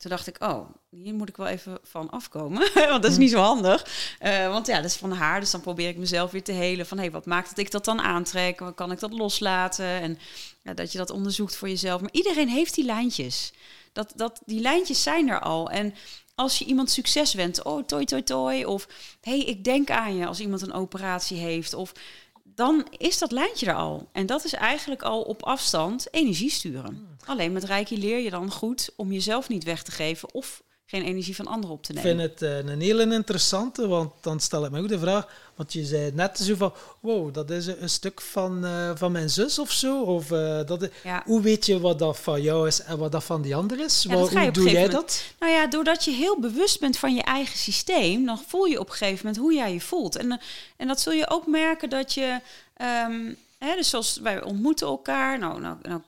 Toen 0.04 0.12
dacht 0.12 0.26
ik, 0.26 0.42
oh, 0.42 0.68
hier 0.90 1.14
moet 1.14 1.28
ik 1.28 1.36
wel 1.36 1.46
even 1.46 1.78
van 1.82 2.10
afkomen. 2.10 2.70
want 2.74 3.02
dat 3.02 3.10
is 3.10 3.16
niet 3.16 3.30
zo 3.30 3.38
handig. 3.38 3.86
Uh, 4.22 4.48
want 4.48 4.66
ja, 4.66 4.76
dat 4.76 4.84
is 4.84 4.96
van 4.96 5.12
haar. 5.12 5.40
Dus 5.40 5.50
dan 5.50 5.60
probeer 5.60 5.88
ik 5.88 5.96
mezelf 5.96 6.30
weer 6.30 6.42
te 6.42 6.52
helen. 6.52 6.86
Van 6.86 6.96
hé, 6.96 7.02
hey, 7.02 7.12
wat 7.12 7.26
maakt 7.26 7.48
dat 7.48 7.58
ik 7.58 7.70
dat 7.70 7.84
dan 7.84 8.00
aantrek? 8.00 8.60
Wat 8.60 8.74
kan 8.74 8.92
ik 8.92 9.00
dat 9.00 9.12
loslaten? 9.12 9.86
En 9.86 10.18
ja, 10.62 10.74
dat 10.74 10.92
je 10.92 10.98
dat 10.98 11.10
onderzoekt 11.10 11.56
voor 11.56 11.68
jezelf. 11.68 12.00
Maar 12.00 12.12
iedereen 12.12 12.48
heeft 12.48 12.74
die 12.74 12.84
lijntjes. 12.84 13.52
Dat, 13.92 14.12
dat, 14.16 14.40
die 14.46 14.60
lijntjes 14.60 15.02
zijn 15.02 15.28
er 15.28 15.40
al. 15.40 15.70
En 15.70 15.94
als 16.34 16.58
je 16.58 16.64
iemand 16.64 16.90
succes 16.90 17.34
wenst, 17.34 17.62
oh, 17.62 17.84
toi, 17.84 18.04
toi, 18.04 18.22
toi. 18.22 18.64
Of 18.64 18.88
hé, 19.20 19.36
hey, 19.36 19.40
ik 19.40 19.64
denk 19.64 19.90
aan 19.90 20.16
je 20.16 20.26
als 20.26 20.40
iemand 20.40 20.62
een 20.62 20.72
operatie 20.72 21.38
heeft. 21.38 21.74
Of 21.74 21.92
dan 22.54 22.86
is 22.96 23.18
dat 23.18 23.32
lijntje 23.32 23.66
er 23.66 23.74
al. 23.74 24.08
En 24.12 24.26
dat 24.26 24.44
is 24.44 24.52
eigenlijk 24.52 25.02
al 25.02 25.22
op 25.22 25.42
afstand 25.42 26.06
energie 26.10 26.50
sturen. 26.50 26.94
Hmm. 26.94 27.16
Alleen 27.24 27.52
met 27.52 27.64
Reiki 27.64 27.98
leer 27.98 28.18
je 28.18 28.30
dan 28.30 28.50
goed 28.50 28.90
om 28.96 29.12
jezelf 29.12 29.48
niet 29.48 29.64
weg 29.64 29.82
te 29.82 29.90
geven 29.90 30.34
of 30.34 30.62
geen 30.86 31.02
energie 31.02 31.36
van 31.36 31.46
anderen 31.46 31.76
op 31.76 31.82
te 31.82 31.92
nemen. 31.92 32.10
Ik 32.10 32.16
vind 32.18 32.40
het 32.40 32.66
uh, 32.66 32.72
een 32.72 32.80
hele 32.80 33.12
interessante, 33.12 33.86
want 33.86 34.12
dan 34.20 34.40
stel 34.40 34.64
ik 34.64 34.70
me 34.70 34.80
ook 34.80 34.88
de 34.88 34.98
vraag, 34.98 35.28
want 35.54 35.72
je 35.72 35.84
zei 35.84 36.10
net 36.12 36.38
zo 36.38 36.54
van, 36.54 36.72
wow, 37.00 37.34
dat 37.34 37.50
is 37.50 37.66
een, 37.66 37.88
stuk 37.88 38.20
van, 38.20 38.64
uh, 38.64 38.90
van 38.94 39.12
mijn 39.12 39.30
zus 39.30 39.58
of 39.58 39.72
zo, 39.72 40.02
of 40.02 40.30
uh, 40.30 40.60
dat, 40.66 40.88
ja. 41.04 41.22
hoe 41.24 41.42
weet 41.42 41.66
je 41.66 41.80
wat 41.80 41.98
dat 41.98 42.18
van 42.18 42.42
jou 42.42 42.66
is 42.66 42.82
en 42.82 42.98
wat 42.98 43.12
dat 43.12 43.24
van 43.24 43.42
die 43.42 43.56
ander 43.56 43.80
is? 43.80 44.02
Ja, 44.08 44.16
hoe 44.16 44.50
doe 44.50 44.70
jij 44.70 44.88
dat? 44.88 45.24
Nou 45.38 45.52
ja, 45.52 45.66
doordat 45.66 46.04
je 46.04 46.10
heel 46.10 46.40
bewust 46.40 46.80
bent 46.80 46.98
van 46.98 47.14
je 47.14 47.22
eigen 47.22 47.58
systeem, 47.58 48.26
dan 48.26 48.42
voel 48.46 48.64
je 48.64 48.80
op 48.80 48.88
een 48.88 48.94
gegeven 48.94 49.26
moment 49.26 49.42
hoe 49.42 49.54
jij 49.54 49.72
je 49.72 49.80
voelt. 49.80 50.16
En, 50.16 50.40
en 50.76 50.86
dat 50.86 51.00
zul 51.00 51.12
je 51.12 51.30
ook 51.30 51.46
merken 51.46 51.90
dat 51.90 52.12
je, 52.12 52.40
um, 53.08 53.36
hè, 53.58 53.76
dus 53.76 53.88
zoals 53.88 54.16
wij 54.16 54.42
ontmoeten 54.42 54.86
elkaar, 54.86 55.38
nou, 55.38 55.60
nou, 55.60 55.76
nou 55.82 56.00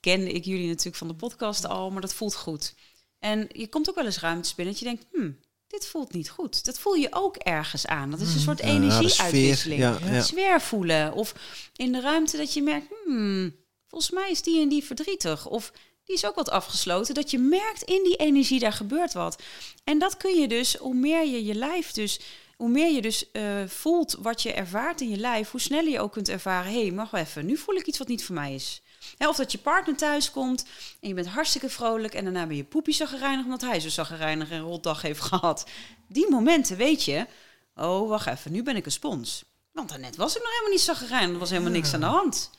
kende 0.00 0.32
ik 0.32 0.44
jullie 0.44 0.68
natuurlijk 0.68 0.96
van 0.96 1.08
de 1.08 1.14
podcast 1.14 1.66
al, 1.66 1.90
maar 1.90 2.00
dat 2.00 2.14
voelt 2.14 2.34
goed. 2.34 2.74
En 3.18 3.48
je 3.52 3.68
komt 3.68 3.88
ook 3.88 3.94
wel 3.94 4.04
eens 4.04 4.20
ruimtes 4.20 4.54
binnen 4.54 4.74
dat 4.74 4.82
je 4.82 4.88
denkt, 4.88 5.06
hmm, 5.12 5.38
dit 5.66 5.86
voelt 5.86 6.12
niet 6.12 6.30
goed. 6.30 6.64
Dat 6.64 6.78
voel 6.78 6.94
je 6.94 7.08
ook 7.10 7.36
ergens 7.36 7.86
aan. 7.86 8.10
Dat 8.10 8.20
is 8.20 8.26
een 8.26 8.32
hmm. 8.32 8.42
soort 8.42 8.60
energieuitwisseling. 8.60 9.80
Ja, 9.80 9.98
ja, 10.34 10.60
voelen. 10.60 11.12
Of 11.12 11.34
in 11.76 11.92
de 11.92 12.00
ruimte 12.00 12.36
dat 12.36 12.54
je 12.54 12.62
merkt, 12.62 12.86
hmm, 13.04 13.56
volgens 13.88 14.10
mij 14.10 14.30
is 14.30 14.42
die 14.42 14.60
en 14.60 14.68
die 14.68 14.84
verdrietig. 14.84 15.46
Of 15.46 15.72
die 16.04 16.14
is 16.14 16.26
ook 16.26 16.34
wat 16.34 16.50
afgesloten. 16.50 17.14
Dat 17.14 17.30
je 17.30 17.38
merkt 17.38 17.82
in 17.82 18.04
die 18.04 18.16
energie, 18.16 18.58
daar 18.58 18.72
gebeurt 18.72 19.12
wat. 19.12 19.42
En 19.84 19.98
dat 19.98 20.16
kun 20.16 20.40
je 20.40 20.48
dus, 20.48 20.76
hoe 20.76 20.94
meer 20.94 21.26
je 21.26 21.44
je 21.44 21.54
lijf 21.54 21.92
dus... 21.92 22.20
Hoe 22.56 22.68
meer 22.68 22.92
je 22.92 23.02
dus 23.02 23.24
uh, 23.32 23.66
voelt 23.66 24.16
wat 24.20 24.42
je 24.42 24.52
ervaart 24.52 25.00
in 25.00 25.08
je 25.08 25.16
lijf, 25.16 25.50
hoe 25.50 25.60
sneller 25.60 25.90
je 25.90 26.00
ook 26.00 26.12
kunt 26.12 26.28
ervaren: 26.28 26.72
hé, 26.72 26.80
hey, 26.80 26.90
mag 26.90 27.12
even, 27.12 27.46
nu 27.46 27.56
voel 27.56 27.74
ik 27.74 27.86
iets 27.86 27.98
wat 27.98 28.08
niet 28.08 28.24
voor 28.24 28.34
mij 28.34 28.54
is 28.54 28.82
of 29.18 29.36
dat 29.36 29.52
je 29.52 29.58
partner 29.58 29.96
thuis 29.96 30.30
komt 30.30 30.64
en 31.00 31.08
je 31.08 31.14
bent 31.14 31.26
hartstikke 31.26 31.68
vrolijk 31.68 32.14
en 32.14 32.24
daarna 32.24 32.46
ben 32.46 32.56
je 32.56 32.64
poepie 32.64 32.94
zaggerijnig 32.94 33.44
omdat 33.44 33.60
hij 33.60 33.80
zo 33.80 33.88
zaggerijnig 33.88 34.50
en 34.50 34.60
rotdag 34.60 35.02
heeft 35.02 35.20
gehad. 35.30 35.66
Die 36.08 36.30
momenten 36.30 36.76
weet 36.76 37.04
je, 37.04 37.26
oh 37.74 38.08
wacht 38.08 38.26
even, 38.26 38.52
nu 38.52 38.62
ben 38.62 38.76
ik 38.76 38.84
een 38.84 38.92
spons. 38.92 39.44
Want 39.72 39.88
daarnet 39.88 40.16
was 40.16 40.36
ik 40.36 40.42
nog 40.42 40.50
helemaal 40.50 40.72
niet 40.72 40.80
zaggerijnig, 40.80 41.32
er 41.32 41.38
was 41.38 41.50
helemaal 41.50 41.72
niks 41.72 41.94
aan 41.94 42.00
de 42.00 42.06
hand. 42.06 42.50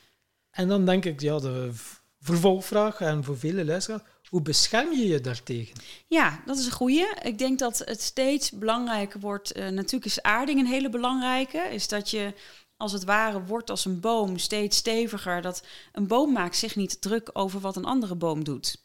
En 0.50 0.68
dan 0.68 0.84
denk 0.84 1.04
ik, 1.04 1.20
ja, 1.20 1.38
de 1.38 1.72
vervolgvraag 2.20 3.00
en 3.00 3.24
voor 3.24 3.38
vele 3.38 3.64
luisteraars, 3.64 4.02
hoe 4.28 4.42
bescherm 4.42 4.92
je 4.92 5.06
je 5.06 5.20
daartegen? 5.20 5.74
Ja, 6.06 6.42
dat 6.46 6.58
is 6.58 6.66
een 6.66 6.72
goede. 6.72 7.16
Ik 7.22 7.38
denk 7.38 7.58
dat 7.58 7.78
het 7.78 8.02
steeds 8.02 8.50
belangrijker 8.50 9.20
wordt. 9.20 9.56
Uh, 9.56 9.68
natuurlijk 9.68 10.04
is 10.04 10.22
aarding 10.22 10.60
een 10.60 10.66
hele 10.66 10.88
belangrijke. 10.88 11.58
Is 11.58 11.88
dat 11.88 12.10
je 12.10 12.34
als 12.80 12.92
het 12.92 13.04
ware 13.04 13.44
wordt 13.44 13.70
als 13.70 13.84
een 13.84 14.00
boom 14.00 14.38
steeds 14.38 14.76
steviger. 14.76 15.42
Dat 15.42 15.62
een 15.92 16.06
boom 16.06 16.32
maakt 16.32 16.56
zich 16.56 16.76
niet 16.76 17.00
druk 17.00 17.30
over 17.32 17.60
wat 17.60 17.76
een 17.76 17.84
andere 17.84 18.14
boom 18.14 18.44
doet. 18.44 18.82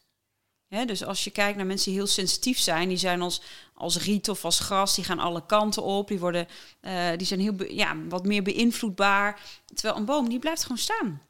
dus 0.68 1.04
als 1.04 1.24
je 1.24 1.30
kijkt 1.30 1.56
naar 1.56 1.66
mensen 1.66 1.90
die 1.90 1.98
heel 1.98 2.08
sensitief 2.08 2.58
zijn, 2.58 2.88
die 2.88 2.96
zijn 2.96 3.22
als, 3.22 3.40
als 3.74 3.98
riet 3.98 4.28
of 4.28 4.44
als 4.44 4.58
gras, 4.58 4.94
die 4.94 5.04
gaan 5.04 5.18
alle 5.18 5.46
kanten 5.46 5.82
op, 5.82 6.08
die, 6.08 6.18
worden, 6.18 6.48
uh, 6.80 7.08
die 7.16 7.26
zijn 7.26 7.40
heel 7.40 7.64
ja, 7.64 7.96
wat 8.08 8.24
meer 8.24 8.42
beïnvloedbaar. 8.42 9.40
Terwijl 9.74 9.96
een 9.96 10.04
boom, 10.04 10.28
die 10.28 10.38
blijft 10.38 10.62
gewoon 10.62 10.78
staan. 10.78 11.22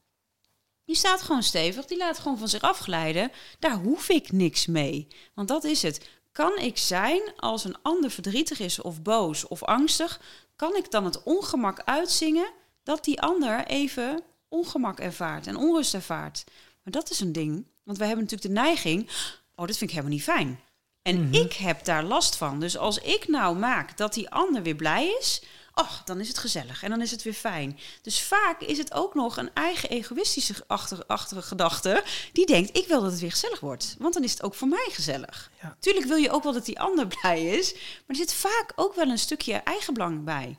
Die 0.84 0.96
staat 0.96 1.22
gewoon 1.22 1.42
stevig, 1.42 1.86
die 1.86 1.98
laat 1.98 2.18
gewoon 2.18 2.38
van 2.38 2.48
zich 2.48 2.62
afglijden. 2.62 3.32
Daar 3.58 3.76
hoef 3.76 4.08
ik 4.08 4.32
niks 4.32 4.66
mee. 4.66 5.06
Want 5.34 5.48
dat 5.48 5.64
is 5.64 5.82
het. 5.82 6.08
Kan 6.32 6.58
ik 6.58 6.78
zijn 6.78 7.20
als 7.36 7.64
een 7.64 7.82
ander 7.82 8.10
verdrietig 8.10 8.58
is 8.58 8.80
of 8.80 9.02
boos 9.02 9.46
of 9.46 9.62
angstig, 9.62 10.20
kan 10.57 10.76
ik 10.76 10.90
dan 10.90 11.04
het 11.04 11.22
ongemak 11.22 11.82
uitzingen 11.84 12.50
dat 12.82 13.04
die 13.04 13.20
ander 13.20 13.66
even 13.66 14.22
ongemak 14.48 15.00
ervaart 15.00 15.46
en 15.46 15.57
onrust 15.57 15.94
ervaart. 15.94 16.44
Maar 16.82 16.92
dat 16.92 17.11
is 17.11 17.20
een 17.20 17.32
ding, 17.32 17.66
want 17.82 17.98
wij 17.98 18.07
hebben 18.07 18.24
natuurlijk 18.24 18.54
de 18.54 18.61
neiging, 18.61 19.11
oh, 19.54 19.66
dit 19.66 19.76
vind 19.76 19.90
ik 19.90 19.96
helemaal 19.96 20.16
niet 20.16 20.22
fijn. 20.22 20.61
En 21.02 21.22
mhm. 21.24 21.34
ik 21.34 21.52
heb 21.52 21.84
daar 21.84 22.02
last 22.02 22.36
van. 22.36 22.61
Dus 22.61 22.76
als 22.76 22.98
ik 22.98 23.28
nou 23.28 23.57
maak 23.57 23.96
dat 23.96 24.14
die 24.14 24.30
ander 24.30 24.62
weer 24.62 24.74
blij 24.74 25.16
is, 25.20 25.42
oh, 25.80 25.92
dan 26.04 26.20
is 26.20 26.28
het 26.28 26.38
gezellig 26.38 26.82
en 26.82 26.90
dan 26.90 27.00
is 27.00 27.10
het 27.10 27.22
weer 27.22 27.32
fijn. 27.32 27.78
Dus 28.02 28.22
vaak 28.22 28.60
is 28.60 28.78
het 28.78 28.92
ook 28.92 29.14
nog 29.14 29.36
een 29.36 29.50
eigen 29.54 29.88
egoïstische 29.88 30.54
achtige, 30.66 31.42
gedachte 31.42 32.04
die 32.32 32.46
denkt, 32.46 32.76
ik 32.76 32.86
wil 32.86 33.00
dat 33.00 33.10
het 33.10 33.20
weer 33.20 33.30
gezellig 33.30 33.60
wordt, 33.60 33.96
want 33.98 34.14
dan 34.14 34.24
is 34.24 34.30
het 34.30 34.42
ook 34.42 34.54
voor 34.54 34.68
mij 34.68 34.88
gezellig. 34.90 35.50
Ja. 35.62 35.76
Tuurlijk 35.80 36.06
wil 36.06 36.16
je 36.16 36.30
ook 36.30 36.42
wel 36.42 36.52
dat 36.52 36.64
die 36.64 36.80
ander 36.80 37.06
blij 37.20 37.46
is, 37.46 37.72
maar 37.72 38.04
er 38.06 38.16
zit 38.16 38.32
vaak 38.32 38.72
ook 38.74 38.94
wel 38.94 39.08
een 39.08 39.18
stukje 39.18 39.52
eigenbelang 39.54 40.24
bij. 40.24 40.58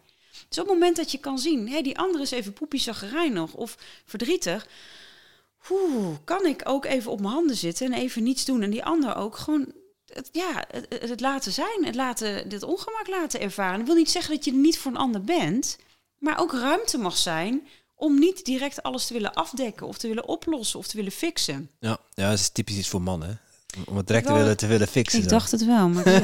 Dus 0.49 0.59
op 0.59 0.65
het 0.65 0.73
moment 0.73 0.95
dat 0.95 1.11
je 1.11 1.17
kan 1.17 1.39
zien, 1.39 1.69
hé, 1.69 1.81
die 1.81 1.97
andere 1.97 2.23
is 2.23 2.31
even 2.31 2.53
poepie 2.53 2.91
nog 3.31 3.53
of 3.53 3.77
verdrietig, 4.05 4.67
Oeh, 5.69 6.15
kan 6.23 6.45
ik 6.45 6.61
ook 6.63 6.85
even 6.85 7.11
op 7.11 7.21
mijn 7.21 7.33
handen 7.33 7.55
zitten 7.55 7.85
en 7.85 7.99
even 7.99 8.23
niets 8.23 8.45
doen 8.45 8.61
en 8.61 8.69
die 8.69 8.85
ander 8.85 9.15
ook 9.15 9.37
gewoon 9.37 9.73
het, 10.13 10.29
ja, 10.31 10.65
het, 10.71 11.09
het, 11.09 11.19
laten 11.19 11.51
zijn, 11.51 11.85
het 11.85 11.95
laten, 11.95 12.49
dit 12.49 12.63
ongemak 12.63 13.07
laten 13.07 13.39
ervaren. 13.39 13.79
Ik 13.79 13.85
wil 13.85 13.95
niet 13.95 14.11
zeggen 14.11 14.35
dat 14.35 14.45
je 14.45 14.53
niet 14.53 14.77
voor 14.77 14.91
een 14.91 14.97
ander 14.97 15.21
bent, 15.21 15.77
maar 16.19 16.39
ook 16.39 16.53
ruimte 16.53 16.97
mag 16.97 17.17
zijn 17.17 17.67
om 17.95 18.19
niet 18.19 18.45
direct 18.45 18.83
alles 18.83 19.07
te 19.07 19.13
willen 19.13 19.33
afdekken 19.33 19.87
of 19.87 19.97
te 19.97 20.07
willen 20.07 20.27
oplossen 20.27 20.79
of 20.79 20.87
te 20.87 20.95
willen 20.95 21.11
fixen. 21.11 21.69
Ja, 21.79 21.97
ja 22.13 22.29
dat 22.29 22.39
is 22.39 22.49
typisch 22.49 22.77
iets 22.77 22.89
voor 22.89 23.01
mannen. 23.01 23.39
Om 23.85 23.97
het 23.97 24.07
direct 24.07 24.25
te 24.27 24.33
willen, 24.33 24.57
te 24.57 24.67
willen 24.67 24.87
fixen. 24.87 25.21
Ik 25.21 25.29
dacht 25.29 25.51
het 25.51 25.65
wel, 25.65 25.87
maar... 25.89 26.05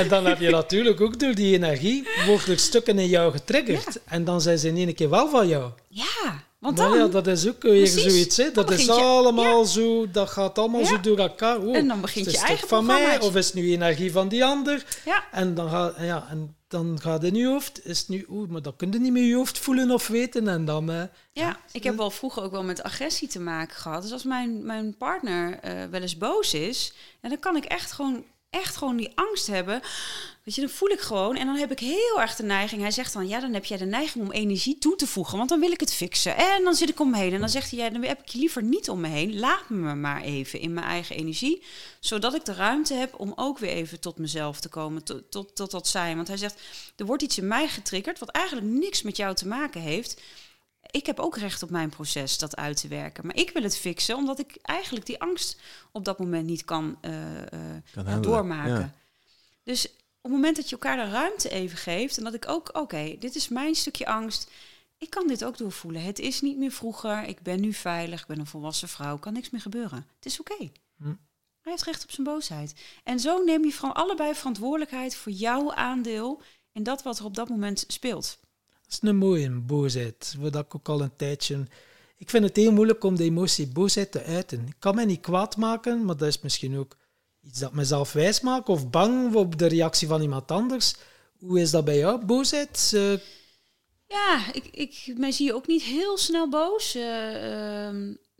en 0.00 0.08
dan 0.08 0.26
heb 0.26 0.40
je 0.40 0.50
natuurlijk 0.50 1.00
ook 1.00 1.18
door 1.18 1.34
die 1.34 1.54
energie, 1.54 2.08
worden 2.26 2.58
stukken 2.58 2.98
in 2.98 3.08
jou 3.08 3.32
getriggerd. 3.32 4.00
En 4.04 4.24
dan 4.24 4.40
zijn 4.40 4.58
ze 4.58 4.68
in 4.68 4.76
één 4.76 4.94
keer 4.94 5.10
wel 5.10 5.28
van 5.28 5.48
jou. 5.48 5.70
Ja, 5.88 6.44
want 6.62 6.76
dan, 6.76 6.98
ja, 6.98 7.06
dat 7.06 7.26
is 7.26 7.48
ook 7.48 7.62
weer 7.62 7.86
zoiets. 7.86 8.36
Hè? 8.36 8.50
Dat 8.50 8.70
is 8.70 8.88
allemaal 8.88 9.64
zo, 9.64 10.10
dat 10.10 10.30
gaat 10.30 10.58
allemaal 10.58 10.84
zo 10.84 11.00
door 11.00 11.18
elkaar. 11.18 11.58
Oh, 11.58 11.76
en 11.76 11.88
dan 11.88 12.00
begint 12.00 12.30
je 12.30 12.38
eigen 12.38 12.68
van 12.68 12.86
mij, 12.86 13.20
of 13.20 13.36
is 13.36 13.46
het 13.46 13.54
nu 13.54 13.72
energie 13.72 14.12
van 14.12 14.28
die 14.28 14.44
ander? 14.44 14.84
Ja. 15.04 15.24
En 15.30 15.54
dan 15.54 15.70
gaat, 15.70 15.94
ja, 15.98 16.26
en 16.30 16.56
dan 16.68 16.98
gaat 17.00 17.24
in 17.24 17.34
je 17.34 17.46
hoofd, 17.46 17.86
is 17.86 17.98
het 17.98 18.08
nu, 18.08 18.26
oeh, 18.28 18.48
maar 18.48 18.62
dan 18.62 18.76
kun 18.76 18.92
je 18.92 18.98
niet 18.98 19.12
meer 19.12 19.24
je 19.24 19.34
hoofd 19.34 19.58
voelen 19.58 19.90
of 19.90 20.06
weten. 20.06 20.48
En 20.48 20.64
dan, 20.64 20.90
uh, 20.90 21.02
ja, 21.32 21.60
ik 21.72 21.84
heb 21.84 21.96
wel 21.96 22.10
vroeger 22.10 22.42
ook 22.42 22.50
wel 22.50 22.64
met 22.64 22.82
agressie 22.82 23.28
te 23.28 23.40
maken 23.40 23.76
gehad. 23.76 24.02
Dus 24.02 24.12
als 24.12 24.24
mijn, 24.24 24.66
mijn 24.66 24.96
partner 24.96 25.50
uh, 25.64 25.84
wel 25.90 26.00
eens 26.00 26.18
boos 26.18 26.54
is, 26.54 26.92
en 27.20 27.28
dan 27.28 27.38
kan 27.38 27.56
ik 27.56 27.64
echt 27.64 27.92
gewoon 27.92 28.24
echt 28.52 28.76
gewoon 28.76 28.96
die 28.96 29.12
angst 29.14 29.46
hebben. 29.46 29.80
Weet 30.44 30.54
je, 30.54 30.60
dan 30.60 30.70
voel 30.70 30.88
ik 30.88 31.00
gewoon. 31.00 31.36
En 31.36 31.46
dan 31.46 31.56
heb 31.56 31.70
ik 31.70 31.78
heel 31.78 32.20
erg 32.20 32.36
de 32.36 32.42
neiging. 32.42 32.80
Hij 32.80 32.90
zegt 32.90 33.12
dan, 33.12 33.28
ja, 33.28 33.40
dan 33.40 33.52
heb 33.52 33.64
jij 33.64 33.78
de 33.78 33.84
neiging 33.84 34.24
om 34.24 34.32
energie 34.32 34.78
toe 34.78 34.96
te 34.96 35.06
voegen. 35.06 35.38
Want 35.38 35.48
dan 35.48 35.60
wil 35.60 35.70
ik 35.70 35.80
het 35.80 35.94
fixen. 35.94 36.36
En 36.36 36.64
dan 36.64 36.74
zit 36.74 36.88
ik 36.88 37.00
om 37.00 37.10
me 37.10 37.16
heen. 37.16 37.32
En 37.32 37.40
dan 37.40 37.48
zegt 37.48 37.70
hij, 37.70 37.78
ja, 37.80 37.90
dan 37.90 38.02
heb 38.02 38.20
ik 38.20 38.28
je 38.28 38.38
liever 38.38 38.62
niet 38.62 38.90
om 38.90 39.00
me 39.00 39.08
heen. 39.08 39.38
Laat 39.38 39.68
me 39.68 39.94
maar 39.94 40.22
even 40.22 40.60
in 40.60 40.72
mijn 40.72 40.86
eigen 40.86 41.16
energie. 41.16 41.62
Zodat 42.00 42.34
ik 42.34 42.44
de 42.44 42.54
ruimte 42.54 42.94
heb 42.94 43.20
om 43.20 43.32
ook 43.36 43.58
weer 43.58 43.70
even 43.70 44.00
tot 44.00 44.18
mezelf 44.18 44.60
te 44.60 44.68
komen. 44.68 45.04
Tot, 45.04 45.30
tot, 45.30 45.56
tot 45.56 45.70
dat 45.70 45.88
zijn. 45.88 46.16
Want 46.16 46.28
hij 46.28 46.36
zegt, 46.36 46.60
er 46.96 47.06
wordt 47.06 47.22
iets 47.22 47.38
in 47.38 47.48
mij 47.48 47.68
getriggerd. 47.68 48.18
Wat 48.18 48.28
eigenlijk 48.28 48.66
niks 48.66 49.02
met 49.02 49.16
jou 49.16 49.34
te 49.34 49.46
maken 49.46 49.80
heeft 49.80 50.20
ik 50.92 51.06
heb 51.06 51.20
ook 51.20 51.36
recht 51.36 51.62
op 51.62 51.70
mijn 51.70 51.88
proces 51.88 52.38
dat 52.38 52.56
uit 52.56 52.80
te 52.80 52.88
werken. 52.88 53.26
Maar 53.26 53.36
ik 53.36 53.50
wil 53.50 53.62
het 53.62 53.78
fixen, 53.78 54.16
omdat 54.16 54.38
ik 54.38 54.58
eigenlijk 54.62 55.06
die 55.06 55.20
angst 55.20 55.60
op 55.92 56.04
dat 56.04 56.18
moment 56.18 56.46
niet 56.46 56.64
kan, 56.64 56.98
uh, 57.02 58.20
doormaken. 58.20 58.94
Dus 59.62 59.86
op 59.86 60.22
het 60.22 60.32
moment 60.32 60.56
dat 60.56 60.68
je 60.68 60.72
elkaar 60.72 60.96
de 60.96 61.10
ruimte 61.10 61.48
even 61.48 61.78
geeft 61.78 62.18
en 62.18 62.24
dat 62.24 62.34
ik 62.34 62.48
ook, 62.48 62.76
oké, 62.76 63.16
dit 63.18 63.34
is 63.34 63.48
mijn 63.48 63.74
stukje 63.74 64.06
angst. 64.06 64.50
Ik 64.98 65.10
kan 65.10 65.26
dit 65.26 65.44
ook 65.44 65.58
doorvoelen. 65.58 66.02
Het 66.02 66.18
is 66.18 66.40
niet 66.40 66.58
meer 66.58 66.70
vroeger. 66.70 67.24
Ik 67.24 67.42
ben 67.42 67.60
nu 67.60 67.72
veilig. 67.72 68.20
Ik 68.20 68.26
ben 68.26 68.38
een 68.38 68.46
volwassen 68.46 68.88
vrouw. 68.88 69.18
Kan 69.18 69.32
niks 69.32 69.50
meer 69.50 69.60
gebeuren. 69.60 70.06
Het 70.16 70.26
is 70.26 70.40
oké. 70.40 70.70
Hm. 70.96 71.14
Hij 71.60 71.72
heeft 71.72 71.82
recht 71.82 72.02
op 72.02 72.10
zijn 72.10 72.26
boosheid. 72.26 72.74
En 73.04 73.20
zo 73.20 73.44
neem 73.44 73.64
je 73.64 73.72
van 73.72 73.94
allebei 73.94 74.34
verantwoordelijkheid 74.34 75.16
voor 75.16 75.32
jouw 75.32 75.72
aandeel 75.72 76.42
in 76.72 76.82
dat 76.82 77.02
wat 77.02 77.18
er 77.18 77.24
op 77.24 77.34
dat 77.34 77.48
moment 77.48 77.84
speelt 77.86 78.38
is 78.92 79.08
een 79.08 79.16
mooie 79.16 79.50
boosheid. 79.50 80.36
Dat 80.40 80.64
ik 80.64 80.74
ook 80.74 80.88
al 80.88 81.00
een 81.00 81.16
tijdje... 81.16 81.66
Ik 82.16 82.30
vind 82.30 82.44
het 82.44 82.56
heel 82.56 82.72
moeilijk 82.72 83.04
om 83.04 83.16
de 83.16 83.24
emotie 83.24 83.66
boosheid 83.66 84.12
te 84.12 84.22
uiten. 84.22 84.66
Ik 84.66 84.76
kan 84.78 84.94
mij 84.94 85.04
niet 85.04 85.20
kwaad 85.20 85.56
maken, 85.56 86.04
maar 86.04 86.16
dat 86.16 86.28
is 86.28 86.40
misschien 86.40 86.76
ook 86.76 86.96
iets 87.40 87.58
dat 87.58 87.72
mezelf 87.72 88.12
wijs 88.12 88.40
maakt. 88.40 88.68
Of 88.68 88.90
bang 88.90 89.34
op 89.34 89.58
de 89.58 89.66
reactie 89.66 90.08
van 90.08 90.22
iemand 90.22 90.50
anders. 90.50 90.94
Hoe 91.38 91.60
is 91.60 91.70
dat 91.70 91.84
bij 91.84 91.98
jou, 91.98 92.24
boosheid? 92.24 92.92
Uh, 92.94 93.18
ja, 94.06 94.52
ik, 94.52 94.66
ik, 94.66 95.14
mij 95.16 95.32
zie 95.32 95.46
je 95.46 95.54
ook 95.54 95.66
niet 95.66 95.82
heel 95.82 96.18
snel 96.18 96.48
boos. 96.48 96.96
Uh, 96.96 97.88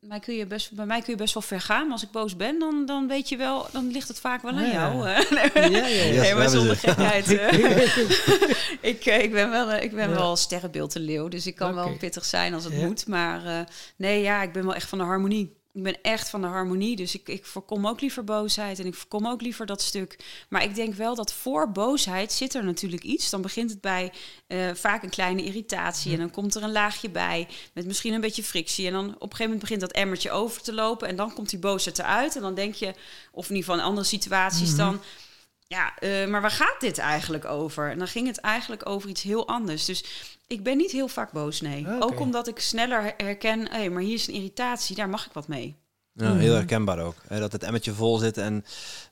mij 0.02 0.20
kun 0.20 0.34
je 0.34 0.46
best, 0.46 0.72
bij 0.72 0.86
mij 0.86 1.00
kun 1.00 1.12
je 1.12 1.18
best 1.18 1.34
wel 1.34 1.42
ver 1.42 1.60
gaan. 1.60 1.82
Maar 1.82 1.92
als 1.92 2.02
ik 2.02 2.10
boos 2.10 2.36
ben, 2.36 2.58
dan, 2.58 2.86
dan 2.86 3.08
weet 3.08 3.28
je 3.28 3.36
wel, 3.36 3.66
dan 3.72 3.90
ligt 3.90 4.08
het 4.08 4.20
vaak 4.20 4.42
wel 4.42 4.52
aan 4.52 4.70
jou. 4.70 5.08
Ja, 5.08 5.24
ja, 5.54 5.86
ja. 5.86 6.20
nee, 6.20 6.34
maar 6.34 6.48
zonder 6.48 6.76
gekheid. 6.76 7.30
ik, 8.92 9.04
eh, 9.04 9.22
ik 9.22 9.32
ben 9.32 9.50
wel, 9.50 9.72
ik 9.72 9.94
ben 9.94 10.10
wel 10.10 10.36
sterrenbeeld 10.36 10.94
een 10.94 11.02
leeuw, 11.02 11.28
dus 11.28 11.46
ik 11.46 11.54
kan 11.54 11.74
wel 11.74 11.96
pittig 11.96 12.24
zijn 12.24 12.54
als 12.54 12.64
het 12.64 12.76
moet. 12.76 13.06
Maar 13.06 13.44
uh, 13.44 13.60
nee, 13.96 14.22
ja, 14.22 14.42
ik 14.42 14.52
ben 14.52 14.64
wel 14.64 14.74
echt 14.74 14.88
van 14.88 14.98
de 14.98 15.04
harmonie 15.04 15.61
ik 15.72 15.82
ben 15.82 16.02
echt 16.02 16.30
van 16.30 16.40
de 16.40 16.46
harmonie, 16.46 16.96
dus 16.96 17.14
ik, 17.14 17.28
ik 17.28 17.46
voorkom 17.46 17.86
ook 17.86 18.00
liever 18.00 18.24
boosheid 18.24 18.78
en 18.78 18.86
ik 18.86 18.94
voorkom 18.94 19.26
ook 19.26 19.40
liever 19.40 19.66
dat 19.66 19.82
stuk. 19.82 20.18
Maar 20.48 20.62
ik 20.62 20.74
denk 20.74 20.94
wel 20.94 21.14
dat 21.14 21.32
voor 21.32 21.70
boosheid 21.70 22.32
zit 22.32 22.54
er 22.54 22.64
natuurlijk 22.64 23.02
iets. 23.02 23.30
Dan 23.30 23.42
begint 23.42 23.70
het 23.70 23.80
bij 23.80 24.12
uh, 24.48 24.74
vaak 24.74 25.02
een 25.02 25.10
kleine 25.10 25.44
irritatie 25.44 26.12
en 26.12 26.18
dan 26.18 26.30
komt 26.30 26.54
er 26.54 26.62
een 26.62 26.72
laagje 26.72 27.10
bij 27.10 27.48
met 27.74 27.86
misschien 27.86 28.12
een 28.12 28.20
beetje 28.20 28.42
frictie. 28.42 28.86
En 28.86 28.92
dan 28.92 29.04
op 29.04 29.12
een 29.14 29.20
gegeven 29.20 29.44
moment 29.44 29.60
begint 29.60 29.80
dat 29.80 29.92
emmertje 29.92 30.30
over 30.30 30.62
te 30.62 30.72
lopen 30.72 31.08
en 31.08 31.16
dan 31.16 31.34
komt 31.34 31.50
die 31.50 31.58
boosheid 31.58 31.98
eruit. 31.98 32.36
En 32.36 32.42
dan 32.42 32.54
denk 32.54 32.74
je, 32.74 32.94
of 33.30 33.48
in 33.48 33.54
ieder 33.54 33.64
geval 33.64 33.80
in 33.80 33.88
andere 33.88 34.06
situaties 34.06 34.68
mhm. 34.68 34.76
dan 34.76 35.00
ja, 35.72 35.92
uh, 36.00 36.26
maar 36.26 36.40
waar 36.40 36.50
gaat 36.50 36.80
dit 36.80 36.98
eigenlijk 36.98 37.44
over? 37.44 37.90
En 37.90 37.98
dan 37.98 38.08
ging 38.08 38.26
het 38.26 38.38
eigenlijk 38.40 38.88
over 38.88 39.08
iets 39.08 39.22
heel 39.22 39.48
anders. 39.48 39.84
Dus 39.84 40.04
ik 40.52 40.62
ben 40.62 40.76
niet 40.76 40.90
heel 40.90 41.08
vaak 41.08 41.32
boos, 41.32 41.60
nee. 41.60 41.86
Ook 42.00 42.20
omdat 42.20 42.48
ik 42.48 42.58
sneller 42.58 43.14
herken, 43.16 43.60
hé, 43.60 43.76
hey, 43.76 43.90
maar 43.90 44.02
hier 44.02 44.14
is 44.14 44.26
een 44.26 44.34
irritatie, 44.34 44.96
daar 44.96 45.08
mag 45.08 45.26
ik 45.26 45.32
wat 45.32 45.48
mee. 45.48 45.76
Ja, 46.14 46.34
heel 46.34 46.54
herkenbaar 46.54 46.98
ook. 46.98 47.16
Hè, 47.26 47.38
dat 47.38 47.52
het 47.52 47.62
emmetje 47.62 47.94
vol 47.94 48.18
zit 48.18 48.38
en 48.38 48.64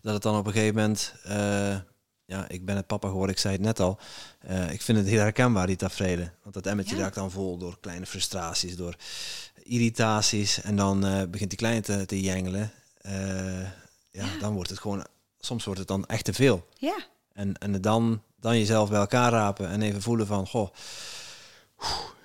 dat 0.03 0.15
het 0.15 0.23
dan 0.23 0.39
op 0.39 0.47
een 0.47 0.53
gegeven 0.53 0.75
moment... 0.75 1.15
Uh, 1.27 1.77
ja, 2.25 2.49
ik 2.49 2.65
ben 2.65 2.77
het 2.77 2.87
papa 2.87 3.09
geworden, 3.09 3.35
ik 3.35 3.41
zei 3.41 3.55
het 3.55 3.63
net 3.63 3.81
al. 3.81 3.99
Uh, 4.51 4.73
ik 4.73 4.83
vind 4.83 4.99
het 4.99 5.07
heel 5.07 5.21
herkenbaar, 5.21 5.67
die 5.67 5.77
tafereelen. 5.77 6.35
Want 6.43 6.55
dat 6.55 6.67
emmetje 6.67 6.97
raakt 6.97 7.15
dan 7.15 7.31
vol 7.31 7.57
door 7.57 7.79
kleine 7.81 8.07
frustraties, 8.07 8.77
door 8.77 8.97
irritaties. 9.63 10.63
En 10.63 10.77
dan 10.77 11.07
uh, 11.07 11.23
begint 11.31 11.51
die 11.51 11.59
kleine 11.59 11.81
te, 11.81 12.07
te 12.07 12.21
jengelen. 12.21 12.73
ja, 13.03 13.75
ja, 14.11 14.27
dan 14.41 14.55
wordt 14.55 14.71
het 14.71 14.79
gewoon... 14.79 15.07
Soms 15.39 15.65
wordt 15.65 15.79
het 15.79 15.89
dan 15.89 16.07
echt 16.07 16.25
te 16.25 16.33
veel. 16.33 16.69
Ja. 16.79 16.97
En, 17.33 17.59
en 17.59 17.81
dan, 17.81 18.23
dan 18.41 18.59
jezelf 18.59 18.89
bij 18.89 18.99
elkaar 18.99 19.33
rapen 19.33 19.69
en 19.69 19.83
even 19.83 20.03
voelen 20.03 20.27
van... 20.27 20.47
Goh, 20.47 20.69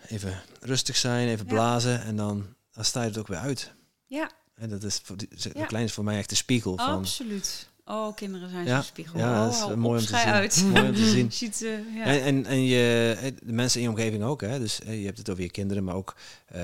even 0.07 0.41
rustig 0.59 0.95
zijn, 0.95 1.27
even 1.27 1.45
blazen 1.45 2.03
en 2.03 2.15
dan, 2.15 2.45
dan 2.71 2.85
sta 2.85 3.01
je 3.01 3.07
het 3.07 3.17
ook 3.17 3.27
weer 3.27 3.37
uit. 3.37 3.73
Ja. 4.05 4.31
En 4.55 4.69
dat 4.69 4.83
is 4.83 4.99
voor 5.03 5.17
die, 5.17 5.27
de 5.27 5.49
kleine 5.49 5.83
is 5.83 5.93
voor 5.93 6.03
mij 6.03 6.17
echt 6.17 6.29
de 6.29 6.35
spiegel 6.35 6.77
van. 6.77 6.97
Absoluut. 6.97 7.69
Oh, 7.85 8.15
kinderen 8.15 8.49
zijn 8.49 8.65
ja, 8.65 8.75
zo'n 8.75 8.83
spiegel. 8.83 9.19
Ja, 9.19 9.45
dat 9.45 9.53
is 9.53 9.59
mooi, 9.75 9.99
om 9.99 10.05
te 10.05 10.17
zien. 10.17 10.25
Uit. 10.25 10.63
mooi 10.73 10.87
om 10.87 10.95
te 10.95 11.09
zien. 11.09 11.31
Ziet, 11.31 11.61
uh, 11.61 11.95
ja. 11.95 12.03
en, 12.03 12.21
en, 12.21 12.45
en 12.45 12.63
je, 12.63 13.33
de 13.43 13.53
mensen 13.53 13.79
in 13.79 13.85
je 13.85 13.91
omgeving 13.91 14.23
ook. 14.23 14.41
Hè? 14.41 14.59
Dus 14.59 14.77
je 14.85 15.05
hebt 15.05 15.17
het 15.17 15.29
over 15.29 15.43
je 15.43 15.51
kinderen, 15.51 15.83
maar 15.83 15.95
ook 15.95 16.15
uh, 16.55 16.61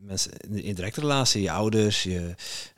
mensen 0.00 0.32
in 0.36 0.74
directe 0.74 1.00
relatie, 1.00 1.42
je 1.42 1.50
ouders, 1.50 2.02
je, 2.02 2.34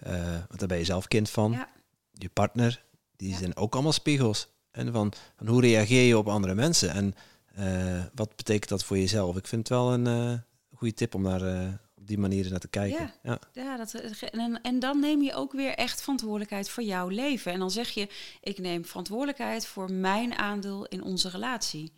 uh, 0.07 0.13
want 0.31 0.59
daar 0.59 0.69
ben 0.69 0.79
je 0.79 0.85
zelf 0.85 1.09
kind 1.09 1.31
van. 1.31 1.53
Ja. 1.53 1.69
Je 2.13 2.29
partner, 2.29 2.85
die 3.17 3.37
zijn 3.37 3.57
ook 3.57 3.73
allemaal 3.73 3.93
spiegels. 3.93 4.49
En 4.71 4.93
van, 4.93 5.13
van 5.37 5.47
hoe 5.47 5.61
reageer 5.61 6.07
je 6.07 6.19
op 6.19 6.29
andere 6.29 6.55
mensen? 6.55 6.91
En 6.91 7.15
uh, 7.59 8.03
wat 8.15 8.37
betekent 8.37 8.69
dat 8.69 8.85
voor 8.85 8.99
jezelf? 8.99 9.37
Ik 9.37 9.47
vind 9.47 9.69
het 9.69 9.79
wel 9.79 9.93
een 9.93 10.07
uh, 10.07 10.39
goede 10.75 10.95
tip 10.95 11.15
om 11.15 11.23
naar, 11.23 11.43
uh, 11.43 11.73
op 11.95 12.07
die 12.07 12.19
manier 12.19 12.51
naar 12.51 12.61
te 12.61 12.69
kijken. 12.69 13.13
Ja, 13.23 13.39
ja. 13.53 13.63
ja 13.63 13.77
dat, 13.77 13.95
en, 13.95 14.61
en 14.63 14.79
dan 14.79 15.01
neem 15.01 15.23
je 15.23 15.35
ook 15.35 15.53
weer 15.53 15.75
echt 15.75 16.01
verantwoordelijkheid 16.01 16.69
voor 16.69 16.83
jouw 16.83 17.09
leven. 17.09 17.53
En 17.53 17.59
dan 17.59 17.71
zeg 17.71 17.91
je, 17.91 18.09
ik 18.41 18.59
neem 18.59 18.85
verantwoordelijkheid 18.85 19.67
voor 19.67 19.93
mijn 19.93 20.35
aandeel 20.35 20.87
in 20.87 21.03
onze 21.03 21.29
relatie. 21.29 21.93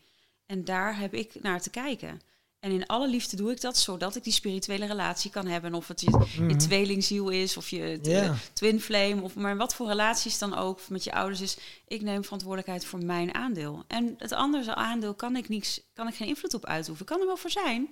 En 0.46 0.64
daar 0.64 0.98
heb 0.98 1.14
ik 1.14 1.42
naar 1.42 1.60
te 1.60 1.70
kijken. 1.70 2.20
En 2.66 2.72
in 2.72 2.86
alle 2.86 3.08
liefde 3.08 3.36
doe 3.36 3.50
ik 3.50 3.60
dat, 3.60 3.76
zodat 3.76 4.16
ik 4.16 4.24
die 4.24 4.32
spirituele 4.32 4.86
relatie 4.86 5.30
kan 5.30 5.46
hebben. 5.46 5.74
Of 5.74 5.88
het 5.88 6.00
je, 6.00 6.10
je 6.36 6.42
mhm. 6.42 6.58
tweelingziel 6.58 7.28
is, 7.28 7.56
of 7.56 7.68
je 7.68 7.98
yeah. 8.02 8.36
twin 8.52 8.80
flame, 8.80 9.22
of 9.22 9.34
maar 9.34 9.56
wat 9.56 9.74
voor 9.74 9.86
relaties 9.86 10.38
dan 10.38 10.54
ook 10.54 10.88
met 10.88 11.04
je 11.04 11.12
ouders 11.12 11.40
is. 11.40 11.56
Ik 11.86 12.02
neem 12.02 12.22
verantwoordelijkheid 12.22 12.84
voor 12.84 13.04
mijn 13.04 13.34
aandeel. 13.34 13.84
En 13.86 14.14
het 14.18 14.32
andere 14.32 14.74
aandeel 14.74 15.14
kan 15.14 15.36
ik, 15.36 15.48
niks, 15.48 15.80
kan 15.94 16.08
ik 16.08 16.14
geen 16.14 16.28
invloed 16.28 16.54
op 16.54 16.66
uitoefenen. 16.66 17.08
Kan 17.08 17.20
er 17.20 17.26
wel 17.26 17.36
voor 17.36 17.50
zijn, 17.50 17.88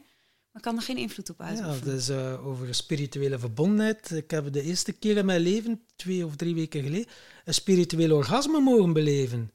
maar 0.50 0.62
kan 0.62 0.76
er 0.76 0.82
geen 0.82 0.96
invloed 0.96 1.30
op 1.30 1.40
uitoefenen. 1.40 1.90
Ja, 1.90 1.92
dus 1.92 2.08
uh, 2.08 2.46
over 2.46 2.74
spirituele 2.74 3.38
verbondenheid. 3.38 4.10
Ik 4.10 4.30
heb 4.30 4.52
de 4.52 4.62
eerste 4.62 4.92
keer 4.92 5.16
in 5.16 5.26
mijn 5.26 5.40
leven, 5.40 5.82
twee 5.96 6.26
of 6.26 6.36
drie 6.36 6.54
weken 6.54 6.82
geleden, 6.82 7.06
een 7.44 7.54
spiritueel 7.54 8.16
orgasme 8.16 8.60
mogen 8.60 8.92
beleven. 8.92 9.50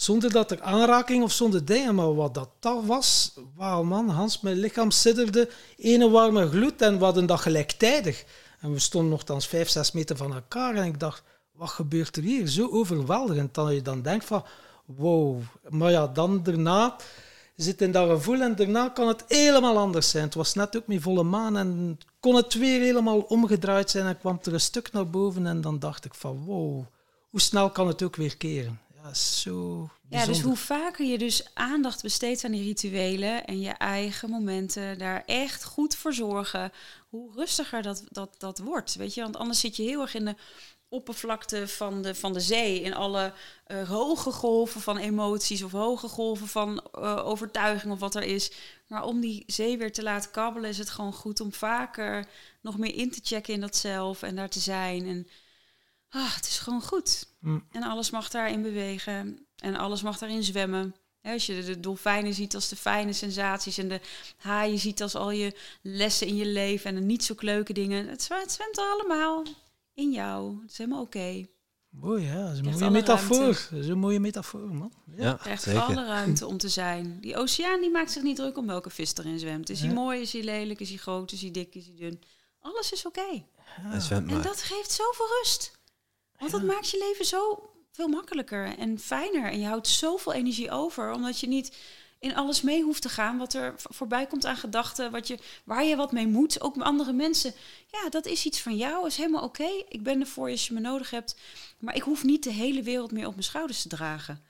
Zonder 0.00 0.32
dat 0.32 0.50
er 0.50 0.62
aanraking 0.62 1.22
of 1.22 1.32
zonder 1.32 1.64
dingen, 1.64 1.94
maar 1.94 2.14
wat 2.14 2.34
dat, 2.34 2.48
dat 2.60 2.84
was, 2.84 3.32
wauw 3.56 3.82
man, 3.82 4.08
Hans, 4.08 4.40
mijn 4.40 4.56
lichaam 4.56 4.90
sidderde, 4.90 5.48
ene 5.76 6.10
warme 6.10 6.48
gloed 6.48 6.82
en 6.82 6.98
we 6.98 7.04
hadden 7.04 7.26
dat 7.26 7.40
gelijktijdig. 7.40 8.24
En 8.60 8.72
we 8.72 8.78
stonden 8.78 9.10
nogthans 9.10 9.46
vijf, 9.46 9.68
zes 9.68 9.92
meter 9.92 10.16
van 10.16 10.34
elkaar 10.34 10.74
en 10.74 10.84
ik 10.84 11.00
dacht, 11.00 11.22
wat 11.52 11.68
gebeurt 11.68 12.16
er 12.16 12.22
hier? 12.22 12.48
Zo 12.48 12.68
overweldigend 12.70 13.54
dat 13.54 13.72
je 13.72 13.82
dan 13.82 14.02
denkt 14.02 14.24
van, 14.24 14.44
wow. 14.84 15.40
Maar 15.68 15.90
ja, 15.90 16.06
dan 16.06 16.42
daarna 16.42 16.96
zit 17.56 17.82
in 17.82 17.92
dat 17.92 18.08
gevoel 18.08 18.40
en 18.40 18.56
daarna 18.56 18.88
kan 18.88 19.08
het 19.08 19.24
helemaal 19.28 19.78
anders 19.78 20.10
zijn. 20.10 20.24
Het 20.24 20.34
was 20.34 20.54
net 20.54 20.76
ook 20.76 20.86
met 20.86 21.02
volle 21.02 21.22
maan 21.22 21.56
en 21.56 21.98
kon 22.20 22.34
het 22.34 22.54
weer 22.54 22.80
helemaal 22.80 23.20
omgedraaid 23.20 23.90
zijn 23.90 24.06
en 24.06 24.18
kwam 24.18 24.38
er 24.42 24.52
een 24.52 24.60
stuk 24.60 24.92
naar 24.92 25.10
boven 25.10 25.46
en 25.46 25.60
dan 25.60 25.78
dacht 25.78 26.04
ik 26.04 26.14
van, 26.14 26.44
wow, 26.44 26.84
hoe 27.30 27.40
snel 27.40 27.70
kan 27.70 27.86
het 27.86 28.02
ook 28.02 28.16
weer 28.16 28.36
keren? 28.36 28.80
Ja, 29.10 29.14
zo 29.14 29.90
ja, 30.08 30.26
dus 30.26 30.40
hoe 30.40 30.56
vaker 30.56 31.06
je 31.06 31.18
dus 31.18 31.54
aandacht 31.54 32.02
besteedt 32.02 32.44
aan 32.44 32.50
die 32.50 32.62
rituelen 32.62 33.44
en 33.44 33.60
je 33.60 33.70
eigen 33.70 34.30
momenten 34.30 34.98
daar 34.98 35.22
echt 35.26 35.64
goed 35.64 35.96
voor 35.96 36.14
zorgen, 36.14 36.72
hoe 37.08 37.32
rustiger 37.34 37.82
dat, 37.82 38.04
dat, 38.08 38.34
dat 38.38 38.58
wordt. 38.58 38.94
Weet 38.94 39.14
je, 39.14 39.22
want 39.22 39.36
anders 39.36 39.60
zit 39.60 39.76
je 39.76 39.82
heel 39.82 40.00
erg 40.00 40.14
in 40.14 40.24
de 40.24 40.34
oppervlakte 40.88 41.68
van 41.68 42.02
de, 42.02 42.14
van 42.14 42.32
de 42.32 42.40
zee, 42.40 42.80
in 42.80 42.94
alle 42.94 43.32
uh, 43.66 43.88
hoge 43.88 44.32
golven 44.32 44.80
van 44.80 44.96
emoties 44.96 45.62
of 45.62 45.72
hoge 45.72 46.08
golven 46.08 46.48
van 46.48 46.84
uh, 46.98 47.26
overtuiging 47.26 47.92
of 47.92 47.98
wat 47.98 48.14
er 48.14 48.22
is. 48.22 48.52
Maar 48.86 49.04
om 49.04 49.20
die 49.20 49.44
zee 49.46 49.78
weer 49.78 49.92
te 49.92 50.02
laten 50.02 50.30
kabbelen, 50.30 50.70
is 50.70 50.78
het 50.78 50.90
gewoon 50.90 51.12
goed 51.12 51.40
om 51.40 51.52
vaker 51.52 52.26
nog 52.60 52.78
meer 52.78 52.94
in 52.94 53.10
te 53.10 53.20
checken 53.22 53.54
in 53.54 53.60
dat 53.60 53.76
zelf 53.76 54.22
en 54.22 54.36
daar 54.36 54.48
te 54.48 54.60
zijn. 54.60 55.06
En 55.06 55.26
ah, 56.10 56.34
het 56.34 56.46
is 56.46 56.58
gewoon 56.58 56.82
goed. 56.82 57.26
Mm. 57.40 57.66
En 57.70 57.82
alles 57.82 58.10
mag 58.10 58.30
daarin 58.30 58.62
bewegen. 58.62 59.46
En 59.56 59.76
alles 59.76 60.02
mag 60.02 60.18
daarin 60.18 60.42
zwemmen. 60.42 60.94
als 61.22 61.46
je 61.46 61.64
de 61.64 61.80
dolfijnen 61.80 62.34
ziet 62.34 62.54
als 62.54 62.68
de 62.68 62.76
fijne 62.76 63.12
sensaties 63.12 63.78
en 63.78 63.88
de 63.88 64.00
haaien 64.36 64.78
ziet 64.78 65.02
als 65.02 65.14
al 65.14 65.30
je 65.30 65.56
lessen 65.82 66.26
in 66.26 66.36
je 66.36 66.46
leven 66.46 66.90
en 66.90 66.94
de 66.94 67.00
niet 67.00 67.24
zo 67.24 67.34
leuke 67.38 67.72
dingen. 67.72 68.08
Het 68.08 68.22
zwemt, 68.22 68.52
zwemt 68.52 68.78
allemaal 68.78 69.44
in 69.94 70.12
jou. 70.12 70.60
Het 70.62 70.70
is 70.70 70.78
helemaal 70.78 71.02
oké. 71.02 71.16
Okay. 71.16 71.50
Mooi, 71.90 72.24
ja. 72.24 72.42
Dat 72.44 72.52
is 72.52 72.58
een 72.58 72.64
mooie 72.64 72.90
metafoor. 72.90 73.68
Dat 73.70 73.80
is 73.80 73.88
een 73.88 73.98
mooie 73.98 74.20
metafoor, 74.20 74.74
man. 74.74 74.92
Ja, 75.16 75.24
ja 75.24 75.44
echt 75.44 75.66
alle 75.66 76.06
ruimte 76.06 76.46
om 76.46 76.58
te 76.58 76.68
zijn. 76.68 77.18
Die 77.20 77.36
oceaan 77.36 77.80
die 77.80 77.90
maakt 77.90 78.10
zich 78.10 78.22
niet 78.22 78.36
druk 78.36 78.56
om 78.56 78.66
welke 78.66 78.90
vis 78.90 79.16
erin 79.16 79.38
zwemt. 79.38 79.70
Is 79.70 79.80
hij 79.80 79.92
mooi, 79.92 80.20
is 80.20 80.32
hij 80.32 80.42
lelijk, 80.42 80.80
is 80.80 80.88
hij 80.88 80.98
groot, 80.98 81.32
is 81.32 81.40
hij 81.40 81.50
dik, 81.50 81.74
is 81.74 81.86
hij 81.86 81.96
dun. 81.96 82.22
Alles 82.60 82.92
is 82.92 83.06
oké. 83.06 83.20
Okay. 83.20 83.46
En 84.26 84.42
dat 84.42 84.62
geeft 84.62 84.90
zoveel 84.90 85.26
rust. 85.38 85.78
Want 86.40 86.52
dat 86.52 86.62
maakt 86.62 86.90
je 86.90 86.98
leven 87.08 87.24
zo 87.24 87.70
veel 87.92 88.08
makkelijker 88.08 88.78
en 88.78 88.98
fijner. 88.98 89.50
En 89.50 89.60
je 89.60 89.66
houdt 89.66 89.88
zoveel 89.88 90.32
energie 90.32 90.70
over, 90.70 91.12
omdat 91.12 91.40
je 91.40 91.46
niet 91.46 91.76
in 92.18 92.36
alles 92.36 92.62
mee 92.62 92.82
hoeft 92.82 93.02
te 93.02 93.08
gaan 93.08 93.38
wat 93.38 93.54
er 93.54 93.74
voorbij 93.76 94.26
komt 94.26 94.46
aan 94.46 94.56
gedachten, 94.56 95.10
wat 95.10 95.26
je, 95.26 95.38
waar 95.64 95.84
je 95.84 95.96
wat 95.96 96.12
mee 96.12 96.26
moet. 96.26 96.60
Ook 96.60 96.76
met 96.76 96.86
andere 96.86 97.12
mensen. 97.12 97.54
Ja, 97.86 98.08
dat 98.08 98.26
is 98.26 98.44
iets 98.44 98.60
van 98.60 98.76
jou, 98.76 99.06
is 99.06 99.16
helemaal 99.16 99.42
oké. 99.42 99.68
Ik 99.88 100.02
ben 100.02 100.20
er 100.20 100.26
voor 100.26 100.46
je 100.46 100.52
als 100.52 100.66
je 100.66 100.74
me 100.74 100.80
nodig 100.80 101.10
hebt. 101.10 101.36
Maar 101.78 101.94
ik 101.94 102.02
hoef 102.02 102.24
niet 102.24 102.42
de 102.44 102.52
hele 102.52 102.82
wereld 102.82 103.12
meer 103.12 103.26
op 103.26 103.32
mijn 103.32 103.44
schouders 103.44 103.82
te 103.82 103.88
dragen. 103.88 104.49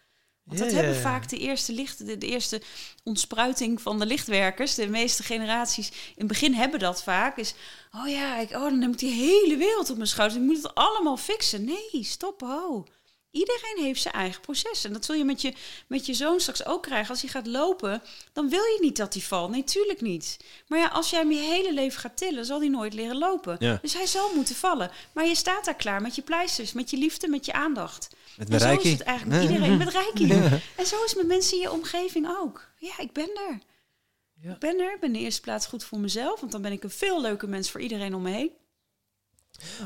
Want 0.51 0.63
dat 0.63 0.73
hebben 0.73 0.97
vaak 0.97 1.29
de 1.29 1.39
eerste 1.39 1.73
licht, 1.73 2.07
de, 2.07 2.19
de, 2.19 2.27
eerste 2.27 2.63
ontspruiting 3.05 3.83
van 3.83 3.99
de 3.99 4.07
lichtwerkers. 4.07 4.75
De 4.75 4.89
meeste 4.89 5.23
generaties 5.23 5.89
in 5.89 5.95
het 6.17 6.27
begin 6.27 6.55
hebben 6.55 6.81
dat 6.81 7.03
vaak. 7.03 7.37
Is, 7.37 7.55
oh 7.93 8.09
ja, 8.09 8.39
ik, 8.39 8.51
oh, 8.51 8.63
dan 8.63 8.79
neem 8.79 8.93
ik 8.93 8.99
die 8.99 9.13
hele 9.13 9.57
wereld 9.57 9.91
op 9.91 9.97
mijn 9.97 10.09
schouders. 10.09 10.41
Ik 10.41 10.47
moet 10.47 10.63
het 10.63 10.75
allemaal 10.75 11.17
fixen. 11.17 11.65
Nee, 11.65 12.05
stop, 12.05 12.41
ho. 12.41 12.85
Iedereen 13.31 13.85
heeft 13.85 14.03
zijn 14.03 14.15
eigen 14.15 14.41
proces. 14.41 14.85
En 14.85 14.93
dat 14.93 15.05
zul 15.05 15.15
je 15.15 15.25
met 15.25 15.41
je, 15.41 15.55
met 15.87 16.07
je 16.07 16.15
zoon 16.15 16.41
straks 16.41 16.65
ook 16.65 16.83
krijgen. 16.83 17.11
Als 17.11 17.21
hij 17.21 17.31
gaat 17.31 17.47
lopen, 17.47 18.03
dan 18.33 18.49
wil 18.49 18.63
je 18.63 18.79
niet 18.81 18.97
dat 18.97 19.13
hij 19.13 19.23
valt. 19.23 19.51
Nee, 19.51 19.65
tuurlijk 19.65 20.01
niet. 20.01 20.37
Maar 20.67 20.79
ja, 20.79 20.87
als 20.87 21.11
jij 21.11 21.21
hem 21.21 21.31
je 21.33 21.39
hele 21.39 21.73
leven 21.73 22.01
gaat 22.01 22.17
tillen, 22.17 22.45
zal 22.45 22.61
hij 22.61 22.69
nooit 22.69 22.95
leren 22.95 23.19
lopen. 23.19 23.79
Dus 23.83 23.93
hij 23.93 24.07
zal 24.07 24.35
moeten 24.35 24.55
vallen. 24.55 24.91
Maar 25.13 25.27
je 25.27 25.35
staat 25.35 25.65
daar 25.65 25.77
klaar 25.77 26.03
met 26.03 26.15
je 26.15 26.23
pleisters, 26.23 26.73
met 26.73 26.91
je 26.91 26.97
liefde, 26.97 27.29
met 27.29 27.47
je 27.47 27.53
aandacht. 27.53 28.09
Met 28.37 28.49
mijn 28.49 28.63
en 28.63 28.69
zo 28.69 28.81
is 28.81 28.93
het 28.93 29.03
eigenlijk 29.03 29.41
met 29.41 29.51
iedereen, 29.51 29.79
met 29.79 29.93
reiki. 29.93 30.33
En 30.77 30.87
zo 30.87 31.05
is 31.05 31.11
het 31.11 31.17
met 31.17 31.27
mensen 31.27 31.57
in 31.57 31.63
je 31.63 31.73
omgeving 31.73 32.29
ook. 32.41 32.69
Ja, 32.77 32.99
ik 32.99 33.13
ben 33.13 33.31
er. 33.49 33.59
Ik 34.51 34.59
ben 34.59 34.81
er. 34.81 34.95
Ik 34.95 35.01
ben 35.01 35.09
in 35.09 35.19
de 35.19 35.25
eerste 35.25 35.41
plaats 35.41 35.67
goed 35.67 35.85
voor 35.85 35.99
mezelf. 35.99 36.41
Want 36.41 36.53
dan 36.53 36.63
ben 36.63 36.73
ik 36.73 36.83
een 36.85 36.91
veel 36.91 37.21
leuke 37.21 37.47
mens 37.47 37.71
voor 37.71 37.81
iedereen 37.81 38.15
om 38.15 38.23
me 38.23 38.31
heen. 38.31 38.51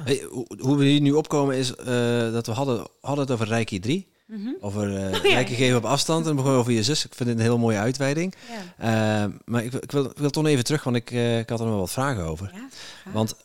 Hey, 0.05 0.27
hoe, 0.31 0.47
hoe 0.59 0.77
we 0.77 0.85
hier 0.85 1.01
nu 1.01 1.13
opkomen 1.13 1.57
is 1.57 1.71
uh, 1.71 1.87
dat 2.33 2.47
we 2.47 2.53
hadden, 2.53 2.87
hadden 3.01 3.25
het 3.25 3.35
over 3.35 3.47
Reiki 3.47 3.79
3. 3.79 4.13
Mm 4.27 4.45
-hmm. 4.45 4.57
Over 4.61 4.89
uh, 4.89 5.05
oh, 5.19 5.25
ja. 5.25 5.35
Reiki 5.35 5.55
geven 5.55 5.77
op 5.77 5.85
afstand. 5.85 6.27
En 6.27 6.37
begon 6.37 6.53
over 6.53 6.73
je 6.73 6.83
zus. 6.83 7.05
Ik 7.05 7.15
vind 7.15 7.29
het 7.29 7.39
een 7.39 7.45
heel 7.45 7.59
mooie 7.59 7.79
uitweiding. 7.79 8.35
Ja. 8.79 9.25
Uh, 9.25 9.33
maar 9.45 9.65
ik, 9.65 9.73
ik, 9.73 9.91
wil, 9.93 10.05
ik 10.05 10.19
wil 10.19 10.31
toch 10.31 10.47
even 10.47 10.65
terug, 10.65 10.85
want 10.85 10.97
ik, 10.97 11.11
ik 11.11 11.49
had 11.49 11.61
er 11.61 11.67
nog 11.67 11.79
wat 11.79 11.91
vragen 11.91 12.25
over. 12.25 12.51
Ja, 12.55 12.69
want 13.13 13.37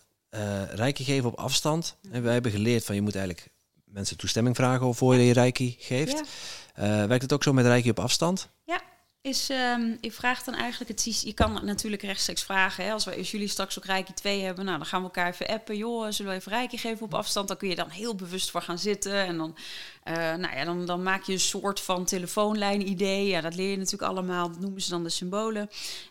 Reiki 0.72 1.04
geven 1.04 1.30
op 1.30 1.36
afstand. 1.36 1.98
-hmm. 2.12 2.22
wij 2.22 2.34
hebben 2.34 2.52
geleerd 2.52 2.86
van 2.86 2.96
je 2.96 3.02
moet 3.02 3.16
eigenlijk 3.16 3.50
mensen 3.90 4.18
toestemming 4.18 4.56
vragen 4.56 4.96
voor 4.96 5.16
je 5.16 5.34
Reiki 5.34 5.76
geeft. 5.80 6.22
werkt 6.76 7.22
het 7.22 7.34
ook 7.34 7.44
zo 7.44 7.54
met 7.54 7.66
Reiki 7.66 7.90
op 7.90 8.00
afstand? 8.00 8.50
Ja, 8.66 8.82
is, 9.22 9.50
um, 9.50 9.98
ik 10.02 10.14
vraag 10.14 10.44
dan 10.44 10.54
eigenlijk 10.54 10.92
het 10.92 11.22
Je 11.22 11.34
kan 11.34 11.66
natuurlijk 11.66 12.02
rechtstreeks 12.02 12.44
vragen. 12.44 12.86
Hè, 12.86 12.92
als, 12.92 13.06
we, 13.06 13.16
als 13.16 13.32
jullie 13.32 13.48
straks 13.48 13.78
ook 13.78 13.86
Rijkje 13.86 14.14
2 14.14 14.42
hebben, 14.42 14.66
nou, 14.66 14.78
dan 14.78 14.88
gaan 14.88 15.00
we 15.00 15.06
elkaar 15.06 15.30
even 15.30 15.48
appen. 15.48 15.78
Joh, 15.78 16.12
zullen 16.12 16.32
we 16.32 16.38
even 16.38 16.52
Rijkje 16.52 16.78
geven 16.78 17.06
op 17.06 17.14
afstand? 17.14 17.48
Dan 17.48 17.58
kun 17.58 17.70
je 17.70 17.76
dan 17.76 17.90
heel 17.90 18.16
bewust 18.16 18.52
voor 18.52 18.62
gaan 18.62 18.78
zitten. 18.78 19.14
En 19.14 19.38
dan, 19.38 19.56
uh, 20.10 20.16
nou 20.16 20.56
ja, 20.56 20.66
dan, 20.66 20.86
dan 20.86 21.04
maak 21.04 21.24
je 21.24 21.34
een 21.34 21.40
soort 21.40 21.80
van 21.80 22.06
telefoonlijn-idee. 22.06 23.28
Ja, 23.28 23.42
dat 23.42 23.56
leer 23.56 23.70
je 23.70 23.78
natuurlijk 23.78 24.12
allemaal. 24.12 24.50
Dat 24.52 24.60
noemen 24.60 24.82
ze 24.82 24.90
dan 24.90 25.04
de 25.04 25.10
symbolen. 25.10 25.70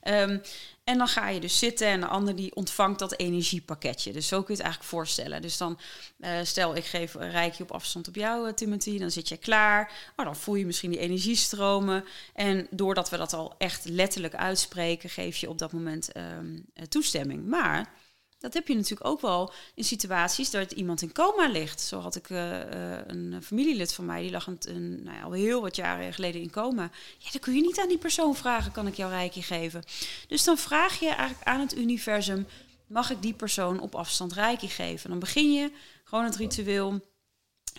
Um, 0.08 0.42
en 0.84 0.98
dan 0.98 1.08
ga 1.08 1.28
je 1.28 1.40
dus 1.40 1.58
zitten 1.58 1.86
en 1.86 2.00
de 2.00 2.06
ander 2.06 2.36
die 2.36 2.54
ontvangt 2.54 2.98
dat 2.98 3.18
energiepakketje. 3.18 4.12
Dus 4.12 4.28
zo 4.28 4.36
kun 4.36 4.46
je 4.46 4.52
het 4.52 4.62
eigenlijk 4.62 4.90
voorstellen. 4.90 5.42
Dus 5.42 5.56
dan 5.56 5.78
uh, 6.18 6.30
stel 6.42 6.76
ik 6.76 6.84
geef 6.84 7.14
een 7.14 7.30
rijkje 7.30 7.62
op 7.62 7.72
afstand 7.72 8.08
op 8.08 8.14
jou, 8.14 8.54
Timothy. 8.54 8.98
Dan 8.98 9.10
zit 9.10 9.28
je 9.28 9.36
klaar. 9.36 9.92
Oh, 10.16 10.24
dan 10.24 10.36
voel 10.36 10.54
je 10.54 10.66
misschien 10.66 10.90
die 10.90 10.98
energiestromen. 10.98 12.04
En 12.34 12.66
doordat 12.70 13.10
we 13.10 13.16
dat 13.16 13.32
al 13.32 13.54
echt 13.58 13.84
letterlijk 13.84 14.34
uitspreken, 14.34 15.10
geef 15.10 15.36
je 15.36 15.48
op 15.48 15.58
dat 15.58 15.72
moment 15.72 16.16
um, 16.16 16.64
toestemming. 16.88 17.46
Maar 17.46 17.92
dat 18.38 18.54
heb 18.54 18.68
je 18.68 18.74
natuurlijk 18.74 19.10
ook 19.10 19.20
wel 19.20 19.52
in 19.74 19.84
situaties 19.84 20.50
dat 20.50 20.72
iemand 20.72 21.02
in 21.02 21.12
coma 21.12 21.48
ligt. 21.48 21.80
Zo 21.80 22.00
had 22.00 22.16
ik 22.16 22.30
uh, 22.30 22.60
een 23.06 23.38
familielid 23.42 23.94
van 23.94 24.04
mij, 24.04 24.22
die 24.22 24.30
lag 24.30 24.46
een, 24.46 25.02
nou 25.04 25.16
ja, 25.16 25.22
al 25.22 25.32
heel 25.32 25.60
wat 25.60 25.76
jaren 25.76 26.12
geleden 26.12 26.40
in 26.40 26.50
coma. 26.50 26.90
Ja, 27.18 27.30
dan 27.30 27.40
kun 27.40 27.54
je 27.54 27.60
niet 27.60 27.80
aan 27.80 27.88
die 27.88 27.98
persoon 27.98 28.36
vragen, 28.36 28.72
kan 28.72 28.86
ik 28.86 28.94
jouw 28.94 29.08
rijkje 29.08 29.42
geven? 29.42 29.82
Dus 30.28 30.44
dan 30.44 30.58
vraag 30.58 31.00
je 31.00 31.08
eigenlijk 31.08 31.48
aan 31.48 31.60
het 31.60 31.76
universum, 31.76 32.46
mag 32.86 33.10
ik 33.10 33.22
die 33.22 33.34
persoon 33.34 33.80
op 33.80 33.94
afstand 33.94 34.32
rijkje 34.32 34.68
geven? 34.68 35.10
Dan 35.10 35.18
begin 35.18 35.52
je 35.52 35.72
gewoon 36.04 36.24
het 36.24 36.36
ritueel. 36.36 37.00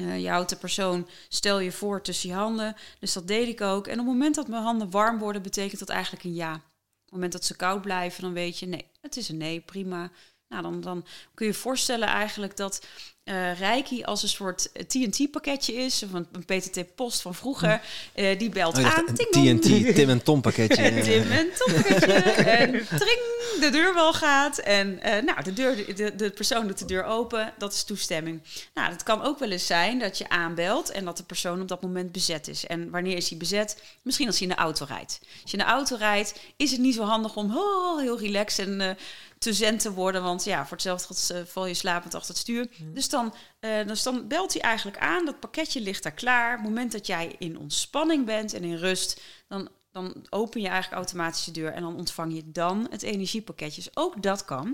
Uh, 0.02 0.22
je 0.22 0.30
houdt 0.30 0.50
de 0.50 0.56
persoon, 0.56 1.08
stel 1.30 1.60
je 1.60 1.72
voor, 1.72 2.02
tussen 2.02 2.30
je 2.30 2.36
handen. 2.36 2.76
Dus 3.00 3.14
dat 3.14 3.28
deed 3.28 3.48
ik 3.48 3.62
ook. 3.62 3.88
En 3.88 4.00
op 4.00 4.06
het 4.06 4.08
moment 4.08 4.36
dat 4.36 4.48
mijn 4.48 4.64
handen 4.64 4.90
warm 4.90 5.18
worden, 5.20 5.42
betekent 5.42 5.80
dat 5.80 5.90
eigenlijk 5.90 6.24
een 6.24 6.34
ja. 6.34 6.54
Op 6.54 6.62
het 7.06 7.12
moment 7.12 7.32
dat 7.32 7.46
ze 7.46 7.56
koud 7.56 7.82
blijven, 7.82 8.22
dan 8.22 8.34
weet 8.34 8.60
je, 8.60 8.66
nee, 8.66 8.86
het 9.02 9.18
is 9.18 9.30
een 9.30 9.38
nee, 9.38 9.60
prima. 9.60 10.12
Nou, 10.50 10.62
dan, 10.62 10.82
dan 10.82 11.06
kun 11.34 11.46
je 11.46 11.52
je 11.52 11.58
voorstellen 11.58 12.08
eigenlijk 12.08 12.58
dat 12.58 12.88
uh, 13.30 13.60
Reiki 13.60 14.04
als 14.04 14.24
een 14.24 14.30
soort 14.30 14.70
TNT-pakketje 14.88 15.74
is, 15.74 16.04
of 16.04 16.14
een, 16.14 16.28
een 16.32 16.46
PTT-post 16.46 17.22
van 17.22 17.36
vroeger, 17.36 17.82
uh, 18.16 18.40
die 18.40 18.50
belt 18.50 18.78
oh, 18.78 18.96
aan. 18.96 19.08
Een 19.08 19.60
TNT, 19.60 19.96
Tim 19.96 20.10
en 20.10 20.24
Tom 20.24 20.42
pakketje. 20.42 21.02
Tim 21.02 21.32
en 21.32 21.50
Tom 21.58 21.74
pakketje. 21.74 22.14
en 22.60 22.72
tring, 22.72 23.20
de 23.60 23.70
deur 23.72 23.94
wel 23.94 24.14
gaat. 24.14 24.58
En 24.58 25.00
uh, 25.06 25.22
nou, 25.22 25.44
de, 25.44 25.54
deur, 25.54 25.96
de, 25.96 26.16
de 26.16 26.30
persoon 26.30 26.68
doet 26.68 26.80
de 26.80 26.86
deur 26.86 27.04
open, 27.04 27.54
dat 27.58 27.74
is 27.74 27.84
toestemming. 27.84 28.42
Nou, 28.74 28.92
het 28.92 29.04
kan 29.04 29.22
ook 29.22 29.40
wel 29.40 29.52
eens 29.52 29.66
zijn 29.66 30.00
dat 30.00 30.18
je 30.18 30.30
aanbelt 30.30 30.92
en 30.92 31.06
dat 31.06 31.18
de 31.18 31.24
persoon 31.24 31.62
op 31.62 31.68
dat 31.68 31.82
moment 31.82 32.12
bezet 32.12 32.48
is. 32.48 32.66
En 32.66 32.90
wanneer 32.90 33.18
is 33.18 33.30
hij 33.30 33.38
bezet? 33.38 33.84
Misschien 34.02 34.28
als 34.28 34.40
hij 34.40 34.48
in 34.48 34.54
de 34.54 34.60
auto 34.62 34.86
rijdt. 34.86 35.20
Als 35.42 35.52
je 35.52 35.58
in 35.58 35.64
de 35.64 35.70
auto 35.70 35.96
rijdt, 35.96 36.40
is 36.58 36.72
het 36.72 36.80
niet 36.80 36.96
zo 36.96 37.04
handig 37.04 37.36
om 37.36 37.58
oh, 37.58 38.00
heel 38.00 38.20
relaxed 38.20 38.68
en 38.68 38.98
te 39.40 39.54
zen 39.54 39.78
te 39.78 39.92
worden. 39.92 40.24
Want 40.24 40.44
ja, 40.44 40.62
voor 40.62 40.78
hetzelfde 40.78 41.46
val 41.46 41.66
je 41.66 41.74
slapend 41.74 42.16
achter 42.16 42.30
het 42.30 42.38
stuur. 42.38 42.68
Dus, 42.94 43.09
dan, 43.10 43.34
uh, 43.60 43.88
dus 43.88 44.04
dan 44.04 44.28
belt 44.28 44.54
hij 44.54 44.62
eigenlijk 44.62 44.98
aan. 44.98 45.26
Dat 45.26 45.40
pakketje 45.40 45.82
ligt 45.82 46.04
daar 46.04 46.12
klaar. 46.12 46.52
Op 46.52 46.60
het 46.60 46.70
moment 46.70 46.92
dat 46.92 47.08
jij 47.08 47.36
in 47.40 47.58
ontspanning 47.58 48.26
bent 48.26 48.54
en 48.54 48.64
in 48.64 48.76
rust, 48.76 49.22
dan, 49.48 49.70
dan 49.92 50.26
open 50.30 50.62
je 50.62 50.68
eigenlijk 50.68 50.96
automatisch 50.96 51.44
de 51.44 51.52
deur 51.52 51.74
en 51.74 51.82
dan 51.82 51.96
ontvang 51.96 52.34
je 52.34 52.52
dan 52.52 52.88
het 52.90 53.02
energiepakketje. 53.02 53.82
Dus 53.82 53.96
ook 53.96 54.24
dat 54.24 54.46
kan. 54.46 54.66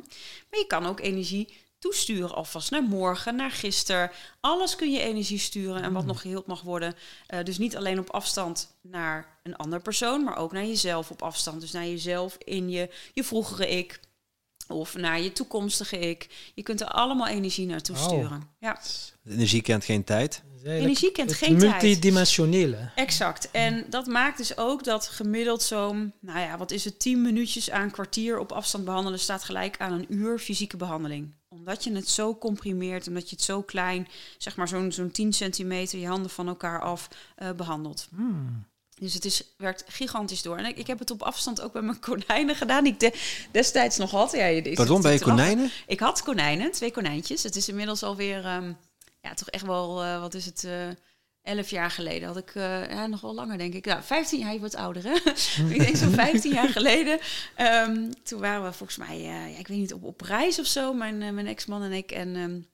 Maar 0.50 0.60
je 0.60 0.68
kan 0.68 0.86
ook 0.86 1.00
energie 1.00 1.64
toesturen 1.80 2.36
alvast 2.36 2.72
naar 2.72 2.84
morgen, 2.84 3.36
naar 3.36 3.52
gisteren. 3.52 4.12
Alles 4.40 4.76
kun 4.76 4.92
je 4.92 5.00
energie 5.00 5.40
sturen 5.40 5.82
en 5.82 5.94
wat 5.94 6.02
mm. 6.02 6.08
nog 6.08 6.22
geheeld 6.22 6.46
mag 6.46 6.62
worden. 6.62 6.96
Uh, 7.34 7.44
dus 7.44 7.58
niet 7.58 7.76
alleen 7.76 8.00
op 8.00 8.10
afstand 8.10 8.78
naar 8.82 9.40
een 9.44 9.56
ander 9.56 9.82
persoon, 9.82 10.24
maar 10.24 10.38
ook 10.38 10.52
naar 10.52 10.66
jezelf 10.66 11.12
op 11.12 11.22
afstand. 11.22 11.62
Dus 11.62 11.72
naar 11.72 11.86
jezelf 11.86 12.38
in 12.38 12.70
je, 12.70 12.90
je 13.14 13.24
vroegere 13.24 13.70
ik, 13.70 14.00
of 14.68 14.96
naar 14.96 15.22
je 15.22 15.32
toekomstige 15.32 16.00
ik. 16.00 16.52
Je 16.54 16.64
kunt 16.64 16.82
er 16.82 16.88
allemaal 16.88 17.28
energie 17.28 17.66
naartoe 17.66 17.96
sturen. 17.96 18.50
Ja. 18.60 18.80
energie 19.26 19.62
kent 19.62 19.86
geen 19.86 20.04
tijd. 20.04 20.44
Energie 20.64 21.12
kent 21.12 21.34
geen 21.34 21.58
tijd. 21.58 21.72
Multidimensionele. 21.72 22.90
Exact. 22.96 23.52
En 23.52 23.86
dat 23.90 24.06
maakt 24.06 24.38
dus 24.38 24.58
ook 24.58 24.84
dat 24.84 25.08
gemiddeld 25.08 25.62
zo'n, 25.62 26.14
nou 26.20 26.40
ja, 26.40 26.58
wat 26.58 26.72
is 26.72 26.86
het, 26.86 27.00
10 27.00 27.22
minuutjes 27.22 27.72
aan 27.72 27.92
kwartier 27.92 28.40
op 28.40 28.52
afstand 28.52 28.86
behandelen 28.86 29.20
staat 29.20 29.44
gelijk 29.44 29.78
aan 29.78 29.92
een 29.92 30.06
uur 30.10 30.40
fysieke 30.40 30.78
behandeling. 30.78 31.34
Omdat 31.48 31.84
je 31.84 31.94
het 31.94 32.10
zo 32.10 32.38
comprimeert, 32.38 33.08
omdat 33.08 33.30
je 33.30 33.36
het 33.36 33.46
zo 33.46 33.62
klein, 33.62 34.08
zeg 34.38 34.56
maar 34.56 34.68
zo'n 34.68 34.92
zo'n 34.92 35.12
10 35.12 35.34
centimeter, 35.34 36.00
je 36.00 36.08
handen 36.08 36.32
van 36.32 36.48
elkaar 36.48 36.82
af 36.82 37.08
uh, 37.38 37.52
behandelt. 37.52 38.08
Hmm. 38.16 38.66
Dus 39.00 39.14
het 39.14 39.26
is, 39.26 39.44
werkt 39.58 39.84
gigantisch 39.88 40.42
door. 40.42 40.58
En 40.58 40.66
ik, 40.66 40.78
ik 40.78 40.88
heb 40.88 41.00
het 41.00 41.12
op 41.12 41.22
afstand 41.22 41.62
ook 41.62 41.74
bij 41.74 41.82
mijn 41.82 42.00
konijnen 42.00 42.56
gedaan, 42.56 42.84
die 42.84 42.94
ik 42.94 43.00
de, 43.00 43.14
destijds 43.52 43.98
nog 43.98 44.12
had. 44.12 44.32
Ja, 44.32 44.62
Pardon, 44.74 45.02
bij 45.02 45.14
je 45.14 45.20
konijnen? 45.20 45.72
Ik 45.88 46.00
had 46.00 46.24
konijnen, 46.24 46.72
twee 46.72 46.92
konijntjes. 46.92 47.44
Het 47.44 47.56
is 47.56 47.70
inmiddels 47.70 48.04
alweer, 48.04 48.46
um, 48.46 48.78
ja, 49.22 49.34
toch 49.34 49.50
echt 49.50 49.66
wel, 49.66 50.04
uh, 50.04 50.20
wat 50.20 50.34
is 50.34 50.46
het, 50.46 50.64
uh, 50.64 50.88
elf 51.42 51.70
jaar 51.70 51.92
geleden. 51.92 52.28
Had 52.28 52.38
ik, 52.38 52.56
uh, 52.56 52.90
ja, 52.90 53.08
nog 53.08 53.22
wel 53.22 53.34
langer 53.34 53.58
denk 53.58 53.74
ik. 53.74 53.86
Ja, 53.86 54.04
15 54.04 54.40
jaar, 54.40 54.54
je 54.54 54.60
wordt 54.60 54.76
ouder 54.76 55.04
hè. 55.04 55.14
ik 55.74 55.80
denk 55.80 55.96
zo'n 55.96 56.14
15 56.26 56.54
jaar 56.54 56.70
geleden. 56.70 57.20
Um, 57.58 58.24
toen 58.24 58.40
waren 58.40 58.64
we 58.64 58.74
volgens 58.74 58.98
mij, 58.98 59.22
ja, 59.22 59.46
ik 59.46 59.68
weet 59.68 59.78
niet, 59.78 59.94
op, 59.94 60.04
op 60.04 60.22
reis 60.22 60.60
of 60.60 60.66
zo, 60.66 60.94
mijn, 60.94 61.18
mijn 61.18 61.48
ex-man 61.48 61.84
en 61.84 61.92
ik. 61.92 62.12
En... 62.12 62.36
Um, 62.36 62.74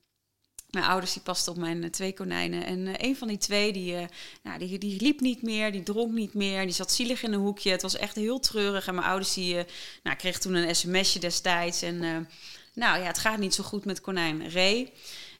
mijn 0.72 0.86
ouders 0.86 1.14
die 1.14 1.22
pasten 1.22 1.52
op 1.52 1.58
mijn 1.58 1.84
eh, 1.84 1.90
twee 1.90 2.14
konijnen. 2.14 2.66
En 2.66 2.80
uh, 2.80 2.94
een 2.98 3.16
van 3.16 3.28
die 3.28 3.38
twee, 3.38 3.74
die, 3.74 3.94
uh, 3.94 4.04
nou, 4.44 4.60
die, 4.60 4.78
die 4.78 5.02
liep 5.02 5.20
niet 5.20 5.42
meer, 5.42 5.72
die 5.72 5.84
dronk 5.84 6.12
niet 6.12 6.34
meer. 6.34 6.62
Die 6.62 6.74
zat 6.76 6.92
zielig 6.92 7.24
in 7.24 7.34
een 7.34 7.40
hoekje. 7.40 7.72
Het 7.72 7.82
was 7.82 7.96
echt 7.96 8.16
heel 8.16 8.40
treurig. 8.40 8.88
En 8.88 8.96
mijn 8.96 9.08
ouders 9.08 9.34
die, 9.34 9.56
uh, 9.56 9.62
nou, 10.04 10.16
kregen 10.16 10.42
toen 10.42 10.54
een 10.54 10.76
sms'je 10.76 11.20
destijds. 11.20 11.82
En 11.82 11.98
nou 12.74 13.00
ja, 13.00 13.06
het 13.06 13.18
gaat 13.18 13.38
niet 13.38 13.54
zo 13.54 13.64
goed 13.64 13.86
met 13.86 14.02
konijn 14.02 14.52
Ray. 14.52 14.92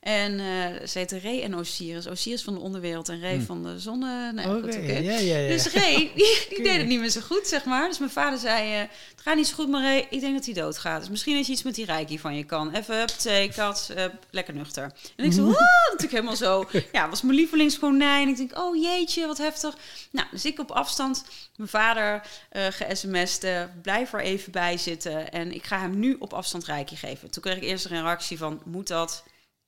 En 0.02 0.32
uh, 0.32 0.88
ze 0.88 0.98
heette 0.98 1.20
Ray 1.20 1.42
en 1.42 1.56
Osiris. 1.56 2.08
Osiris 2.08 2.44
van 2.44 2.54
de 2.54 2.60
onderwereld 2.60 3.10
en 3.10 3.22
Ray 3.22 3.36
hm. 3.36 3.44
van 3.44 3.64
de 3.64 3.80
zonne. 3.80 4.32
Nee, 4.34 4.46
goed, 4.46 4.76
okay. 4.76 5.04
ja, 5.04 5.18
ja, 5.18 5.38
ja. 5.38 5.48
Dus 5.48 5.72
Ray, 5.72 5.96
die, 6.16 6.46
die 6.50 6.64
deed 6.64 6.78
het 6.78 6.88
niet 6.88 7.00
meer 7.00 7.10
zo 7.10 7.22
goed, 7.22 7.48
zeg 7.48 7.66
maar. 7.66 7.88
Dus 7.88 8.00
mijn 8.00 8.12
vader 8.12 8.40
zei, 8.40 8.74
uh, 8.74 8.80
het 8.80 9.22
gaat 9.22 9.36
niet 9.36 9.48
zo 9.48 9.56
goed, 9.56 9.70
maar 9.70 9.82
Ray, 9.82 10.08
ik 10.10 10.20
denk 10.20 10.34
dat 10.34 10.46
hij 10.46 10.54
doodgaat. 10.54 11.00
Dus 11.00 11.10
misschien 11.10 11.38
is 11.38 11.50
iets 11.50 11.64
met 11.64 11.76
die 11.76 11.86
reiki 11.86 12.20
van 12.20 12.36
je 12.36 12.44
kan. 12.44 12.74
Even, 12.74 13.08
twee, 13.08 13.54
kat, 13.54 13.94
lekker 14.30 14.54
nuchter. 14.54 14.92
En 15.16 15.26
ik 15.26 15.34
zo, 15.34 15.48
oh, 15.48 15.60
natuurlijk 15.84 16.12
helemaal 16.12 16.36
zo. 16.36 16.70
Ja, 16.92 17.10
was 17.10 17.22
mijn 17.22 17.36
lievelingskonijn. 17.36 18.28
Ik 18.28 18.38
denk, 18.38 18.58
oh 18.58 18.82
jeetje, 18.82 19.28
wat 19.28 19.38
heftig. 19.38 19.78
Nou, 20.12 20.28
dus 20.32 20.46
ik 20.46 20.60
op 20.60 20.72
afstand, 20.72 21.26
mijn 21.56 21.70
vader 21.70 22.22
uh, 22.52 22.66
ge-sms'd, 22.70 23.46
blijf 23.82 24.14
er 24.14 24.22
even 24.22 24.52
bij 24.52 24.78
zitten. 24.78 25.32
En 25.32 25.54
ik 25.54 25.64
ga 25.64 25.80
hem 25.80 26.00
nu 26.00 26.16
op 26.20 26.34
afstand 26.34 26.66
reiki 26.66 26.96
geven. 26.96 27.30
Toen 27.30 27.44
kreeg 27.44 27.56
ik 27.56 27.64
eerst 27.64 27.86
een 27.86 28.02
reactie 28.02 28.38
van, 28.38 28.62
moet 28.66 28.88
dat? 28.88 29.24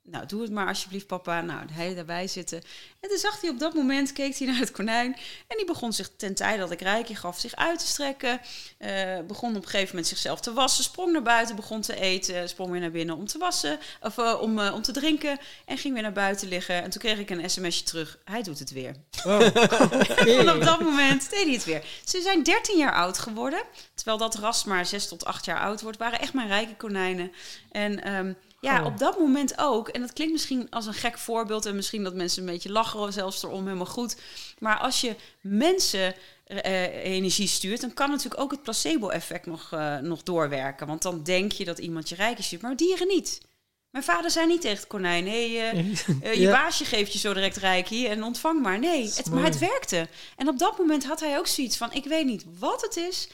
Nou, 0.05 0.25
doe 0.25 0.41
het 0.41 0.51
maar 0.51 0.67
alsjeblieft, 0.67 1.07
papa. 1.07 1.41
Nou, 1.41 1.65
hij 1.71 1.95
daarbij 1.95 2.27
zitten. 2.27 2.61
En 2.99 3.09
toen 3.09 3.17
zag 3.17 3.41
hij 3.41 3.49
op 3.49 3.59
dat 3.59 3.73
moment, 3.73 4.13
keek 4.13 4.37
hij 4.37 4.47
naar 4.47 4.59
het 4.59 4.71
konijn. 4.71 5.15
En 5.47 5.57
die 5.57 5.65
begon 5.65 5.93
zich, 5.93 6.09
ten 6.17 6.35
tijde 6.35 6.59
dat 6.59 6.71
ik 6.71 6.81
rijkje 6.81 7.15
gaf, 7.15 7.39
zich 7.39 7.55
uit 7.55 7.79
te 7.79 7.87
strekken. 7.87 8.41
Uh, 8.79 9.19
begon 9.27 9.49
op 9.49 9.55
een 9.55 9.69
gegeven 9.69 9.87
moment 9.87 10.07
zichzelf 10.07 10.39
te 10.39 10.53
wassen. 10.53 10.83
Sprong 10.83 11.11
naar 11.11 11.21
buiten, 11.21 11.55
begon 11.55 11.81
te 11.81 11.99
eten. 11.99 12.49
Sprong 12.49 12.71
weer 12.71 12.79
naar 12.79 12.91
binnen 12.91 13.15
om 13.15 13.27
te 13.27 13.37
wassen. 13.37 13.79
Of 14.01 14.17
uh, 14.17 14.41
om, 14.41 14.59
uh, 14.59 14.73
om 14.73 14.81
te 14.81 14.91
drinken. 14.91 15.39
En 15.65 15.77
ging 15.77 15.93
weer 15.93 16.03
naar 16.03 16.13
buiten 16.13 16.47
liggen. 16.47 16.83
En 16.83 16.89
toen 16.89 17.01
kreeg 17.01 17.19
ik 17.19 17.29
een 17.29 17.49
sms'je 17.49 17.83
terug. 17.83 18.17
Hij 18.25 18.43
doet 18.43 18.59
het 18.59 18.71
weer. 18.71 18.95
Oh. 19.25 19.39
en 20.39 20.51
op 20.51 20.63
dat 20.63 20.79
moment 20.79 21.29
deed 21.29 21.43
hij 21.43 21.53
het 21.53 21.65
weer. 21.65 21.83
Ze 22.05 22.21
zijn 22.21 22.43
13 22.43 22.77
jaar 22.77 22.93
oud 22.93 23.17
geworden. 23.17 23.63
Terwijl 23.93 24.17
dat 24.17 24.35
ras 24.35 24.63
maar 24.63 24.85
6 24.85 25.07
tot 25.07 25.25
8 25.25 25.45
jaar 25.45 25.59
oud 25.59 25.81
wordt. 25.81 25.97
Waren 25.97 26.19
echt 26.19 26.33
mijn 26.33 26.47
rijke 26.47 26.75
konijnen. 26.75 27.31
En... 27.71 28.13
Um, 28.13 28.37
ja, 28.63 28.79
oh. 28.79 28.85
op 28.85 28.97
dat 28.97 29.19
moment 29.19 29.53
ook. 29.57 29.87
En 29.87 30.01
dat 30.01 30.13
klinkt 30.13 30.33
misschien 30.33 30.67
als 30.69 30.85
een 30.85 30.93
gek 30.93 31.17
voorbeeld 31.17 31.65
en 31.65 31.75
misschien 31.75 32.03
dat 32.03 32.13
mensen 32.13 32.39
een 32.39 32.53
beetje 32.53 32.71
lachen 32.71 33.13
zelfs 33.13 33.43
erom, 33.43 33.63
helemaal 33.63 33.85
goed. 33.85 34.15
Maar 34.59 34.77
als 34.77 35.01
je 35.01 35.15
mensen 35.41 36.15
uh, 36.47 37.05
energie 37.05 37.47
stuurt, 37.47 37.81
dan 37.81 37.93
kan 37.93 38.09
natuurlijk 38.09 38.41
ook 38.41 38.51
het 38.51 38.63
placebo-effect 38.63 39.45
nog, 39.45 39.71
uh, 39.73 39.97
nog 39.97 40.23
doorwerken. 40.23 40.87
Want 40.87 41.01
dan 41.01 41.23
denk 41.23 41.51
je 41.51 41.65
dat 41.65 41.79
iemand 41.79 42.09
je 42.09 42.15
rijk 42.15 42.39
is, 42.39 42.57
maar 42.57 42.75
dieren 42.75 43.07
niet. 43.07 43.41
Mijn 43.89 44.05
vader 44.05 44.31
zei 44.31 44.47
niet 44.47 44.61
tegen 44.61 44.77
het 44.77 44.87
konijn: 44.87 45.27
hé, 45.27 45.57
hey, 45.57 45.73
uh, 46.23 46.33
je 46.33 46.47
baasje 46.47 46.85
geeft 46.85 47.13
je 47.13 47.19
zo 47.19 47.33
direct 47.33 47.57
reiki 47.57 48.07
en 48.07 48.23
ontvang 48.23 48.61
maar. 48.61 48.79
Nee, 48.79 49.11
het, 49.15 49.29
maar 49.29 49.43
het 49.43 49.57
werkte. 49.57 50.07
En 50.37 50.47
op 50.47 50.59
dat 50.59 50.77
moment 50.77 51.05
had 51.05 51.19
hij 51.19 51.37
ook 51.37 51.47
zoiets 51.47 51.77
van: 51.77 51.93
ik 51.93 52.05
weet 52.05 52.25
niet 52.25 52.45
wat 52.59 52.81
het 52.81 52.97
is, 52.97 53.29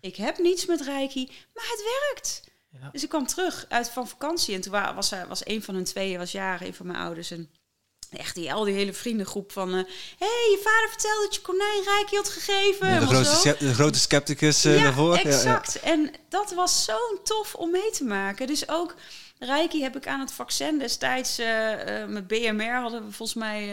ik 0.00 0.16
heb 0.16 0.38
niets 0.38 0.66
met 0.66 0.80
reiki, 0.80 1.28
maar 1.54 1.66
het 1.68 1.84
werkt. 2.00 2.43
Ja. 2.80 2.88
Dus 2.92 3.02
ik 3.02 3.08
kwam 3.08 3.26
terug 3.26 3.66
uit 3.68 3.90
van 3.90 4.08
vakantie 4.08 4.54
en 4.54 4.60
toen 4.60 4.72
was, 4.72 5.12
was 5.28 5.46
een 5.46 5.62
van 5.62 5.74
hun 5.74 5.84
tweeën, 5.84 6.18
was 6.18 6.32
jaren, 6.32 6.66
een 6.66 6.74
van 6.74 6.86
mijn 6.86 6.98
ouders. 6.98 7.30
En 7.30 7.50
echt 8.10 8.34
die, 8.34 8.52
al 8.52 8.64
die 8.64 8.74
hele 8.74 8.92
vriendengroep 8.92 9.52
van... 9.52 9.72
Hé, 9.72 9.78
uh, 9.78 9.84
hey, 10.18 10.28
je 10.28 10.60
vader 10.64 10.88
vertelde 10.88 11.22
dat 11.24 11.34
je 11.34 11.40
konijn 11.40 11.82
reiki 11.84 12.16
had 12.16 12.28
gegeven. 12.28 13.00
de, 13.00 13.06
grote, 13.06 13.56
de 13.58 13.74
grote 13.74 13.98
scepticus 13.98 14.64
uh, 14.64 14.76
ja, 14.76 14.82
daarvoor. 14.82 15.14
exact. 15.14 15.72
Ja, 15.72 15.90
En 15.90 16.12
dat 16.28 16.52
was 16.52 16.84
zo 16.84 16.98
tof 17.24 17.54
om 17.54 17.70
mee 17.70 17.90
te 17.90 18.04
maken. 18.04 18.46
Dus 18.46 18.68
ook 18.68 18.94
Reiki 19.38 19.82
heb 19.82 19.96
ik 19.96 20.06
aan 20.06 20.20
het 20.20 20.32
vaccin 20.32 20.78
destijds 20.78 21.40
uh, 21.40 22.00
uh, 22.00 22.06
met 22.06 22.26
BMR 22.26 22.80
hadden 22.80 23.04
we 23.04 23.12
volgens 23.12 23.38
mij 23.38 23.68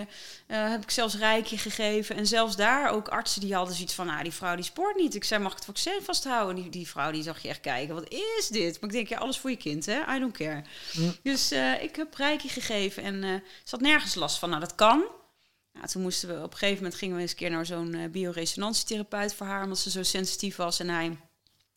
uh, 0.47 0.69
heb 0.69 0.81
ik 0.81 0.91
zelfs 0.91 1.15
Reiki 1.15 1.57
gegeven 1.57 2.15
en 2.15 2.27
zelfs 2.27 2.55
daar 2.55 2.89
ook 2.89 3.07
artsen 3.07 3.41
die 3.41 3.55
hadden 3.55 3.75
zoiets 3.75 3.93
van, 3.93 4.05
nou 4.05 4.23
die 4.23 4.31
vrouw 4.31 4.55
die 4.55 4.63
sport 4.63 4.95
niet. 4.95 5.15
Ik 5.15 5.23
zei 5.23 5.41
mag 5.41 5.51
ik 5.51 5.57
het 5.57 5.65
vaccin 5.65 5.99
vasthouden? 6.01 6.55
Die, 6.55 6.69
die 6.69 6.87
vrouw 6.87 7.11
die 7.11 7.23
zag 7.23 7.41
je 7.41 7.47
echt 7.47 7.61
kijken, 7.61 7.95
wat 7.95 8.13
is 8.37 8.47
dit? 8.47 8.81
Maar 8.81 8.89
ik 8.89 8.95
denk 8.95 9.07
ja 9.07 9.17
alles 9.17 9.37
voor 9.37 9.49
je 9.49 9.57
kind 9.57 9.85
hè, 9.85 10.15
I 10.15 10.19
don't 10.19 10.37
care. 10.37 10.63
Dus 11.23 11.51
ik 11.81 11.95
heb 11.95 12.15
Reiki 12.15 12.49
gegeven 12.49 13.03
en 13.03 13.21
ze 13.63 13.69
had 13.69 13.81
nergens 13.81 14.15
last 14.15 14.39
van. 14.39 14.49
Nou 14.49 14.61
dat 14.61 14.75
kan. 14.75 15.03
Nou, 15.73 15.87
toen 15.87 16.01
moesten 16.01 16.29
we 16.29 16.43
op 16.43 16.51
een 16.51 16.57
gegeven 16.57 16.83
moment 16.83 16.95
gingen 16.95 17.15
we 17.15 17.21
eens 17.21 17.31
een 17.31 17.37
keer 17.37 17.49
naar 17.49 17.65
zo'n 17.65 18.09
bioresonantietherapeut 18.11 19.33
voor 19.33 19.47
haar 19.47 19.63
omdat 19.63 19.79
ze 19.79 19.89
zo 19.89 20.03
sensitief 20.03 20.55
was 20.55 20.79
en 20.79 20.89
hij 20.89 21.17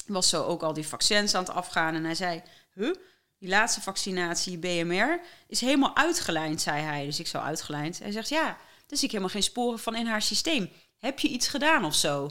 was 0.06 0.28
zo 0.28 0.44
ook 0.44 0.62
al 0.62 0.73
die 0.73 0.86
vaccins 0.86 1.35
aan 1.35 1.44
het 1.44 1.52
afgaan 1.52 1.94
en 1.94 2.05
hij 2.05 2.15
zei, 2.15 2.43
huh? 2.74 2.94
Die 3.39 3.48
laatste 3.48 3.81
vaccinatie, 3.81 4.59
BMR, 4.59 5.20
is 5.47 5.61
helemaal 5.61 5.97
uitgelijnd, 5.97 6.61
zei 6.61 6.82
hij. 6.82 7.05
Dus 7.05 7.20
ik 7.20 7.27
zo 7.27 7.39
uitgelijnd. 7.39 7.98
Hij 7.98 8.12
zegt, 8.12 8.28
ja, 8.28 8.59
dus 8.86 9.02
ik 9.02 9.11
helemaal 9.11 9.31
geen 9.31 9.43
sporen 9.43 9.78
van 9.78 9.94
in 9.94 10.06
haar 10.06 10.23
systeem. 10.23 10.70
Heb 10.98 11.19
je 11.19 11.28
iets 11.28 11.48
gedaan 11.48 11.85
of 11.85 11.94
zo? 11.94 12.31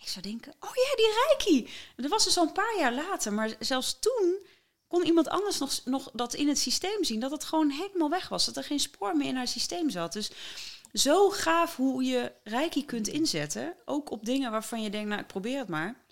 Ik 0.00 0.08
zou 0.08 0.24
denken, 0.24 0.54
oh 0.60 0.70
ja, 0.74 0.96
die 0.96 1.24
Reiki. 1.26 1.70
Dat 1.96 2.10
was 2.10 2.24
dus 2.24 2.38
al 2.38 2.46
een 2.46 2.52
paar 2.52 2.78
jaar 2.78 2.94
later. 2.94 3.32
Maar 3.32 3.54
zelfs 3.58 3.98
toen 3.98 4.46
kon 4.86 5.04
iemand 5.04 5.28
anders 5.28 5.58
nog, 5.58 5.80
nog 5.84 6.10
dat 6.12 6.34
in 6.34 6.48
het 6.48 6.58
systeem 6.58 7.04
zien. 7.04 7.20
Dat 7.20 7.30
het 7.30 7.44
gewoon 7.44 7.70
helemaal 7.70 8.10
weg 8.10 8.28
was. 8.28 8.44
Dat 8.44 8.56
er 8.56 8.64
geen 8.64 8.80
spoor 8.80 9.16
meer 9.16 9.28
in 9.28 9.36
haar 9.36 9.48
systeem 9.48 9.90
zat. 9.90 10.12
Dus 10.12 10.30
zo 10.92 11.30
gaaf 11.30 11.76
hoe 11.76 12.04
je 12.04 12.32
Reiki 12.44 12.84
kunt 12.84 13.08
inzetten. 13.08 13.74
Ook 13.84 14.10
op 14.10 14.24
dingen 14.24 14.50
waarvan 14.50 14.82
je 14.82 14.90
denkt, 14.90 15.08
nou, 15.08 15.20
ik 15.20 15.26
probeer 15.26 15.58
het 15.58 15.68
maar. 15.68 16.04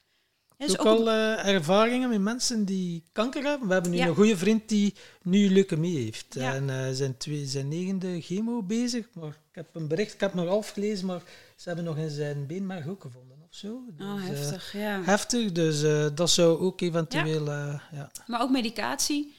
Dus 0.67 0.79
ook, 0.79 0.87
al 0.87 1.09
uh, 1.09 1.47
ervaringen 1.47 2.09
met 2.09 2.21
mensen 2.21 2.65
die 2.65 3.05
kanker 3.13 3.45
hebben. 3.45 3.69
We 3.69 3.75
hebben 3.75 3.91
nu 3.91 4.01
een 4.01 4.15
goede 4.15 4.37
vriend 4.37 4.69
die 4.69 4.95
nu 5.23 5.51
leukemie 5.51 5.99
heeft. 5.99 6.37
En 6.37 6.69
uh, 6.69 6.85
zijn, 6.93 7.17
twee, 7.17 7.47
zijn 7.47 7.69
negende 7.69 8.21
chemo 8.21 8.63
bezig. 8.63 9.07
Maar 9.13 9.29
ik 9.29 9.55
heb 9.55 9.67
een 9.73 9.89
bericht, 9.89 10.15
ik 10.15 10.21
heb 10.21 10.35
nog 10.35 10.49
half 10.49 10.71
gelezen, 10.71 11.07
maar 11.07 11.23
ze 11.57 11.69
hebben 11.69 11.85
nog 11.85 11.97
in 11.97 12.11
zijn 12.11 12.47
beenmerg 12.47 12.87
ook 12.87 13.03
gevonden 13.03 13.37
of 13.43 13.55
zo. 13.55 13.69
Oh, 13.69 13.97
dus, 13.97 14.07
oh, 14.07 14.23
heftig, 14.23 14.73
ja. 14.73 15.03
Heftig, 15.03 15.53
dus 15.53 15.83
uh, 15.83 16.07
dat 16.15 16.31
zou 16.31 16.59
ook 16.59 16.81
eventueel... 16.81 17.51
Ja. 17.51 18.11
Maar 18.27 18.43
ook 18.43 18.51
medicatie. 18.51 19.35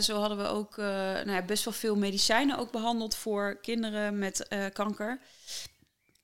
zo 0.00 0.18
hadden 0.18 0.38
we 0.38 0.46
ook 0.46 0.76
nou 0.76 1.30
ja, 1.30 1.42
best 1.42 1.64
wel 1.64 1.74
veel 1.74 1.96
medicijnen 1.96 2.58
ook 2.58 2.70
behandeld 2.70 3.14
voor 3.14 3.58
kinderen 3.60 4.18
met 4.18 4.48
kanker. 4.72 5.20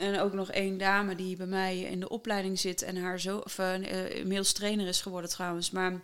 En 0.03 0.20
ook 0.20 0.33
nog 0.33 0.51
één 0.51 0.79
dame 0.79 1.15
die 1.15 1.37
bij 1.37 1.47
mij 1.47 1.81
in 1.81 2.01
de 2.01 2.09
opleiding 2.09 2.59
zit 2.59 2.83
en 2.83 2.97
haar 2.97 3.20
zo, 3.20 3.39
of 3.39 3.59
uh, 3.59 4.16
inmiddels 4.16 4.53
trainer 4.53 4.87
is 4.87 5.01
geworden 5.01 5.31
trouwens, 5.31 5.70
maar 5.70 6.01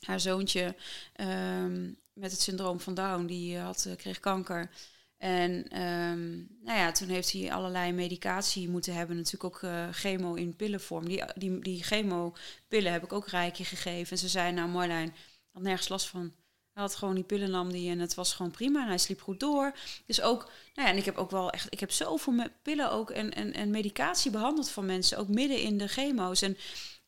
haar 0.00 0.20
zoontje 0.20 0.74
um, 1.20 1.98
met 2.12 2.30
het 2.30 2.40
syndroom 2.40 2.80
van 2.80 2.94
Down, 2.94 3.26
die 3.26 3.58
had, 3.58 3.84
uh, 3.88 3.96
kreeg 3.96 4.20
kanker. 4.20 4.70
En 5.16 5.80
um, 5.82 6.48
nou 6.62 6.78
ja, 6.78 6.92
toen 6.92 7.08
heeft 7.08 7.32
hij 7.32 7.52
allerlei 7.52 7.92
medicatie 7.92 8.68
moeten 8.68 8.94
hebben. 8.94 9.16
Natuurlijk 9.16 9.44
ook 9.44 9.70
chemo 9.90 10.34
in 10.34 10.56
pillenvorm. 10.56 11.08
Die, 11.08 11.24
die, 11.34 11.60
die 11.60 11.82
chemo-pillen 11.82 12.92
heb 12.92 13.04
ik 13.04 13.12
ook 13.12 13.28
rijkje 13.28 13.64
gegeven. 13.64 14.10
En 14.10 14.18
ze 14.18 14.28
zei, 14.28 14.52
nou 14.52 14.68
Marlijn, 14.68 15.14
had 15.52 15.62
nergens 15.62 15.88
last 15.88 16.08
van. 16.08 16.32
Hij 16.74 16.82
had 16.82 16.94
gewoon 16.94 17.14
die 17.14 17.24
pillen 17.24 17.50
nam 17.50 17.72
die 17.72 17.90
en 17.90 17.98
het 17.98 18.14
was 18.14 18.34
gewoon 18.34 18.50
prima. 18.50 18.82
En 18.82 18.88
hij 18.88 18.98
sliep 18.98 19.20
goed 19.20 19.40
door. 19.40 19.72
Dus 20.06 20.20
ook, 20.20 20.50
nou 20.74 20.88
ja, 20.88 20.94
en 20.94 20.96
ik 20.96 21.04
heb 21.04 21.16
ook 21.16 21.30
wel 21.30 21.50
echt, 21.50 21.66
ik 21.72 21.80
heb 21.80 21.90
zoveel 21.90 22.34
pillen 22.62 22.90
ook 22.90 23.10
en, 23.10 23.34
en, 23.34 23.52
en 23.52 23.70
medicatie 23.70 24.30
behandeld 24.30 24.70
van 24.70 24.86
mensen, 24.86 25.18
ook 25.18 25.28
midden 25.28 25.58
in 25.58 25.78
de 25.78 25.88
chemo's. 25.88 26.42
En, 26.42 26.56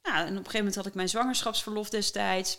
nou, 0.02 0.16
en 0.16 0.22
op 0.22 0.28
een 0.28 0.36
gegeven 0.36 0.59
moment 0.59 0.74
had 0.74 0.86
ik 0.86 0.94
mijn 0.94 1.09
zwangerschapsverlof 1.09 1.90
destijds. 1.90 2.59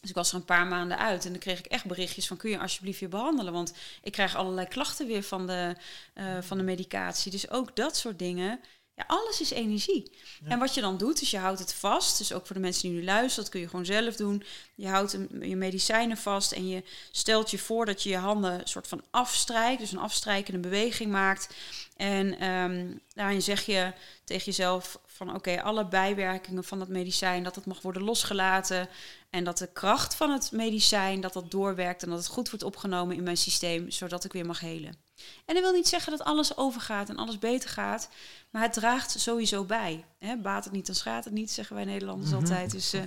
Dus 0.00 0.10
ik 0.10 0.16
was 0.16 0.30
er 0.30 0.36
een 0.36 0.44
paar 0.44 0.66
maanden 0.66 0.98
uit 0.98 1.24
en 1.24 1.30
dan 1.30 1.40
kreeg 1.40 1.58
ik 1.58 1.66
echt 1.66 1.84
berichtjes 1.84 2.26
van 2.26 2.36
kun 2.36 2.50
je 2.50 2.58
alsjeblieft 2.58 3.00
weer 3.00 3.08
behandelen, 3.08 3.52
want 3.52 3.72
ik 4.02 4.12
krijg 4.12 4.36
allerlei 4.36 4.68
klachten 4.68 5.06
weer 5.06 5.22
van 5.22 5.46
de, 5.46 5.76
uh, 6.14 6.38
van 6.40 6.56
de 6.58 6.64
medicatie. 6.64 7.30
Dus 7.30 7.50
ook 7.50 7.76
dat 7.76 7.96
soort 7.96 8.18
dingen. 8.18 8.60
Ja, 8.98 9.04
alles 9.06 9.40
is 9.40 9.50
energie. 9.50 10.10
En 10.44 10.58
wat 10.58 10.74
je 10.74 10.80
dan 10.80 10.96
doet, 10.96 11.22
is 11.22 11.30
je 11.30 11.38
houdt 11.38 11.58
het 11.58 11.74
vast. 11.74 12.18
Dus 12.18 12.32
ook 12.32 12.46
voor 12.46 12.56
de 12.56 12.62
mensen 12.62 12.82
die 12.88 12.98
nu 12.98 13.04
luisteren, 13.04 13.44
dat 13.44 13.52
kun 13.52 13.60
je 13.60 13.68
gewoon 13.68 13.84
zelf 13.84 14.16
doen. 14.16 14.42
Je 14.74 14.88
houdt 14.88 15.16
je 15.40 15.56
medicijnen 15.56 16.16
vast 16.16 16.52
en 16.52 16.68
je 16.68 16.82
stelt 17.10 17.50
je 17.50 17.58
voor 17.58 17.86
dat 17.86 18.02
je 18.02 18.08
je 18.08 18.16
handen 18.16 18.52
een 18.52 18.66
soort 18.66 18.88
van 18.88 19.02
afstrijkt. 19.10 19.80
Dus 19.80 19.92
een 19.92 19.98
afstrijkende 19.98 20.58
beweging 20.58 21.10
maakt. 21.10 21.54
En 21.96 22.48
um, 22.48 23.00
daarin 23.14 23.42
zeg 23.42 23.66
je 23.66 23.92
tegen 24.24 24.44
jezelf 24.44 24.98
van 25.06 25.34
oké, 25.34 25.62
alle 25.62 25.86
bijwerkingen 25.86 26.64
van 26.64 26.78
dat 26.78 26.88
medicijn, 26.88 27.42
dat 27.42 27.54
het 27.54 27.66
mag 27.66 27.80
worden 27.80 28.02
losgelaten. 28.02 28.88
En 29.30 29.44
dat 29.44 29.58
de 29.58 29.72
kracht 29.72 30.14
van 30.14 30.30
het 30.30 30.52
medicijn, 30.52 31.20
dat 31.20 31.32
dat 31.32 31.50
doorwerkt 31.50 32.02
en 32.02 32.08
dat 32.08 32.18
het 32.18 32.28
goed 32.28 32.50
wordt 32.50 32.64
opgenomen 32.64 33.16
in 33.16 33.22
mijn 33.22 33.36
systeem, 33.36 33.90
zodat 33.90 34.24
ik 34.24 34.32
weer 34.32 34.46
mag 34.46 34.60
helen. 34.60 35.06
En 35.44 35.54
dat 35.54 35.62
wil 35.62 35.72
niet 35.72 35.88
zeggen 35.88 36.16
dat 36.16 36.26
alles 36.26 36.56
overgaat 36.56 37.08
en 37.08 37.16
alles 37.16 37.38
beter 37.38 37.70
gaat, 37.70 38.08
maar 38.50 38.62
het 38.62 38.72
draagt 38.72 39.20
sowieso 39.20 39.64
bij. 39.64 40.04
Hè? 40.18 40.36
Baat 40.36 40.64
het 40.64 40.72
niet, 40.72 40.86
dan 40.86 40.94
schaadt 40.94 41.24
het 41.24 41.34
niet, 41.34 41.50
zeggen 41.50 41.76
wij 41.76 41.84
Nederlanders 41.84 42.30
mhm. 42.30 42.40
altijd. 42.40 42.70
Dus, 42.70 42.94
uh, 42.94 43.00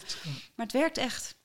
maar 0.56 0.66
het 0.66 0.72
werkt 0.72 0.98
echt. 0.98 1.40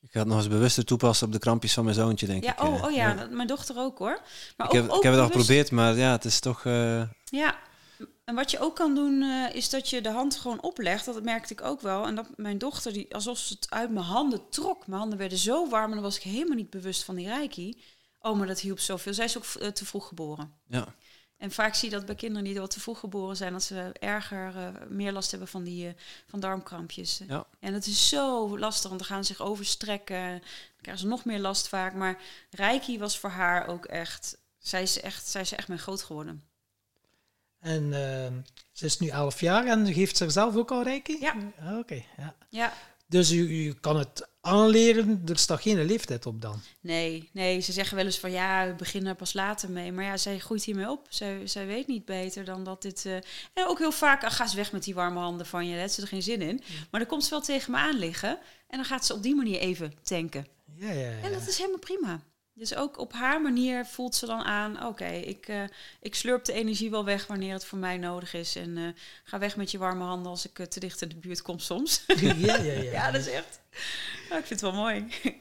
Ik 0.00 0.10
ga 0.10 0.18
het 0.18 0.28
nog 0.28 0.38
eens 0.38 0.48
bewuster 0.48 0.84
toepassen 0.84 1.26
op 1.26 1.32
de 1.32 1.38
krampjes 1.38 1.72
van 1.72 1.84
mijn 1.84 1.96
zoontje, 1.96 2.26
denk 2.26 2.44
ja, 2.44 2.52
ik. 2.52 2.62
Oh, 2.62 2.84
oh 2.84 2.90
ja, 2.90 3.14
ja, 3.14 3.26
mijn 3.30 3.48
dochter 3.48 3.78
ook 3.78 3.98
hoor. 3.98 4.20
Maar 4.56 4.66
ik, 4.66 4.74
ook, 4.74 4.82
heb, 4.82 4.96
ik 4.96 5.02
heb 5.02 5.12
het 5.12 5.20
al 5.20 5.26
geprobeerd, 5.26 5.70
maar 5.70 5.96
ja, 5.96 6.12
het 6.12 6.24
is 6.24 6.40
toch... 6.40 6.64
Uh... 6.64 7.02
Ja, 7.24 7.56
en 8.24 8.34
wat 8.34 8.50
je 8.50 8.58
ook 8.58 8.76
kan 8.76 8.94
doen, 8.94 9.22
uh, 9.22 9.54
is 9.54 9.70
dat 9.70 9.90
je 9.90 10.00
de 10.00 10.10
hand 10.10 10.36
gewoon 10.36 10.62
oplegt. 10.62 11.04
Dat 11.04 11.22
merkte 11.22 11.52
ik 11.52 11.62
ook 11.62 11.80
wel. 11.80 12.06
En 12.06 12.14
dat 12.14 12.26
mijn 12.36 12.58
dochter, 12.58 12.92
die, 12.92 13.14
alsof 13.14 13.38
ze 13.38 13.54
het 13.54 13.70
uit 13.70 13.90
mijn 13.90 14.04
handen 14.04 14.48
trok. 14.48 14.86
Mijn 14.86 15.00
handen 15.00 15.18
werden 15.18 15.38
zo 15.38 15.68
warm 15.68 15.88
en 15.88 15.94
dan 15.94 16.02
was 16.02 16.16
ik 16.16 16.22
helemaal 16.22 16.56
niet 16.56 16.70
bewust 16.70 17.04
van 17.04 17.14
die 17.14 17.26
reiki. 17.26 17.76
Oh, 18.22 18.38
maar 18.38 18.46
dat 18.46 18.60
hielp 18.60 18.78
zoveel. 18.78 19.14
Zij 19.14 19.24
is 19.24 19.36
ook 19.36 19.44
uh, 19.60 19.68
te 19.68 19.84
vroeg 19.84 20.08
geboren. 20.08 20.54
Ja. 20.66 20.94
En 21.36 21.50
vaak 21.50 21.74
zie 21.74 21.90
je 21.90 21.96
dat 21.96 22.06
bij 22.06 22.14
kinderen 22.14 22.44
die 22.44 22.60
wat 22.60 22.70
te 22.70 22.80
vroeg 22.80 22.98
geboren 22.98 23.36
zijn, 23.36 23.52
dat 23.52 23.62
ze 23.62 23.92
erger, 24.00 24.56
uh, 24.56 24.68
meer 24.88 25.12
last 25.12 25.30
hebben 25.30 25.48
van 25.48 25.62
die 25.62 25.94
van 26.26 26.40
darmkrampjes. 26.40 27.20
Ja. 27.28 27.46
En 27.60 27.72
dat 27.72 27.86
is 27.86 28.08
zo 28.08 28.58
lastig, 28.58 28.88
want 28.88 29.00
dan 29.00 29.08
gaan 29.08 29.24
ze 29.24 29.34
zich 29.34 29.44
overstrekken. 29.44 30.30
Dan 30.30 30.80
krijgen 30.80 31.02
ze 31.02 31.08
nog 31.08 31.24
meer 31.24 31.40
last 31.40 31.68
vaak. 31.68 31.94
Maar 31.94 32.20
Reiki 32.50 32.98
was 32.98 33.18
voor 33.18 33.30
haar 33.30 33.66
ook 33.66 33.84
echt, 33.84 34.38
zij 34.58 34.82
is 34.82 35.00
echt, 35.00 35.26
zij 35.26 35.40
is 35.40 35.52
echt 35.52 35.68
mijn 35.68 35.80
groot 35.80 36.02
geworden. 36.02 36.42
En 37.58 37.82
uh, 37.84 38.42
ze 38.72 38.84
is 38.84 38.98
nu 38.98 39.08
elf 39.08 39.40
jaar 39.40 39.66
en 39.66 39.92
geeft 39.92 40.16
zichzelf 40.16 40.56
ook 40.56 40.70
al 40.70 40.82
reiki? 40.82 41.16
Ja. 41.20 41.34
Ah, 41.60 41.78
oké, 41.78 42.04
ja. 42.16 42.34
ja. 42.48 42.72
Dus 43.06 43.32
u, 43.32 43.66
u 43.66 43.72
kan 43.72 43.96
het 43.96 44.28
aanleren, 44.44 45.22
er 45.26 45.38
staat 45.38 45.60
geen 45.60 45.84
leeftijd 45.84 46.26
op 46.26 46.40
dan? 46.40 46.60
Nee, 46.80 47.28
nee, 47.32 47.60
ze 47.60 47.72
zeggen 47.72 47.96
wel 47.96 48.04
eens 48.04 48.18
van 48.18 48.30
ja, 48.30 48.66
we 48.66 48.74
beginnen 48.74 49.16
pas 49.16 49.32
later 49.32 49.70
mee. 49.70 49.92
Maar 49.92 50.04
ja, 50.04 50.16
zij 50.16 50.38
groeit 50.38 50.64
hiermee 50.64 50.90
op. 50.90 51.06
Zij, 51.08 51.46
zij 51.46 51.66
weet 51.66 51.86
niet 51.86 52.04
beter 52.04 52.44
dan 52.44 52.64
dat 52.64 52.82
dit... 52.82 53.04
Uh, 53.04 53.14
en 53.52 53.66
ook 53.66 53.78
heel 53.78 53.92
vaak, 53.92 54.24
ach, 54.24 54.36
ga 54.36 54.46
ze 54.46 54.56
weg 54.56 54.72
met 54.72 54.84
die 54.84 54.94
warme 54.94 55.18
handen 55.18 55.46
van 55.46 55.64
je, 55.64 55.70
daar 55.70 55.80
heeft 55.80 55.94
ze 55.94 56.02
er 56.02 56.08
geen 56.08 56.22
zin 56.22 56.42
in. 56.42 56.62
Maar 56.90 57.00
dan 57.00 57.08
komt 57.08 57.24
ze 57.24 57.30
wel 57.30 57.40
tegen 57.40 57.72
me 57.72 57.78
aan 57.78 57.98
liggen 57.98 58.38
en 58.68 58.76
dan 58.76 58.84
gaat 58.84 59.06
ze 59.06 59.14
op 59.14 59.22
die 59.22 59.34
manier 59.34 59.58
even 59.58 59.94
tanken. 60.02 60.46
Ja, 60.74 60.90
ja, 60.90 61.10
ja. 61.10 61.22
En 61.22 61.32
dat 61.32 61.46
is 61.46 61.58
helemaal 61.58 61.78
prima. 61.78 62.20
Dus 62.54 62.74
ook 62.74 62.98
op 62.98 63.12
haar 63.12 63.40
manier 63.40 63.86
voelt 63.86 64.14
ze 64.14 64.26
dan 64.26 64.42
aan: 64.42 64.86
oké, 64.86 65.08
ik, 65.08 65.48
uh, 65.48 65.62
ik 66.00 66.14
slurp 66.14 66.44
de 66.44 66.52
energie 66.52 66.90
wel 66.90 67.04
weg 67.04 67.26
wanneer 67.26 67.52
het 67.52 67.64
voor 67.64 67.78
mij 67.78 67.96
nodig 67.96 68.34
is. 68.34 68.56
En 68.56 68.76
uh, 68.76 68.88
ga 69.24 69.38
weg 69.38 69.56
met 69.56 69.70
je 69.70 69.78
warme 69.78 70.04
handen 70.04 70.30
als 70.30 70.46
ik 70.46 70.58
uh, 70.58 70.66
te 70.66 70.80
dicht 70.80 71.02
in 71.02 71.08
de 71.08 71.16
buurt 71.16 71.42
kom 71.42 71.58
soms. 71.58 72.04
Ja, 72.16 72.32
ja, 72.34 72.56
ja. 72.56 72.72
ja, 72.98 73.10
dat 73.10 73.20
is 73.20 73.28
echt. 73.28 73.60
Ja, 74.32 74.38
ik 74.38 74.46
vind 74.46 74.60
het 74.60 74.70
wel 74.70 74.80
mooi. 74.80 75.06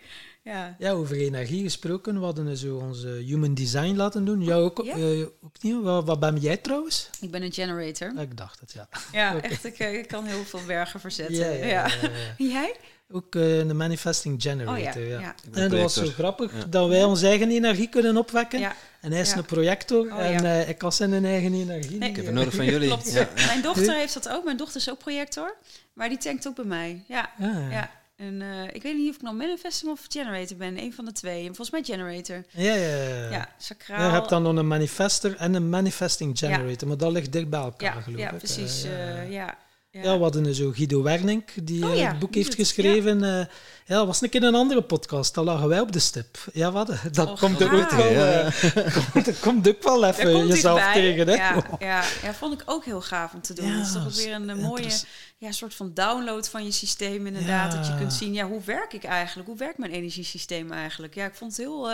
ja. 0.51 0.75
ja, 0.79 0.91
over 0.91 1.17
energie 1.17 1.63
gesproken, 1.63 2.19
we 2.19 2.25
hadden 2.25 2.57
zo 2.57 2.77
onze 2.77 3.07
human 3.07 3.53
design 3.53 3.95
laten 3.95 4.25
doen. 4.25 4.43
Jou 4.43 4.63
ook, 4.63 4.81
ja. 4.83 5.27
opnieuw. 5.41 5.81
Wat, 5.81 6.05
wat, 6.05 6.19
ben 6.19 6.35
jij 6.37 6.57
trouwens? 6.57 7.09
Ik 7.21 7.31
ben 7.31 7.41
een 7.43 7.53
generator. 7.53 8.13
Ik 8.19 8.37
dacht 8.37 8.59
het, 8.59 8.71
ja. 8.71 8.89
Ja, 9.11 9.29
okay. 9.35 9.49
echt. 9.49 9.65
Ik, 9.65 9.79
ik, 9.79 10.07
kan 10.07 10.25
heel 10.25 10.43
veel 10.43 10.59
bergen 10.67 10.99
verzetten. 10.99 11.35
Ja, 11.35 11.49
ja, 11.49 11.65
ja. 11.65 11.89
Jij? 12.53 12.75
Ook 13.11 13.35
uh, 13.35 13.57
een 13.57 13.77
manifesting 13.77 14.41
generator. 14.41 15.01
Oh, 15.01 15.07
ja. 15.07 15.19
ja. 15.19 15.35
En 15.51 15.69
dat 15.69 15.79
was 15.79 15.93
zo 15.93 16.05
grappig 16.05 16.69
dat 16.69 16.87
wij 16.87 17.03
onze 17.03 17.27
eigen 17.27 17.49
energie 17.49 17.89
kunnen 17.89 18.17
opwekken. 18.17 18.71
En 19.01 19.11
hij 19.11 19.21
is 19.21 19.31
een 19.31 19.45
projector 19.45 20.05
oh, 20.05 20.25
en 20.25 20.43
uh, 20.43 20.69
ik 20.69 20.77
kan 20.77 20.91
zijn 20.91 21.25
eigen 21.25 21.53
energie. 21.53 21.97
Nee. 21.97 22.09
Ik 22.09 22.15
heb 22.15 22.25
het 22.25 22.33
nodig 22.33 22.55
van 22.55 22.65
jullie. 22.65 22.95
Mijn 23.35 23.61
dochter 23.61 23.95
heeft 23.95 24.13
dat 24.13 24.29
ook. 24.29 24.43
Mijn 24.43 24.57
dochter 24.57 24.81
is 24.81 24.89
ook 24.89 24.97
projector. 24.97 25.55
Maar 25.93 26.09
die 26.09 26.17
tankt 26.17 26.47
ook 26.47 26.55
bij 26.55 26.65
mij. 26.65 27.03
Ja. 27.07 27.29
Ah, 27.39 27.71
ja. 27.71 28.00
En 28.21 28.41
eh, 28.41 28.63
ik 28.73 28.83
weet 28.83 28.97
niet 28.97 29.09
of 29.09 29.15
ik 29.15 29.21
nou 29.21 29.35
Manifesting 29.35 29.91
of 29.91 30.05
Generator 30.09 30.57
ben. 30.57 30.77
Een 30.77 30.93
van 30.93 31.05
de 31.05 31.11
twee. 31.11 31.39
En 31.39 31.55
volgens 31.55 31.71
mij 31.71 31.83
Generator. 31.83 32.43
Ja, 32.49 32.73
ja, 32.73 32.97
ja. 32.97 33.29
Ja, 33.29 33.49
sacraal. 33.57 34.05
Je 34.05 34.11
hebt 34.11 34.29
dan 34.29 34.43
nog 34.43 34.55
een 34.55 34.67
manifester 34.67 35.35
en 35.35 35.53
een 35.53 35.69
manifesting 35.69 36.37
generator, 36.37 36.87
maar 36.87 36.97
dat 36.97 37.11
ligt 37.11 37.31
dicht 37.31 37.49
bij 37.49 37.59
elkaar, 37.59 37.95
ja, 37.95 38.01
geloof 38.01 38.19
ja, 38.19 38.31
ik. 38.31 38.37
precies. 38.37 38.83
Eh, 38.83 38.91
ja. 38.91 39.21
eh, 39.21 39.31
ja. 39.31 39.57
Ja. 39.93 40.01
Ja, 40.03 40.15
we 40.17 40.23
hadden 40.23 40.55
zo 40.55 40.71
Guido 40.71 41.01
Wernink, 41.03 41.49
die 41.63 41.83
Oh 41.85 41.91
eh, 41.91 41.97
ja, 41.97 42.07
het 42.09 42.19
boek 42.19 42.35
heeft 42.35 42.55
geschreven. 42.55 43.23
eh, 43.23 43.45
ja, 43.85 43.97
dat 43.97 44.05
was 44.05 44.21
een 44.21 44.29
keer 44.29 44.43
een 44.43 44.55
andere 44.55 44.81
podcast. 44.81 45.33
Daar 45.35 45.43
lagen 45.43 45.67
wij 45.67 45.79
op 45.79 45.91
de 45.91 45.99
stip. 45.99 46.37
Ja, 46.53 46.71
wat? 46.71 46.87
Dat 47.11 47.27
Oh, 47.29 47.37
komt 47.39 47.59
er 47.61 47.73
ook 47.73 47.89
wel, 47.91 48.11
Ja. 48.11 48.49
komt, 49.13 49.27
er 49.27 49.33
komt 49.41 49.67
ook 49.69 49.83
wel 49.83 50.05
even 50.05 50.47
jezelf 50.47 50.91
tegen. 50.93 51.27
Hè? 51.27 51.33
Ja, 51.33 51.63
ja, 51.79 52.03
ja, 52.23 52.33
vond 52.33 52.61
ik 52.61 52.63
ook 52.65 52.85
heel 52.85 53.01
gaaf 53.01 53.33
om 53.33 53.41
te 53.41 53.53
doen. 53.53 53.65
Ja, 53.67 53.73
het 53.77 53.85
is 53.87 53.93
toch 53.93 54.03
dat 54.03 54.15
weer 54.15 54.33
een, 54.33 54.49
eh, 54.49 54.55
mooie 54.55 54.89
ja, 55.37 55.51
soort 55.51 55.73
van 55.73 55.91
download 55.93 56.45
van 56.49 56.65
je 56.65 56.71
systeem 56.71 57.27
inderdaad. 57.27 57.71
Dat 57.71 57.85
je 57.85 57.91
Ja. 57.91 57.97
kunt 57.97 58.13
zien, 58.13 58.33
ja, 58.33 58.47
hoe 58.47 58.61
werk 58.65 58.93
ik 58.93 59.03
eigenlijk? 59.03 59.47
Hoe 59.49 59.57
werkt 59.57 59.77
mijn 59.77 59.91
energiesysteem 59.91 60.71
eigenlijk? 60.71 61.15
Ja, 61.15 61.25
ik 61.25 61.35
vond 61.35 61.51
het 61.57 61.65
heel, 61.65 61.89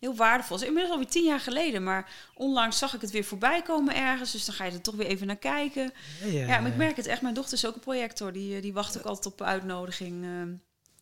heel 0.00 0.14
waardevol. 0.14 0.56
Het 0.56 0.62
is 0.64 0.68
inmiddels 0.68 0.96
alweer 0.96 1.12
tien 1.12 1.24
jaar 1.24 1.40
geleden, 1.40 1.82
maar 1.82 2.10
onlangs 2.34 2.78
zag 2.78 2.94
ik 2.94 3.00
het 3.00 3.10
weer 3.10 3.24
voorbij 3.24 3.62
komen 3.62 3.96
ergens. 3.96 4.32
Dus 4.32 4.44
dan 4.44 4.54
ga 4.54 4.64
je 4.64 4.72
er 4.72 4.80
toch 4.80 4.94
weer 4.94 5.06
even 5.06 5.26
naar 5.26 5.36
kijken. 5.36 5.92
Ja, 6.24 6.28
Ja, 6.30 6.60
maar 6.60 6.70
ik 6.70 6.76
merk 6.76 6.96
het 6.96 7.06
echt. 7.06 7.22
Mijn 7.22 7.34
dochter 7.34 7.54
is 7.54 7.66
ook 7.66 7.74
een 7.74 7.80
projector. 7.80 8.32
Die, 8.32 8.56
eh, 8.56 8.62
die 8.62 8.72
wacht 8.72 8.98
ook 8.98 9.04
altijd 9.04 9.26
op 9.26 9.42
uitnodiging. 9.42 10.24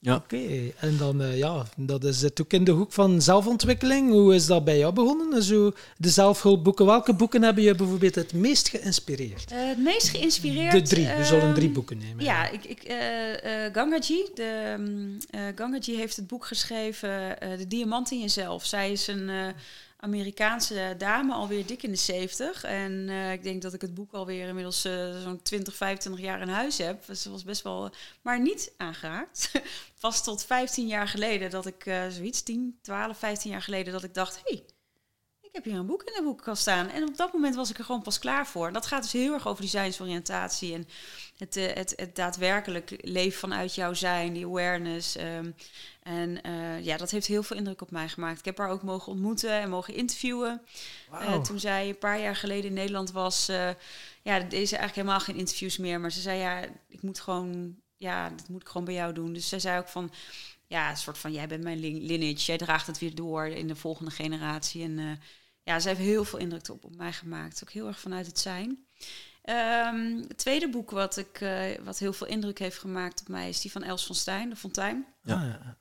Eh. 0.03 0.15
Oké, 0.15 0.73
en 0.77 0.97
dan, 0.97 1.23
eh, 1.23 1.39
ja, 1.39 1.66
dat 1.77 2.05
is 2.05 2.23
het 2.23 2.41
ook 2.41 2.53
in 2.53 2.65
de 2.65 2.70
hoek 2.70 2.93
van 2.93 3.23
zelfontwikkeling. 3.23 4.11
Hoe 4.11 4.35
is 4.35 4.47
dat 4.47 4.65
bij 4.65 4.79
jou 4.79 4.93
begonnen? 4.93 5.43
Zo, 5.43 5.73
de 5.97 6.09
zelfhulpboeken. 6.09 6.87
Welke 6.87 7.15
boeken 7.15 7.43
hebben 7.43 7.62
je 7.62 7.75
bijvoorbeeld 7.75 8.15
het 8.15 8.33
meest 8.33 8.69
geïnspireerd? 8.69 9.51
Eh, 9.53 9.69
het 9.69 9.79
meest 9.79 10.09
geïnspireerd... 10.09 10.73
De 10.73 10.83
drie. 10.83 11.07
We 11.07 11.25
zullen 11.25 11.43
ehm, 11.43 11.55
drie 11.55 11.70
boeken 11.70 11.99
nemen. 11.99 12.25
Ja, 12.25 12.49
ik, 12.51 12.65
ik, 12.65 12.83
eh, 12.83 13.65
eh, 13.66 13.75
Gangaji, 13.75 14.25
de, 14.35 14.75
mm, 14.79 15.16
eh, 15.31 15.41
Gangaji 15.55 15.97
heeft 15.97 16.16
het 16.16 16.27
boek 16.27 16.47
geschreven 16.47 17.41
eh, 17.41 17.59
De 17.59 17.66
Diamant 17.66 18.11
in 18.11 18.20
Jezelf. 18.20 18.65
Zij 18.65 18.93
is 18.93 19.07
een 19.07 19.29
eh, 19.29 19.47
Amerikaanse 20.01 20.95
dame, 20.99 21.33
alweer 21.33 21.66
dik 21.66 21.83
in 21.83 21.91
de 21.91 21.97
70. 21.97 22.65
En 22.65 23.09
eh, 23.09 23.33
ik 23.33 23.43
denk 23.43 23.62
dat 23.62 23.75
ik 23.75 23.81
het 23.81 23.95
boek 23.95 24.12
alweer 24.12 24.49
inmiddels 24.49 24.85
eh, 24.85 25.20
zo'n 25.23 25.43
20, 25.43 25.75
25 25.75 26.25
jaar 26.25 26.41
in 26.41 26.49
huis 26.49 26.79
heb. 26.79 27.07
Dus 27.07 27.23
ze 27.23 27.31
was 27.31 27.45
best 27.45 27.62
wel, 27.62 27.91
maar 28.23 28.41
niet 28.41 28.73
aangeraakt. 28.77 29.51
Pas 30.01 30.25
tot 30.25 30.45
15 30.45 30.87
jaar 30.87 31.09
geleden 31.09 31.51
dat 31.51 31.66
ik, 31.66 31.87
eh, 31.87 32.09
zoiets, 32.09 32.43
10, 32.43 32.79
12, 32.83 33.19
15 33.19 33.51
jaar 33.51 33.62
geleden, 33.62 33.93
dat 33.93 34.05
ik 34.05 34.15
dacht... 34.15 34.41
Hey, 34.45 34.65
ik 35.41 35.51
heb 35.53 35.65
hier 35.65 35.75
een 35.75 35.87
boek 35.87 36.03
in 36.03 36.12
de 36.15 36.23
boekenkast 36.23 36.61
staan. 36.61 36.89
En 36.89 37.09
op 37.09 37.16
dat 37.16 37.33
moment 37.33 37.55
was 37.55 37.70
ik 37.70 37.79
er 37.79 37.85
gewoon 37.85 38.03
pas 38.03 38.19
klaar 38.19 38.47
voor. 38.47 38.73
Dat 38.73 38.87
gaat 38.87 39.03
dus 39.03 39.12
heel 39.12 39.33
erg 39.33 39.49
over 39.49 39.62
designsoriëntatie 39.62 40.75
en 40.75 40.89
het, 41.39 41.56
eh, 41.56 41.74
het, 41.74 41.93
het 41.97 42.16
daadwerkelijk 42.16 42.98
leven 43.01 43.39
vanuit 43.39 43.74
jouw 43.74 43.94
zijn, 43.94 44.32
die 44.32 44.47
awareness. 44.47 45.16
ehm, 45.16 45.51
en 46.02 46.43
eh, 46.43 46.85
ja, 46.85 46.97
dat 46.97 47.10
heeft 47.10 47.27
heel 47.27 47.43
veel 47.43 47.56
indruk 47.56 47.81
op 47.82 47.90
mij 47.90 48.09
gemaakt. 48.09 48.39
Ik 48.39 48.44
heb 48.44 48.59
haar 48.59 48.69
ook 48.70 48.82
mogen 48.82 49.12
ontmoeten 49.12 49.51
en 49.51 49.70
mogen 49.70 49.94
interviewen. 49.94 50.62
Eh, 51.10 51.43
toen 51.43 51.60
zij 51.60 51.89
een 51.89 51.98
paar 51.98 52.20
jaar 52.20 52.36
geleden 52.36 52.65
in 52.65 52.73
Nederland 52.74 53.10
was, 53.12 53.48
eh, 53.48 53.70
ja, 54.23 54.39
deed 54.40 54.69
ze 54.69 54.77
eigenlijk 54.77 54.94
helemaal 54.94 55.20
geen 55.20 55.36
interviews 55.36 55.77
meer. 55.77 56.01
Maar 56.01 56.12
ze 56.12 56.20
zei, 56.20 56.39
ja, 56.39 56.62
ik 56.89 57.02
moet 57.02 57.20
gewoon, 57.20 57.77
ja, 57.97 58.28
dit 58.31 58.48
moet 58.48 58.62
ik 58.62 58.69
gewoon 58.69 58.85
bij 58.85 58.94
jou 58.94 59.12
doen. 59.12 59.32
Dus 59.32 59.48
zij 59.48 59.60
zei 59.60 59.78
ook 59.78 59.89
van, 59.89 60.10
ja, 60.66 60.90
een 60.90 60.97
soort 60.97 61.19
van, 61.19 61.32
jij 61.32 61.47
bent 61.48 61.62
mijn 61.62 61.78
lin- 61.78 62.02
lineage, 62.05 62.44
jij 62.44 62.59
draagt 62.59 62.86
het 62.86 62.98
weer 62.98 63.15
door 63.15 63.47
in 63.47 63.69
de 63.69 63.77
volgende 63.77 64.10
generatie. 64.10 64.82
En 64.82 65.20
ja, 65.62 65.81
zij 65.81 65.94
heeft 65.94 66.09
heel 66.09 66.24
veel 66.24 66.39
indruk 66.39 66.69
op, 66.69 66.85
op 66.85 66.97
mij 66.97 67.12
gemaakt. 67.12 67.60
Ook 67.62 67.70
heel 67.70 67.86
erg 67.86 68.01
vanuit 68.01 68.27
het 68.27 68.39
zijn. 68.39 68.86
Ehm, 69.49 70.16
het 70.29 70.39
tweede 70.39 70.69
boek 70.69 70.91
wat, 70.91 71.16
ik, 71.16 71.41
eh, 71.41 71.79
wat 71.85 71.99
heel 71.99 72.12
veel 72.12 72.27
indruk 72.27 72.59
heeft 72.59 72.79
gemaakt 72.79 73.20
op 73.20 73.29
mij 73.29 73.49
is 73.49 73.61
die 73.61 73.70
van 73.70 73.83
Els 73.83 74.07
van 74.07 74.15
Stijn, 74.15 74.51
De 74.51 74.57
Fontein. 74.57 75.07
Ja. 75.23 75.35
Ah, 75.35 75.43
ja. 75.43 75.77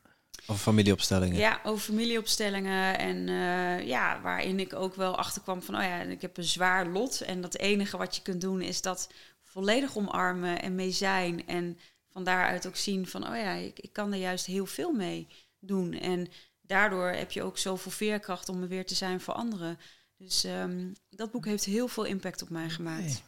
Of 0.47 0.61
familieopstellingen. 0.61 1.37
Ja, 1.37 1.59
over 1.63 1.79
familieopstellingen. 1.79 2.97
En 2.97 3.29
eh, 3.29 3.87
ja, 3.87 4.21
waarin 4.21 4.59
ik 4.59 4.73
ook 4.73 4.95
wel 4.95 5.17
achterkwam 5.17 5.61
van, 5.61 5.75
oh 5.75 5.83
ja, 5.83 6.01
ik 6.01 6.21
heb 6.21 6.37
een 6.37 6.43
zwaar 6.43 6.87
lot. 6.87 7.21
En 7.21 7.41
dat 7.41 7.57
enige 7.57 7.97
wat 7.97 8.15
je 8.15 8.21
kunt 8.21 8.41
doen 8.41 8.61
is 8.61 8.81
dat 8.81 9.09
volledig 9.43 9.97
omarmen 9.97 10.61
en 10.61 10.75
mee 10.75 10.91
zijn. 10.91 11.47
En 11.47 11.77
van 12.09 12.23
daaruit 12.23 12.67
ook 12.67 12.75
zien 12.75 13.07
van, 13.07 13.27
oh 13.27 13.35
ja, 13.35 13.51
ik, 13.51 13.79
ik 13.79 13.93
kan 13.93 14.13
er 14.13 14.19
juist 14.19 14.45
heel 14.45 14.65
veel 14.65 14.91
mee 14.91 15.27
doen. 15.59 15.93
En 15.93 16.27
daardoor 16.61 17.09
heb 17.09 17.31
je 17.31 17.43
ook 17.43 17.57
zoveel 17.57 17.91
veerkracht 17.91 18.49
om 18.49 18.61
er 18.61 18.67
weer 18.67 18.85
te 18.85 18.95
zijn 18.95 19.21
voor 19.21 19.33
anderen. 19.33 19.79
Dus 20.17 20.43
ehm, 20.43 20.93
dat 21.09 21.31
boek 21.31 21.45
heeft 21.45 21.65
heel 21.65 21.87
veel 21.87 22.03
impact 22.03 22.41
op 22.41 22.49
mij 22.49 22.69
gemaakt. 22.69 23.23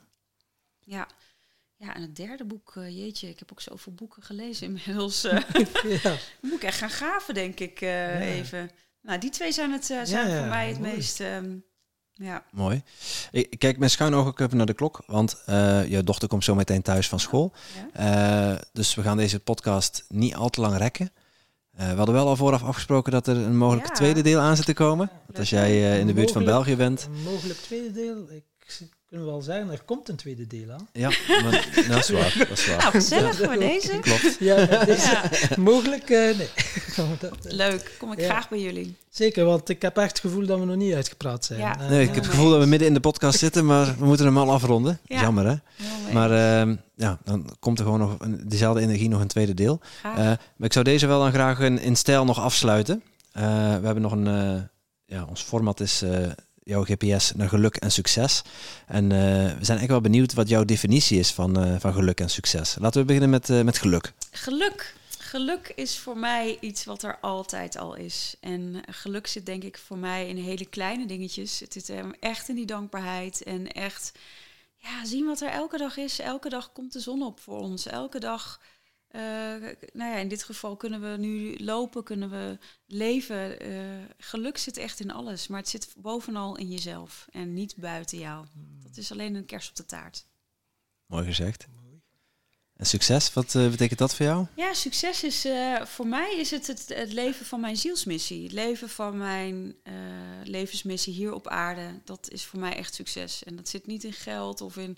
Ja. 0.89 1.07
Ja, 1.75 1.95
en 1.95 2.01
het 2.01 2.15
derde 2.15 2.45
boek, 2.45 2.75
eh, 2.75 2.97
jeetje, 2.97 3.29
ik 3.29 3.39
heb 3.39 3.51
ook 3.51 3.61
zoveel 3.61 3.93
boeken 3.93 4.23
gelezen 4.23 4.67
inmiddels. 4.67 5.23
eh. 5.23 5.39
ja. 6.03 6.15
moet 6.41 6.53
ik 6.53 6.63
echt 6.63 6.77
gaan 6.77 6.89
graven, 6.89 7.33
denk 7.33 7.59
ik, 7.59 7.81
eh, 7.81 8.37
even. 8.37 8.69
Nou, 9.01 9.19
die 9.19 9.29
twee 9.29 9.51
zijn, 9.51 9.71
het, 9.71 9.89
eh, 9.89 9.99
zijn 10.03 10.27
Ja, 10.27 10.33
ja, 10.33 10.39
voor 10.39 10.49
mij 10.49 10.67
het 10.67 10.79
mooi. 10.79 10.91
meest... 10.95 11.19
ehm, 11.19 11.55
ja. 12.13 12.43
Mooi. 12.51 12.83
Ik 13.31 13.59
kijk 13.59 13.77
met 13.77 13.91
schuin 13.91 14.13
oog 14.13 14.27
ook 14.27 14.39
even 14.39 14.57
naar 14.57 14.65
de 14.65 14.73
klok, 14.73 15.03
want 15.07 15.41
eh, 15.45 15.87
je 15.89 16.03
dochter 16.03 16.27
komt 16.27 16.43
zo 16.43 16.55
meteen 16.55 16.81
thuis 16.81 17.07
van 17.09 17.19
school. 17.19 17.53
ja. 17.93 18.55
Eh, 18.55 18.61
dus 18.73 18.95
we 18.95 19.01
gaan 19.01 19.17
deze 19.17 19.39
podcast 19.39 20.05
niet 20.07 20.35
al 20.35 20.49
te 20.49 20.61
lang 20.61 20.77
rekken. 20.77 21.11
Eh, 21.71 21.89
we 21.89 21.95
hadden 21.95 22.15
wel 22.15 22.27
al 22.27 22.35
vooraf 22.35 22.63
afgesproken 22.63 23.11
dat 23.11 23.27
er 23.27 23.37
een 23.37 23.57
mogelijke 23.57 23.89
Ja. 23.89 23.95
tweede 23.95 24.21
deel 24.21 24.39
aan 24.39 24.55
zit 24.55 24.65
te 24.65 24.73
komen. 24.73 25.09
Want 25.25 25.39
als 25.39 25.49
jij 25.49 25.69
eh, 25.69 25.99
in 25.99 26.07
de 26.07 26.13
buurt 26.13 26.31
van 26.31 26.43
Mogelijk. 26.43 26.65
België 26.65 26.75
bent, 26.75 27.05
Een 27.05 27.23
mogelijk 27.23 27.59
tweede 27.59 27.91
deel. 27.91 28.31
Ik 28.31 28.43
kan 29.11 29.25
wel 29.25 29.41
zeggen, 29.41 29.71
er 29.71 29.81
komt 29.85 30.09
een 30.09 30.15
tweede 30.15 30.47
deel 30.47 30.71
aan. 30.71 30.87
ja, 30.93 31.09
maar, 31.27 31.41
nou, 31.75 31.87
dat 31.87 31.97
is 31.97 32.09
waar. 32.09 32.35
Dat 32.37 32.57
is 32.57 32.67
waar. 32.67 32.77
Nou, 32.77 32.91
gezellig 32.91 33.35
voor 33.37 33.57
deze. 33.59 33.99
Klopt. 33.99 34.37
Ja, 34.39 34.65
deze- 34.85 35.09
Ja, 35.09 35.57
mogelijk, 35.57 36.09
eh, 36.09 36.37
nee. 36.37 36.49
We 36.95 37.29
leuk. 37.43 37.95
Kom 37.99 38.11
ik 38.11 38.19
Ja. 38.19 38.29
graag 38.29 38.49
bij 38.49 38.59
jullie. 38.61 38.95
Zeker, 39.09 39.45
want 39.45 39.69
ik 39.69 39.81
heb 39.81 39.97
echt 39.97 40.09
het 40.09 40.19
gevoel 40.19 40.45
dat 40.45 40.59
we 40.59 40.65
nog 40.65 40.75
niet 40.75 40.93
uitgepraat 40.93 41.45
zijn. 41.45 41.59
Ja. 41.59 41.79
Eh, 41.79 41.89
Nee, 41.89 42.01
ik 42.07 42.15
heb 42.15 42.23
het 42.23 42.33
gevoel 42.33 42.49
dat 42.49 42.59
we 42.59 42.65
midden 42.65 42.87
in 42.87 42.93
de 42.93 42.99
podcast 42.99 43.39
zitten, 43.39 43.65
maar 43.65 43.95
we 43.99 44.05
moeten 44.05 44.25
hem 44.25 44.37
al 44.37 44.51
afronden. 44.51 44.99
Ja. 45.05 45.21
Jammer 45.21 45.45
hè? 45.47 45.55
Maar 46.13 46.31
ehm, 46.31 46.75
ja, 46.95 47.17
dan 47.23 47.49
komt 47.59 47.79
er 47.79 47.85
gewoon 47.85 47.99
nog 47.99 48.15
een, 48.19 48.41
dezelfde 48.49 48.81
energie 48.81 49.09
nog 49.09 49.21
een 49.21 49.27
tweede 49.27 49.53
deel. 49.53 49.79
Eh, 50.03 50.15
maar 50.15 50.37
ik 50.59 50.73
zou 50.73 50.85
deze 50.85 51.07
wel 51.07 51.19
dan 51.19 51.31
graag 51.33 51.59
in, 51.59 51.79
in 51.79 51.95
stijl 51.95 52.25
nog 52.25 52.39
afsluiten. 52.39 53.03
Eh, 53.31 53.43
we 53.79 53.85
hebben 53.85 54.01
nog 54.01 54.11
een, 54.11 54.27
eh, 54.27 54.61
ja, 55.05 55.25
ons 55.29 55.41
format 55.41 55.79
is 55.79 56.01
eh, 56.01 56.27
jouw 56.63 56.83
GPS 56.83 57.31
naar 57.35 57.49
geluk 57.49 57.75
en 57.75 57.91
succes. 57.91 58.41
En 58.87 59.11
eh, 59.11 59.57
we 59.57 59.65
zijn 59.65 59.79
echt 59.79 59.87
wel 59.87 60.01
benieuwd 60.01 60.33
wat 60.33 60.49
jouw 60.49 60.65
definitie 60.65 61.19
is 61.19 61.31
van, 61.31 61.63
eh, 61.63 61.79
van 61.79 61.93
geluk 61.93 62.19
en 62.19 62.29
succes. 62.29 62.75
Laten 62.79 63.01
we 63.01 63.05
beginnen 63.07 63.29
met, 63.29 63.49
eh, 63.49 63.61
met 63.61 63.77
geluk. 63.77 64.13
Geluk. 64.31 64.97
Geluk 65.17 65.71
is 65.75 65.97
voor 65.97 66.17
mij 66.17 66.57
iets 66.59 66.85
wat 66.85 67.03
er 67.03 67.17
altijd 67.21 67.77
al 67.77 67.95
is. 67.95 68.35
En 68.39 68.81
geluk 68.89 69.27
zit 69.27 69.45
denk 69.45 69.63
ik 69.63 69.77
voor 69.77 69.97
mij 69.97 70.27
in 70.27 70.37
hele 70.37 70.65
kleine 70.65 71.05
dingetjes. 71.05 71.59
Het 71.59 71.73
zit 71.73 71.87
hem 71.87 72.13
echt 72.19 72.49
in 72.49 72.55
die 72.55 72.65
dankbaarheid 72.65 73.43
en 73.43 73.71
echt 73.71 74.11
ja, 74.75 75.05
zien 75.05 75.25
wat 75.25 75.41
er 75.41 75.49
elke 75.49 75.77
dag 75.77 75.97
is. 75.97 76.19
Elke 76.19 76.49
dag 76.49 76.71
komt 76.71 76.93
de 76.93 76.99
zon 76.99 77.23
op 77.23 77.39
voor 77.39 77.59
ons. 77.59 77.85
Elke 77.85 78.19
dag, 78.19 78.59
eh, 79.09 79.21
nou 79.93 80.11
ja, 80.11 80.15
in 80.15 80.27
dit 80.27 80.43
geval 80.43 80.75
kunnen 80.75 81.01
we 81.01 81.17
nu 81.17 81.57
lopen, 81.57 82.03
kunnen 82.03 82.29
we 82.29 82.57
leven. 82.85 83.59
Eh, 83.59 83.71
geluk 84.17 84.57
zit 84.57 84.77
echt 84.77 84.99
in 84.99 85.11
alles, 85.11 85.47
maar 85.47 85.59
het 85.59 85.69
zit 85.69 85.93
bovenal 85.97 86.57
in 86.57 86.69
jezelf 86.69 87.27
en 87.31 87.53
niet 87.53 87.75
buiten 87.75 88.17
jou. 88.17 88.45
Dat 88.83 88.97
is 88.97 89.11
alleen 89.11 89.35
een 89.35 89.45
kers 89.45 89.69
op 89.69 89.75
de 89.75 89.85
taart. 89.85 90.25
Mooi 91.05 91.25
gezegd. 91.25 91.67
En 92.79 92.85
succes, 92.85 93.33
wat 93.33 93.55
eh, 93.55 93.69
betekent 93.69 93.99
dat 93.99 94.15
voor 94.15 94.25
jou? 94.25 94.45
Ja, 94.55 94.73
succes 94.73 95.23
is 95.23 95.45
eh, 95.45 95.85
voor 95.85 96.07
mij 96.07 96.35
is 96.37 96.51
het, 96.51 96.67
het 96.67 96.89
het 96.95 97.13
leven 97.13 97.45
van 97.45 97.59
mijn 97.59 97.77
zielsmissie. 97.77 98.43
Het 98.43 98.51
leven 98.51 98.89
van 98.89 99.17
mijn 99.17 99.75
eh, 99.83 99.93
levensmissie 100.43 101.13
hier 101.13 101.33
op 101.33 101.47
aarde. 101.47 101.99
Dat 102.03 102.29
is 102.31 102.45
voor 102.45 102.59
mij 102.59 102.75
echt 102.75 102.93
succes. 102.93 103.43
En 103.43 103.55
dat 103.55 103.69
zit 103.69 103.87
niet 103.87 104.03
in 104.03 104.13
geld 104.13 104.61
of 104.61 104.77
in 104.77 104.97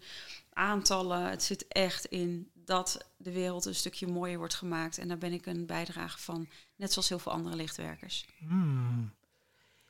aantallen. 0.54 1.30
Het 1.30 1.44
zit 1.44 1.68
echt 1.68 2.06
in 2.06 2.50
dat 2.72 3.06
de 3.18 3.32
wereld 3.32 3.66
een 3.66 3.76
stukje 3.76 4.08
mooier 4.08 4.38
wordt 4.38 4.54
gemaakt. 4.54 4.98
En 4.98 5.08
daar 5.08 5.18
ben 5.18 5.34
ik 5.34 5.46
een 5.46 5.66
bijdrage 5.66 6.20
van. 6.20 6.48
Net 6.76 6.94
zoals 6.94 7.10
heel 7.10 7.20
veel 7.20 7.32
andere 7.32 7.56
lichtwerkers. 7.56 8.26
Hmm. 8.48 9.12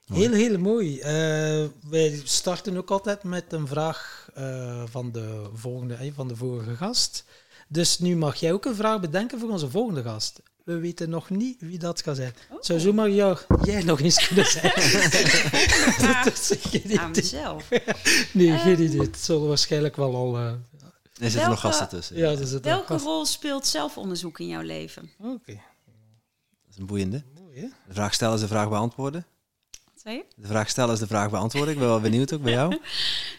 Heel, 0.05 0.31
heel 0.31 0.59
mooi. 0.59 0.99
Eh, 0.99 1.65
wij 1.89 2.21
starten 2.23 2.77
ook 2.77 2.89
altijd 2.89 3.23
met 3.23 3.53
een 3.53 3.67
vraag 3.67 4.29
eh, 4.33 4.83
van, 4.85 5.11
de 5.11 5.49
volgende, 5.53 5.93
eh, 5.93 6.11
van 6.13 6.27
de 6.27 6.35
vorige 6.35 6.75
gast. 6.75 7.25
Dus 7.67 7.99
nu 7.99 8.15
mag 8.15 8.35
jij 8.35 8.53
ook 8.53 8.65
een 8.65 8.75
vraag 8.75 8.99
bedenken 8.99 9.39
voor 9.39 9.49
onze 9.49 9.69
volgende 9.69 10.03
gast. 10.03 10.41
We 10.63 10.77
weten 10.77 11.09
nog 11.09 11.29
niet 11.29 11.61
wie 11.61 11.79
dat 11.79 12.01
gaat 12.01 12.15
zijn. 12.15 12.33
Het 12.49 12.65
zou 12.65 12.79
zomaar 12.79 13.09
jou, 13.09 13.37
jij 13.63 13.83
nog 13.83 13.99
eens 13.99 14.27
kunnen 14.27 14.45
zijn. 14.45 14.73
dat 16.23 16.25
is 16.25 16.53
geen 16.59 16.99
Aan 16.99 17.11
mezelf. 17.11 17.69
Nee, 18.33 18.57
geen 18.57 18.81
idee. 18.81 19.01
Het 19.01 19.17
zullen 19.19 19.47
waarschijnlijk 19.47 19.95
wel 19.95 20.15
al... 20.15 20.59
eh, 21.21 21.25
Er 21.27 21.31
zitten 21.31 21.49
Welke- 21.49 21.49
nog 21.49 21.59
gasten 21.75 21.89
tussen. 21.89 22.17
ja, 22.17 22.59
Welke 22.61 22.97
rol 22.97 23.25
speelt 23.25 23.67
zelfonderzoek 23.67 24.39
in 24.39 24.47
jouw 24.47 24.61
leven? 24.61 25.11
Oké, 25.19 25.53
Dat 25.53 26.69
is 26.71 26.77
een 26.77 26.85
boeiende. 26.85 27.23
mooi? 27.39 27.61
De 27.87 27.93
vraag 27.93 28.13
stellen 28.13 28.35
is 28.35 28.41
de 28.41 28.47
vraag 28.47 28.69
beantwoorden. 28.69 29.25
Wat 29.93 30.01
zei 30.01 30.15
je? 30.15 30.25
De 30.35 30.47
vraag 30.47 30.69
stellen 30.69 30.93
is 30.93 30.99
de 30.99 31.07
vraag 31.07 31.29
beantwoorden. 31.29 31.73
Ik 31.73 31.79
ben 31.79 31.87
wel 31.87 31.99
benieuwd 31.99 32.33
ook 32.33 32.41
bij 32.41 32.51
jou. 32.53 32.77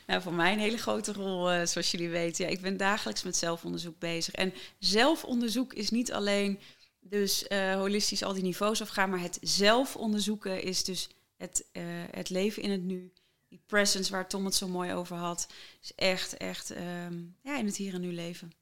Nou, 0.06 0.22
voor 0.22 0.32
mij 0.32 0.52
een 0.52 0.59
hele 0.59 0.76
grote 0.76 1.12
rol, 1.12 1.50
eh, 1.50 1.66
zoals 1.66 1.90
jullie 1.90 2.09
weten. 2.09 2.44
Ja, 2.44 2.50
ik 2.50 2.60
ben 2.60 2.76
dagelijks 2.76 3.22
met 3.22 3.36
zelfonderzoek 3.36 3.98
bezig. 3.98 4.34
En 4.34 4.52
zelfonderzoek 4.78 5.72
is 5.72 5.90
niet 5.90 6.12
alleen 6.12 6.59
Dus 7.00 7.44
uh, 7.48 7.74
holistisch 7.74 8.22
al 8.22 8.32
die 8.32 8.42
niveaus 8.42 8.80
afgaan, 8.82 9.10
maar 9.10 9.20
het 9.20 9.38
zelf 9.40 9.96
onderzoeken 9.96 10.62
is 10.62 10.84
dus 10.84 11.09
het, 11.36 11.64
uh, 11.72 11.82
het 12.10 12.30
leven 12.30 12.62
in 12.62 12.70
het 12.70 12.82
nu. 12.82 13.12
Die 13.52 13.62
presence 13.66 14.12
waar 14.12 14.28
Tom 14.28 14.44
het 14.44 14.54
zo 14.54 14.68
mooi 14.68 14.94
over 14.94 15.16
had, 15.16 15.46
is 15.82 15.94
echt, 15.94 16.36
echt 16.36 16.70
um, 16.70 17.36
ja, 17.42 17.58
in 17.58 17.66
het 17.66 17.76
hier 17.76 17.94
en 17.94 18.00
nu 18.00 18.12
leven. 18.12 18.52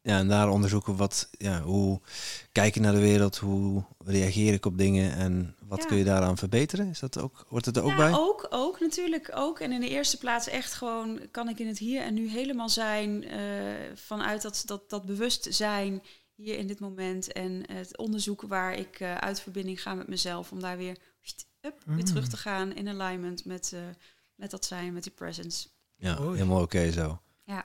Ja, 0.00 0.18
en 0.18 0.28
daar 0.28 0.48
onderzoeken 0.48 0.96
wat, 0.96 1.28
ja, 1.30 1.62
hoe 1.62 2.00
kijk 2.52 2.74
je 2.74 2.80
naar 2.80 2.92
de 2.92 3.00
wereld, 3.00 3.36
hoe 3.36 3.84
reageer 4.04 4.52
ik 4.52 4.66
op 4.66 4.78
dingen 4.78 5.12
en 5.12 5.56
wat 5.60 5.78
Ja. 5.78 5.86
kun 5.86 5.96
je 5.96 6.04
daaraan 6.04 6.38
verbeteren? 6.38 6.88
Is 6.88 6.98
dat 6.98 7.18
ook, 7.18 7.44
hoort 7.48 7.64
het 7.64 7.76
er 7.76 7.82
ook 7.82 7.90
ja, 7.90 7.96
bij? 7.96 8.12
Ook, 8.14 8.46
ook, 8.50 8.80
natuurlijk 8.80 9.30
ook. 9.34 9.60
En 9.60 9.72
in 9.72 9.80
de 9.80 9.88
eerste 9.88 10.18
plaats 10.18 10.48
echt 10.48 10.72
gewoon, 10.72 11.20
kan 11.30 11.48
ik 11.48 11.58
in 11.58 11.66
het 11.66 11.78
hier 11.78 12.02
en 12.02 12.14
nu 12.14 12.28
helemaal 12.28 12.68
zijn 12.68 13.24
eh, 13.24 13.40
vanuit 13.94 14.42
dat, 14.42 14.62
dat, 14.66 14.90
dat 14.90 15.06
bewustzijn 15.06 16.02
hier 16.34 16.58
in 16.58 16.66
dit 16.66 16.80
moment. 16.80 17.32
En 17.32 17.62
het 17.72 17.96
onderzoeken 17.96 18.48
waar 18.48 18.74
ik 18.74 19.00
eh, 19.00 19.14
uit 19.14 19.40
verbinding 19.40 19.82
ga 19.82 19.94
met 19.94 20.08
mezelf, 20.08 20.52
om 20.52 20.60
daar 20.60 20.76
weer, 20.76 20.96
weer 21.84 22.04
terug 22.04 22.28
te 22.28 22.36
gaan 22.36 22.74
in 22.74 22.88
alignment 22.88 23.44
met, 23.44 23.70
eh, 23.74 23.80
met 24.34 24.50
dat 24.50 24.64
zijn, 24.64 24.92
met 24.92 25.02
die 25.02 25.12
presence. 25.12 25.68
Ja, 25.96 26.22
helemaal 26.22 26.62
oké 26.62 26.92
zo. 26.92 27.20
Ja. 27.44 27.64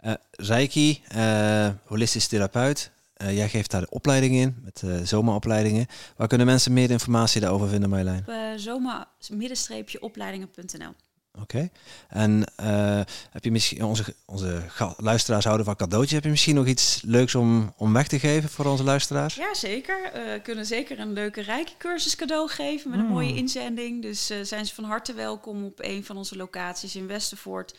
Eh 0.00 0.14
Reiki, 0.30 1.02
eh, 1.08 1.68
holistisch 1.84 2.26
therapeut. 2.26 2.92
Eh, 3.14 3.36
jij 3.36 3.48
geeft 3.48 3.70
daar 3.70 3.80
de 3.80 3.90
opleiding 3.90 4.34
in, 4.34 4.56
met 4.62 4.82
eh 4.82 5.00
zomeropleidingen. 5.02 5.86
Waar 6.16 6.28
kunnen 6.28 6.46
mensen 6.46 6.72
meer 6.72 6.90
informatie 6.90 7.40
daarover 7.40 7.68
vinden, 7.68 7.90
Marjolein? 7.90 8.20
Op 8.20 8.28
uh, 8.28 8.52
zoma-opleidingen.nl. 8.56 10.94
Oké. 11.40 11.68
En 12.08 12.44
eh, 12.56 13.00
heb 13.30 13.44
je 13.44 13.50
misschien 13.50 13.84
onze, 13.84 14.14
onze 14.24 14.62
luisteraars 14.96 15.44
houden 15.44 15.66
van 15.66 15.76
cadeautjes. 15.76 16.12
Heb 16.12 16.24
je 16.24 16.30
misschien 16.30 16.54
nog 16.54 16.66
iets 16.66 17.02
leuks 17.04 17.34
om, 17.34 17.72
om 17.76 17.92
weg 17.92 18.08
te 18.08 18.18
geven 18.18 18.48
voor 18.48 18.64
onze 18.64 18.84
luisteraars? 18.84 19.34
Ja, 19.34 19.54
zeker. 19.54 20.10
We 20.12 20.40
kunnen 20.42 20.66
zeker 20.66 20.98
een 20.98 21.12
leuke 21.12 21.40
Reiki-cursus 21.40 22.16
cadeau 22.16 22.48
geven 22.48 22.90
met 22.90 22.98
een 22.98 23.06
mooie 23.06 23.34
inzending. 23.34 24.02
Dus 24.02 24.30
eh, 24.30 24.38
zijn 24.42 24.66
ze 24.66 24.74
van 24.74 24.84
harte 24.84 25.12
welkom 25.12 25.64
op 25.64 25.78
een 25.82 26.04
van 26.04 26.16
onze 26.16 26.36
locaties 26.36 26.96
in 26.96 27.06
Westervoort 27.06 27.74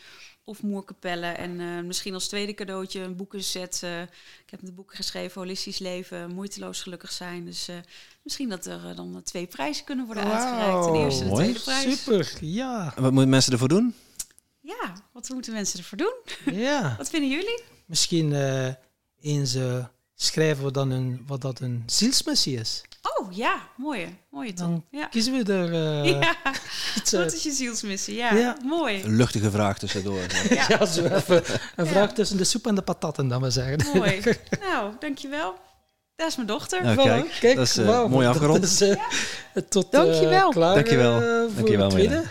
of 0.48 0.62
Moerkapelle. 0.62 1.26
En 1.26 1.60
eh, 1.60 1.80
misschien 1.84 2.14
als 2.14 2.28
tweede 2.28 2.54
cadeautje 2.54 3.00
een 3.00 3.16
boekenset. 3.16 3.80
eh, 3.82 4.00
ik 4.02 4.50
heb 4.50 4.60
de 4.62 4.72
boeken 4.72 4.96
geschreven, 4.96 5.40
Holistisch 5.40 5.78
Leven, 5.78 6.30
Moeiteloos 6.34 6.82
Gelukkig 6.82 7.12
Zijn. 7.12 7.44
Dus 7.44 7.68
eh, 7.68 7.76
misschien 8.22 8.48
dat 8.48 8.66
er 8.66 8.88
eh, 8.88 8.96
dan 8.96 9.20
twee 9.24 9.46
prijzen 9.46 9.84
kunnen 9.84 10.06
worden 10.06 10.24
uitgereikt. 10.24 10.84
De 10.92 10.98
eerste 10.98 11.22
en 11.22 11.28
de 11.28 11.34
mooi. 11.34 11.44
tweede 11.52 11.60
prijs. 11.60 12.02
Super, 12.02 12.38
ja. 12.40 12.92
En 12.96 13.02
wat 13.02 13.12
moeten 13.12 13.30
mensen 13.30 13.52
ervoor 13.52 13.68
doen? 13.68 13.94
Ja, 14.60 14.92
wat 15.12 15.28
moeten 15.28 15.52
mensen 15.52 15.78
ervoor 15.78 15.98
doen? 15.98 16.14
ja. 16.54 16.94
Wat 16.98 17.08
vinden 17.08 17.30
jullie? 17.30 17.62
Misschien 17.86 18.32
eh, 18.32 18.68
eens 19.20 19.54
eh, 19.54 19.84
schrijven 20.18 20.64
we 20.64 20.70
dan 20.70 20.90
een, 20.90 21.24
wat 21.26 21.40
dat 21.40 21.60
een 21.60 21.82
zielsmissie 21.86 22.58
is. 22.60 22.82
Oh 23.18 23.32
ja, 23.32 23.68
mooie. 23.76 24.06
Mooie. 24.30 24.52
Dan 24.54 24.84
Ja. 24.90 25.06
kiezen 25.06 25.32
we 25.44 25.52
er 25.52 25.72
eh, 25.72 26.10
ja, 26.20 26.34
iets 26.96 27.12
wat 27.12 27.32
is 27.32 27.42
je 27.42 27.50
zielsmissie? 27.52 28.14
Ja, 28.14 28.34
Ja. 28.34 28.56
mooi. 28.64 29.02
Een 29.02 29.16
luchtige 29.16 29.50
vraag 29.50 29.78
tussendoor. 29.78 30.20
Ja. 30.50 30.64
Ja, 30.68 30.86
zo 30.86 31.04
even 31.04 31.42
een 31.76 31.86
vraag 31.86 32.12
tussen 32.12 32.36
de 32.36 32.44
soep 32.44 32.66
en 32.66 32.74
de 32.74 32.82
patatten, 32.82 33.28
dan 33.28 33.42
we 33.42 33.50
zeggen. 33.50 33.78
Mooi. 33.98 34.20
Nou, 34.70 34.92
dankjewel. 35.00 35.54
Dat 36.16 36.28
is 36.28 36.36
mijn 36.36 36.48
dochter. 36.48 36.84
Ja, 36.84 36.94
Voilà, 36.94 37.38
kijk, 37.40 37.56
dat 37.56 37.66
is, 37.66 37.76
eh, 37.76 38.04
mooi 38.06 38.26
dat 38.26 38.34
afgerond. 38.34 38.62
is, 38.64 38.80
eh, 38.80 38.96
tot, 39.68 39.92
Dankjewel. 39.92 40.48
eh, 40.48 40.54
klaar, 40.54 40.74
Dankjewel. 40.74 41.20
voor 41.20 41.50
Dankjewel, 41.54 41.88
tweede 41.88 42.22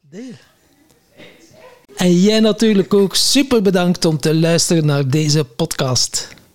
deel. 0.00 0.32
En 1.96 2.20
jij 2.20 2.40
natuurlijk 2.40 2.94
ook 2.94 3.14
super 3.14 3.62
bedankt 3.62 4.04
om 4.04 4.18
te 4.18 4.34
luisteren 4.34 4.86
naar 4.86 5.08
deze 5.08 5.44
podcast. 5.44 6.28